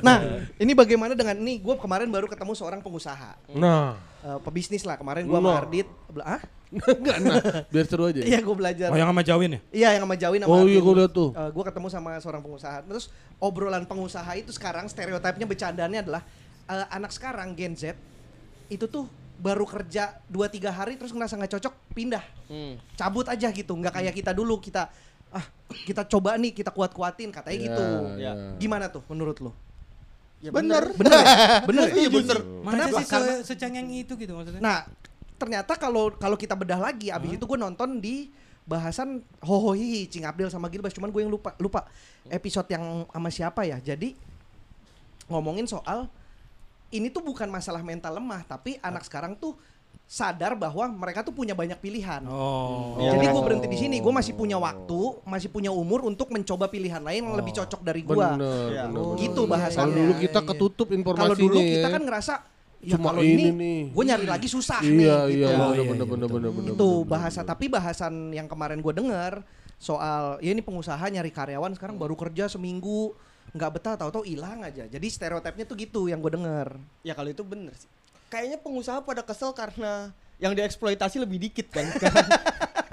Nah, 0.00 0.18
ini 0.56 0.72
bagaimana 0.72 1.12
dengan 1.12 1.36
nih? 1.36 1.60
Gue 1.60 1.76
kemarin 1.76 2.08
baru 2.08 2.26
ketemu 2.26 2.52
seorang 2.54 2.80
pengusaha, 2.80 3.36
nah, 3.52 3.94
Eh, 4.22 4.38
pebisnis 4.40 4.86
lah. 4.86 4.94
Kemarin 4.94 5.26
gue 5.26 5.34
sama. 5.34 5.58
Ardit, 5.58 5.88
bela- 6.06 6.38
ah? 6.38 6.42
enggak 6.72 7.16
nah, 7.20 7.36
biar 7.68 7.84
seru 7.84 8.08
aja. 8.08 8.24
Iya, 8.24 8.40
gue 8.40 8.54
belajar. 8.56 8.88
Oh 8.88 8.96
yang 8.96 9.12
sama 9.12 9.20
Jawin 9.20 9.50
ya? 9.52 9.60
Iya, 9.68 9.88
yang 9.98 10.08
sama 10.08 10.16
Jawin 10.16 10.40
sama 10.40 10.48
Oh 10.48 10.64
iya 10.64 10.80
gue 10.80 10.94
liat 10.96 11.12
tuh. 11.12 11.28
gue 11.28 11.64
ketemu 11.68 11.88
sama 11.92 12.16
seorang 12.16 12.40
pengusaha. 12.40 12.80
Terus 12.80 13.12
obrolan 13.36 13.84
pengusaha 13.84 14.32
itu 14.34 14.54
sekarang 14.54 14.88
stereotipnya 14.88 15.44
bercandanya 15.44 16.00
adalah 16.00 16.22
eh, 16.64 16.86
anak 16.88 17.12
sekarang 17.12 17.52
Gen 17.52 17.76
Z 17.76 17.92
itu 18.70 18.88
tuh 18.88 19.04
baru 19.36 19.66
kerja 19.66 20.16
2-3 20.30 20.70
hari 20.70 20.94
terus 20.94 21.10
ngerasa 21.10 21.34
nggak 21.34 21.58
cocok 21.58 21.74
pindah 21.92 22.22
cabut 22.94 23.26
aja 23.26 23.50
gitu 23.50 23.74
nggak 23.74 23.90
kayak 23.92 24.14
kita 24.14 24.30
dulu 24.30 24.56
kita 24.56 24.86
ah 25.28 25.44
kita 25.82 26.06
coba 26.06 26.38
nih 26.38 26.54
kita 26.54 26.70
kuat-kuatin 26.70 27.28
katanya 27.28 27.58
Ya, 27.58 27.64
gitu 27.66 27.82
ya. 28.16 28.32
gimana 28.56 28.86
tuh 28.86 29.02
menurut 29.10 29.34
lo 29.42 29.50
Ya 30.42 30.50
Bener. 30.50 30.90
bener 30.98 31.12
ya? 31.14 31.62
bener 31.62 31.86
Iya 32.02 32.08
bener. 32.10 32.38
Mana 32.66 32.90
Kenapa? 32.90 32.98
sih 32.98 33.06
se 33.06 33.20
secengeng 33.54 33.86
itu 33.94 34.18
gitu 34.18 34.34
maksudnya? 34.34 34.58
nah 34.58 34.78
ternyata 35.38 35.74
kalau 35.74 36.10
kalau 36.18 36.34
kita 36.34 36.54
bedah 36.54 36.78
lagi 36.78 37.10
abis 37.10 37.34
itu 37.34 37.44
gue 37.46 37.58
nonton 37.58 37.98
di 37.98 38.30
bahasan 38.62 39.22
hohohi 39.42 40.06
Cing 40.06 40.22
Abdel 40.22 40.50
sama 40.50 40.70
Gilbas 40.70 40.94
cuman 40.94 41.10
gue 41.10 41.18
yang 41.22 41.30
lupa 41.34 41.50
lupa 41.58 41.82
episode 42.30 42.70
yang 42.70 43.06
sama 43.10 43.26
siapa 43.26 43.66
ya 43.66 43.78
jadi 43.78 44.14
ngomongin 45.26 45.66
soal 45.66 46.06
ini 46.94 47.10
tuh 47.10 47.26
bukan 47.26 47.50
masalah 47.50 47.82
mental 47.82 48.22
lemah 48.22 48.46
tapi 48.46 48.78
anak 48.78 49.02
sekarang 49.02 49.34
tuh 49.34 49.58
sadar 50.12 50.52
bahwa 50.52 50.84
mereka 50.92 51.24
tuh 51.24 51.32
punya 51.32 51.56
banyak 51.56 51.80
pilihan 51.80 52.20
Oh. 52.28 53.00
jadi 53.00 53.32
gue 53.32 53.40
berhenti 53.40 53.64
di 53.64 53.78
sini 53.78 53.96
gue 53.96 54.12
masih 54.12 54.36
punya 54.36 54.60
waktu 54.60 55.00
masih 55.24 55.48
punya 55.48 55.72
umur 55.72 56.04
untuk 56.04 56.28
mencoba 56.28 56.68
pilihan 56.68 57.00
lain 57.00 57.24
yang 57.24 57.32
lebih 57.32 57.56
cocok 57.56 57.80
dari 57.80 58.04
gue 58.04 58.12
Bener, 58.12 58.36
Iya. 58.68 58.84
bener, 58.84 59.00
bener. 59.08 59.16
Gitu 59.16 59.40
Kalau 59.40 59.48
bahasannya. 59.48 59.96
dulu 59.96 60.12
kita 60.14 60.28
Iya, 60.34 60.44
iya. 60.44 60.50
ketutup 60.52 60.88
informasinya 60.92 61.24
kalau 61.24 61.36
dulu 61.40 61.58
kita 61.58 61.88
ya. 61.88 61.94
kan 61.96 62.02
ngerasa 62.04 62.34
ya 62.82 62.92
Cuma 62.92 63.08
kalau 63.08 63.22
ini 63.24 63.32
ini, 63.32 63.50
nih. 63.56 63.80
gue 63.88 64.04
nyari 64.04 64.26
lagi 64.28 64.48
susah 64.50 64.80
Iya, 64.80 64.92
nih 64.92 65.00
iya, 65.00 65.16
gitu. 65.24 65.48
bener, 65.48 65.56
Oh, 65.56 65.64
bener, 65.64 65.72
iya, 65.72 65.84
bener, 65.88 65.96
iya, 65.96 66.12
bener, 66.12 66.28
bener, 66.28 66.50
bener, 66.52 66.70
itu 66.76 66.88
bener, 66.92 67.08
bahasa 67.08 67.40
bener. 67.40 67.48
tapi 67.48 67.64
bahasan 67.66 68.14
yang 68.30 68.46
kemarin 68.46 68.78
gue 68.78 68.92
dengar 68.92 69.32
soal 69.78 70.36
ya 70.38 70.52
ini 70.52 70.60
pengusaha 70.60 71.00
nyari 71.02 71.32
karyawan 71.32 71.72
sekarang 71.72 71.96
baru 71.96 72.12
kerja 72.14 72.46
seminggu 72.46 73.16
nggak 73.50 73.70
betah 73.72 73.94
tahu-tahu 73.96 74.22
hilang 74.22 74.60
aja 74.60 74.84
jadi 74.86 75.06
stereotipnya 75.08 75.64
tuh 75.64 75.74
gitu 75.74 76.06
yang 76.06 76.20
gue 76.20 76.32
dengar 76.32 76.76
Ya 77.00 77.12
kalau 77.12 77.28
itu 77.28 77.40
bener 77.42 77.72
sih. 77.74 77.88
Kayaknya 78.32 78.58
pengusaha 78.58 78.98
pada 78.98 79.20
kesel 79.20 79.52
karena 79.52 80.08
yang 80.40 80.56
dieksploitasi 80.56 81.20
lebih 81.20 81.36
dikit 81.38 81.68
kan. 81.68 81.84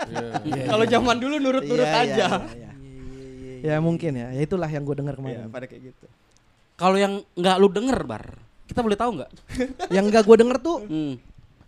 Iya. 0.09 0.65
kalau 0.65 0.85
zaman 0.89 1.15
dulu 1.15 1.37
nurut-nurut 1.37 1.85
Iya, 1.85 2.01
iya, 2.01 2.01
aja. 2.01 2.27
iya, 2.49 2.71
iya. 3.61 3.69
ya 3.69 3.75
mungkin 3.77 4.17
ya 4.17 4.33
ya 4.33 4.41
itulah 4.41 4.65
yang 4.65 4.81
gue 4.81 4.97
dengar 4.97 5.13
Iya, 5.13 5.21
kemarin 5.21 5.53
pada 5.53 5.65
kayak 5.69 5.81
gitu. 5.85 6.05
Kalau 6.73 6.97
yang 6.97 7.21
nggak 7.35 7.55
lu 7.55 7.69
denger, 7.69 7.99
Bar. 8.03 8.25
Kita 8.65 8.81
boleh 8.81 8.97
tahu 8.97 9.21
nggak? 9.21 9.29
yang 9.95 10.09
nggak 10.09 10.23
gue 10.25 10.35
denger 10.35 10.57
tuh 10.59 10.77
Hmm. 10.81 11.13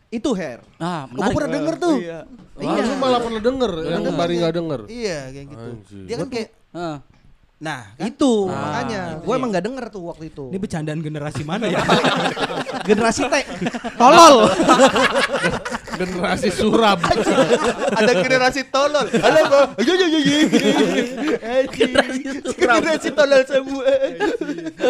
itu 0.09 0.29
hair 0.33 0.65
Nah, 0.75 1.05
Gue 1.05 1.21
menarik. 1.21 1.35
pernah 1.37 1.51
denger 1.53 1.75
tuh. 1.77 1.95
Iya. 2.01 2.19
Ah, 2.57 2.81
lu 2.81 2.95
malah 2.97 3.19
pernah 3.21 3.41
denger 3.41 3.71
yang. 3.85 4.01
Bari 4.11 4.33
nggak 4.35 4.53
denger. 4.55 4.81
Iya 4.89 5.17
kayak 5.29 5.47
gitu. 5.47 5.69
Anjir. 5.69 6.03
Dia 6.03 6.15
kan 6.17 6.27
kayak 6.27 6.49
Heeh. 6.71 6.95
Nah 7.61 7.93
kan? 7.93 8.09
itu 8.09 8.49
Ah, 8.49 8.57
makanya. 8.81 9.01
gue 9.21 9.33
emang 9.37 9.49
nggak 9.53 9.65
denger 9.69 9.85
tuh 9.93 10.01
waktu 10.09 10.33
itu. 10.33 10.49
Ini 10.49 10.57
bercandaan 10.57 10.99
generasi 10.99 11.41
mana 11.45 11.69
ya? 11.69 11.77
generasi 12.89 13.21
T. 13.23 13.35
Tolol 13.95 14.35
Generasi 16.01 16.49
suram. 16.49 16.97
ada 17.99 18.11
generasi 18.25 18.61
tolol. 18.65 19.05
Halo, 19.05 19.39
Bro. 19.45 19.61
Iya 19.85 19.93
iya 19.93 20.07
iya. 20.09 20.19
iya. 20.19 20.39
Generasi 22.49 23.09
tolol 23.13 23.41
semua. 23.45 23.85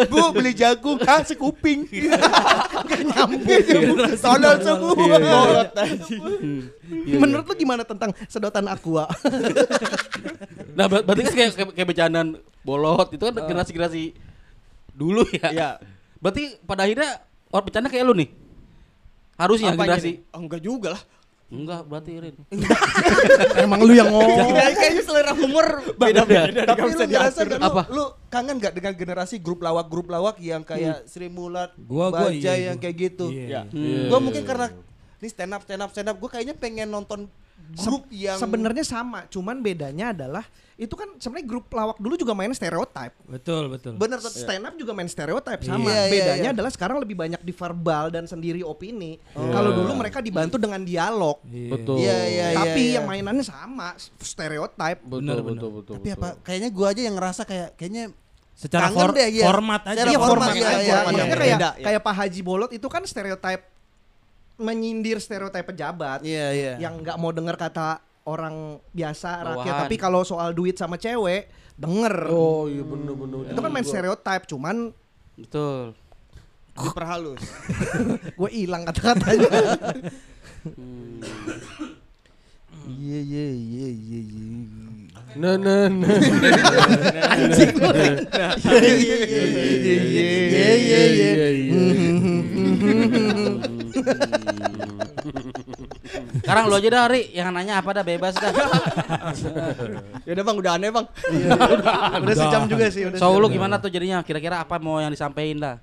Bu 0.08 0.32
beli 0.32 0.56
jagung, 0.56 0.96
ah 1.04 1.20
sekuping. 1.20 1.84
Nyambung. 3.12 4.08
Tolol 4.16 4.56
semua. 4.64 5.16
Iya, 6.92 7.16
menurut 7.20 7.44
lu 7.48 7.54
gimana 7.56 7.82
tentang 7.88 8.12
sedotan 8.28 8.68
aqua 8.68 9.08
Nah, 10.76 10.86
ber- 10.92 11.04
berarti 11.04 11.24
kan 11.24 11.32
kayak, 11.32 11.50
kayak, 11.56 11.68
kayak 11.72 11.88
bercandaan 11.88 12.28
bolot 12.64 13.08
itu 13.12 13.20
kan 13.20 13.34
generasi-generasi 13.44 14.04
dulu 14.92 15.24
ya. 15.32 15.48
Iya. 15.52 15.70
Berarti 16.20 16.56
pada 16.64 16.84
akhirnya 16.88 17.20
orang 17.52 17.64
bercanda 17.68 17.88
kayak 17.92 18.04
lu 18.08 18.14
nih. 18.16 18.28
Harusnya 19.34 19.72
Apanya 19.72 19.96
generasi. 19.96 20.08
nih? 20.08 20.16
Oh, 20.30 20.40
enggak 20.40 20.60
juga 20.60 20.88
lah. 20.94 21.02
Enggak, 21.52 21.84
berarti 21.84 22.12
Rin. 22.16 22.36
emang 23.64 23.84
lu 23.84 23.92
yang 23.92 24.08
ngomong 24.08 24.56
Kayaknya 24.56 24.72
kayaknya 24.74 25.02
selera 25.04 25.32
humor 25.32 25.66
beda-beda. 25.94 26.62
Tapi 26.64 26.80
lu 26.80 26.96
ngerasa 26.96 27.40
gak 27.44 27.60
lu, 27.60 27.66
Apa? 27.68 27.82
lu 27.92 28.04
kangen 28.26 28.56
gak 28.56 28.72
dengan 28.72 28.92
generasi 28.96 29.36
grup 29.36 29.60
lawak-grup 29.60 30.08
lawak 30.08 30.40
yang 30.40 30.64
kayak 30.64 31.04
Sri 31.04 31.28
Mulat, 31.28 31.76
Gua- 31.76 32.08
gua 32.08 32.32
Bajai 32.32 32.40
iya, 32.40 32.72
yang 32.72 32.76
gua. 32.76 32.82
kayak 32.82 32.96
gitu. 32.96 33.26
Iya. 33.28 33.68
Hmm. 33.68 34.08
Gue 34.08 34.18
mungkin 34.22 34.42
karena 34.42 34.72
ini 35.20 35.28
stand 35.28 35.52
up 35.52 35.62
stand 35.62 35.82
up 35.82 35.90
stand 35.92 36.08
up 36.08 36.16
gue 36.16 36.30
kayaknya 36.30 36.56
pengen 36.56 36.88
nonton 36.88 37.28
Se- 37.76 37.84
grup 37.84 38.08
yang 38.08 38.40
sebenarnya 38.40 38.82
sama, 38.82 39.28
cuman 39.28 39.60
bedanya 39.60 40.10
adalah 40.10 40.44
itu 40.80 40.94
kan 40.96 41.04
sebenarnya 41.20 41.46
grup 41.46 41.68
lawak 41.68 42.00
dulu 42.00 42.16
juga 42.16 42.32
main 42.32 42.48
stereotype. 42.50 43.12
Betul, 43.28 43.68
betul. 43.68 43.92
bener 44.00 44.18
Stand 44.24 44.64
up 44.64 44.74
juga 44.74 44.96
main 44.96 45.06
stereotype 45.06 45.60
sama. 45.62 45.84
Iya, 45.84 45.92
iya, 45.92 46.10
Bedanya 46.10 46.48
iya. 46.48 46.54
adalah 46.56 46.70
sekarang 46.72 46.96
lebih 46.98 47.12
banyak 47.14 47.40
di 47.40 47.52
verbal 47.52 48.08
dan 48.08 48.24
sendiri 48.24 48.64
opini. 48.64 49.20
Kalau 49.32 49.70
dulu 49.70 49.92
mereka 49.92 50.24
dibantu 50.24 50.56
dengan 50.56 50.80
dialog. 50.80 51.38
Iya. 51.44 51.70
Betul. 51.76 51.96
Iya, 52.00 52.18
iya, 52.24 52.46
iya. 52.52 52.58
Tapi 52.58 52.82
iya. 52.82 52.94
yang 52.98 53.04
mainannya 53.04 53.44
sama, 53.44 53.92
stereotype. 54.18 55.00
Betul, 55.04 55.20
Bener, 55.20 55.38
betul, 55.44 55.68
bener. 55.68 55.70
betul, 55.76 55.94
Tapi 56.00 56.08
betul. 56.08 56.18
apa 56.18 56.28
kayaknya 56.40 56.70
gua 56.72 56.86
aja 56.90 57.02
yang 57.04 57.14
ngerasa 57.20 57.42
kayak 57.44 57.68
kayaknya 57.76 58.04
Secara 58.52 58.92
Kangen 58.92 59.00
for- 59.00 59.14
deh, 59.16 59.28
iya. 59.32 59.44
format 59.48 59.82
aja. 59.82 59.92
Secara 59.96 60.10
Iya 60.12 60.18
format, 60.18 60.30
format 60.30 60.52
iya, 60.54 60.68
aja. 60.68 60.76
iya, 60.76 60.96
iya. 61.02 61.24
kayak 61.24 61.36
Beda, 61.36 61.70
ya. 61.72 61.84
kayak 61.84 62.00
Pak 62.04 62.14
Haji 62.14 62.40
Bolot 62.44 62.70
itu 62.70 62.86
kan 62.86 63.02
stereotype 63.02 63.64
menyindir 64.54 65.18
stereotype 65.18 65.66
pejabat 65.66 66.20
Iya, 66.22 66.46
iya. 66.52 66.72
yang 66.78 67.00
nggak 67.02 67.16
mau 67.18 67.32
dengar 67.34 67.56
kata 67.56 67.98
orang 68.22 68.78
biasa 68.94 69.42
rakyat 69.42 69.74
tapi 69.86 69.96
kalau 69.98 70.22
soal 70.22 70.54
duit 70.54 70.78
sama 70.78 70.94
cewek 70.98 71.50
denger. 71.74 72.30
Oh 72.30 72.70
iya 72.70 72.84
bener 72.86 73.14
bener. 73.18 73.50
Itu 73.50 73.60
kan 73.60 73.70
main 73.74 73.86
stereotype 73.86 74.44
cuman 74.46 74.94
Betul. 75.34 75.96
Diperhalus. 76.72 77.42
gue 78.38 78.50
hilang 78.52 78.86
kata-katanya. 78.88 79.50
Iya 82.82 83.18
iya 83.22 83.46
iya 83.52 83.88
iya 83.90 84.20
iya. 84.26 84.48
Nah 85.38 85.54
nah 85.56 85.86
nah. 85.88 86.12
Anjing 87.36 87.72
lu. 87.76 87.88
Iya 90.48 90.72
iya 90.74 90.74
iya 90.76 91.00
iya 91.08 91.48
iya. 91.50 91.80
Sekarang 96.42 96.66
lu 96.66 96.74
aja 96.74 96.88
dah, 96.90 97.04
Ri, 97.06 97.30
yang 97.30 97.54
nanya 97.54 97.78
apa 97.78 97.90
dah 97.94 98.04
bebas 98.04 98.34
dah. 98.34 98.50
ya 100.26 100.30
udah 100.34 100.44
bang, 100.44 100.56
udah 100.58 100.72
aneh 100.74 100.90
bang. 100.90 101.06
udah 102.22 102.36
sejam 102.36 102.62
juga 102.66 102.86
sih. 102.90 103.06
Udah 103.06 103.18
So 103.22 103.38
lu 103.38 103.46
gimana 103.46 103.78
tuh 103.78 103.90
jadinya? 103.90 104.20
Kira-kira 104.26 104.62
apa 104.62 104.82
mau 104.82 104.98
yang 104.98 105.14
disampaikan 105.14 105.58
dah? 105.62 105.76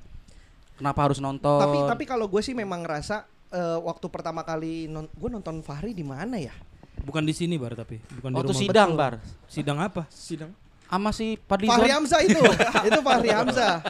Kenapa 0.76 1.00
harus 1.08 1.20
nonton? 1.20 1.60
Tapi 1.60 1.78
tapi 1.88 2.04
kalau 2.08 2.28
gue 2.28 2.40
sih 2.44 2.56
memang 2.56 2.84
ngerasa 2.84 3.28
eh, 3.52 3.80
waktu 3.84 4.08
pertama 4.08 4.44
kali 4.48 4.88
non, 4.88 5.08
gue 5.12 5.30
nonton 5.32 5.60
Fahri 5.64 5.92
di 5.92 6.04
mana 6.04 6.40
ya? 6.40 6.56
Bukan 7.00 7.24
di 7.24 7.32
sini 7.32 7.56
bar 7.56 7.80
tapi, 7.80 8.00
bukan 8.20 8.36
waktu 8.36 8.52
di 8.52 8.56
rumah. 8.56 8.64
sidang, 8.68 8.90
Bar. 8.96 9.14
Sidang 9.48 9.80
apa? 9.80 10.04
Sidang. 10.12 10.52
Sama 10.90 11.14
si 11.14 11.38
Padli 11.38 11.70
Fahri 11.70 11.94
Hamzah 11.94 12.20
itu. 12.26 12.42
itu 12.90 13.00
Fahri 13.06 13.30
Hamzah. 13.30 13.86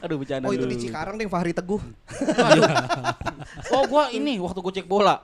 Aduh 0.00 0.16
bercanda. 0.16 0.48
Oh 0.48 0.52
itu 0.56 0.64
di. 0.64 0.76
Cikarang 0.80 1.20
deh 1.20 1.28
Fahri 1.28 1.52
Teguh. 1.52 1.80
Oh 3.72 3.84
gua 3.88 4.12
ini 4.12 4.36
waktu 4.40 4.60
gua 4.60 4.72
cek 4.72 4.88
bola. 4.88 5.20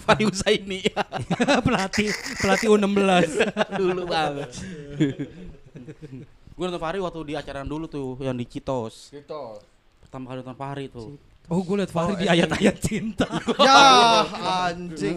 Fahri 0.00 0.28
Husaini. 0.28 0.80
pelatih 1.66 2.08
pelatih 2.40 2.68
U16. 2.72 3.28
dulu 3.76 4.02
banget. 4.08 4.50
gua 6.56 6.64
nonton 6.72 6.80
Fahri 6.80 6.98
waktu 7.00 7.20
di 7.28 7.34
acara 7.36 7.64
dulu 7.64 7.84
tuh 7.88 8.16
yang 8.20 8.36
di 8.36 8.48
Citos. 8.48 9.12
Gitu. 9.12 9.44
Pertama 10.00 10.32
kali 10.32 10.40
nonton 10.40 10.56
Fahri 10.56 10.88
tuh. 10.88 11.20
Oh, 11.46 11.62
gue 11.62 11.76
liat 11.78 11.92
Fahri 11.92 12.16
di 12.16 12.26
ayat-ayat 12.26 12.76
cinta. 12.80 13.28
ya 13.60 13.80
anjing. 14.68 15.16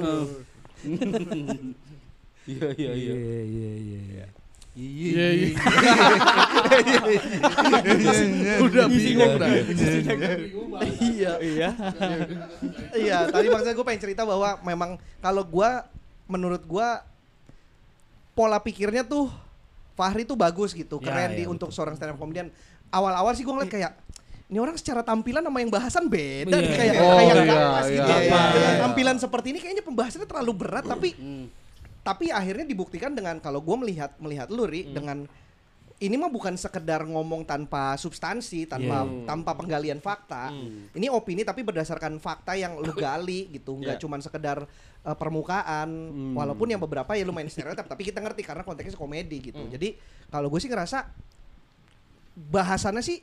Iya 2.48 2.68
iya 2.76 2.92
Iya, 2.96 3.16
iya, 3.16 3.72
iya. 3.76 4.00
Iya 4.24 4.39
iya. 4.80 5.28
Udah 8.60 8.86
bingung 8.88 9.34
dah. 9.36 9.50
iya 11.00 11.32
iya. 11.40 11.70
iya, 12.96 13.18
tadi 13.28 13.48
maksudnya 13.48 13.76
gue 13.76 13.86
pengen 13.86 14.02
cerita 14.02 14.24
bahwa 14.24 14.56
memang 14.64 14.90
kalau 15.20 15.44
gua 15.44 15.84
menurut 16.26 16.64
gua 16.64 17.04
pola 18.32 18.58
pikirnya 18.58 19.04
tuh 19.04 19.28
Fahri 19.94 20.24
tuh 20.24 20.40
bagus 20.40 20.72
gitu, 20.72 20.96
Ya, 21.04 21.12
keren 21.12 21.36
ya, 21.36 21.38
di 21.38 21.44
untuk 21.44 21.76
seorang 21.76 21.92
stand 21.92 22.16
up 22.16 22.18
comedian. 22.18 22.48
Awal-awal 22.88 23.36
sih 23.36 23.44
gue 23.44 23.52
ngeliat 23.52 23.68
kayak 23.68 23.92
ini 24.48 24.58
orang 24.58 24.80
secara 24.80 25.04
tampilan 25.04 25.44
sama 25.44 25.60
yang 25.60 25.68
bahasan 25.68 26.08
beda 26.08 26.56
Iya. 26.56 26.72
kayak 26.74 26.94
Oh, 26.98 27.14
kayak 27.14 27.36
iya, 27.36 27.44
iya, 27.44 27.60
gitu. 27.84 27.92
iya, 27.94 28.40
iya. 28.50 28.70
tampilan 28.80 29.18
seperti 29.20 29.48
ini 29.52 29.60
kayaknya 29.60 29.84
pembahasannya 29.84 30.24
terlalu 30.26 30.52
berat 30.56 30.88
tapi 30.88 31.10
Hmm. 31.14 31.46
Tapi 32.10 32.34
akhirnya 32.34 32.66
dibuktikan 32.66 33.14
dengan 33.14 33.38
kalau 33.38 33.62
gue 33.62 33.78
melihat 33.78 34.18
melihat 34.18 34.50
lu 34.50 34.66
Ri, 34.66 34.90
Hmm. 34.90 34.94
dengan 34.98 35.18
ini 36.00 36.16
mah 36.16 36.32
bukan 36.32 36.56
sekedar 36.56 37.04
ngomong 37.04 37.44
tanpa 37.44 37.94
substansi 37.94 38.64
tanpa 38.66 39.04
Iya. 39.04 39.28
tanpa 39.28 39.52
penggalian 39.54 40.00
fakta 40.00 40.50
Hmm. 40.50 40.88
ini 40.96 41.06
opini 41.06 41.44
tapi 41.44 41.62
berdasarkan 41.62 42.18
fakta 42.18 42.56
yang 42.56 42.80
lu 42.80 42.96
gali 42.96 43.52
gitu 43.52 43.76
nggak 43.76 44.00
Iya. 44.00 44.02
cuman 44.02 44.24
sekedar 44.24 44.64
uh, 45.04 45.14
permukaan 45.14 45.92
Hmm. 45.92 46.34
walaupun 46.34 46.72
yang 46.72 46.80
beberapa 46.80 47.14
ya 47.14 47.22
lu 47.22 47.36
main 47.36 47.46
stereotip 47.46 47.84
tapi 47.84 48.08
kita 48.08 48.24
ngerti 48.24 48.42
karena 48.42 48.64
konteksnya 48.64 48.96
komedi 48.96 49.52
gitu 49.52 49.60
Hmm. 49.60 49.70
jadi 49.70 50.00
kalau 50.32 50.48
gue 50.48 50.58
sih 50.58 50.72
ngerasa 50.72 51.04
bahasannya 52.40 53.04
sih 53.04 53.20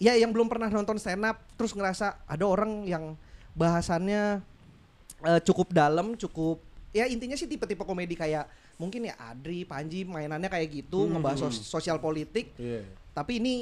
ya 0.00 0.16
yang 0.16 0.32
belum 0.32 0.48
pernah 0.48 0.72
nonton 0.72 0.96
stand 0.96 1.28
up 1.28 1.44
terus 1.60 1.76
ngerasa 1.76 2.24
ada 2.24 2.44
orang 2.48 2.88
yang 2.88 3.20
bahasannya 3.52 4.40
eh, 5.20 5.40
cukup 5.44 5.76
dalam 5.76 6.16
cukup 6.16 6.69
ya 6.90 7.04
intinya 7.04 7.34
sih 7.34 7.46
tipe-tipe 7.46 7.80
komedi 7.80 8.14
kayak 8.14 8.46
mungkin 8.76 9.04
ya 9.04 9.14
Adri 9.16 9.62
Panji 9.62 10.02
mainannya 10.02 10.46
kayak 10.46 10.68
gitu 10.68 11.06
ngebahas 11.06 11.38
sos- 11.44 11.62
sosial 11.64 11.96
politik 11.96 12.50
Iya. 12.56 12.82
tapi 13.12 13.38
ini 13.38 13.54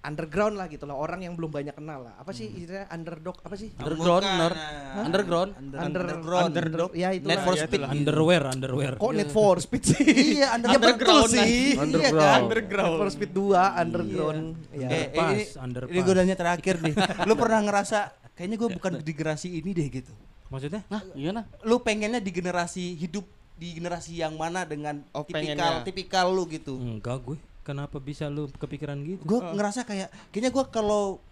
underground 0.00 0.56
lah 0.56 0.64
gitu 0.64 0.82
loh 0.82 0.96
orang 0.96 1.20
yang 1.20 1.36
belum 1.36 1.52
banyak 1.52 1.76
kenal 1.76 2.00
lah 2.00 2.16
apa 2.16 2.32
sih 2.32 2.48
istilahnya 2.48 2.88
underdog 2.88 3.36
apa 3.38 3.52
sih 3.52 3.68
Underground, 3.76 4.24
bener. 4.24 4.52
nah. 4.52 4.96
Underground. 4.98 5.50
Under, 5.54 5.78
Underground. 5.78 6.46
underdog 6.48 6.90
ya 6.96 7.08
itu 7.12 7.28
Net 7.28 7.38
for 7.38 7.52
ya, 7.52 7.60
Speed. 7.60 7.76
itulah. 7.76 7.90
Underwear, 7.92 8.42
underwear. 8.48 8.92
kok 8.96 9.12
Net 9.12 9.28
for 9.28 9.56
Speed 9.60 9.82
sih 9.84 10.00
Iya, 10.40 10.56
ya 10.56 10.78
betul 10.80 10.80
underground 10.80 11.28
sih 11.28 11.76
Underground. 11.76 12.44
Net 12.48 12.96
for 12.96 13.08
Speed 13.12 13.30
2 13.30 13.44
underground 13.76 14.42
ya 14.72 14.88
Eh, 14.88 14.96
eh, 14.96 15.04
Underpass, 15.12 15.28
ini, 15.28 15.44
underpass. 15.60 15.92
ini 15.92 16.00
gue 16.00 16.14
nanya 16.16 16.36
terakhir 16.38 16.74
nih. 16.80 16.94
Lu 17.22 17.34
pernah 17.36 17.60
ngerasa 17.60 17.98
kayaknya 18.32 18.56
gue 18.56 18.68
bukan 18.72 18.92
di 18.98 19.12
generasi 19.12 19.48
ini 19.52 19.70
deh 19.70 19.88
gitu. 19.92 20.12
Maksudnya? 20.50 20.82
Nah, 20.86 21.02
gimana? 21.10 21.46
Lu 21.62 21.78
pengennya 21.78 22.18
di 22.18 22.28
generasi 22.28 22.94
hidup 22.94 23.22
di 23.54 23.72
generasi 23.72 24.16
yang 24.16 24.34
mana 24.34 24.64
dengan 24.64 25.04
Oh, 25.10 25.22
tipikal 25.22 25.54
pengennya. 25.54 25.86
tipikal 25.86 26.26
lu 26.28 26.44
gitu. 26.46 26.74
Enggak 26.76 27.22
gue. 27.22 27.38
Kenapa 27.60 27.96
bisa 27.96 28.26
lu 28.26 28.50
kepikiran 28.52 28.98
gitu? 29.00 29.22
Gue 29.22 29.38
ngerasa 29.38 29.84
kayak 29.84 30.08
kayaknya 30.28 30.50
gue 30.50 30.64
kalau 30.66 31.22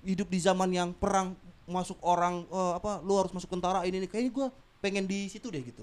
hidup 0.00 0.26
di 0.26 0.38
zaman 0.38 0.68
yang 0.68 0.90
perang 0.92 1.34
masuk 1.64 1.96
orang 2.00 2.44
eh, 2.44 2.72
apa 2.76 3.00
lu 3.00 3.14
harus 3.14 3.30
masuk 3.30 3.48
tentara 3.48 3.82
ini 3.82 3.98
nih 3.98 4.08
kayaknya 4.08 4.32
gue 4.32 4.46
pengen 4.78 5.04
di 5.04 5.26
situ 5.26 5.46
deh 5.46 5.62
gitu. 5.62 5.82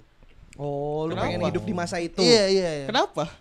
oh 0.56 1.08
lu 1.08 1.16
Kenapa? 1.16 1.24
pengen 1.26 1.42
hidup 1.48 1.64
di 1.64 1.74
masa 1.74 1.98
itu 1.98 2.20
Iya 2.20 2.46
iya. 2.48 2.70
iya. 2.76 2.88
Kenapa? 2.88 3.32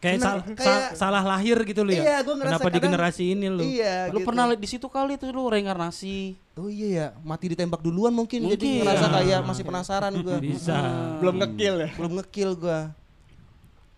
Kayak 0.00 0.16
Kenapa? 0.16 0.32
sal- 0.32 0.44
Kayak- 0.56 0.64
sa- 0.64 0.92
salah 0.96 1.20
lahir 1.22 1.60
gitu 1.60 1.84
lu 1.84 1.92
ya? 1.92 2.00
Iya, 2.00 2.16
gua 2.24 2.34
ngerasa 2.40 2.56
Kenapa 2.56 2.64
di 2.64 2.72
kadang- 2.72 2.84
generasi 2.88 3.22
ini 3.30 3.46
lu? 3.46 3.60
Iya. 3.60 3.94
Lu 4.08 4.16
gitu. 4.16 4.26
pernah 4.26 4.44
di 4.56 4.64
situ 4.64 4.86
kali 4.88 5.20
tuh 5.20 5.28
lu 5.28 5.44
reinkarnasi. 5.44 6.16
Oh 6.56 6.68
iya 6.68 6.88
ya, 6.88 7.06
mati 7.20 7.52
ditembak 7.52 7.80
duluan 7.80 8.08
mungkin, 8.10 8.40
jadi 8.42 8.56
Mungkin. 8.56 8.80
ngerasa 8.80 9.06
Iya. 9.06 9.14
kayak 9.14 9.40
masih 9.44 9.64
penasaran 9.64 10.12
gue. 10.16 10.36
Bisa. 10.40 10.76
Belum 11.20 11.36
ngekill 11.36 11.74
ya? 11.84 11.88
Belum 11.94 12.12
ngekill 12.16 12.50
gue. 12.56 12.80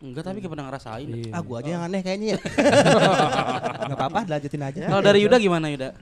Enggak, 0.02 0.22
tapi 0.26 0.42
gak 0.42 0.50
pernah 0.50 0.66
ngerasain. 0.66 1.06
Iya. 1.06 1.30
Ah 1.30 1.38
gua 1.38 1.62
aja 1.62 1.70
yang 1.70 1.82
aneh 1.86 2.02
kayaknya 2.02 2.34
ya. 2.34 2.38
Gak 3.86 3.94
apa-apa, 3.94 4.20
lanjutin 4.26 4.58
aja. 4.58 4.80
Kalau 4.82 4.98
dari 5.00 5.22
Yuda 5.22 5.38
gimana 5.38 5.70
Yuda? 5.70 5.94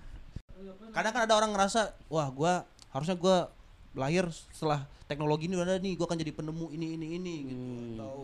Kadang 0.90 1.12
kan 1.12 1.22
ada 1.28 1.34
orang 1.36 1.52
ngerasa, 1.52 1.92
wah 2.08 2.32
gua 2.32 2.64
harusnya 2.88 3.14
gua 3.14 3.52
lahir 3.92 4.24
setelah 4.48 4.88
teknologi 5.04 5.44
ini 5.44 5.54
udah 5.54 5.66
ada 5.66 5.76
nih, 5.76 5.92
gua 5.94 6.08
akan 6.08 6.16
jadi 6.16 6.32
penemu 6.32 6.66
ini 6.72 6.86
ini 6.96 7.06
ini 7.14 7.34
gitu. 7.44 7.64
Atau 7.94 8.16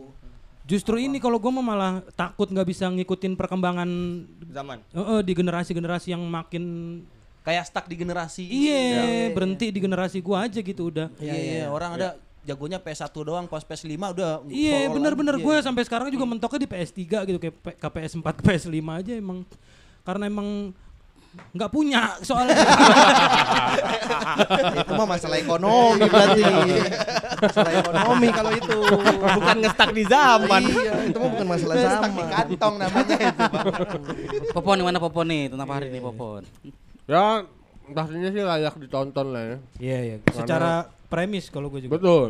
Justru 0.67 0.99
ini 0.99 1.23
kalau 1.23 1.39
gue 1.39 1.47
mah 1.47 1.63
malah 1.63 1.93
takut 2.11 2.51
nggak 2.51 2.67
bisa 2.67 2.91
ngikutin 2.91 3.39
perkembangan 3.39 3.87
Zaman. 4.51 4.83
eh, 4.83 4.99
eh, 4.99 5.21
di 5.23 5.31
generasi-generasi 5.31 6.11
yang 6.11 6.19
makin 6.27 6.63
kayak 7.47 7.63
stuck 7.71 7.87
di 7.87 7.95
generasi. 7.95 8.43
iya 8.51 9.31
berhenti 9.31 9.71
di 9.71 9.79
generasi 9.79 10.19
gua 10.19 10.43
aja 10.43 10.59
gitu 10.59 10.91
udah. 10.91 11.07
Iya, 11.15 11.35
iya, 11.39 11.65
orang 11.71 11.95
ada 11.95 12.19
jagonya 12.43 12.79
PS1 12.83 13.15
doang, 13.15 13.47
pas 13.47 13.63
PS5 13.63 13.95
udah 13.95 14.43
Iya 14.47 14.91
bener-bener 14.91 15.35
gue 15.39 15.53
Iya, 15.55 15.63
sampai 15.63 15.87
sekarang 15.87 16.11
juga 16.11 16.27
mentoknya 16.27 16.63
di 16.63 16.69
PS3 16.71 16.99
gitu 17.27 17.39
kayak 17.39 17.55
ke 17.79 17.87
PS4 17.87 18.27
ke 18.35 18.41
PS5 18.43 18.79
aja 18.91 19.13
emang. 19.15 19.47
Karena 20.03 20.27
emang 20.27 20.71
nggak 21.53 21.69
punya 21.69 22.17
soalnya 22.19 22.53
itu 24.77 24.91
mah 24.93 25.07
masalah 25.07 25.37
ekonomi 25.37 26.05
berarti 26.05 26.41
masalah 27.37 27.71
ekonomi 27.73 28.27
kalau 28.29 28.51
itu 28.51 28.77
Bukan 29.27 29.55
ngestak 29.59 29.89
di 29.91 30.03
zaman. 30.03 30.61
iya 30.63 30.93
itu 31.05 31.17
mah 31.17 31.29
bukan 31.29 31.47
masalah 31.47 31.73
Udah 31.73 31.89
stuck 31.91 32.03
di 32.07 32.17
sama 32.17 32.23
kantong 32.29 32.75
namanya 32.77 33.15
itu. 33.19 33.43
Popon 34.51 34.75
gimana 34.77 34.97
Popon 34.97 35.25
nih? 35.27 35.43
Tentang 35.47 35.69
hari 35.69 35.87
nih 35.89 36.01
Popon. 36.01 36.41
Ya, 37.05 37.45
pastinya 37.87 38.29
sih 38.29 38.41
layak 38.41 38.75
ditonton 38.77 39.27
lah 39.31 39.43
ya. 39.45 39.57
iya 39.77 39.97
iya 40.03 40.15
secara 40.29 40.71
premis 41.07 41.47
kalau 41.47 41.69
gue 41.69 41.79
juga 41.79 41.95
Betul. 41.95 42.27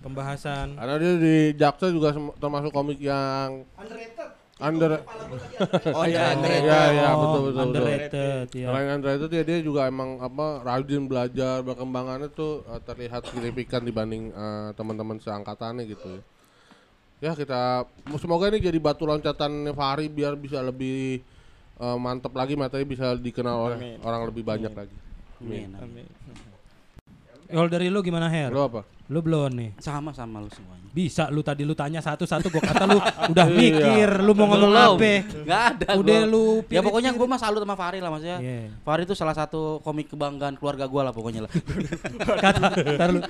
pembahasan 0.00 0.74
Karena 0.74 0.94
dia 0.96 1.12
di 1.16 1.36
Jaksa 1.54 1.88
juga 1.88 2.08
termasuk 2.36 2.70
komik 2.70 2.98
yang 2.98 3.64
underrated 3.74 4.30
Under 4.62 5.02
Oh 5.98 6.06
iya, 6.06 6.38
Iya, 6.38 6.80
iya, 6.94 7.08
Oh, 7.10 7.18
betul 7.26 7.40
betul 7.50 7.54
betul. 7.54 7.62
underrated 7.74 8.46
ya. 8.54 8.68
Selain 8.70 8.88
Andra 8.94 9.10
itu 9.18 9.26
dia, 9.26 9.42
dia 9.42 9.58
juga 9.58 9.90
emang 9.90 10.22
apa 10.22 10.62
rajin 10.62 11.10
belajar 11.10 11.58
perkembangannya 11.66 12.30
tuh 12.30 12.62
eh, 12.70 12.80
terlihat 12.86 13.26
signifikan 13.26 13.82
dibanding 13.82 14.30
eh, 14.30 14.68
teman-teman 14.78 15.18
seangkatannya 15.18 15.90
gitu. 15.90 16.22
Ya 17.18 17.34
kita 17.34 17.88
semoga 18.20 18.46
ini 18.52 18.62
jadi 18.62 18.78
batu 18.78 19.08
loncatan 19.10 19.74
Fahri 19.74 20.06
biar 20.06 20.38
bisa 20.38 20.62
lebih 20.62 21.26
eh, 21.82 21.96
mantep 21.98 22.30
lagi 22.30 22.54
materi 22.54 22.86
bisa 22.86 23.18
dikenal 23.18 23.56
oleh 23.58 23.98
orang 24.06 24.22
lebih 24.30 24.46
banyak 24.46 24.70
lagi. 24.70 24.96
Amin. 25.42 25.74
Kalau 27.50 27.68
dari 27.68 27.90
lu 27.90 28.00
gimana 28.06 28.30
Her? 28.30 28.54
Lo 28.54 28.70
apa? 28.70 28.93
Lu 29.04 29.20
belum 29.20 29.52
nih. 29.52 29.70
Sama 29.78 30.10
sama 30.10 30.40
lu 30.40 30.48
semuanya. 30.48 30.80
Bisa 30.88 31.28
lu 31.28 31.42
tadi 31.42 31.60
lu 31.60 31.72
tanya 31.72 31.98
satu-satu 31.98 32.48
gua 32.48 32.62
kata 32.62 32.84
lu 32.86 32.96
udah 33.34 33.46
Iya. 33.46 33.58
mikir 33.58 34.08
lu 34.20 34.32
mau 34.32 34.46
ngomong 34.46 34.70
Belum. 34.70 34.96
apa. 34.96 35.12
Nggak 35.44 35.62
ada. 35.68 35.86
Udah 35.94 36.20
gua. 36.22 36.30
lu 36.30 36.44
Ya 36.66 36.80
pokoknya 36.80 37.10
gue 37.12 37.26
mah 37.26 37.36
salut 37.36 37.60
sama 37.60 37.74
Fahri 37.74 38.00
lah 38.00 38.08
maksudnya. 38.08 38.38
Iya. 38.38 38.72
Fahri 38.80 39.04
itu 39.04 39.12
salah 39.12 39.32
satu 39.32 39.78
komik 39.80 40.08
kebanggaan 40.08 40.56
keluarga 40.56 40.86
gue 40.86 41.02
lah 41.02 41.12
pokoknya 41.12 41.44
lah. 41.44 41.52
Kata 42.44 42.58
ntar 42.94 43.08
lu. 43.10 43.20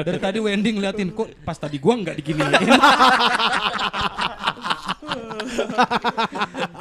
Dari 0.00 0.18
tadi 0.18 0.38
Wendy 0.38 0.70
ngeliatin 0.72 1.10
kok 1.10 1.28
pas 1.44 1.58
tadi 1.58 1.76
gua 1.76 1.94
nggak 1.96 2.16
diginiin. 2.16 2.48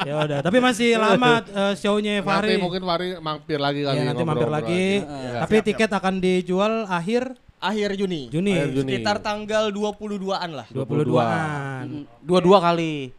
ya 0.04 0.14
udah, 0.22 0.40
tapi 0.40 0.58
masih 0.60 0.96
lama 0.96 1.44
eh, 1.44 1.74
show-nya 1.76 2.20
Nanti 2.20 2.28
Fahri. 2.28 2.56
mungkin 2.56 2.82
Fahri 2.84 3.08
mampir 3.20 3.60
lagi 3.60 3.82
kali. 3.84 3.96
Iya, 3.98 4.04
nanti 4.06 4.24
mampir 4.24 4.50
lagi. 4.50 4.86
Ya. 5.02 5.44
Tapi 5.44 5.56
tiket 5.62 5.92
akan 5.92 6.14
dijual 6.20 6.88
akhir 6.88 7.36
Akhir 7.64 7.96
Juni. 7.96 8.28
Juni. 8.28 8.52
Akhir 8.54 8.76
Juni. 8.76 8.92
Sekitar 8.92 9.24
tanggal 9.24 9.72
22-an 9.72 10.50
lah. 10.52 10.68
22-an. 10.68 12.04
Dua-dua 12.20 12.58
kali. 12.60 13.16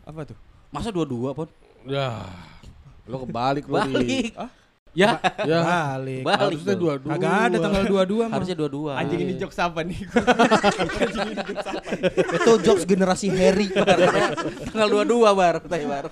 Apa 0.00 0.24
tuh? 0.24 0.36
Masa 0.72 0.88
dua-dua 0.88 1.36
pun? 1.36 1.44
Ya. 1.84 2.24
Lo 3.04 3.20
kebalik 3.22 3.68
lo. 3.68 3.76
Di. 3.84 3.92
Balik. 3.92 4.32
Ya, 4.96 5.20
Ya. 5.44 5.60
Balik. 5.92 6.24
balik. 6.24 6.40
Harusnya 6.40 6.72
dong. 6.72 6.80
dua-dua. 6.88 7.12
Kagak 7.12 7.36
ada 7.36 7.56
tanggal 7.60 7.82
22 7.84 8.16
mah. 8.16 8.32
Harusnya 8.32 8.56
dua-dua. 8.56 8.92
Anjing 8.96 9.20
ini 9.20 9.34
jokes 9.36 9.58
apa 9.60 9.84
nih? 9.84 9.98
Itu 12.40 12.52
jokes 12.64 12.88
generasi 12.88 13.28
Harry. 13.28 13.68
tanggal 14.72 14.88
dua-dua 14.88 15.36
bar, 15.36 15.60
tanya 15.68 15.86
bar. 15.86 16.04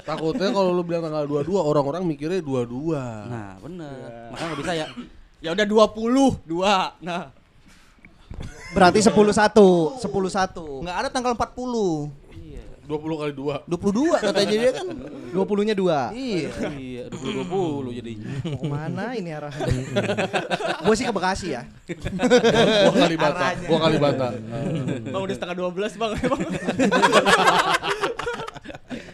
Takutnya 0.00 0.48
kalau 0.48 0.72
lu 0.72 0.80
bilang 0.80 1.04
tanggal 1.04 1.28
22 1.28 1.52
orang-orang 1.52 2.00
mikirnya 2.08 2.40
22. 2.40 2.96
Nah, 3.28 3.60
bener. 3.60 4.32
Makanya 4.32 4.48
nggak 4.48 4.60
bisa 4.64 4.72
ya. 4.72 4.86
Ya 5.44 5.52
udah 5.52 5.66
20, 5.68 6.40
2. 6.48 7.04
Nah, 7.04 7.28
Berarti 8.74 8.98
10 8.98 9.14
1, 9.14 10.02
10 10.02 10.02
1. 10.02 10.82
Nggak 10.82 10.96
ada 10.98 11.08
tanggal 11.12 11.32
40. 11.36 12.10
20 12.84 13.16
kali 13.16 13.32
2. 13.32 13.64
22 13.64 14.12
katanya 14.20 14.56
dia 14.60 14.72
kan. 14.76 14.86
20-nya 15.32 15.74
2. 15.78 16.12
Iya. 16.12 16.48
Iya, 16.76 17.02
dua 17.08 17.20
puluh 17.20 17.46
puluh 17.48 17.90
jadinya. 17.96 18.28
Mau 18.44 18.68
mana 18.68 19.16
ini 19.16 19.32
arahnya? 19.32 19.72
Gue 20.84 20.94
sih 20.94 21.08
ke 21.08 21.12
Bekasi 21.14 21.56
ya. 21.56 21.64
Gua 22.84 22.92
kali 22.92 23.16
bata. 23.16 23.46
Gua 23.64 23.78
kali 23.88 23.96
bata. 23.96 24.26
Bang 25.08 25.22
udah 25.24 25.34
setengah 25.34 25.56
12, 25.64 25.96
Bang. 25.96 26.12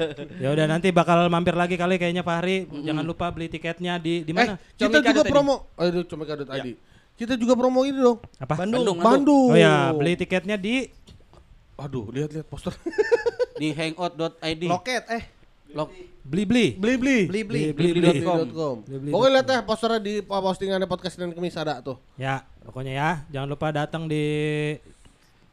Ya 0.45 0.49
udah 0.53 0.67
nanti 0.67 0.89
bakal 0.91 1.29
mampir 1.29 1.55
lagi 1.55 1.77
kali 1.77 1.97
kayaknya 1.97 2.25
Fahri. 2.25 2.69
Jangan 2.71 3.05
lupa 3.05 3.29
beli 3.31 3.49
tiketnya 3.49 4.01
di 4.01 4.25
di 4.25 4.33
Eh, 4.33 4.37
mana? 4.37 4.55
kita 4.77 4.89
Comika 4.89 5.11
juga 5.13 5.23
tadi. 5.23 5.33
promo. 5.33 5.57
Aduh, 5.77 6.05
Comika 6.07 6.35
ID. 6.37 6.69
Kita 7.21 7.35
juga 7.37 7.53
promo 7.53 7.85
ini 7.85 8.01
dong. 8.01 8.19
Apa? 8.41 8.55
Bandung, 8.65 8.97
Bandung. 8.97 9.53
Oh 9.53 9.59
ya, 9.59 9.93
beli 9.93 10.17
tiketnya 10.17 10.57
di 10.57 10.89
Aduh, 11.81 12.13
lihat-lihat 12.13 12.45
poster. 12.45 12.77
di 13.61 13.73
hangout.id. 13.73 14.63
Loket 14.69 15.05
eh 15.09 15.25
Lok. 15.71 15.89
Beli-beli. 16.21 16.77
beli 16.77 16.95
beli. 17.01 17.19
beli 17.27 17.41
beli. 17.43 17.63
Blibli.com. 17.73 18.37
Beli.com. 18.45 18.77
Beli.com. 18.85 19.13
Pokoknya 19.15 19.33
lihat 19.41 19.49
ya 19.49 19.61
posternya 19.65 20.01
di 20.03 20.15
postingannya 20.21 20.89
podcast 20.91 21.17
dan 21.17 21.33
kemis 21.33 21.57
ada 21.57 21.81
tuh. 21.81 21.97
Ya, 22.21 22.45
pokoknya 22.63 22.93
ya, 22.93 23.11
jangan 23.33 23.49
lupa 23.49 23.73
datang 23.73 24.05
di 24.05 24.23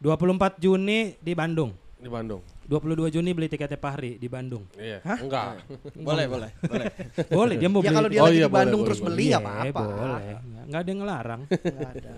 24 0.01 0.59
Juni 0.61 1.15
di 1.17 1.33
Bandung. 1.33 1.71
Di 1.97 2.09
Bandung. 2.11 2.41
22 2.67 3.15
Juni 3.15 3.31
beli 3.31 3.47
tiketnya 3.47 3.79
Fahri 3.79 4.19
di 4.19 4.27
Bandung. 4.27 4.67
Iya. 4.75 4.99
Enggak. 5.03 5.63
boleh, 6.07 6.25
boleh, 6.27 6.51
boleh. 6.67 6.87
Boleh, 7.31 7.55
dia 7.55 7.69
mau 7.71 7.79
Ya 7.79 7.89
beli. 7.89 7.95
kalau 7.95 8.09
dia 8.11 8.19
Oh 8.19 8.27
lagi 8.27 8.39
iya, 8.43 8.47
di 8.47 8.53
Bandung 8.53 8.81
boleh, 8.83 8.87
terus 8.91 8.99
boleh, 8.99 9.15
beli 9.15 9.23
Iya, 9.23 9.31
ya 9.31 9.39
apa-apa. 9.39 9.81
Boleh. 9.87 10.33
Enggak 10.67 10.79
ada 10.83 10.89
yang 10.91 10.99
ngelarang. 10.99 11.41
Nggak 11.47 11.91
ada. 11.95 12.11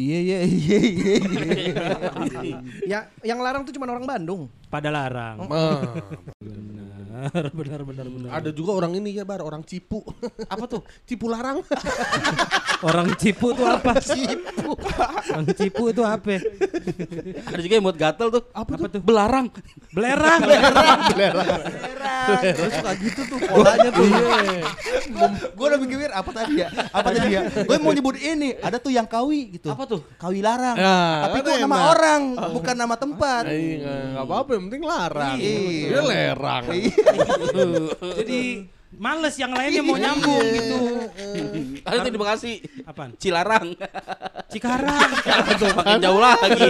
Iya 0.00 0.18
iya 0.22 0.38
iya 0.46 0.78
iya. 0.80 1.14
Ya, 2.92 2.98
yang 3.24 3.40
larang 3.40 3.64
tuh 3.64 3.72
cuma 3.74 3.88
orang 3.88 4.06
Bandung. 4.06 4.48
Pada 4.70 4.88
larang. 4.88 5.36
Ah, 5.50 5.82
Benar, 7.10 7.50
benar, 7.52 7.80
benar, 7.84 8.06
benar. 8.06 8.30
ada 8.32 8.50
juga 8.54 8.70
orang 8.80 8.94
ini 8.96 9.18
ya, 9.18 9.26
Bar, 9.26 9.42
orang 9.42 9.66
Cipu. 9.66 10.00
Apa 10.46 10.64
tuh? 10.70 10.80
Cipu 11.04 11.26
larang. 11.26 11.58
Orang 12.80 13.12
Cipu 13.18 13.50
tuh 13.52 13.66
apa? 13.66 13.98
Cipu. 13.98 14.72
Orang 15.28 15.46
Cipu 15.52 15.90
itu 15.90 16.00
apa? 16.06 16.38
Ada 17.50 17.60
juga 17.60 17.74
yang 17.76 17.84
buat 17.84 17.98
gatel 17.98 18.30
tuh. 18.30 18.42
Apa, 18.54 18.72
tuh? 18.88 19.02
Belarang. 19.02 19.50
Belerang. 19.90 20.40
Terus 22.40 22.72
suka 22.78 22.92
gitu 23.02 23.20
tuh 23.26 23.38
polanya 23.42 23.90
tuh. 23.90 24.06
Gue 25.58 25.66
udah 25.66 25.78
mikir 25.82 26.14
apa 26.14 26.30
tadi 26.30 26.62
ya? 26.62 26.68
Apa 26.94 27.08
tadi 27.10 27.28
ya? 27.36 27.42
Gue 27.66 27.76
mau 27.82 27.90
nyebut 27.90 28.16
ini. 28.16 28.54
Ada 28.62 28.78
tuh 28.78 28.94
yang 28.94 29.04
kawi 29.04 29.58
gitu. 29.58 29.68
Apa 29.68 29.84
tuh? 29.84 30.00
Kawi 30.16 30.40
larang. 30.40 30.78
Ya, 30.78 31.26
Tapi 31.26 31.36
itu 31.42 31.50
nama 31.58 31.90
orang, 31.90 32.22
bukan 32.54 32.74
nama 32.78 32.94
tempat. 32.96 33.44
Iya, 33.50 34.14
enggak 34.14 34.24
apa-apa, 34.24 34.52
yang 34.60 34.68
penting 34.68 34.84
larang. 34.84 35.36
Iya. 35.40 35.88
Dia 35.88 36.02
lerang. 36.04 36.64
Jadi 38.20 38.40
males 39.00 39.34
yang 39.40 39.52
lainnya 39.56 39.80
mau 39.80 39.96
nyambung 39.96 40.44
gitu. 40.52 40.78
Ada 41.88 41.96
tuh 42.04 42.12
di 42.12 42.18
Bekasi. 42.20 42.52
Apaan? 42.84 43.16
Cilarang. 43.16 43.72
Cikarang. 44.52 45.10
Makin 45.80 45.96
jauh 46.04 46.20
lagi. 46.20 46.68